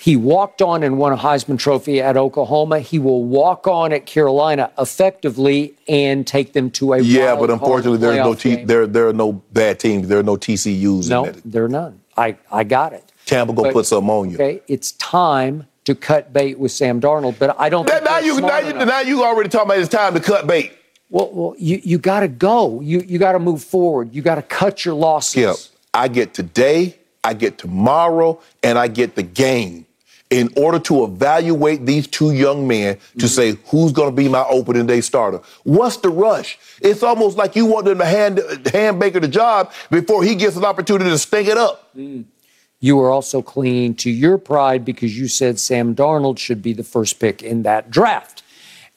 He 0.05 0.15
walked 0.15 0.61
on 0.61 0.83
and 0.83 0.99
won 0.99 1.13
a 1.13 1.17
Heisman 1.17 1.57
Trophy 1.57 1.99
at 1.99 2.15
Oklahoma. 2.15 2.77
He 2.79 2.99
will 2.99 3.23
walk 3.23 3.65
on 3.65 3.91
at 3.91 4.05
Carolina 4.05 4.69
effectively 4.77 5.73
and 5.87 6.27
take 6.27 6.53
them 6.53 6.69
to 6.71 6.93
a 6.93 6.99
Yeah, 6.99 7.33
wild 7.33 7.39
but 7.39 7.49
unfortunately, 7.49 7.97
there's 7.97 8.17
no 8.17 8.33
playoff 8.33 8.39
T, 8.39 8.55
game. 8.57 8.67
there 8.67 8.85
there 8.85 9.07
are 9.07 9.13
no 9.13 9.33
bad 9.33 9.79
teams. 9.79 10.07
There 10.07 10.19
are 10.19 10.23
no 10.23 10.37
TCUs. 10.37 11.09
No, 11.09 11.25
that. 11.25 11.41
there 11.43 11.65
are 11.65 11.67
none. 11.67 12.01
I, 12.15 12.37
I 12.51 12.63
got 12.65 12.93
it. 12.93 13.11
Tampa 13.25 13.51
gonna 13.53 13.69
But- 13.69 13.73
put 13.73 13.87
something 13.87 14.07
on 14.11 14.29
you. 14.29 14.35
Okay, 14.35 14.61
it's 14.67 14.91
time 14.91 15.65
to 15.85 15.95
cut 15.95 16.31
bait 16.31 16.59
with 16.59 16.71
Sam 16.71 17.01
Darnold, 17.01 17.39
but 17.39 17.59
I 17.59 17.69
don't. 17.69 17.87
Now, 17.87 17.93
think 17.93 18.05
now 18.05 18.19
you, 18.19 18.41
now 18.41 18.59
you, 18.59 18.69
enough. 18.75 18.87
now 18.87 18.99
you 18.99 19.23
already 19.23 19.49
talking 19.49 19.69
about 19.71 19.79
it's 19.79 19.89
time 19.89 20.13
to 20.13 20.19
cut 20.19 20.45
bait. 20.45 20.71
Well, 21.09 21.31
well, 21.33 21.55
you 21.57 21.81
you 21.83 21.97
got 21.97 22.19
to 22.19 22.27
go. 22.27 22.79
You 22.79 22.99
you 22.99 23.17
got 23.17 23.31
to 23.31 23.39
move 23.39 23.63
forward. 23.63 24.13
You 24.13 24.21
got 24.21 24.35
to 24.35 24.43
cut 24.43 24.85
your 24.85 24.93
losses. 24.93 25.35
Yeah, 25.41 25.53
I 25.95 26.09
get 26.09 26.35
today, 26.35 26.99
I 27.23 27.33
get 27.33 27.57
tomorrow, 27.57 28.39
and 28.61 28.77
I 28.77 28.87
get 28.87 29.15
the 29.15 29.23
game. 29.23 29.87
In 30.35 30.51
order 30.57 30.79
to 30.79 31.05
evaluate 31.05 31.85
these 31.85 32.07
two 32.07 32.31
young 32.33 32.67
men 32.67 32.97
to 33.19 33.29
say 33.29 33.57
who's 33.67 33.93
going 33.93 34.09
to 34.09 34.15
be 34.15 34.27
my 34.27 34.43
opening 34.49 34.85
day 34.85 34.99
starter, 34.99 35.39
what's 35.63 35.95
the 35.97 36.09
rush? 36.09 36.59
It's 36.81 37.03
almost 37.03 37.37
like 37.37 37.55
you 37.55 37.65
want 37.65 37.85
them 37.85 37.99
to 37.99 38.05
hand 38.05 38.41
hand 38.73 38.99
Baker 38.99 39.21
the 39.21 39.29
job 39.29 39.71
before 39.89 40.23
he 40.23 40.35
gets 40.35 40.57
an 40.57 40.65
opportunity 40.65 41.09
to 41.09 41.17
stink 41.17 41.47
it 41.47 41.57
up. 41.57 41.95
Mm. 41.95 42.25
You 42.81 42.99
are 42.99 43.09
also 43.09 43.41
clinging 43.41 43.95
to 43.95 44.11
your 44.11 44.37
pride 44.37 44.83
because 44.83 45.17
you 45.17 45.29
said 45.29 45.57
Sam 45.57 45.95
Darnold 45.95 46.37
should 46.37 46.61
be 46.61 46.73
the 46.73 46.83
first 46.83 47.19
pick 47.21 47.41
in 47.41 47.63
that 47.63 47.89
draft. 47.89 48.43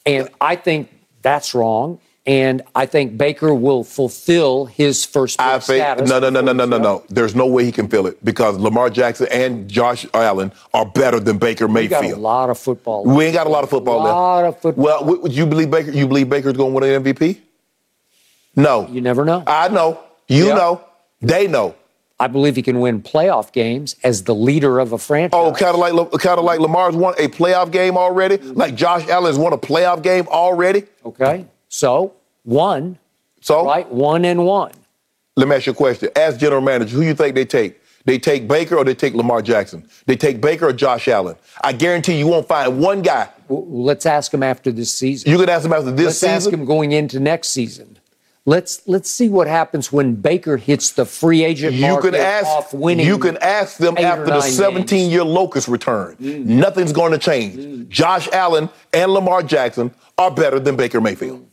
And 0.05 0.29
I 0.41 0.57
think 0.57 0.91
that's 1.23 1.55
wrong. 1.55 2.01
And 2.29 2.61
I 2.75 2.85
think 2.85 3.17
Baker 3.17 3.55
will 3.55 3.83
fulfill 3.83 4.67
his 4.67 5.05
first 5.05 5.41
I 5.41 5.59
think 5.61 5.81
status. 5.81 6.11
no, 6.11 6.19
no, 6.21 6.29
no, 6.29 6.43
no, 6.43 6.53
no, 6.53 6.67
no, 6.67 6.77
no. 6.79 7.03
There's 7.09 7.35
no 7.35 7.47
way 7.47 7.65
he 7.65 7.73
can 7.73 7.89
fill 7.89 8.07
it 8.07 8.23
because 8.23 8.59
Lamar 8.59 8.91
Jackson 8.91 9.29
and 9.33 9.67
Josh 9.67 10.05
Allen 10.13 10.53
are 10.75 10.85
better 10.85 11.21
than 11.21 11.39
Baker 11.39 11.69
Mayfield. 11.69 12.03
We 12.05 12.11
got 12.11 12.19
a 12.19 12.21
lot 12.21 12.51
of 12.51 12.59
football. 12.59 13.05
We 13.05 13.25
ain't 13.25 13.35
got 13.35 13.47
a 13.47 13.51
lot 13.51 13.65
of 13.65 13.71
football 13.71 14.01
A 14.01 14.05
left. 14.05 14.15
lot 14.15 14.45
of 14.45 14.61
football. 14.61 14.85
Well, 14.85 15.05
would 15.23 15.33
you 15.33 15.47
believe 15.47 15.71
Baker? 15.71 15.91
You 15.91 16.07
believe 16.07 16.29
Baker's 16.29 16.53
going 16.53 16.75
to 16.75 16.79
win 16.81 16.95
an 16.95 17.03
MVP? 17.03 17.39
No. 18.57 18.87
you 18.91 19.01
never 19.01 19.25
know. 19.25 19.43
I 19.47 19.69
know. 19.69 19.99
You 20.29 20.49
Yeah. 20.49 20.55
know. 20.55 20.81
They 21.23 21.47
know. 21.49 21.75
I 22.21 22.27
believe 22.27 22.57
he 22.57 22.63
can 22.63 22.81
win 22.81 23.01
playoff 23.01 23.53
games 23.53 23.97
as 24.05 24.25
the 24.25 24.35
leader 24.35 24.81
of 24.81 24.93
a 24.93 24.99
franchise. 24.99 25.39
Oh, 25.41 25.53
kind 25.53 25.73
of 25.75 25.79
like 25.79 25.95
kind 26.21 26.39
of 26.39 26.45
like 26.45 26.61
Lamar's 26.61 26.95
won 26.95 27.15
a 27.19 27.29
playoff 27.29 27.71
game 27.71 27.97
already. 27.97 28.37
Like 28.37 28.75
Josh 28.75 29.09
Allen's 29.09 29.39
won 29.39 29.53
a 29.53 29.59
playoff 29.59 30.03
game 30.03 30.27
already. 30.29 30.83
Okay. 31.07 31.47
So, 31.69 32.13
one, 32.49 32.99
So 33.41 33.65
right? 33.67 33.89
One 33.91 34.25
and 34.25 34.45
one. 34.47 34.73
let 35.37 35.49
me 35.49 35.55
ask 35.57 35.67
you 35.67 35.73
a 35.73 35.75
question. 35.75 36.09
As 36.17 36.37
general 36.39 36.61
manager, 36.63 36.97
who 36.97 37.03
you 37.03 37.15
think 37.15 37.35
they 37.35 37.45
take? 37.45 37.81
They 38.05 38.19
take 38.19 38.49
Baker 38.49 38.77
or 38.77 38.85
they 38.85 38.95
take 38.95 39.13
Lamar 39.15 39.43
Jackson? 39.43 39.87
They 40.07 40.17
take 40.17 40.41
Baker 40.41 40.69
or 40.69 40.73
Josh 40.73 41.09
Allen? 41.09 41.37
I 41.63 41.73
guarantee 41.75 42.19
you 42.19 42.27
won't 42.27 42.49
find 42.49 42.81
one 42.81 43.03
guy. 43.03 43.29
W- 43.49 43.67
Let's 43.69 44.07
ask 44.07 44.33
him 44.33 44.43
after 44.43 44.73
this 44.73 44.91
season. 44.91 45.31
You 45.31 45.37
could 45.37 45.51
ask 45.51 45.67
him 45.67 45.75
after 45.75 45.91
this 45.91 46.07
Let's 46.07 46.19
season. 46.19 46.35
ask 46.37 46.51
him 46.51 46.65
going 46.65 46.93
into 46.93 47.21
next 47.21 47.49
season. 47.49 47.99
Let's 48.47 48.81
let's 48.89 49.11
see 49.11 49.29
what 49.29 49.47
happens 49.47 49.93
when 49.93 50.15
Baker 50.15 50.57
hits 50.57 50.93
the 50.93 51.05
free 51.05 51.45
agent 51.45 51.75
You 51.75 51.83
market 51.83 52.13
can 52.15 52.21
ask. 52.23 52.47
off 52.47 52.73
winning. 52.73 53.05
You 53.07 53.19
can 53.19 53.37
ask 53.43 53.77
them 53.77 53.99
after 53.99 54.25
the 54.25 54.31
nine 54.31 54.41
games. 54.41 54.91
17-year 54.91 55.23
locust 55.25 55.69
return. 55.69 56.17
Mm. 56.17 56.47
Nothing's 56.47 56.93
going 56.93 57.13
to 57.13 57.19
change. 57.19 57.57
Mm. 57.57 57.89
Josh 57.91 58.27
Allen 58.33 58.71
and 58.95 59.13
Lamar 59.13 59.43
Jackson 59.43 59.93
are 60.17 60.31
better 60.31 60.59
than 60.59 60.77
Baker 60.77 60.99
Mayfield. 60.99 61.47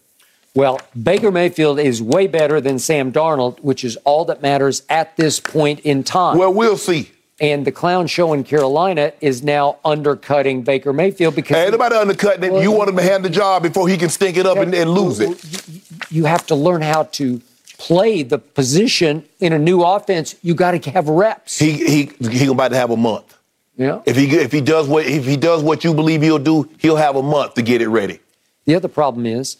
Well, 0.55 0.79
Baker 1.01 1.31
Mayfield 1.31 1.79
is 1.79 2.01
way 2.01 2.27
better 2.27 2.61
than 2.61 2.79
Sam 2.79 3.11
Darnold, 3.11 3.59
which 3.59 3.83
is 3.83 3.97
all 4.05 4.23
that 4.25 4.41
matters 4.41 4.83
at 4.87 5.17
this 5.17 5.41
point 5.41 5.81
in 5.81 6.01
time. 6.03 6.37
Well, 6.37 6.53
we'll 6.53 6.77
see. 6.77 7.11
and 7.41 7.67
the 7.67 7.73
clown 7.73 8.07
show 8.07 8.31
in 8.31 8.45
Carolina 8.45 9.11
is 9.19 9.43
now 9.43 9.77
undercutting 9.83 10.63
Baker 10.63 10.93
Mayfield 10.93 11.35
because 11.35 11.57
Ain't 11.57 11.73
nobody 11.73 11.95
undercutting 11.95 12.45
it. 12.45 12.53
Well, 12.53 12.63
you 12.63 12.71
want 12.71 12.89
him 12.89 12.95
to 12.95 13.03
have 13.03 13.21
the 13.21 13.29
job 13.29 13.63
before 13.63 13.89
he 13.89 13.97
can 13.97 14.07
stink 14.07 14.37
it 14.37 14.45
up 14.45 14.57
and, 14.57 14.73
and 14.73 14.89
lose 14.89 15.19
it. 15.19 16.09
you 16.09 16.23
have 16.23 16.47
to 16.47 16.55
learn 16.55 16.81
how 16.81 17.03
to 17.03 17.41
play 17.77 18.23
the 18.23 18.37
position 18.37 19.25
in 19.41 19.51
a 19.51 19.59
new 19.59 19.83
offense. 19.83 20.35
You 20.41 20.55
got 20.55 20.81
to 20.81 20.91
have 20.91 21.09
reps. 21.09 21.59
He 21.59 21.71
he 21.71 22.29
he 22.29 22.47
about 22.47 22.69
to 22.69 22.77
have 22.77 22.91
a 22.91 22.97
month. 22.97 23.37
know? 23.77 24.03
If 24.05 24.15
he 24.15 24.33
if 24.37 24.53
he 24.53 24.61
does 24.61 24.87
what 24.87 25.05
if 25.05 25.25
he 25.25 25.35
does 25.35 25.61
what 25.61 25.83
you 25.83 25.93
believe 25.93 26.21
he'll 26.21 26.39
do, 26.39 26.69
he'll 26.77 26.95
have 26.95 27.17
a 27.17 27.23
month 27.23 27.55
to 27.55 27.61
get 27.61 27.81
it 27.81 27.89
ready. 27.89 28.21
The 28.63 28.75
other 28.75 28.87
problem 28.87 29.25
is 29.25 29.57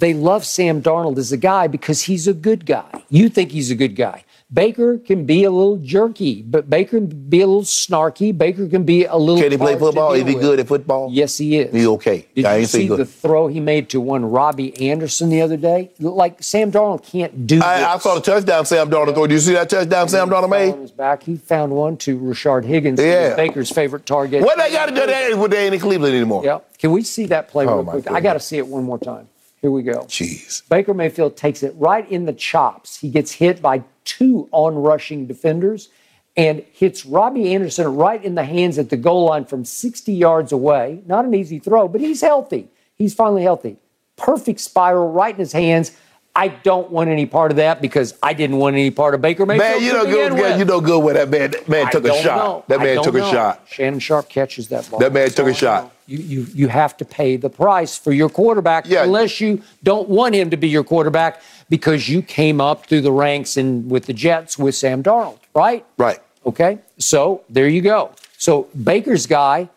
they 0.00 0.14
love 0.14 0.44
Sam 0.44 0.82
Darnold 0.82 1.18
as 1.18 1.30
a 1.32 1.36
guy 1.36 1.66
because 1.66 2.02
he's 2.02 2.26
a 2.26 2.34
good 2.34 2.66
guy. 2.66 3.02
You 3.08 3.28
think 3.28 3.52
he's 3.52 3.70
a 3.70 3.74
good 3.76 3.94
guy. 3.96 4.24
Baker 4.52 4.98
can 4.98 5.26
be 5.26 5.44
a 5.44 5.50
little 5.52 5.76
jerky, 5.76 6.42
but 6.42 6.68
Baker 6.68 6.98
can 6.98 7.06
be 7.06 7.40
a 7.40 7.46
little 7.46 7.62
snarky. 7.62 8.36
Baker 8.36 8.66
can 8.66 8.82
be 8.82 9.04
a 9.04 9.14
little. 9.16 9.40
Can 9.40 9.52
he 9.52 9.56
play 9.56 9.78
football? 9.78 10.12
Is 10.12 10.26
he 10.26 10.34
with. 10.34 10.42
good 10.42 10.58
at 10.58 10.66
football? 10.66 11.08
Yes, 11.12 11.38
he 11.38 11.56
is. 11.58 11.72
He 11.72 11.86
okay. 11.86 12.26
Did 12.34 12.46
I 12.46 12.56
you 12.56 12.66
see 12.66 12.88
the 12.88 13.04
throw 13.06 13.46
he 13.46 13.60
made 13.60 13.90
to 13.90 14.00
one 14.00 14.24
Robbie 14.24 14.90
Anderson 14.90 15.28
the 15.28 15.40
other 15.42 15.56
day? 15.56 15.92
Like 16.00 16.42
Sam 16.42 16.72
Darnold 16.72 17.04
can't 17.04 17.46
do. 17.46 17.62
I, 17.62 17.94
I 17.94 17.98
saw 17.98 18.16
the 18.16 18.20
touchdown 18.20 18.66
Sam 18.66 18.90
Darnold 18.90 19.14
throw. 19.14 19.28
Did 19.28 19.34
you 19.34 19.38
see 19.40 19.52
that 19.52 19.70
touchdown 19.70 20.08
Sam 20.08 20.28
Darnold 20.28 20.42
on 20.44 20.50
made? 20.50 20.74
his 20.74 20.90
back. 20.90 21.22
He 21.22 21.36
found 21.36 21.70
one 21.70 21.96
to 21.98 22.18
Rashard 22.18 22.64
Higgins, 22.64 23.00
Yeah. 23.00 23.36
Baker's 23.36 23.70
favorite 23.70 24.04
target. 24.04 24.42
What 24.42 24.58
they 24.58 24.72
got 24.72 24.86
to 24.88 24.94
do 24.96 25.06
that 25.06 25.38
when 25.38 25.50
they 25.52 25.66
ain't 25.66 25.74
in 25.74 25.80
Cleveland 25.80 26.12
anymore? 26.16 26.44
Yeah. 26.44 26.58
Can 26.78 26.90
we 26.90 27.04
see 27.04 27.26
that 27.26 27.46
play 27.50 27.66
Oh, 27.66 27.82
real 27.82 27.84
quick? 27.84 28.10
I 28.10 28.20
got 28.20 28.32
to 28.32 28.40
see 28.40 28.58
it 28.58 28.66
one 28.66 28.82
more 28.82 28.98
time. 28.98 29.28
Here 29.60 29.70
we 29.70 29.82
go. 29.82 30.04
Jeez. 30.04 30.66
Baker 30.68 30.94
Mayfield 30.94 31.36
takes 31.36 31.62
it 31.62 31.74
right 31.76 32.10
in 32.10 32.24
the 32.24 32.32
chops. 32.32 32.98
He 32.98 33.10
gets 33.10 33.32
hit 33.32 33.60
by 33.60 33.82
two 34.04 34.48
on 34.52 34.74
rushing 34.74 35.26
defenders 35.26 35.90
and 36.36 36.64
hits 36.72 37.04
Robbie 37.04 37.54
Anderson 37.54 37.94
right 37.96 38.24
in 38.24 38.34
the 38.34 38.44
hands 38.44 38.78
at 38.78 38.88
the 38.88 38.96
goal 38.96 39.26
line 39.26 39.44
from 39.44 39.64
60 39.64 40.12
yards 40.12 40.52
away. 40.52 41.02
Not 41.06 41.26
an 41.26 41.34
easy 41.34 41.58
throw, 41.58 41.88
but 41.88 42.00
he's 42.00 42.22
healthy. 42.22 42.68
He's 42.96 43.12
finally 43.12 43.42
healthy. 43.42 43.76
Perfect 44.16 44.60
spiral 44.60 45.10
right 45.10 45.34
in 45.34 45.40
his 45.40 45.52
hands. 45.52 45.92
I 46.40 46.48
don't 46.48 46.90
want 46.90 47.10
any 47.10 47.26
part 47.26 47.50
of 47.50 47.58
that 47.58 47.82
because 47.82 48.14
I 48.22 48.32
didn't 48.32 48.56
want 48.56 48.72
any 48.74 48.90
part 48.90 49.14
of 49.14 49.20
Baker 49.20 49.44
Mayfield. 49.44 49.72
Man, 49.82 49.82
you 49.82 49.92
know 49.92 50.06
good. 50.06 50.32
with. 50.32 50.58
You 50.58 50.64
know 50.64 50.80
good 50.80 51.04
where 51.04 51.12
that 51.12 51.28
man 51.28 51.50
that 51.50 51.68
man 51.68 51.86
I 51.88 51.90
took 51.90 52.04
a 52.06 52.14
shot. 52.22 52.36
know. 52.38 52.64
That 52.68 52.78
man 52.80 53.02
took 53.02 53.14
a 53.14 53.30
shot. 53.30 53.66
Shannon 53.68 54.00
Sharpe 54.00 54.30
catches 54.30 54.68
that 54.68 54.90
ball. 54.90 55.00
That 55.00 55.12
man 55.12 55.28
took 55.28 55.48
a 55.48 55.52
shot. 55.52 55.84
know. 55.84 55.90
You, 56.06 56.18
you, 56.18 56.46
you 56.54 56.68
have 56.68 56.96
to 56.96 57.04
pay 57.04 57.36
the 57.36 57.50
price 57.50 57.98
for 57.98 58.12
your 58.12 58.30
quarterback 58.30 58.86
Yeah. 58.88 59.04
unless 59.04 59.38
you 59.40 59.62
don't 59.82 60.08
want 60.08 60.34
him 60.34 60.48
to 60.48 60.56
be 60.56 60.66
your 60.68 60.82
quarterback 60.82 61.42
because 61.68 62.08
you 62.08 62.22
came 62.22 62.58
up 62.58 62.86
through 62.86 63.02
the 63.02 63.12
ranks 63.12 63.58
and 63.58 63.90
with 63.90 64.06
the 64.06 64.14
Jets 64.14 64.58
with 64.58 64.74
Sam 64.74 65.02
Darnold, 65.02 65.38
right? 65.54 65.84
Right. 65.98 66.18
Okay. 66.46 66.78
So 66.98 67.44
there 67.50 67.68
you 67.68 67.82
go. 67.82 68.12
So 68.38 68.66
Baker's 68.82 69.26
guy, 69.26 69.68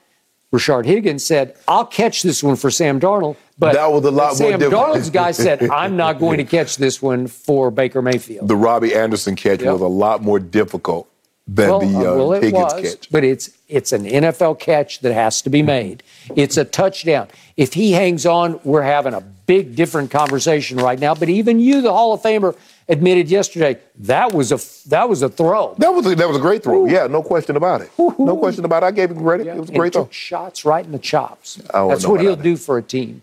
Rashard 0.54 0.86
Higgins, 0.86 1.26
said, 1.26 1.56
I'll 1.68 1.86
catch 1.86 2.24
this 2.24 2.42
one 2.42 2.56
for 2.56 2.72
Sam 2.72 3.02
Darnold. 3.02 3.36
But 3.58 3.74
That 3.74 3.92
was 3.92 4.04
a 4.04 4.12
lot 4.12 4.28
more 4.30 4.36
Sam 4.36 4.60
difficult. 4.60 4.88
Darnold's 4.96 5.10
guy 5.10 5.32
said, 5.32 5.70
I'm 5.70 5.96
not 5.96 6.20
going 6.20 6.38
to 6.38 6.44
catch 6.44 6.78
this 6.78 7.02
one 7.02 7.28
for 7.28 7.70
Baker 7.72 8.02
Mayfield. 8.02 8.48
The 8.48 8.56
Robbie 8.56 8.96
Anderson 8.96 9.36
catch 9.36 9.62
Yep. 9.62 9.74
was 9.74 9.82
a 9.82 9.88
lot 9.88 10.22
more 10.24 10.40
difficult 10.40 11.08
than 11.48 11.70
Well, 11.70 11.80
the 11.80 11.86
uh, 11.98 12.00
uh, 12.14 12.16
well, 12.16 12.32
Higgins 12.32 12.54
was, 12.54 12.82
catch. 12.82 13.12
but 13.12 13.24
it's 13.24 13.52
it's 13.68 13.92
an 13.92 14.06
NFL 14.06 14.60
catch 14.60 15.00
that 15.02 15.14
has 15.14 15.42
to 15.42 15.50
be 15.50 15.62
made. 15.62 16.02
It's 16.36 16.58
a 16.58 16.64
touchdown. 16.66 17.28
If 17.58 17.74
he 17.74 17.92
hangs 17.92 18.26
on, 18.26 18.60
we're 18.64 18.82
having 18.84 19.14
a 19.14 19.22
big 19.22 19.76
different 19.76 20.10
conversation 20.10 20.78
right 20.78 21.00
now. 21.00 21.14
But 21.16 21.30
even 21.30 21.60
you, 21.60 21.82
the 21.82 21.92
Hall 21.92 22.14
of 22.14 22.22
Famer, 22.22 22.56
admitted 22.88 23.30
yesterday 23.30 23.78
that 24.00 24.34
was 24.34 24.52
a 24.52 24.90
that 24.90 25.10
was 25.10 25.22
a 25.22 25.30
throw. 25.30 25.76
That 25.78 25.94
was 25.94 26.06
a, 26.06 26.16
that 26.16 26.28
was 26.28 26.38
a 26.38 26.42
great 26.42 26.64
throw. 26.64 26.86
Yeah, 26.86 27.08
no 27.08 27.22
question 27.22 27.56
about 27.56 27.82
it. 27.82 27.92
No 28.00 28.38
question 28.38 28.64
about 28.66 28.84
it. 28.84 28.88
I 28.88 28.92
gave 28.92 29.12
him 29.12 29.20
credit. 29.22 29.48
It 29.48 29.58
was 29.58 29.70
a 29.70 29.74
great 29.74 29.94
throw. 29.94 30.04
took 30.04 30.14
shots 30.14 30.66
right 30.66 30.86
in 30.86 30.92
the 30.92 31.00
chops. 31.00 31.56
That's 31.74 32.08
what 32.08 32.22
he'll 32.22 32.36
do 32.36 32.56
for 32.58 32.78
a 32.78 32.84
team. 32.84 33.22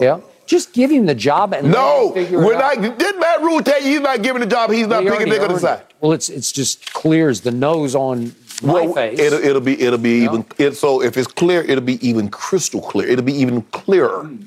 Yeah, 0.00 0.20
just 0.46 0.72
give 0.72 0.90
him 0.90 1.06
the 1.06 1.14
job 1.14 1.52
and 1.52 1.68
let 1.68 1.72
No, 1.72 2.08
him 2.08 2.14
figure 2.14 2.38
we're 2.38 2.52
it 2.54 2.60
out. 2.60 2.78
not. 2.80 2.98
Didn't 2.98 3.20
Matt 3.20 3.40
Rhule 3.42 3.62
tell 3.62 3.80
you 3.82 3.88
he's 3.92 4.00
not 4.00 4.22
giving 4.22 4.40
the 4.40 4.46
job? 4.46 4.70
He's 4.70 4.86
not 4.86 5.02
He 5.02 5.10
picking 5.10 5.26
already 5.28 5.38
nigga 5.42 5.46
to 5.48 5.52
earned 5.54 5.60
side. 5.60 5.80
it. 5.80 5.94
Well, 6.00 6.12
it's 6.12 6.28
it's 6.28 6.52
just 6.52 6.92
clear 6.92 7.28
as 7.28 7.40
the 7.40 7.50
nose 7.50 7.94
on 7.94 8.34
my 8.62 8.72
Well, 8.82 8.92
face. 8.94 9.18
it'll, 9.18 9.40
it'll 9.42 9.60
be 9.60 9.80
it'll 9.80 9.98
be 9.98 10.22
even. 10.24 10.44
It, 10.58 10.76
so 10.76 11.02
if 11.02 11.16
it's 11.16 11.26
clear, 11.28 11.62
it'll 11.62 11.84
be 11.84 12.06
even 12.06 12.28
crystal 12.28 12.80
clear. 12.80 13.08
It'll 13.08 13.24
be 13.24 13.34
even 13.34 13.62
clearer 13.72 14.24
Hmm. 14.24 14.44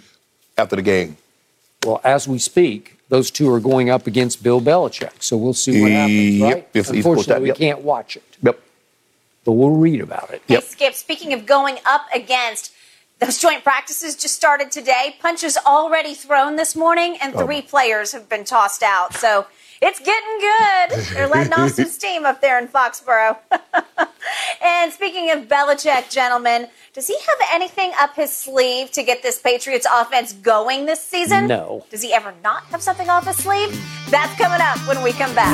after 0.57 0.75
the 0.75 0.81
game. 0.81 1.17
Well, 1.85 1.99
as 2.03 2.27
we 2.27 2.39
speak, 2.39 2.97
those 3.09 3.29
two 3.29 3.51
are 3.53 3.59
going 3.59 3.89
up 3.89 4.07
against 4.07 4.41
Bill 4.41 4.59
Belichick. 4.61 5.11
So 5.21 5.37
we'll 5.37 5.53
see 5.53 5.81
what 5.81 5.91
happens, 5.91 6.15
Yep, 6.37 6.53
right? 6.53 6.57
it's- 6.73 6.87
it's 6.89 6.89
Unfortunately, 7.05 7.33
that, 7.33 7.41
we 7.41 7.47
yep. 7.49 7.57
can't 7.57 7.81
watch 7.81 8.15
it, 8.15 8.23
Yep. 8.41 8.59
but 9.43 9.51
we'll 9.51 9.69
read 9.69 10.01
about 10.01 10.31
it. 10.31 10.41
Yep. 10.47 10.63
Hey, 10.63 10.67
Skip, 10.69 10.93
speaking 10.95 11.31
of 11.33 11.45
going 11.45 11.77
up 11.85 12.07
against 12.13 12.71
those 13.25 13.39
joint 13.39 13.63
practices 13.63 14.15
just 14.15 14.35
started 14.35 14.71
today. 14.71 15.15
Punches 15.19 15.57
already 15.65 16.13
thrown 16.13 16.55
this 16.55 16.75
morning, 16.75 17.17
and 17.21 17.33
oh, 17.35 17.45
three 17.45 17.61
players 17.61 18.11
have 18.11 18.29
been 18.29 18.43
tossed 18.43 18.83
out. 18.83 19.15
So 19.15 19.47
it's 19.81 19.99
getting 19.99 20.39
good. 20.39 21.15
They're 21.15 21.27
letting 21.27 21.53
off 21.53 21.71
some 21.71 21.85
steam 21.89 22.25
up 22.25 22.41
there 22.41 22.59
in 22.59 22.67
Foxborough. 22.67 23.37
and 24.63 24.93
speaking 24.93 25.31
of 25.31 25.47
Belichick, 25.47 26.11
gentlemen, 26.11 26.67
does 26.93 27.07
he 27.07 27.17
have 27.17 27.49
anything 27.51 27.91
up 27.99 28.15
his 28.15 28.31
sleeve 28.31 28.91
to 28.91 29.01
get 29.01 29.23
this 29.23 29.41
Patriots 29.41 29.87
offense 29.91 30.33
going 30.33 30.85
this 30.85 31.01
season? 31.01 31.47
No. 31.47 31.83
Does 31.89 32.03
he 32.03 32.13
ever 32.13 32.33
not 32.43 32.63
have 32.65 32.81
something 32.81 33.09
off 33.09 33.25
his 33.25 33.37
sleeve? 33.37 33.71
That's 34.09 34.37
coming 34.39 34.61
up 34.61 34.77
when 34.87 35.01
we 35.03 35.13
come 35.13 35.33
back. 35.33 35.51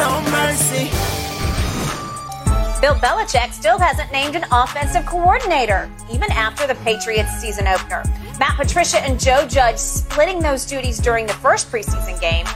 Bill 2.82 2.95
Belichick 2.95 3.53
still 3.53 3.78
hasn't 3.78 4.12
named 4.12 4.36
an 4.36 4.44
offensive 4.52 5.06
coordinator, 5.06 5.88
even 6.12 6.32
after 6.32 6.66
the 6.66 6.74
Patriots 6.84 7.30
season 7.40 7.68
opener. 7.68 8.02
Matt 8.40 8.58
Patricia 8.58 8.99
and 8.99 9.20
Joe 9.20 9.48
Judge 9.48 9.78
splitting 9.78 10.40
those 10.40 10.66
duties 10.66 10.98
during 10.98 11.28
the 11.28 11.34
first 11.34 11.72
preseason 11.72 12.20
game. 12.20 12.48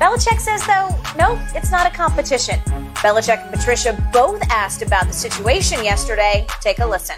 Belichick 0.00 0.40
says, 0.40 0.66
though, 0.66 0.88
nope, 1.16 1.38
it's 1.54 1.70
not 1.70 1.86
a 1.86 1.90
competition. 1.90 2.58
Belichick 2.94 3.40
and 3.40 3.54
Patricia 3.54 3.96
both 4.12 4.42
asked 4.50 4.82
about 4.82 5.06
the 5.06 5.12
situation 5.12 5.84
yesterday. 5.84 6.44
Take 6.60 6.80
a 6.80 6.86
listen. 6.86 7.16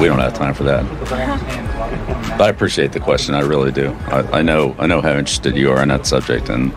We 0.00 0.08
don't 0.08 0.18
have 0.18 0.34
time 0.34 0.54
for 0.54 0.64
that. 0.64 0.84
But 2.36 2.40
I 2.40 2.48
appreciate 2.48 2.90
the 2.90 2.98
question. 2.98 3.36
I 3.36 3.40
really 3.40 3.70
do. 3.70 3.92
I, 4.06 4.38
I 4.38 4.42
know 4.42 4.74
I 4.80 4.88
know 4.88 5.00
how 5.00 5.10
interested 5.10 5.56
you 5.56 5.70
are 5.70 5.80
in 5.80 5.90
that 5.90 6.06
subject, 6.06 6.48
and 6.48 6.72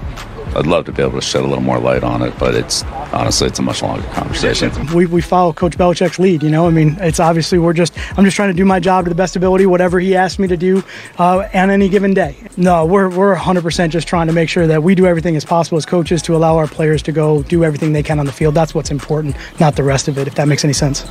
I'd 0.56 0.68
love 0.68 0.86
to 0.86 0.92
be 0.92 1.02
able 1.04 1.14
to 1.14 1.22
shed 1.22 1.44
a 1.44 1.48
little 1.48 1.64
more 1.64 1.80
light 1.80 2.04
on 2.04 2.22
it. 2.22 2.38
But 2.40 2.56
it's 2.56 2.84
honestly, 3.14 3.48
it's 3.48 3.60
a 3.60 3.62
much 3.62 3.82
longer 3.82 4.08
conversation. 4.10 4.72
We, 4.94 5.06
we 5.06 5.22
follow 5.22 5.54
Coach 5.54 5.78
Belichick's 5.78 6.20
lead. 6.20 6.44
You 6.44 6.50
know, 6.50 6.68
I 6.68 6.70
mean, 6.70 6.98
it's 7.00 7.20
obviously 7.20 7.60
we're 7.60 7.74
just 7.74 7.98
I'm 8.18 8.24
just 8.24 8.36
trying 8.36 8.50
to 8.50 8.56
do 8.56 8.66
my 8.66 8.80
job 8.80 9.06
to 9.06 9.10
the 9.10 9.16
best 9.16 9.36
ability, 9.36 9.66
whatever 9.66 10.00
he 10.00 10.16
asks 10.16 10.40
me 10.40 10.48
to 10.48 10.58
do 10.58 10.84
uh, 11.20 11.48
on 11.54 11.70
any 11.70 11.90
given 11.90 12.14
day. 12.14 12.38
No, 12.58 12.86
we're 12.86 13.10
we're 13.10 13.36
100% 13.36 13.90
just 13.90 14.08
trying 14.08 14.28
to 14.28 14.34
make 14.34 14.50
sure 14.50 14.68
that 14.68 14.82
we 14.82 14.96
do 14.96 15.06
everything 15.06 15.36
as 15.36 15.46
possible 15.46 15.78
as 15.78 15.86
coaches 15.86 16.22
to 16.24 16.36
allow 16.36 16.58
our 16.58 16.68
players 16.68 17.02
to 17.04 17.12
go 17.12 17.44
do 17.44 17.64
everything 17.64 17.94
they 17.94 18.04
can 18.04 18.20
on 18.20 18.26
the 18.26 18.32
field. 18.32 18.56
That's 18.56 18.74
what's 18.74 18.92
important, 18.92 19.36
not 19.60 19.76
the 19.76 19.84
rest 19.84 20.08
of 20.08 20.18
it. 20.18 20.28
If 20.28 20.36
that 20.36 20.48
makes 20.48 20.64
any 20.64 20.74
sense. 20.74 21.06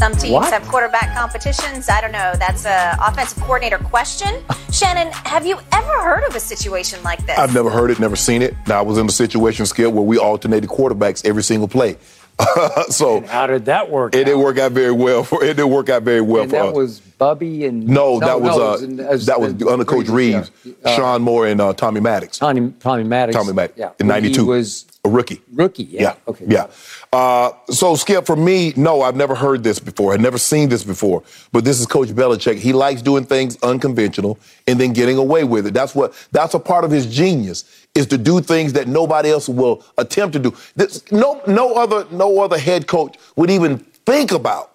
Some 0.00 0.14
teams 0.14 0.32
What? 0.32 0.50
have 0.50 0.66
quarterback 0.66 1.14
competitions. 1.14 1.90
I 1.90 2.00
don't 2.00 2.10
know. 2.10 2.32
That's 2.38 2.64
a 2.64 2.96
offensive 3.06 3.42
coordinator 3.42 3.76
question. 3.76 4.42
Shannon, 4.72 5.12
have 5.12 5.44
you 5.44 5.58
ever 5.72 5.92
heard 6.02 6.24
of 6.26 6.34
a 6.34 6.40
situation 6.40 7.02
like 7.02 7.26
this? 7.26 7.36
I've 7.36 7.52
never 7.52 7.68
heard 7.68 7.90
it, 7.90 8.00
never 8.00 8.16
seen 8.16 8.40
it. 8.40 8.56
Now 8.66 8.78
I 8.78 8.82
was 8.82 8.96
in 8.96 9.06
a 9.06 9.12
situation 9.12 9.66
skill 9.66 9.92
where 9.92 10.02
we 10.02 10.16
alternated 10.16 10.70
quarterbacks 10.70 11.22
every 11.26 11.42
single 11.42 11.68
play. 11.68 11.98
so 12.88 13.20
How 13.22 13.46
did 13.46 13.64
that 13.66 13.90
work? 13.90 14.14
it 14.14 14.20
out? 14.20 14.24
didn't 14.26 14.40
work 14.42 14.58
out 14.58 14.72
very 14.72 14.92
well 14.92 15.24
for 15.24 15.42
it 15.44 15.48
didn't 15.56 15.70
work 15.70 15.88
out 15.88 16.02
very 16.02 16.20
well 16.20 16.42
And 16.42 16.50
for 16.50 16.56
that 16.56 16.66
us. 16.68 16.74
was 16.74 17.00
Bubby 17.00 17.66
and 17.66 17.86
no, 17.86 18.18
that 18.20 18.40
was 18.40 18.56
it 18.56 18.62
uh 18.62 18.84
in- 18.86 19.00
as- 19.00 19.26
that 19.26 19.40
was 19.40 19.52
under 19.66 19.84
Coach 19.84 20.08
Reeves. 20.08 20.50
Uh, 20.84 20.96
Shawn 20.96 21.20
Moore, 21.22 21.46
and 21.46 21.60
uh, 21.60 21.72
Tommy 21.74 22.00
Maddox. 22.00 22.38
Tommy 22.38 22.72
Tommy 22.80 23.04
Maddox. 23.04 23.36
Tommy 23.36 23.52
Maddox 23.52 23.78
Yeah, 23.78 23.90
in 23.98 24.06
When 24.08 24.22
he 24.24 24.30
'92 24.30 24.46
was 24.46 24.86
a 25.04 25.08
rookie. 25.10 25.40
rookie. 25.52 25.84
Yeah. 25.84 26.00
Yeah. 26.02 26.14
Okay. 26.28 26.44
Yeah. 26.48 26.66
Uh, 27.12 27.50
so, 27.70 27.96
Skip, 27.96 28.24
for 28.26 28.36
me, 28.36 28.72
no, 28.76 29.02
I've 29.02 29.16
never 29.16 29.34
heard 29.34 29.64
this 29.64 29.78
before. 29.78 30.12
I've 30.14 30.20
never 30.20 30.38
seen 30.38 30.68
this 30.68 30.84
before. 30.84 31.22
But 31.52 31.64
this 31.64 31.80
is 31.80 31.86
Coach 31.86 32.08
Belichick. 32.10 32.56
He 32.56 32.72
likes 32.72 33.02
doing 33.02 33.24
things 33.24 33.58
unconventional 33.62 34.38
and 34.66 34.78
then 34.78 34.92
getting 34.92 35.16
away 35.18 35.44
with 35.44 35.66
it. 35.66 35.74
That's 35.74 35.94
what. 35.94 36.12
That's 36.32 36.54
a 36.54 36.58
part 36.60 36.84
of 36.84 36.90
his 36.90 37.06
genius 37.06 37.64
is 38.00 38.06
to 38.08 38.18
do 38.18 38.40
things 38.40 38.72
that 38.72 38.88
nobody 38.88 39.30
else 39.30 39.48
will 39.48 39.84
attempt 39.98 40.32
to 40.32 40.38
do. 40.38 40.56
This, 40.74 41.10
no, 41.12 41.40
no 41.46 41.74
other, 41.74 42.06
no 42.10 42.40
other 42.40 42.58
head 42.58 42.88
coach 42.88 43.16
would 43.36 43.50
even 43.50 43.78
think 43.78 44.32
about 44.32 44.70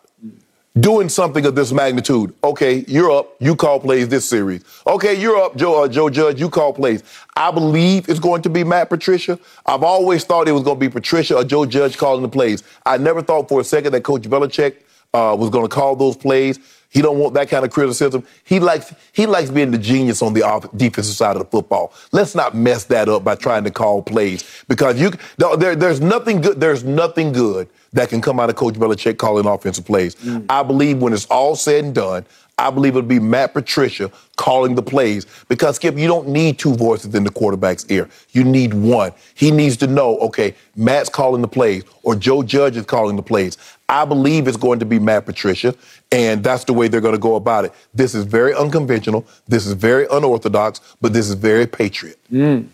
doing 0.80 1.07
something 1.07 1.45
of 1.45 1.56
this 1.56 1.72
magnitude. 1.72 2.34
Okay, 2.43 2.84
you're 2.88 3.11
up. 3.11 3.35
You 3.39 3.56
call 3.56 3.80
plays 3.80 4.07
this 4.10 4.27
series. 4.27 4.64
Okay, 4.85 5.14
you're 5.14 5.38
up, 5.38 5.56
Joe. 5.56 5.84
Uh, 5.84 5.88
Joe 5.88 6.10
Judge. 6.10 6.39
You 6.39 6.49
call 6.49 6.73
plays. 6.73 7.03
I 7.35 7.52
believe 7.52 8.10
it's 8.10 8.19
going 8.19 8.41
to 8.43 8.49
be 8.49 8.64
Matt 8.64 8.89
Patricia. 8.89 9.39
I've 9.65 9.84
always 9.84 10.23
thought 10.23 10.47
it 10.47 10.52
was 10.52 10.64
going 10.64 10.77
to 10.77 10.80
be 10.80 10.89
Patricia 10.89 11.38
or 11.38 11.43
Joe 11.43 11.65
Judge 11.65 11.97
calling 11.97 12.22
the 12.22 12.30
plays. 12.30 12.64
I 12.85 12.97
never 12.97 13.22
thought 13.22 13.47
for 13.49 13.61
a 13.61 13.64
second 13.64 13.93
that 13.93 14.03
Coach 14.03 14.23
Belichick 14.23 14.76
uh, 15.14 15.35
was 15.38 15.49
going 15.49 15.64
to 15.64 15.73
call 15.73 15.95
those 15.95 16.18
plays. 16.18 16.60
He 16.96 17.02
don't 17.02 17.20
want 17.20 17.34
that 17.34 17.50
kind 17.50 17.66
of 17.66 17.72
criticism. 17.72 18.26
He 18.46 18.62
likes 18.62 18.94
he 19.12 19.26
likes 19.26 19.50
being 19.50 19.72
the 19.72 19.78
genius 19.78 20.22
on 20.22 20.34
the 20.34 20.44
off- 20.44 20.72
defensive 20.78 21.14
side 21.14 21.36
of 21.36 21.40
the 21.40 21.50
football. 21.50 21.92
Let's 22.14 22.36
not 22.36 22.56
mess 22.56 22.86
that 22.86 23.10
up 23.10 23.22
by 23.22 23.36
trying 23.36 23.66
to 23.66 23.70
call 23.70 24.02
plays 24.02 24.64
because 24.70 24.98
you 24.98 25.12
there, 25.58 25.76
there's 25.76 26.00
nothing 26.00 26.40
good. 26.40 26.62
There's 26.62 26.86
nothing 26.86 27.34
good 27.34 27.68
that 27.92 28.08
can 28.08 28.22
come 28.22 28.40
out 28.40 28.50
of 28.50 28.56
Coach 28.56 28.76
Belichick 28.76 29.18
calling 29.18 29.46
offensive 29.46 29.86
plays. 29.86 30.16
Mm. 30.16 30.46
I 30.48 30.64
believe 30.64 31.00
when 31.00 31.12
it's 31.12 31.26
all 31.26 31.58
said 31.58 31.84
and 31.84 31.94
done, 31.94 32.26
I 32.58 32.70
believe 32.70 32.96
it'll 32.96 33.08
be 33.08 33.20
Matt 33.20 33.54
Patricia 33.54 34.10
calling 34.38 34.76
the 34.76 34.82
plays 34.82 35.26
because 35.50 35.76
Skip, 35.76 35.98
you 35.98 36.08
don't 36.08 36.30
need 36.30 36.58
two 36.58 36.76
voices 36.76 37.14
in 37.14 37.26
the 37.26 37.30
quarterback's 37.30 37.86
ear. 37.90 38.10
You 38.32 38.46
need 38.46 38.74
one. 38.74 39.12
He 39.34 39.52
needs 39.52 39.76
to 39.78 39.88
know, 39.88 40.18
okay, 40.20 40.56
Matt's 40.78 41.10
calling 41.10 41.42
the 41.42 41.50
plays 41.50 41.84
or 42.04 42.16
Joe 42.16 42.44
Judge 42.44 42.78
is 42.78 42.86
calling 42.86 43.18
the 43.18 43.24
plays. 43.24 43.58
I 43.90 44.06
believe 44.06 44.48
it's 44.48 44.58
going 44.58 44.80
to 44.80 44.86
be 44.86 45.00
Matt 45.00 45.26
Patricia, 45.26 45.76
and 46.16 46.42
that's 46.42 46.64
the 46.64 46.74
way 46.74 46.88
they're 46.88 47.02
going 47.02 47.14
to 47.14 47.20
go 47.20 47.36
about 47.36 47.66
it. 47.66 47.74
This 47.94 48.16
is 48.16 48.24
very 48.24 48.54
unconventional. 48.54 49.26
This 49.48 49.68
is 49.68 49.74
very 49.74 50.08
unorthodox, 50.10 50.80
but 51.02 51.12
this 51.12 51.28
is 51.28 51.36
very 51.36 51.68
patriot. 51.68 52.18
Mm. 52.32 52.68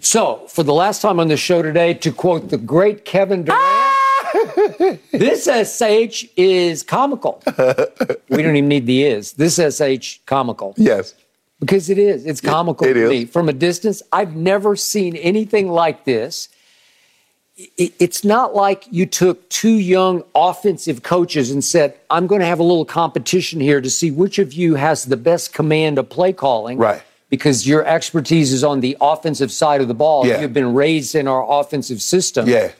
So, 0.00 0.46
for 0.48 0.64
the 0.64 0.72
last 0.72 1.00
time 1.00 1.20
on 1.20 1.28
the 1.28 1.36
show 1.36 1.62
today, 1.62 1.94
to 1.94 2.10
quote 2.10 2.48
the 2.48 2.58
great 2.58 3.04
Kevin 3.04 3.44
Durant, 3.44 3.62
ah! 3.62 4.98
this 5.12 5.44
SH 5.44 6.24
is 6.36 6.82
comical. 6.82 7.42
we 8.28 8.42
don't 8.42 8.56
even 8.56 8.68
need 8.68 8.86
the 8.86 9.04
is. 9.04 9.34
This 9.34 9.56
SH 9.56 10.20
comical. 10.26 10.74
Yes. 10.76 11.14
Because 11.60 11.88
it 11.90 11.98
is. 11.98 12.26
It's 12.26 12.40
comical 12.40 12.86
it 12.86 12.94
to 12.94 13.04
is. 13.04 13.10
me. 13.10 13.24
From 13.26 13.48
a 13.48 13.52
distance, 13.52 14.02
I've 14.12 14.34
never 14.34 14.74
seen 14.74 15.14
anything 15.16 15.70
like 15.70 16.04
this. 16.04 16.48
It's 17.76 18.24
not 18.24 18.54
like 18.54 18.86
you 18.90 19.04
took 19.04 19.48
two 19.50 19.74
young 19.74 20.24
offensive 20.34 21.02
coaches 21.02 21.50
and 21.50 21.62
said, 21.62 21.98
I'm 22.08 22.26
going 22.26 22.40
to 22.40 22.46
have 22.46 22.58
a 22.58 22.62
little 22.62 22.84
competition 22.84 23.60
here 23.60 23.80
to 23.80 23.90
see 23.90 24.10
which 24.10 24.38
of 24.38 24.52
you 24.52 24.76
has 24.76 25.04
the 25.04 25.16
best 25.16 25.52
command 25.52 25.98
of 25.98 26.08
play 26.08 26.32
calling. 26.32 26.78
Right. 26.78 27.02
Because 27.28 27.66
your 27.66 27.84
expertise 27.86 28.52
is 28.52 28.64
on 28.64 28.80
the 28.80 28.96
offensive 29.00 29.52
side 29.52 29.80
of 29.80 29.88
the 29.88 29.94
ball. 29.94 30.26
Yeah. 30.26 30.40
You've 30.40 30.54
been 30.54 30.74
raised 30.74 31.14
in 31.14 31.28
our 31.28 31.60
offensive 31.60 32.00
system. 32.02 32.48
Yeah. 32.48 32.72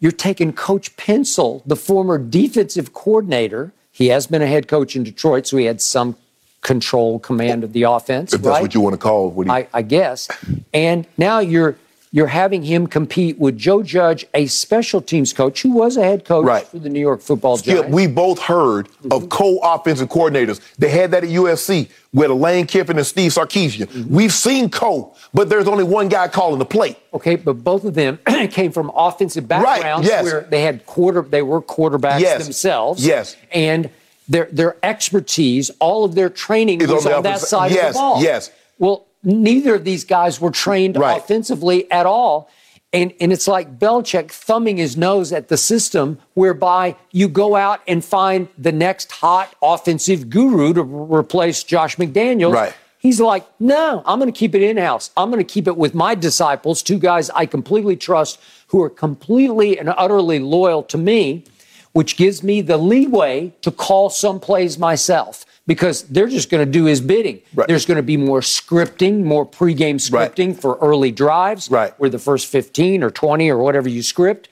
You're 0.00 0.12
taking 0.12 0.52
Coach 0.52 0.96
Pencil, 0.96 1.62
the 1.66 1.76
former 1.76 2.18
defensive 2.18 2.92
coordinator. 2.92 3.72
He 3.90 4.08
has 4.08 4.26
been 4.26 4.42
a 4.42 4.46
head 4.46 4.68
coach 4.68 4.94
in 4.94 5.04
Detroit, 5.04 5.46
so 5.46 5.56
he 5.56 5.64
had 5.64 5.80
some 5.80 6.16
control, 6.60 7.18
command 7.18 7.64
of 7.64 7.72
the 7.72 7.84
offense. 7.84 8.32
If 8.32 8.42
that's 8.42 8.54
right? 8.54 8.62
what 8.62 8.74
you 8.74 8.80
want 8.80 8.94
to 8.94 8.98
call 8.98 9.30
what 9.30 9.46
he, 9.46 9.52
I, 9.52 9.68
I 9.72 9.82
guess. 9.82 10.28
And 10.74 11.06
now 11.16 11.38
you're 11.38 11.76
you're 12.10 12.28
having 12.28 12.62
him 12.62 12.86
compete 12.86 13.38
with 13.38 13.56
Joe 13.58 13.82
Judge, 13.82 14.24
a 14.34 14.46
special 14.46 15.00
teams 15.00 15.32
coach 15.32 15.62
who 15.62 15.70
was 15.72 15.96
a 15.96 16.02
head 16.02 16.24
coach 16.24 16.46
Right. 16.46 16.66
for 16.66 16.78
the 16.78 16.88
New 16.88 17.00
York 17.00 17.20
Football 17.20 17.58
Skip, 17.58 17.76
Giants. 17.76 17.94
we 17.94 18.06
both 18.06 18.38
heard 18.38 18.88
mm-hmm. 18.88 19.12
of 19.12 19.28
co-offensive 19.28 20.08
coordinators. 20.08 20.60
They 20.78 20.88
had 20.88 21.10
that 21.10 21.24
at 21.24 21.30
USC 21.30 21.88
with 22.12 22.30
Lane 22.30 22.66
Kiffin 22.66 22.96
and 22.96 23.06
Steve 23.06 23.32
Sarkisian. 23.32 23.86
Mm-hmm. 23.86 24.14
We've 24.14 24.32
seen 24.32 24.70
co, 24.70 25.14
but 25.34 25.48
there's 25.48 25.68
only 25.68 25.84
one 25.84 26.08
guy 26.08 26.28
calling 26.28 26.58
the 26.58 26.64
play. 26.64 26.96
okay, 27.12 27.36
but 27.36 27.54
both 27.64 27.84
of 27.84 27.94
them 27.94 28.18
came 28.50 28.72
from 28.72 28.90
offensive 28.94 29.46
backgrounds 29.46 30.06
yes. 30.08 30.24
where 30.24 30.42
they 30.42 30.62
had 30.62 30.86
quarter 30.86 31.22
they 31.22 31.42
were 31.42 31.60
quarterbacks 31.60 32.20
Yes. 32.20 32.44
themselves. 32.44 33.04
Yes. 33.04 33.36
And 33.52 33.90
their 34.28 34.46
their 34.52 34.76
expertise, 34.82 35.70
all 35.80 36.04
of 36.04 36.14
their 36.14 36.28
training 36.30 36.80
Is 36.80 36.88
was 36.88 37.06
on 37.06 37.12
on, 37.14 37.22
that 37.24 37.40
side 37.40 37.70
yes, 37.70 37.88
of 37.88 37.92
the 37.94 37.98
ball. 37.98 38.22
yes. 38.22 38.50
Well, 38.78 39.06
neither 39.22 39.74
of 39.74 39.84
these 39.84 40.04
guys 40.04 40.40
were 40.40 40.50
trained 40.50 40.96
Right. 40.96 41.18
offensively 41.18 41.90
at 41.90 42.06
all. 42.06 42.50
And, 42.92 43.12
and 43.20 43.32
it's 43.34 43.46
like 43.46 43.78
Belichick 43.78 44.30
thumbing 44.30 44.78
his 44.78 44.96
nose 44.96 45.30
at 45.30 45.48
the 45.48 45.58
system 45.58 46.18
whereby 46.32 46.96
you 47.12 47.28
go 47.28 47.54
out 47.54 47.80
and 47.86 48.02
find 48.02 48.48
the 48.56 48.72
next 48.72 49.12
hot 49.12 49.54
offensive 49.60 50.30
guru 50.30 50.72
to 50.72 50.82
re- 50.82 51.18
replace 51.18 51.62
Josh 51.62 51.96
McDaniels. 51.96 52.54
Right. 52.54 52.74
He's 53.00 53.20
like, 53.20 53.46
no, 53.60 54.02
I'm 54.06 54.18
going 54.18 54.32
to 54.32 54.36
keep 54.36 54.54
it 54.54 54.62
in 54.62 54.76
house. 54.78 55.10
I'm 55.18 55.30
going 55.30 55.44
to 55.44 55.52
keep 55.52 55.68
it 55.68 55.76
with 55.76 55.94
my 55.94 56.14
disciples, 56.14 56.82
two 56.82 56.98
guys 56.98 57.28
I 57.30 57.44
completely 57.46 57.94
trust 57.94 58.40
who 58.68 58.82
are 58.82 58.90
completely 58.90 59.78
and 59.78 59.90
utterly 59.90 60.38
loyal 60.38 60.82
to 60.84 60.98
me, 60.98 61.44
which 61.92 62.16
gives 62.16 62.42
me 62.42 62.60
the 62.62 62.78
leeway 62.78 63.52
to 63.60 63.70
call 63.70 64.08
some 64.10 64.40
plays 64.40 64.78
myself 64.78 65.44
because 65.68 66.02
they're 66.04 66.26
just 66.26 66.50
going 66.50 66.64
to 66.64 66.70
do 66.70 66.86
his 66.86 67.00
bidding. 67.00 67.40
Right. 67.54 67.68
There's 67.68 67.86
going 67.86 67.98
to 67.98 68.02
be 68.02 68.16
more 68.16 68.40
scripting, 68.40 69.22
more 69.22 69.46
pregame 69.46 70.00
Right. 70.10 70.34
scripting 70.34 70.58
for 70.60 70.76
early 70.80 71.12
drives, 71.12 71.70
Right. 71.70 71.92
where 71.98 72.10
the 72.10 72.18
first 72.18 72.46
15 72.48 73.04
or 73.04 73.10
20 73.10 73.50
or 73.50 73.58
whatever 73.58 73.88
you 73.88 74.02
script, 74.02 74.48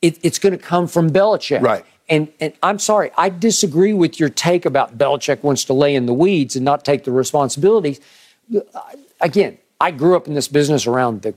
it, 0.00 0.18
it's 0.22 0.38
going 0.38 0.56
to 0.56 0.64
come 0.64 0.86
from 0.86 1.10
Belichick. 1.10 1.60
Right. 1.60 1.84
And, 2.08 2.28
and 2.40 2.52
I'm 2.62 2.78
sorry, 2.78 3.10
I 3.18 3.28
disagree 3.28 3.92
with 3.92 4.18
your 4.20 4.28
take 4.28 4.64
about 4.64 4.96
Belichick 4.96 5.42
wants 5.42 5.64
to 5.64 5.72
lay 5.72 5.94
in 5.94 6.06
the 6.06 6.14
weeds 6.14 6.54
and 6.56 6.64
not 6.64 6.84
take 6.84 7.04
the 7.04 7.12
responsibilities. 7.12 8.00
Again, 9.20 9.58
I 9.80 9.90
grew 9.90 10.16
up 10.16 10.26
in 10.28 10.34
this 10.34 10.48
business 10.48 10.86
around 10.86 11.22
the 11.22 11.34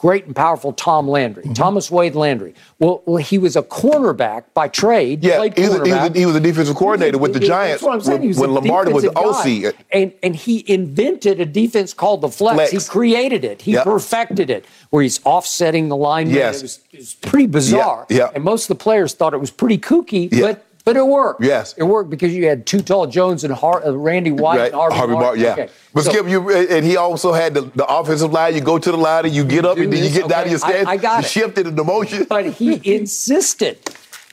great 0.00 0.24
and 0.24 0.34
powerful 0.34 0.72
Tom 0.72 1.06
Landry, 1.06 1.42
Mm-hmm. 1.42 1.52
Thomas 1.52 1.90
Wade 1.90 2.14
Landry. 2.14 2.54
Well, 2.78 3.02
well, 3.04 3.18
he 3.18 3.36
was 3.36 3.54
a 3.54 3.62
cornerback 3.62 4.44
by 4.54 4.66
trade. 4.68 5.22
Yeah, 5.22 5.36
played 5.36 5.58
he 5.58 5.68
was, 5.68 5.74
he, 5.86 5.92
was, 5.92 6.12
he 6.16 6.26
was 6.26 6.36
a 6.36 6.40
defensive 6.40 6.74
coordinator 6.74 7.18
with 7.18 7.34
the 7.34 7.38
That's 7.38 7.48
Giants 7.48 7.82
what 7.82 7.92
I'm 7.94 8.00
saying. 8.00 8.20
when, 8.22 8.36
when 8.38 8.54
Lombardi 8.54 8.92
was 8.94 9.02
the 9.04 9.12
OC. 9.18 9.74
And, 9.92 10.12
and 10.22 10.34
he 10.34 10.64
invented 10.72 11.38
a 11.40 11.44
defense 11.44 11.92
called 11.92 12.22
the 12.22 12.30
flex. 12.30 12.70
Flex. 12.70 12.72
He 12.86 12.90
created 12.90 13.44
it. 13.44 13.62
He 13.62 13.72
Yep. 13.72 13.84
perfected 13.84 14.48
it, 14.50 14.64
where 14.88 15.02
he's 15.02 15.20
offsetting 15.26 15.88
the 15.90 15.96
line. 15.96 16.30
Yes. 16.30 16.58
It 16.58 16.62
was, 16.62 16.80
it 16.92 16.98
was 16.98 17.14
pretty 17.14 17.46
bizarre. 17.46 18.06
Yeah, 18.08 18.16
yeah. 18.16 18.30
And 18.34 18.42
most 18.42 18.70
of 18.70 18.78
the 18.78 18.82
players 18.82 19.12
thought 19.12 19.34
it 19.34 19.40
was 19.40 19.50
pretty 19.50 19.78
kooky, 19.78 20.30
but 20.40 20.64
but 20.90 20.96
it 20.96 21.06
worked. 21.06 21.42
Yes. 21.42 21.74
It 21.76 21.84
worked 21.84 22.10
because 22.10 22.34
you 22.34 22.46
had 22.46 22.66
Too 22.66 22.80
Tall 22.80 23.06
Jones 23.06 23.44
and 23.44 23.52
Har- 23.54 23.84
uh, 23.86 23.92
Randy 23.92 24.32
White 24.32 24.58
Right, 24.58 24.72
and 24.72 24.92
Harvey, 24.92 25.12
Martin, 25.14 25.42
yeah. 25.42 25.52
Okay. 25.52 25.68
But 25.94 26.04
So- 26.04 26.12
Skip, 26.12 26.28
you 26.28 26.50
and 26.50 26.84
he 26.84 26.96
also 26.96 27.32
had 27.32 27.54
the, 27.54 27.62
the 27.74 27.86
offensive 27.86 28.32
line. 28.32 28.54
You 28.54 28.60
go 28.60 28.78
to 28.78 28.90
the 28.90 28.96
line 28.98 29.24
and 29.26 29.34
you 29.34 29.44
get 29.44 29.64
up 29.64 29.78
and 29.78 29.92
then 29.92 30.02
you 30.04 30.10
get 30.10 30.28
down 30.28 30.44
to 30.46 30.50
okay, 30.50 30.50
your 30.50 30.60
I- 30.64 30.70
stance. 30.70 30.88
I 30.88 30.96
got 30.96 31.22
you 31.22 31.26
it. 31.26 31.30
shifted 31.30 31.66
in 31.66 31.74
the 31.76 31.84
motion. 31.84 32.24
but 32.28 32.46
he 32.46 32.80
insisted 32.96 33.78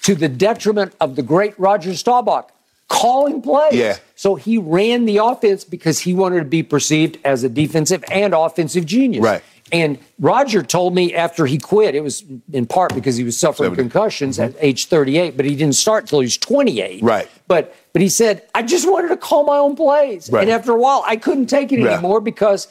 to 0.02 0.16
the 0.16 0.28
detriment 0.30 0.94
of 1.00 1.16
the 1.16 1.22
great 1.22 1.54
Roger 1.60 1.92
Staubach. 1.92 2.50
calling 2.90 3.42
plays. 3.42 3.74
Yeah. 3.74 3.98
So 4.16 4.36
he 4.36 4.58
ran 4.58 5.06
the 5.06 5.18
offense 5.18 5.64
because 5.64 6.00
he 6.00 6.14
wanted 6.14 6.40
to 6.40 6.46
be 6.46 6.64
perceived 6.64 7.18
as 7.26 7.44
a 7.44 7.50
defensive 7.50 8.04
and 8.10 8.34
offensive 8.34 8.86
genius. 8.86 9.22
Right. 9.24 9.44
And 9.72 9.98
Roger 10.20 10.64
told 10.64 10.96
me 10.96 11.14
after 11.14 11.46
he 11.46 11.58
quit, 11.58 11.94
it 11.94 12.02
was 12.04 12.24
in 12.54 12.66
part 12.66 12.96
because 12.96 13.18
he 13.18 13.24
was 13.24 13.38
suffering 13.38 13.72
70. 13.72 13.82
concussions 13.84 14.40
at 14.40 14.56
age 14.60 14.86
38, 14.88 15.36
but 15.36 15.46
he 15.46 15.56
didn't 15.56 15.76
start 15.76 16.04
until 16.06 16.22
he 16.22 16.26
was 16.26 16.38
28. 16.38 16.98
Mm-hmm. 16.98 17.06
Right. 17.06 17.30
But 17.48 17.76
but 17.94 18.02
he 18.02 18.10
said, 18.10 18.44
I 18.56 18.62
just 18.64 18.90
wanted 18.90 19.10
to 19.10 19.18
call 19.18 19.44
my 19.44 19.58
own 19.58 19.76
plays. 19.76 20.30
Right. 20.30 20.44
And 20.44 20.52
after 20.52 20.72
a 20.72 20.78
while, 20.78 21.04
I 21.06 21.16
couldn't 21.18 21.48
take 21.48 21.72
it 21.72 21.80
Yeah. 21.80 21.94
anymore 21.94 22.22
because 22.22 22.68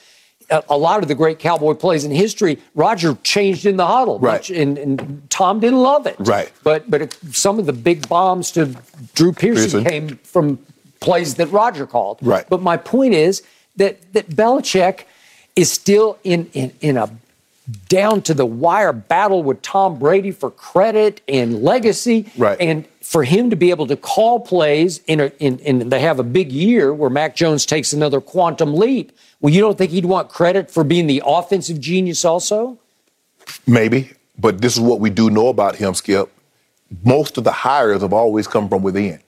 a, 0.48 0.62
a 0.70 0.78
lot 0.78 1.02
of 1.02 1.09
the 1.09 1.14
great 1.14 1.39
cowboy 1.39 1.74
plays 1.74 2.05
in 2.05 2.12
history, 2.12 2.59
Roger 2.74 3.16
changed 3.24 3.66
in 3.66 3.77
the 3.77 3.86
huddle. 3.86 4.18
Right. 4.18 4.35
Much- 4.39 4.51
and, 4.51 4.78
and 4.78 5.28
Tom 5.28 5.60
didn't 5.60 5.81
love 5.82 6.06
it. 6.06 6.16
Right. 6.18 6.51
But 6.62 6.89
but 6.90 7.02
it, 7.02 7.18
some 7.32 7.59
of 7.59 7.66
the 7.66 7.73
big 7.73 8.09
bombs 8.09 8.51
to 8.52 8.74
Drew 9.14 9.32
Pearson, 9.32 9.82
Pearson. 9.82 9.85
came 9.85 10.16
from 10.24 10.59
plays 11.01 11.35
that 11.35 11.48
Roger 11.48 11.86
called. 11.86 12.18
Right. 12.23 12.48
But 12.48 12.62
my 12.62 12.77
point 12.78 13.12
is 13.14 13.43
that 13.77 14.12
that 14.14 14.31
Belichick 14.31 15.02
is 15.57 15.73
still 15.73 16.19
in 16.23 16.49
in, 16.53 16.73
in 16.81 16.97
a 16.97 17.11
down 17.89 18.23
to 18.23 18.35
the 18.35 18.47
wire 18.47 18.93
battle 18.93 19.43
with 19.43 19.61
Tom 19.62 19.99
Brady 19.99 20.31
for 20.31 20.51
credit 20.51 21.20
and 21.27 21.62
legacy. 21.62 22.31
Right. 22.37 22.61
And 22.61 22.87
for 23.01 23.24
him 23.24 23.51
to 23.51 23.57
be 23.57 23.70
able 23.70 23.87
to 23.89 23.97
call 23.97 24.41
plays 24.41 25.01
in 25.07 25.20
a 25.20 25.27
in, 25.39 25.59
in 25.61 25.89
they 25.89 26.01
have 26.01 26.19
a 26.19 26.24
big 26.24 26.53
year 26.53 26.93
where 26.93 27.11
Mac 27.11 27.35
Jones 27.37 27.66
takes 27.66 27.93
another 27.93 28.20
quantum 28.20 28.74
leap. 28.74 29.12
Well, 29.41 29.53
you 29.53 29.61
don't 29.61 29.77
think 29.77 29.91
he'd 29.91 30.07
want 30.07 30.28
credit 30.28 30.70
for 30.70 30.85
being 30.85 31.07
the 31.07 31.23
offensive 31.24 31.81
genius 31.81 32.24
also? 32.24 32.78
Maybe, 33.66 34.12
but 34.39 34.61
this 34.61 34.74
is 34.74 34.81
what 34.81 35.01
we 35.01 35.11
do 35.11 35.31
know 35.31 35.49
about 35.49 35.77
him, 35.77 35.95
Skip. 35.95 36.31
Most 37.05 37.37
of 37.37 37.45
the 37.45 37.53
hires 37.53 38.03
have 38.03 38.12
always 38.12 38.47
come 38.47 38.69
from 38.69 38.83
within. 38.83 39.20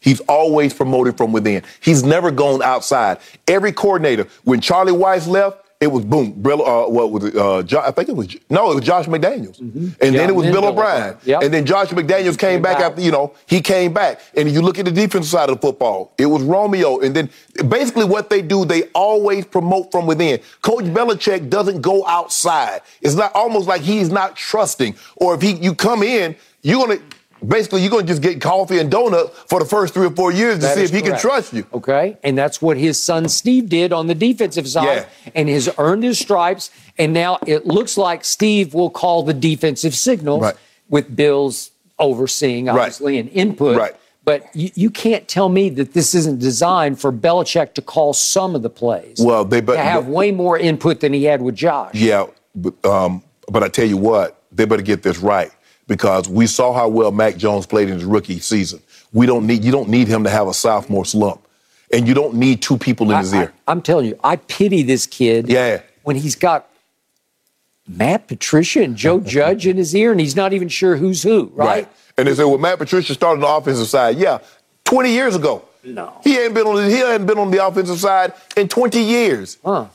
He's 0.00 0.20
always 0.22 0.74
promoted 0.74 1.16
from 1.16 1.32
within. 1.32 1.62
He's 1.80 2.02
never 2.02 2.30
gone 2.30 2.62
outside. 2.62 3.18
Every 3.48 3.72
coordinator, 3.72 4.28
when 4.44 4.60
Charlie 4.60 4.92
Weis 4.92 5.26
left, 5.26 5.63
it 5.80 5.88
was 5.88 6.04
boom. 6.04 6.32
Bill, 6.40 6.64
uh, 6.64 6.88
what 6.88 7.10
was 7.10 7.24
it? 7.24 7.36
Uh, 7.36 7.62
jo- 7.62 7.80
I 7.80 7.90
think 7.90 8.08
it 8.08 8.16
was 8.16 8.34
no, 8.48 8.70
it 8.70 8.76
was 8.76 8.84
Josh 8.84 9.06
McDaniels, 9.06 9.58
and 9.60 9.94
Yeah, 10.00 10.10
then 10.10 10.28
it 10.30 10.34
was 10.34 10.46
Bill 10.46 10.60
Bill 10.62 10.70
O'Brien, 10.70 10.96
O'Brien. 11.02 11.18
Yep. 11.24 11.42
and 11.42 11.52
then 11.54 11.66
Josh 11.66 11.88
McDaniels 11.88 12.38
came, 12.38 12.54
Came 12.54 12.62
back 12.62 12.78
back. 12.78 12.90
after 12.92 13.02
you 13.02 13.10
know 13.10 13.34
he 13.46 13.60
came 13.60 13.92
back. 13.92 14.20
And 14.36 14.50
you 14.50 14.62
look 14.62 14.78
at 14.78 14.84
the 14.86 14.90
defensive 14.92 15.26
side 15.30 15.50
of 15.50 15.56
the 15.60 15.66
football, 15.66 16.14
it 16.16 16.26
was 16.26 16.42
Romeo, 16.42 17.00
and 17.00 17.14
then 17.14 17.28
basically 17.68 18.04
what 18.04 18.30
they 18.30 18.40
do, 18.40 18.64
they 18.64 18.84
always 18.94 19.44
promote 19.44 19.90
from 19.92 20.06
within. 20.06 20.40
Coach 20.62 20.84
Belichick 20.84 21.50
doesn't 21.50 21.82
go 21.82 22.06
outside. 22.06 22.80
It's 23.02 23.14
not 23.16 23.32
almost 23.34 23.66
like 23.68 23.82
he's 23.82 24.10
not 24.10 24.36
trusting, 24.36 24.94
or 25.16 25.34
if 25.34 25.42
he 25.42 25.52
you 25.56 25.74
come 25.74 26.02
in, 26.02 26.36
you're 26.62 26.86
gonna. 26.86 27.00
Basically, 27.46 27.80
you're 27.82 27.90
going 27.90 28.06
to 28.06 28.12
just 28.12 28.22
get 28.22 28.40
coffee 28.40 28.78
and 28.78 28.90
donuts 28.90 29.38
for 29.48 29.58
the 29.58 29.64
first 29.66 29.94
three 29.94 30.06
or 30.06 30.10
four 30.10 30.32
years 30.32 30.56
to 30.56 30.60
That 30.62 30.76
see 30.76 30.84
if 30.84 30.90
he 30.90 31.02
can 31.02 31.18
trust 31.18 31.52
you. 31.52 31.66
Okay. 31.74 32.16
And 32.22 32.36
that's 32.38 32.62
what 32.62 32.76
his 32.76 33.00
son 33.02 33.28
Steve 33.28 33.68
did 33.68 33.92
on 33.92 34.06
the 34.06 34.14
defensive 34.14 34.68
side 34.68 34.84
Yeah. 35.26 35.32
and 35.34 35.48
has 35.48 35.68
earned 35.78 36.04
his 36.04 36.18
stripes. 36.18 36.70
And 36.98 37.12
now 37.12 37.38
it 37.46 37.66
looks 37.66 37.98
like 37.98 38.24
Steve 38.24 38.72
will 38.74 38.90
call 38.90 39.22
the 39.22 39.34
defensive 39.34 39.94
signals 39.94 40.42
Right. 40.42 40.54
with 40.88 41.14
Bill's 41.14 41.70
overseeing, 41.98 42.66
Right. 42.66 42.74
obviously, 42.76 43.18
and 43.18 43.28
input. 43.30 43.76
Right. 43.78 43.94
But 44.24 44.46
you, 44.54 44.70
you 44.74 44.88
can't 44.90 45.28
tell 45.28 45.50
me 45.50 45.68
that 45.70 45.92
this 45.92 46.14
isn't 46.14 46.38
designed 46.38 46.98
for 46.98 47.12
Belichick 47.12 47.74
to 47.74 47.82
call 47.82 48.14
some 48.14 48.54
of 48.54 48.62
the 48.62 48.70
plays. 48.70 49.18
Well, 49.20 49.44
they 49.44 49.60
but 49.60 49.74
to 49.74 49.80
have 49.82 50.06
way 50.08 50.30
more 50.30 50.58
input 50.58 51.00
than 51.00 51.12
he 51.12 51.24
had 51.24 51.42
with 51.42 51.54
Josh. 51.56 51.94
Yeah, 51.94 52.26
but, 52.54 52.72
um, 52.86 53.22
but 53.50 53.62
I 53.62 53.68
tell 53.68 53.84
you 53.86 53.98
what, 53.98 54.40
they 54.50 54.64
better 54.64 54.82
get 54.82 55.02
this 55.02 55.18
right 55.18 55.50
because 55.86 56.28
we 56.28 56.46
saw 56.46 56.72
how 56.72 56.88
well 56.88 57.12
Mac 57.12 57.36
Jones 57.36 57.66
played 57.66 57.88
in 57.88 57.94
his 57.94 58.04
rookie 58.04 58.40
season. 58.40 58.80
We 59.12 59.26
don't 59.26 59.46
need 59.46 59.64
you 59.64 59.72
don't 59.72 59.88
need 59.88 60.08
him 60.08 60.24
to 60.24 60.30
have 60.30 60.48
a 60.48 60.54
sophomore 60.54 61.04
slump, 61.04 61.46
and 61.92 62.08
you 62.08 62.14
don't 62.14 62.34
need 62.34 62.62
two 62.62 62.78
people 62.78 63.10
in 63.10 63.18
his 63.18 63.34
ear. 63.34 63.52
I, 63.66 63.72
am 63.72 63.82
telling 63.82 64.06
you, 64.06 64.18
I 64.24 64.36
pity 64.36 64.82
this 64.82 65.06
kid. 65.06 65.48
Yeah. 65.48 65.82
When 66.02 66.16
he's 66.16 66.36
got 66.36 66.68
Matt 67.86 68.28
Patricia 68.28 68.82
and 68.82 68.96
Joe 68.96 69.20
Judge 69.24 69.66
in 69.66 69.76
his 69.76 69.94
ear, 69.94 70.10
and 70.10 70.20
he's 70.20 70.36
not 70.36 70.52
even 70.52 70.68
sure 70.68 70.96
who's 70.96 71.22
who, 71.22 71.50
right? 71.54 71.66
right. 71.66 71.88
And 72.16 72.28
they 72.28 72.34
said, 72.34 72.44
well, 72.44 72.58
Matt 72.58 72.78
Patricia 72.78 73.14
started 73.14 73.42
on 73.44 73.48
the 73.50 73.56
offensive 73.56 73.88
side. 73.88 74.18
Yeah, 74.18 74.38
20 74.84 75.10
years 75.10 75.34
ago. 75.34 75.64
No. 75.82 76.20
He 76.22 76.34
hadn't 76.34 76.54
been 76.54 76.66
on 76.66 76.76
the, 76.76 76.88
he 76.88 76.98
hadn't 76.98 77.26
been 77.26 77.38
on 77.38 77.50
the 77.50 77.64
offensive 77.64 77.98
side 77.98 78.32
in 78.56 78.68
20 78.68 79.00
years. 79.00 79.58
Huh. 79.64 79.86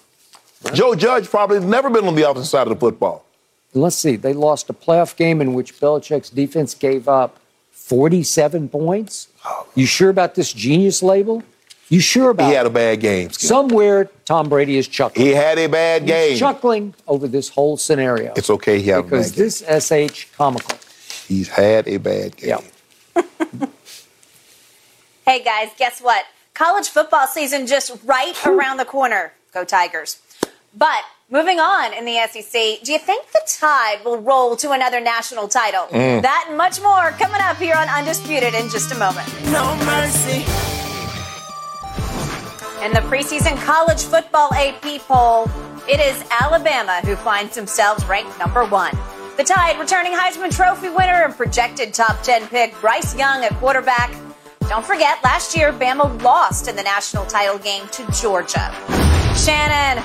Joe 0.73 0.93
Judge 0.93 1.29
probably 1.29 1.57
has 1.57 1.65
never 1.65 1.89
been 1.89 2.05
on 2.05 2.15
the 2.15 2.29
offensive 2.29 2.49
side 2.49 2.67
of 2.67 2.69
the 2.69 2.75
football. 2.75 3.25
Let's 3.73 3.95
see. 3.95 4.15
They 4.15 4.33
lost 4.33 4.69
a 4.69 4.73
playoff 4.73 5.15
game 5.15 5.41
in 5.41 5.53
which 5.53 5.79
Belichick's 5.79 6.29
defense 6.29 6.73
gave 6.73 7.07
up 7.07 7.37
47 7.71 8.69
points. 8.69 9.27
You 9.75 9.85
sure 9.85 10.09
about 10.09 10.35
this 10.35 10.51
genius 10.53 11.03
label? 11.03 11.43
You 11.89 11.99
sure 11.99 12.29
about 12.29 12.49
He 12.49 12.55
had 12.55 12.67
a 12.67 12.69
bad 12.69 12.99
game. 12.99 13.31
Skip. 13.31 13.47
Somewhere, 13.47 14.09
Tom 14.25 14.47
Brady 14.47 14.77
is 14.77 14.87
chuckling. 14.87 15.25
He 15.25 15.33
had 15.33 15.57
a 15.57 15.67
bad 15.67 16.05
game. 16.05 16.37
Chuckling 16.37 16.93
over 17.07 17.27
this 17.27 17.49
whole 17.49 17.77
scenario. 17.77 18.31
It's 18.35 18.49
okay. 18.51 18.79
He 18.79 18.89
had 18.89 18.99
a 18.99 19.03
because 19.03 19.31
bad 19.31 19.37
game. 19.37 19.45
this 19.87 20.15
sh 20.15 20.25
comical. 20.35 20.77
He's 21.27 21.49
had 21.49 21.87
a 21.87 21.97
bad 21.97 22.37
game. 22.37 22.59
Yeah. 23.15 23.65
Hey 25.25 25.43
guys, 25.43 25.69
guess 25.77 26.01
what? 26.01 26.25
College 26.55 26.89
football 26.89 27.27
season 27.27 27.67
just 27.67 27.95
right 28.03 28.33
around 28.47 28.77
the 28.77 28.85
corner. 28.85 29.33
Go 29.53 29.63
Tigers. 29.63 30.19
But 30.75 31.03
moving 31.31 31.59
on 31.59 31.93
in 31.93 32.05
the 32.05 32.17
SEC, 32.27 32.81
do 32.83 32.91
you 32.91 32.99
think 32.99 33.31
the 33.31 33.41
Tide 33.47 34.03
will 34.03 34.19
roll 34.19 34.55
to 34.57 34.71
another 34.71 34.99
national 34.99 35.47
title? 35.47 35.85
Mm. 35.89 36.21
That 36.21 36.45
and 36.47 36.57
much 36.57 36.81
more 36.81 37.11
coming 37.11 37.41
up 37.41 37.57
here 37.57 37.75
on 37.75 37.87
Undisputed 37.87 38.53
in 38.53 38.69
just 38.69 38.91
a 38.91 38.97
moment. 38.97 39.27
No 39.45 39.75
mercy. 39.85 40.45
In 42.83 42.93
the 42.93 43.01
preseason 43.01 43.57
college 43.63 44.03
football 44.03 44.53
AP 44.53 45.01
poll, 45.01 45.49
it 45.87 45.99
is 45.99 46.23
Alabama 46.31 47.01
who 47.03 47.15
finds 47.15 47.55
themselves 47.55 48.05
ranked 48.05 48.37
number 48.39 48.65
one. 48.65 48.97
The 49.37 49.43
Tide 49.43 49.79
returning 49.79 50.13
Heisman 50.13 50.55
Trophy 50.55 50.89
winner 50.89 51.25
and 51.25 51.33
projected 51.35 51.93
top 51.93 52.21
10 52.23 52.47
pick 52.47 52.73
Bryce 52.81 53.15
Young 53.15 53.43
at 53.43 53.53
quarterback. 53.55 54.13
Don't 54.67 54.85
forget, 54.85 55.23
last 55.23 55.55
year, 55.57 55.73
Bama 55.73 56.21
lost 56.21 56.67
in 56.67 56.75
the 56.75 56.83
national 56.83 57.25
title 57.25 57.57
game 57.57 57.87
to 57.87 58.05
Georgia. 58.11 59.08
Shannon, 59.45 60.03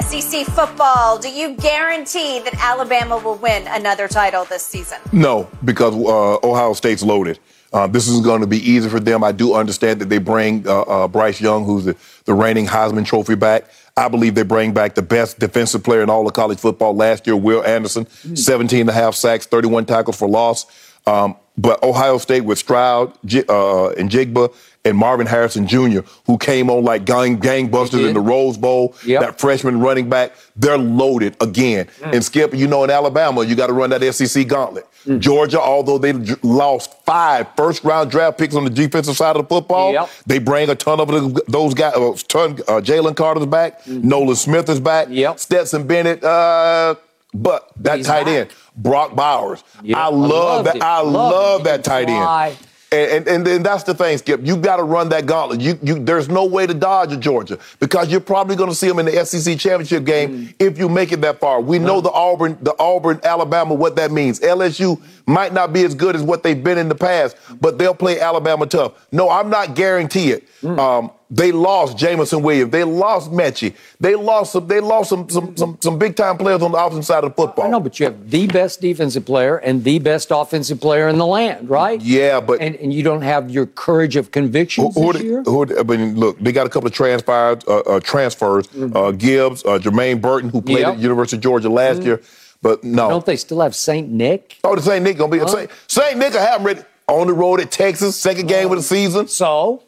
SEC 0.00 0.46
football, 0.46 1.18
do 1.18 1.28
you 1.28 1.54
guarantee 1.56 2.38
that 2.40 2.54
Alabama 2.62 3.18
will 3.18 3.34
win 3.34 3.66
another 3.66 4.06
title 4.06 4.44
this 4.44 4.64
season? 4.64 4.98
No, 5.12 5.48
because 5.64 5.94
uh, 5.94 6.46
Ohio 6.46 6.74
State's 6.74 7.02
loaded. 7.02 7.40
Uh, 7.72 7.86
this 7.88 8.06
is 8.06 8.20
going 8.20 8.40
to 8.40 8.46
be 8.46 8.58
easy 8.58 8.88
for 8.88 9.00
them. 9.00 9.24
I 9.24 9.32
do 9.32 9.54
understand 9.54 10.00
that 10.00 10.08
they 10.08 10.18
bring 10.18 10.66
uh, 10.66 10.82
uh, 10.82 11.08
Bryce 11.08 11.40
Young, 11.40 11.64
who's 11.64 11.86
the, 11.86 11.96
the 12.24 12.34
reigning 12.34 12.66
Heisman 12.66 13.04
Trophy 13.04 13.34
back. 13.34 13.64
I 13.96 14.08
believe 14.08 14.36
they 14.36 14.44
bring 14.44 14.72
back 14.72 14.94
the 14.94 15.02
best 15.02 15.40
defensive 15.40 15.82
player 15.82 16.02
in 16.02 16.08
all 16.08 16.26
of 16.26 16.32
college 16.32 16.60
football 16.60 16.94
last 16.94 17.26
year, 17.26 17.36
Will 17.36 17.64
Anderson, 17.64 18.08
17 18.08 18.82
and 18.82 18.90
a 18.90 18.92
half 18.92 19.16
sacks, 19.16 19.44
31 19.46 19.86
tackles 19.86 20.16
for 20.16 20.28
loss. 20.28 20.66
Um, 21.06 21.36
but 21.56 21.82
Ohio 21.82 22.18
State 22.18 22.42
with 22.42 22.58
Stroud 22.58 23.12
uh, 23.48 23.88
and 23.90 24.08
Jigba 24.08 24.54
and 24.88 24.98
Marvin 24.98 25.26
Harrison 25.26 25.66
Jr., 25.66 26.00
who 26.26 26.38
came 26.38 26.70
on 26.70 26.82
like 26.84 27.04
gang- 27.04 27.38
gangbusters 27.38 28.06
in 28.06 28.14
the 28.14 28.20
Rose 28.20 28.56
Bowl, 28.56 28.94
Yep. 29.04 29.20
that 29.20 29.40
freshman 29.40 29.80
running 29.80 30.08
back, 30.08 30.32
they're 30.56 30.78
loaded 30.78 31.36
again. 31.40 31.86
And 32.02 32.24
Skip, 32.24 32.54
you 32.54 32.66
know, 32.66 32.84
in 32.84 32.90
Alabama, 32.90 33.44
you 33.44 33.54
got 33.54 33.66
to 33.68 33.72
run 33.72 33.90
that 33.90 34.02
SEC 34.14 34.44
gauntlet. 34.48 34.86
Georgia, 35.18 35.60
although 35.60 35.96
they 35.96 36.12
lost 36.42 36.92
five 37.06 37.46
first 37.56 37.82
round 37.84 38.10
draft 38.10 38.36
picks 38.36 38.54
on 38.54 38.64
the 38.64 38.70
defensive 38.70 39.16
side 39.16 39.36
of 39.36 39.42
the 39.42 39.48
football, 39.54 39.92
Yep. 39.92 40.08
they 40.26 40.38
bring 40.38 40.68
a 40.68 40.74
ton 40.74 41.00
of 41.00 41.08
those 41.46 41.72
guys. 41.74 41.94
Uh, 41.94 42.14
ton, 42.28 42.58
uh, 42.68 42.80
Jalen 42.82 43.16
Carter's 43.16 43.46
back, 43.46 43.86
Nolan 43.86 44.36
Smith 44.36 44.68
is 44.68 44.80
back, 44.80 45.06
Yep. 45.10 45.38
Stetson 45.38 45.86
Bennett. 45.86 46.22
Uh, 46.24 46.96
but 47.32 47.70
that 47.76 47.98
He's 47.98 48.06
tight 48.06 48.24
back. 48.26 48.34
end, 48.34 48.48
Brock 48.76 49.14
Bowers, 49.14 49.62
Yep. 49.82 49.96
I 49.96 50.00
I 50.00 50.08
love 50.08 50.20
loved 50.30 50.66
that. 50.66 50.76
him. 50.76 50.82
I 50.82 51.00
Loved 51.00 51.14
love 51.14 51.64
that 51.64 51.84
tight 51.84 52.08
end. 52.10 52.56
And, 52.90 53.10
and, 53.10 53.28
and 53.28 53.46
then 53.46 53.62
that's 53.62 53.82
the 53.82 53.92
thing, 53.92 54.16
Skip. 54.16 54.40
You 54.42 54.56
got 54.56 54.76
to 54.78 54.82
run 54.82 55.10
that 55.10 55.26
gauntlet. 55.26 55.60
You, 55.60 55.78
you, 55.82 55.98
there's 56.02 56.28
no 56.30 56.46
way 56.46 56.66
to 56.66 56.72
dodge 56.72 57.12
a 57.12 57.18
Georgia 57.18 57.58
because 57.80 58.10
you're 58.10 58.18
probably 58.20 58.56
going 58.56 58.70
to 58.70 58.74
see 58.74 58.88
them 58.88 58.98
in 58.98 59.04
the 59.06 59.24
SEC 59.26 59.58
championship 59.58 60.04
game 60.04 60.18
Mm. 60.28 60.54
if 60.58 60.78
you 60.78 60.88
make 60.88 61.12
it 61.12 61.20
that 61.20 61.38
far. 61.38 61.60
We 61.60 61.78
know 61.78 62.00
the 62.00 62.10
Auburn, 62.10 62.56
the 62.62 62.74
Auburn, 62.78 63.20
Alabama, 63.24 63.74
what 63.74 63.96
that 63.96 64.10
means. 64.10 64.40
LSU 64.40 65.00
might 65.28 65.52
not 65.52 65.72
be 65.72 65.84
as 65.84 65.94
good 65.94 66.16
as 66.16 66.22
what 66.22 66.42
they've 66.42 66.62
been 66.64 66.78
in 66.78 66.88
the 66.88 66.94
past, 66.94 67.36
but 67.60 67.78
they'll 67.78 67.94
play 67.94 68.18
Alabama 68.20 68.66
tough. 68.66 68.92
No, 69.12 69.28
I'm 69.30 69.50
not 69.50 69.74
guarantee 69.74 70.30
it. 70.32 70.48
Mm. 70.62 70.78
Um, 70.78 71.10
they 71.30 71.52
lost 71.52 71.98
Jameson 71.98 72.40
Williams. 72.40 72.72
They 72.72 72.84
lost 72.84 73.30
Metchie. 73.30 73.74
They 74.00 74.14
lost 74.14 74.52
some. 74.52 74.66
They 74.66 74.80
lost 74.80 75.10
some 75.10 75.28
some 75.28 75.54
some, 75.58 75.76
some 75.82 75.98
big 75.98 76.16
time 76.16 76.38
players 76.38 76.62
on 76.62 76.72
the 76.72 76.78
offensive 76.78 77.04
side 77.04 77.22
of 77.22 77.30
the 77.32 77.36
football. 77.36 77.66
I 77.66 77.68
know, 77.68 77.80
but 77.80 78.00
you 78.00 78.06
have 78.06 78.30
the 78.30 78.46
best 78.46 78.80
defensive 78.80 79.26
player 79.26 79.58
and 79.58 79.84
the 79.84 79.98
best 79.98 80.28
offensive 80.30 80.80
player 80.80 81.06
in 81.06 81.18
the 81.18 81.26
land, 81.26 81.68
right? 81.68 82.00
Yeah, 82.00 82.40
but 82.40 82.62
And, 82.62 82.76
and 82.76 82.94
you 82.94 83.02
don't 83.02 83.20
have 83.20 83.50
your 83.50 83.66
courage 83.66 84.16
of 84.16 84.30
conviction 84.30 84.84
Who, 84.84 85.12
this 85.12 85.20
who, 85.20 85.28
year? 85.28 85.42
who, 85.42 85.78
I 85.78 85.82
mean, 85.82 86.16
look, 86.18 86.38
they 86.38 86.50
got 86.50 86.66
a 86.66 86.70
couple 86.70 86.86
of 86.86 86.94
transfers, 86.94 87.62
uh, 87.68 87.80
uh, 87.80 88.00
transfers. 88.00 88.66
Uh, 88.74 89.10
Gibbs, 89.10 89.62
uh, 89.66 89.78
Jermaine 89.78 90.22
Burton, 90.22 90.48
who 90.48 90.62
played 90.62 90.78
Yep. 90.78 90.88
at 90.88 90.96
the 90.96 91.02
University 91.02 91.36
of 91.36 91.42
Georgia 91.42 91.68
last 91.68 92.02
year. 92.04 92.22
But 92.62 92.82
no. 92.84 93.08
Don't 93.08 93.26
they 93.26 93.36
still 93.36 93.60
have 93.60 93.74
Saint 93.74 94.10
Nick? 94.10 94.58
oh, 94.64 94.74
the 94.74 94.82
St. 94.82 95.02
Nick 95.02 95.18
going 95.18 95.30
to 95.30 95.44
be. 95.44 95.50
Saint, 95.50 95.70
St. 95.86 96.18
Nick 96.18 96.32
will 96.32 96.40
have 96.40 96.60
him 96.60 96.66
ready. 96.66 96.82
on 97.06 97.26
the 97.26 97.32
road 97.32 97.60
at 97.60 97.70
Texas, 97.70 98.16
second 98.16 98.48
game 98.48 98.70
of 98.70 98.76
the 98.76 98.82
season. 98.82 99.28
So, 99.28 99.82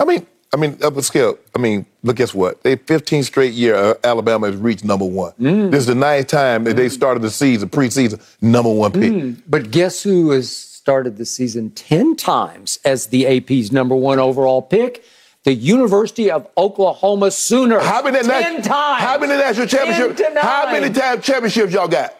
I 0.00 0.04
mean, 0.04 0.26
I 0.54 0.56
mean, 0.56 0.78
up 0.82 0.96
a 0.96 1.02
scale. 1.02 1.36
I 1.54 1.58
mean, 1.58 1.84
look, 2.04 2.16
guess 2.16 2.32
what? 2.32 2.62
They 2.62 2.76
15 2.76 3.24
straight 3.24 3.54
year 3.54 3.74
uh, 3.74 3.94
Alabama 4.04 4.46
has 4.46 4.56
reached 4.56 4.84
number 4.84 5.04
one. 5.04 5.32
Mm. 5.32 5.72
This 5.72 5.80
is 5.80 5.86
the 5.86 5.96
ninth 5.96 6.28
time 6.28 6.62
that 6.64 6.76
they 6.76 6.88
started 6.88 7.22
the 7.22 7.30
season, 7.30 7.68
preseason, 7.68 8.22
number 8.40 8.72
one 8.72 8.92
pick. 8.92 9.12
Mm. 9.12 9.42
but 9.48 9.72
guess 9.72 10.04
who 10.04 10.30
has 10.30 10.50
started 10.56 11.16
the 11.16 11.24
season 11.24 11.70
10 11.70 12.14
times 12.14 12.78
as 12.84 13.06
the 13.08 13.26
AP's 13.26 13.72
number 13.72 13.96
one 13.96 14.20
overall 14.20 14.62
pick? 14.62 15.04
The 15.44 15.52
University 15.54 16.30
of 16.30 16.48
Oklahoma 16.56 17.30
Sooners. 17.30 17.82
How 17.84 18.02
many 18.02 18.22
10 18.22 18.26
nat- 18.26 18.64
times? 18.64 19.02
How 19.02 19.18
many 19.18 19.34
national 19.36 19.66
10 19.66 19.86
championships? 19.86 20.38
How 20.40 20.72
many 20.72 20.92
time 20.92 21.20
championships 21.20 21.72
y'all 21.74 21.86
got? 21.88 22.14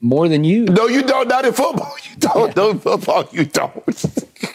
More 0.00 0.28
than 0.28 0.44
you. 0.44 0.64
No, 0.66 0.86
you 0.86 1.02
don't. 1.02 1.26
Not 1.26 1.44
in 1.44 1.52
football. 1.52 1.92
You 2.08 2.16
don't. 2.18 2.54
No 2.54 2.70
in 2.70 2.78
football. 2.78 3.28
You 3.32 3.44
don't. 3.46 3.82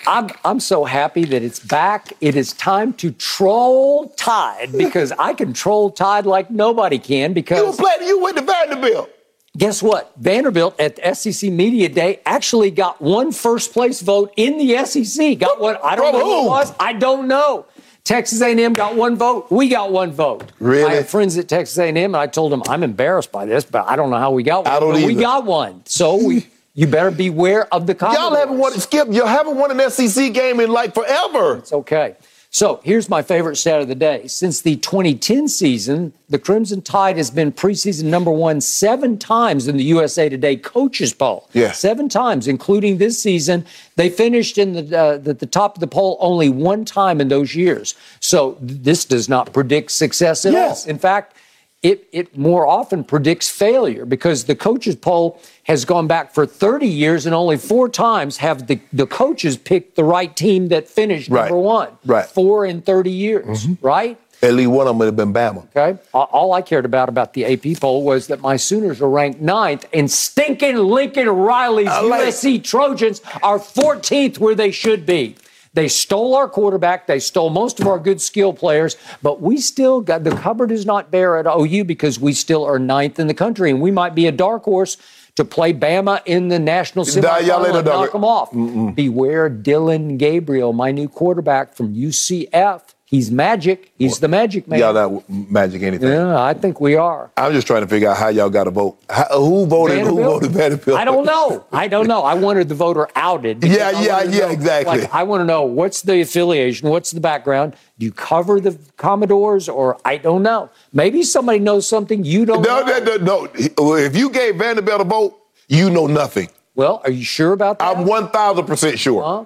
I'm, 0.08 0.30
I'm 0.46 0.62
so 0.62 0.86
happy 0.86 1.26
that 1.26 1.44
it's 1.44 1.60
back. 1.60 2.14
It 2.22 2.38
is 2.38 2.54
time 2.54 2.94
to 2.94 3.12
troll 3.12 4.08
Tide 4.16 4.72
because 4.72 5.12
I 5.20 5.34
can 5.34 5.52
troll 5.52 5.92
Tide 5.92 6.26
like 6.26 6.50
nobody 6.50 7.00
can 7.00 7.34
because 7.34 7.78
you 7.78 7.84
playing. 7.86 8.08
You 8.08 8.22
went 8.22 8.38
to 8.38 8.44
Vanderbilt. 8.44 9.10
guess 9.58 9.84
what? 9.84 10.14
Vanderbilt 10.18 10.80
at 10.80 10.96
the 10.96 11.14
SEC 11.14 11.52
Media 11.52 11.90
Day 11.90 12.22
actually 12.26 12.72
got 12.72 13.02
one 13.02 13.34
first 13.34 13.74
place 13.74 14.00
vote 14.02 14.34
in 14.38 14.58
the 14.58 14.86
SEC. 14.86 15.38
Got 15.40 15.60
one. 15.60 15.76
I 15.84 15.98
don't 15.98 16.12
From 16.12 16.22
know 16.22 16.26
who 16.42 16.46
it 16.46 16.50
was. 16.50 16.74
I 16.80 16.94
don't 16.94 17.28
know. 17.28 17.66
Texas 18.04 18.42
A&M 18.42 18.74
got 18.74 18.96
one 18.96 19.16
vote. 19.16 19.48
We 19.50 19.70
got 19.70 19.92
one 19.92 20.12
vote. 20.12 20.52
Really? 20.60 20.92
I 20.92 20.96
have 20.96 21.08
friends 21.08 21.38
at 21.38 21.48
Texas 21.48 21.78
A&M, 21.78 21.96
and 21.98 22.18
I 22.18 22.28
told 22.28 22.52
them 22.52 22.62
I'm 22.68 22.84
embarrassed 22.84 23.32
by 23.32 23.46
this, 23.46 23.64
but 23.64 23.88
I 23.88 23.96
don't 23.96 24.10
know 24.10 24.18
how 24.18 24.32
we 24.32 24.44
got 24.44 24.66
one. 24.66 24.74
I 24.74 24.80
don't 24.80 24.94
but 24.94 25.04
We 25.04 25.16
got 25.16 25.46
one, 25.46 25.82
so 25.86 26.16
we. 26.16 26.48
You 26.76 26.88
better 26.88 27.12
beware 27.12 27.72
of 27.72 27.86
the. 27.86 27.96
Y'all 28.02 28.34
haven't 28.34 28.58
won. 28.58 28.74
Skip. 28.80 29.08
You 29.12 29.28
haven't 29.28 29.58
won 29.58 29.80
an 29.80 29.92
SEC 29.92 30.34
game 30.34 30.60
in 30.60 30.72
like 30.72 30.96
forever. 30.96 31.58
It's 31.58 31.72
okay. 31.72 32.16
So 32.54 32.80
here's 32.84 33.10
my 33.10 33.24
favorite 33.24 33.56
stat 33.56 33.82
of 33.82 33.88
the 33.88 33.96
day. 33.96 34.28
Since 34.28 34.62
the 34.62 34.76
2010 34.76 35.48
season, 35.48 36.14
the 36.30 36.38
Crimson 36.38 36.84
Tide 36.84 37.18
has 37.18 37.32
been 37.32 37.52
preseason 37.52 38.04
number 38.04 38.30
one 38.30 38.62
seven 38.62 39.18
times 39.18 39.68
in 39.68 39.76
the 39.76 39.84
USA 39.86 40.30
Today 40.30 40.56
coaches 40.58 41.14
poll. 41.14 41.50
Yes. 41.54 41.80
Seven 41.80 42.10
times, 42.10 42.48
including 42.48 43.00
this 43.00 43.18
season. 43.20 43.66
They 43.96 44.08
finished 44.12 44.60
in 44.60 44.74
the, 44.74 44.96
uh, 45.00 45.18
the, 45.18 45.34
the 45.34 45.48
top 45.48 45.78
of 45.78 45.80
the 45.80 45.88
poll 45.88 46.16
only 46.20 46.48
one 46.50 46.86
time 46.86 47.20
in 47.20 47.28
those 47.30 47.56
years. 47.56 47.96
So 48.20 48.52
th- 48.54 48.82
this 48.84 49.04
does 49.04 49.28
not 49.28 49.52
predict 49.52 49.90
success 49.90 50.46
at 50.46 50.54
Yes. 50.54 50.86
all. 50.86 50.92
In 50.92 51.00
fact, 51.00 51.36
it, 51.84 52.08
it 52.14 52.38
more 52.38 52.66
often 52.66 53.04
predicts 53.04 53.50
failure 53.52 54.06
because 54.06 54.46
the 54.46 54.56
coaches 54.56 54.96
poll 54.96 55.40
has 55.64 55.84
gone 55.86 56.08
back 56.08 56.34
for 56.34 56.46
30 56.46 56.88
years 56.88 57.26
and 57.26 57.36
only 57.36 57.58
four 57.58 57.90
times 57.90 58.38
have 58.38 58.68
the, 58.68 58.80
the 58.94 59.06
coaches 59.06 59.58
picked 59.58 59.96
the 59.98 60.04
right 60.04 60.36
team 60.36 60.70
that 60.70 60.88
finished 60.88 61.30
Right. 61.30 61.50
number 61.50 61.58
one. 61.58 61.90
Right. 62.06 62.24
Mm-hmm. 62.26 62.34
Four 62.34 62.66
in 62.66 62.82
30 62.82 63.12
years, 63.12 63.68
right? 63.82 64.18
At 64.42 64.54
least 64.56 64.72
one 64.72 64.88
of 64.88 64.92
them 64.92 64.98
would 65.00 65.06
have 65.06 65.16
been 65.16 65.34
Bama. 65.34 65.66
Okay. 65.76 65.98
All- 66.14 66.30
All 66.32 66.54
I 66.54 66.62
cared 66.62 66.84
about 66.86 67.08
about 67.10 67.34
the 67.34 67.46
AP 67.46 67.80
poll 67.80 68.04
was 68.04 68.28
that 68.28 68.42
my 68.42 68.56
Sooners 68.58 69.02
are 69.02 69.10
ranked 69.10 69.40
ninth, 69.40 69.86
and 69.94 70.10
stinking 70.12 70.76
Lincoln 70.78 71.30
Riley's 71.30 71.88
like- 71.88 72.28
USC 72.28 72.62
Trojans 72.64 73.22
are 73.42 73.58
14th 73.60 74.40
where 74.40 74.56
they 74.56 74.72
should 74.72 75.06
be. 75.06 75.36
They 75.74 75.88
stole 75.88 76.36
our 76.36 76.48
quarterback. 76.48 77.08
They 77.08 77.20
stole 77.20 77.50
most 77.50 77.80
of 77.80 77.88
our 77.88 77.98
good 77.98 78.22
skill 78.22 78.54
players, 78.54 78.96
but 79.24 79.42
we 79.42 79.58
still 79.58 80.02
got 80.02 80.24
the 80.24 80.36
cupboard 80.36 80.72
is 80.72 80.86
not 80.86 81.10
bare 81.10 81.38
at 81.38 81.48
OU 81.48 81.86
because 81.86 82.20
we 82.20 82.34
still 82.34 82.64
are 82.64 82.78
ninth 82.78 83.20
in 83.20 83.28
the 83.28 83.34
country, 83.34 83.72
and 83.72 83.82
we 83.82 83.90
might 83.90 84.14
be 84.14 84.28
a 84.28 84.32
dark 84.32 84.64
horse 84.64 84.98
to 85.36 85.44
play 85.44 85.74
Bama 85.74 86.22
in 86.28 86.50
the 86.50 86.60
national 86.60 87.06
semifinal 87.06 87.48
and 87.80 87.86
knock 87.86 88.12
them 88.12 88.24
off. 88.24 88.52
Beware 88.96 89.50
Dillon 89.50 90.18
Gabriel, 90.18 90.74
my 90.74 90.92
new 90.92 91.10
quarterback 91.10 91.74
from 91.74 91.96
UCF. 91.96 92.82
He's 93.14 93.30
magic. 93.30 93.92
He's 94.00 94.18
the 94.18 94.28
magic 94.28 94.68
man. 94.68 94.80
Y'all 94.80 94.92
not 94.92 95.30
magic 95.30 95.84
anything. 95.84 96.10
Yeah, 96.10 96.42
I 96.42 96.56
think 96.56 96.82
we 96.82 96.96
are. 96.96 97.30
I'm 97.38 97.54
just 97.54 97.68
trying 97.68 97.82
to 97.84 97.88
figure 97.88 98.10
out 98.10 98.18
how 98.18 98.30
y'all 98.30 98.50
got 98.50 98.64
to 98.64 98.72
vote. 98.72 98.98
How, 99.08 99.26
who 99.38 99.68
voted? 99.68 100.00
Who 100.00 100.16
voted 100.16 100.50
Vanderbilt? 100.50 101.00
I 101.00 101.06
don't 101.06 101.24
know. 101.24 101.64
I 101.72 101.88
don't 101.88 102.08
know. 102.08 102.24
I 102.24 102.34
wanted 102.34 102.70
the 102.70 102.74
voter 102.74 103.08
outed. 103.16 103.64
Yeah, 103.64 103.92
yeah, 104.02 104.24
yeah, 104.24 104.40
know, 104.40 104.50
exactly. 104.50 105.02
Like, 105.02 105.14
I 105.14 105.22
want 105.22 105.42
to 105.42 105.46
know 105.46 105.62
what's 105.62 106.02
the 106.02 106.22
affiliation, 106.22 106.90
what's 106.90 107.12
the 107.12 107.22
background. 107.22 107.76
Do 108.00 108.08
you 108.08 108.12
cover 108.12 108.60
the 108.60 108.80
Commodores, 108.98 109.70
or 109.70 110.00
I 110.04 110.18
don't 110.18 110.42
know. 110.42 110.72
Maybe 110.92 111.22
somebody 111.22 111.60
knows 111.60 111.88
something 111.88 112.24
you 112.26 112.46
don't 112.48 112.64
No, 112.64 112.82
know. 112.82 112.98
no, 112.98 113.18
no, 113.18 113.52
no. 113.78 113.96
If 113.96 114.16
you 114.16 114.32
gave 114.32 114.56
Vanderbilt 114.56 115.02
a 115.02 115.04
vote, 115.04 115.40
you 115.68 115.92
know 115.92 116.08
nothing. 116.08 116.50
Well, 116.74 117.00
are 117.04 117.12
you 117.12 117.24
sure 117.24 117.52
about 117.52 117.78
that? 117.78 117.96
I'm 117.96 118.06
1,000% 118.08 118.98
sure. 118.98 119.22
Huh? 119.22 119.44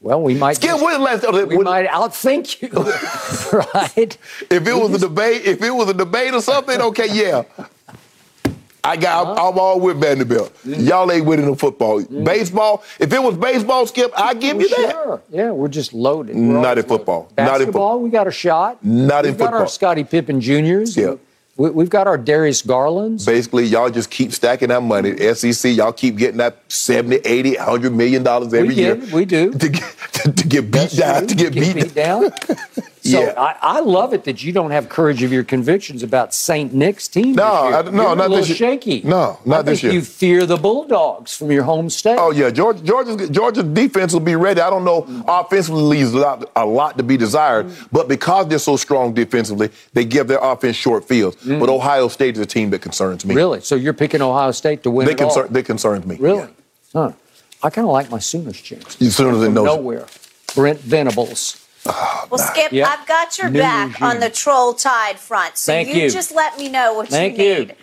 Well, 0.00 0.22
we 0.22 0.34
might. 0.34 0.54
Skip, 0.54 0.70
just- 0.70 0.82
last 1.00 1.30
we 1.32 1.56
when- 1.56 1.64
might 1.64 1.86
outthink 1.88 2.62
you, 2.62 2.70
right? 3.74 4.16
if 4.50 4.66
it 4.66 4.72
was 4.74 4.94
a 4.94 4.98
debate, 4.98 5.44
if 5.44 5.62
it 5.62 5.70
was 5.70 5.90
a 5.90 5.94
debate 5.94 6.32
or 6.32 6.40
something, 6.40 6.80
okay, 6.80 7.08
yeah. 7.12 7.42
I 8.82 8.96
got, 8.96 9.26
I'm, 9.26 9.52
I'm 9.52 9.58
all 9.58 9.78
with 9.78 10.00
Vanderbilt. 10.00 10.54
Mm. 10.66 10.88
Y'all 10.88 11.12
ain't 11.12 11.26
winning 11.26 11.44
no 11.44 11.54
football. 11.54 12.02
Baseball, 12.02 12.82
if 12.98 13.12
it 13.12 13.22
was 13.22 13.36
baseball, 13.36 13.86
Skip, 13.86 14.10
I 14.18 14.32
give 14.32 14.58
you 14.58 14.70
that. 14.70 14.90
Sure. 14.92 15.20
Yeah, 15.28 15.50
we're 15.50 15.68
just 15.68 15.92
loaded. 15.92 16.34
We're 16.34 16.40
Not 16.62 16.78
in 16.78 16.84
football. 16.86 17.24
loaded. 17.24 17.36
Not 17.36 17.46
in 17.46 17.58
Basketball, 17.66 18.00
we 18.00 18.08
got 18.08 18.26
a 18.26 18.30
shot. 18.30 18.82
Not 18.82 19.26
in 19.26 19.32
We've 19.32 19.38
got 19.38 19.48
our 19.48 19.52
football. 19.60 19.66
Scottie 19.68 20.04
Pippen 20.04 20.40
Juniors. 20.40 20.96
Yeah. 20.96 21.16
We, 21.60 21.68
we've 21.68 21.90
got 21.90 22.06
our 22.06 22.16
Darius 22.16 22.62
Garlands. 22.62 23.26
Basically, 23.26 23.66
y'all 23.66 23.90
just 23.90 24.10
keep 24.10 24.32
stacking 24.32 24.68
that 24.68 24.82
money. 24.82 25.14
SEC, 25.34 25.76
y'all 25.76 25.92
keep 25.92 26.16
getting 26.16 26.38
that 26.38 26.56
70, 26.68 27.16
80, 27.16 27.56
100 27.56 27.92
million 27.92 28.22
dollars 28.22 28.54
every 28.54 28.68
we 28.68 28.74
year. 28.76 28.94
We 29.12 29.26
do. 29.26 29.52
To 29.60 29.68
get, 29.68 29.96
to, 30.12 30.32
to 30.32 30.48
get 30.48 30.70
beat 30.70 30.90
down, 30.92 31.26
to 31.26 31.34
get, 31.34 31.52
beat, 31.52 31.94
down. 31.94 32.30
So 33.02 33.20
Yeah. 33.20 33.34
I, 33.36 33.56
I 33.60 33.80
love 33.80 34.12
it 34.12 34.24
that 34.24 34.42
you 34.42 34.52
don't 34.52 34.70
have 34.70 34.88
courage 34.88 35.22
of 35.22 35.32
your 35.32 35.44
convictions 35.44 36.02
about 36.02 36.34
St. 36.34 36.72
Nick's 36.72 37.08
team. 37.08 37.34
No. 37.34 37.44
I- 37.44 37.82
no, 37.90 38.08
You're 38.08 38.16
not 38.16 38.30
this 38.30 38.48
year. 38.48 38.56
shaky. 38.56 39.02
No, 39.04 39.38
not 39.44 39.64
this 39.64 39.82
year. 39.82 39.92
You 39.92 40.02
fear 40.02 40.46
the 40.46 40.56
Bulldogs 40.56 41.36
from 41.36 41.50
your 41.50 41.62
home 41.62 41.88
state. 41.90 42.18
Oh 42.18 42.30
yeah, 42.30 42.50
Georgia, 42.50 42.82
Georgia's, 42.82 43.30
Georgia's 43.30 43.64
defense 43.64 44.12
will 44.12 44.20
be 44.20 44.36
ready. 44.36 44.60
I 44.60 44.70
don't 44.70 44.84
know. 44.84 45.06
Offensively, 45.26 45.82
leaves 45.82 46.12
a 46.12 46.18
lot, 46.18 46.50
a 46.56 46.64
lot 46.64 46.96
to 46.98 47.02
be 47.02 47.16
desired, 47.16 47.66
mm. 47.66 47.88
but 47.90 48.08
because 48.08 48.48
they're 48.48 48.58
so 48.58 48.76
strong 48.76 49.14
defensively, 49.14 49.70
they 49.92 50.04
give 50.04 50.28
their 50.28 50.38
offense 50.42 50.76
short 50.76 51.04
fields. 51.06 51.36
Mm. 51.44 51.60
But 51.60 51.68
Ohio 51.68 52.08
State 52.08 52.34
is 52.36 52.40
a 52.40 52.46
team 52.46 52.70
that 52.70 52.80
concerns 52.80 53.24
me. 53.24 53.34
Really? 53.34 53.60
So 53.60 53.74
you're 53.74 53.92
picking 53.94 54.22
Ohio 54.22 54.52
State 54.52 54.82
to 54.84 54.90
win 54.90 55.06
They 55.06 55.14
concern. 55.14 55.48
They 55.50 55.62
concerns 55.62 56.06
me. 56.06 56.16
Really? 56.16 56.40
Yeah. 56.40 56.48
Huh. 56.92 57.12
I 57.62 57.70
kind 57.70 57.86
of 57.86 57.92
like 57.92 58.10
my 58.10 58.18
Sooners 58.18 58.60
chances. 58.60 59.00
You 59.00 59.10
sooner 59.10 59.36
than 59.36 59.54
From 59.54 59.64
no. 59.64 59.76
nowhere. 59.76 60.06
Brent 60.54 60.80
Venables. 60.80 61.66
Well, 62.30 62.38
Skip, 62.38 62.72
Yep. 62.72 62.86
I've 62.88 63.06
got 63.06 63.38
your 63.38 63.50
New 63.50 63.58
back 63.60 63.88
regime. 63.94 64.06
on 64.06 64.20
the 64.20 64.30
troll 64.30 64.74
tide 64.74 65.18
front. 65.18 65.56
So 65.56 65.72
Thank 65.72 65.88
you, 65.88 66.02
you. 66.04 66.10
just 66.10 66.32
let 66.34 66.56
me 66.58 66.68
know 66.68 66.94
what 66.94 67.08
Thank 67.08 67.38
you 67.38 67.44
you. 67.44 67.58
need. 67.66 67.74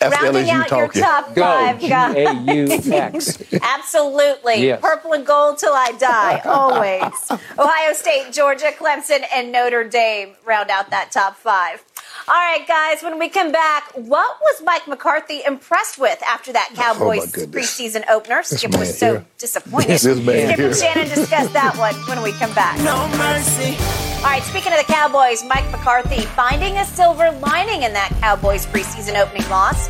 That's 0.00 0.20
Rounding 0.22 0.44
LSU 0.46 0.50
out 0.60 0.70
your 0.70 0.88
top 0.88 1.34
Go. 1.34 1.42
five, 1.42 1.80
guys. 1.80 2.14
G-A-U-X. 2.14 3.42
Absolutely. 3.62 4.66
Yes. 4.66 4.80
Purple 4.80 5.12
and 5.12 5.24
gold 5.24 5.58
till 5.58 5.72
I 5.72 5.92
die, 5.92 6.40
always. 6.44 7.30
Ohio 7.58 7.92
State, 7.94 8.32
Georgia, 8.32 8.70
Clemson, 8.78 9.22
and 9.32 9.52
Notre 9.52 9.84
Dame 9.88 10.34
round 10.44 10.70
out 10.70 10.90
that 10.90 11.10
top 11.12 11.36
five. 11.36 11.82
All 12.26 12.34
right, 12.34 12.66
guys, 12.66 13.02
when 13.02 13.18
we 13.18 13.28
come 13.28 13.52
back, 13.52 13.90
what 13.94 14.38
was 14.40 14.62
Mike 14.64 14.88
McCarthy 14.88 15.42
impressed 15.46 15.98
with 15.98 16.22
after 16.22 16.54
that 16.54 16.70
oh, 16.72 16.74
Cowboys 16.74 17.36
Oh, 17.36 17.46
preseason 17.48 18.02
opener? 18.08 18.42
Skip 18.42 18.70
man 18.70 18.80
was 18.80 18.98
so 18.98 19.06
here. 19.12 19.26
disappointed. 19.36 19.88
This 19.90 20.04
man 20.06 20.46
Skip 20.46 20.56
here. 20.58 20.66
and 20.68 20.76
Shannon 20.76 21.08
discuss 21.08 21.52
that 21.52 21.76
one 21.76 21.94
when 22.08 22.22
we 22.22 22.32
come 22.32 22.54
back. 22.54 22.78
No 22.78 23.06
mercy. 23.18 23.76
All 24.20 24.30
right, 24.30 24.42
speaking 24.42 24.72
of 24.72 24.78
the 24.78 24.90
Cowboys, 24.90 25.44
Mike 25.44 25.70
McCarthy 25.70 26.22
finding 26.22 26.78
a 26.78 26.86
silver 26.86 27.30
lining 27.42 27.82
in 27.82 27.92
that 27.92 28.08
Cowboys 28.20 28.64
preseason 28.64 29.20
opening 29.20 29.46
loss. 29.50 29.88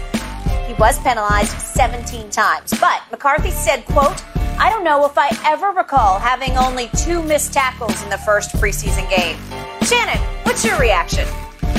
He 0.66 0.74
was 0.74 0.98
penalized 1.02 1.56
17 1.60 2.30
times, 2.30 2.74
but 2.80 3.00
McCarthy 3.12 3.52
said, 3.52 3.84
quote, 3.84 4.24
I 4.58 4.70
don't 4.70 4.82
know 4.82 5.06
if 5.06 5.16
I 5.16 5.30
ever 5.44 5.68
recall 5.68 6.18
having 6.18 6.56
only 6.56 6.88
two 6.96 7.22
missed 7.22 7.52
tackles 7.52 8.02
in 8.02 8.10
the 8.10 8.18
first 8.18 8.50
preseason 8.56 9.08
game. 9.08 9.36
Shannon, 9.86 10.18
what's 10.42 10.64
your 10.64 10.76
reaction? 10.80 11.28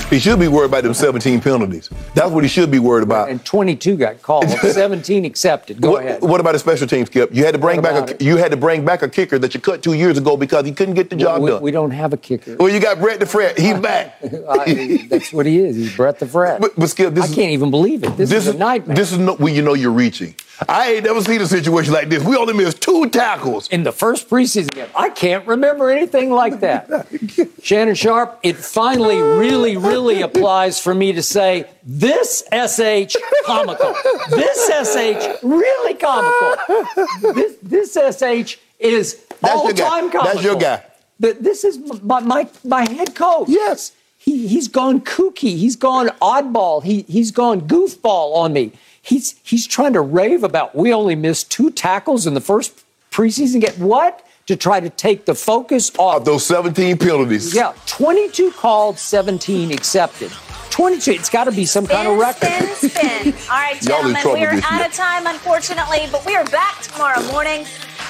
He 0.09 0.19
should 0.19 0.39
be 0.39 0.47
worried 0.47 0.67
about 0.67 0.83
them 0.83 0.93
17 0.93 1.41
penalties. 1.41 1.89
That's 2.13 2.29
what 2.29 2.43
he 2.43 2.47
should 2.47 2.69
be 2.69 2.77
worried 2.79 3.03
about. 3.03 3.29
And 3.29 3.43
22 3.43 3.97
got 3.97 4.21
called. 4.21 4.47
17 4.75 5.25
accepted. 5.25 5.81
Go 5.81 5.91
what, 5.93 6.05
ahead. 6.05 6.21
what 6.21 6.39
about 6.39 6.53
the 6.53 6.59
special 6.59 6.87
team, 6.87 7.05
Skip? 7.07 7.33
You 7.33 7.43
had 7.43 7.53
to 7.53 7.57
bring 7.59 7.81
back 7.81 8.09
a 8.09 8.13
it? 8.13 8.21
you 8.21 8.37
had 8.37 8.51
to 8.51 8.57
bring 8.57 8.85
back 8.85 9.01
a 9.01 9.09
kicker 9.09 9.39
that 9.39 9.53
you 9.55 9.59
cut 9.59 9.81
two 9.81 9.93
years 9.93 10.17
ago 10.17 10.37
because 10.37 10.65
he 10.65 10.71
couldn't 10.71 10.93
get 10.93 11.09
the 11.09 11.15
job 11.15 11.41
we, 11.41 11.49
done. 11.49 11.61
we 11.61 11.71
don't 11.71 11.91
have 11.91 12.13
a 12.13 12.17
kicker. 12.17 12.55
well, 12.57 12.69
you 12.69 12.79
got 12.79 12.99
Brett 12.99 13.19
the 13.19 13.25
Fred. 13.25 13.57
He's 13.57 13.79
back. 13.79 14.17
I- 14.47 15.07
that's 15.09 15.33
what 15.33 15.47
he 15.47 15.59
is. 15.59 15.75
He's 15.75 15.95
Brett 15.95 16.19
the 16.19 16.27
Fred. 16.27 16.61
But, 16.61 16.75
but 16.77 16.87
Skip, 16.87 17.13
this 17.13 17.25
I 17.25 17.27
is 17.29 17.35
can't 17.35 17.51
even 17.51 17.71
believe 17.71 18.03
it. 18.03 18.15
This, 18.15 18.31
is 18.31 18.47
a 18.47 18.53
nightmare. 18.53 18.95
This 18.95 19.11
is 19.11 19.17
no, 19.17 19.35
when 19.35 19.55
you 19.55 19.63
know 19.63 19.73
you're 19.73 19.91
reaching. 19.91 20.35
I 20.69 20.93
ain't 20.93 21.03
never 21.03 21.21
seen 21.21 21.41
a 21.41 21.47
situation 21.47 21.91
like 21.91 22.07
this. 22.07 22.23
We 22.23 22.37
only 22.37 22.53
missed 22.53 22.81
two 22.81 23.09
tackles. 23.09 23.67
in 23.69 23.83
the 23.83 23.91
first 23.91 24.29
preseason 24.29 24.69
game. 24.73 24.87
I 24.95 25.09
can't 25.09 25.45
remember 25.45 25.89
anything 25.89 26.31
like 26.31 26.61
that. 26.61 27.07
Shannon 27.61 27.95
Sharpe, 27.95 28.39
it 28.41 28.55
finally 28.55 29.17
really, 29.21 29.75
really 29.75 29.94
applies 30.03 30.79
for 30.79 30.93
me 30.93 31.13
to 31.13 31.23
say 31.23 31.65
this 31.83 32.43
SH 32.51 33.15
comical. 33.45 33.95
This 34.29 34.67
SH 34.67 35.43
really 35.43 35.93
comical. 35.95 37.33
This, 37.33 37.55
this 37.61 37.93
SH 37.93 38.57
is 38.79 39.23
That's 39.41 39.53
all 39.55 39.71
guy. 39.73 39.89
time 39.89 40.09
That's 40.11 40.43
your 40.43 40.53
comical. 40.53 40.59
guy. 40.59 40.83
But 41.19 41.43
this 41.43 41.63
is 41.63 41.77
my, 42.03 42.19
my 42.19 42.49
my 42.63 42.89
head 42.89 43.15
coach. 43.15 43.47
Yes. 43.49 43.93
He 44.17 44.47
he's 44.47 44.67
gone 44.67 45.01
kooky. 45.01 45.55
He's 45.57 45.75
gone 45.75 46.07
oddball. 46.21 46.83
He 46.83 47.03
he's 47.03 47.31
gone 47.31 47.61
goofball 47.61 48.35
on 48.35 48.53
me. 48.53 48.71
He's 49.01 49.35
he's 49.43 49.65
trying 49.67 49.93
to 49.93 50.01
rave 50.01 50.43
about 50.43 50.75
we 50.75 50.91
only 50.93 51.15
missed 51.15 51.51
two 51.51 51.69
tackles 51.71 52.25
in 52.27 52.33
the 52.33 52.41
first 52.41 52.83
preseason. 53.11 53.61
Get 53.61 53.77
what? 53.79 54.24
To 54.47 54.55
try 54.55 54.79
to 54.79 54.91
take 54.91 55.25
the 55.25 55.33
focus 55.33 55.91
off 55.97 56.17
Of 56.17 56.25
those 56.25 56.45
17 56.45 56.99
penalties. 56.99 57.55
Yeah, 57.55 57.73
22 57.87 58.51
called, 58.51 58.99
17 58.99 59.71
accepted. 59.71 60.31
22. 60.69 61.11
It's 61.13 61.29
got 61.29 61.45
to 61.45 61.51
be 61.51 61.65
some 61.65 61.87
kind 61.87 62.07
of 62.07 62.17
record. 62.19 62.49
Spin, 62.75 62.89
spin. 62.91 63.33
All 63.49 63.57
right, 63.57 63.81
gentlemen, 63.81 64.21
we 64.23 64.45
are 64.45 64.59
out 64.65 64.85
of 64.85 64.93
time, 64.93 65.25
unfortunately, 65.25 66.07
but 66.11 66.23
we 66.27 66.35
are 66.35 66.45
back 66.45 66.79
tomorrow 66.81 67.23
morning. 67.31 67.65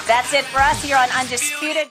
That's 0.06 0.34
it 0.34 0.44
for 0.44 0.58
us 0.58 0.82
here 0.82 0.96
on 0.96 1.08
Undisputed. 1.10 1.84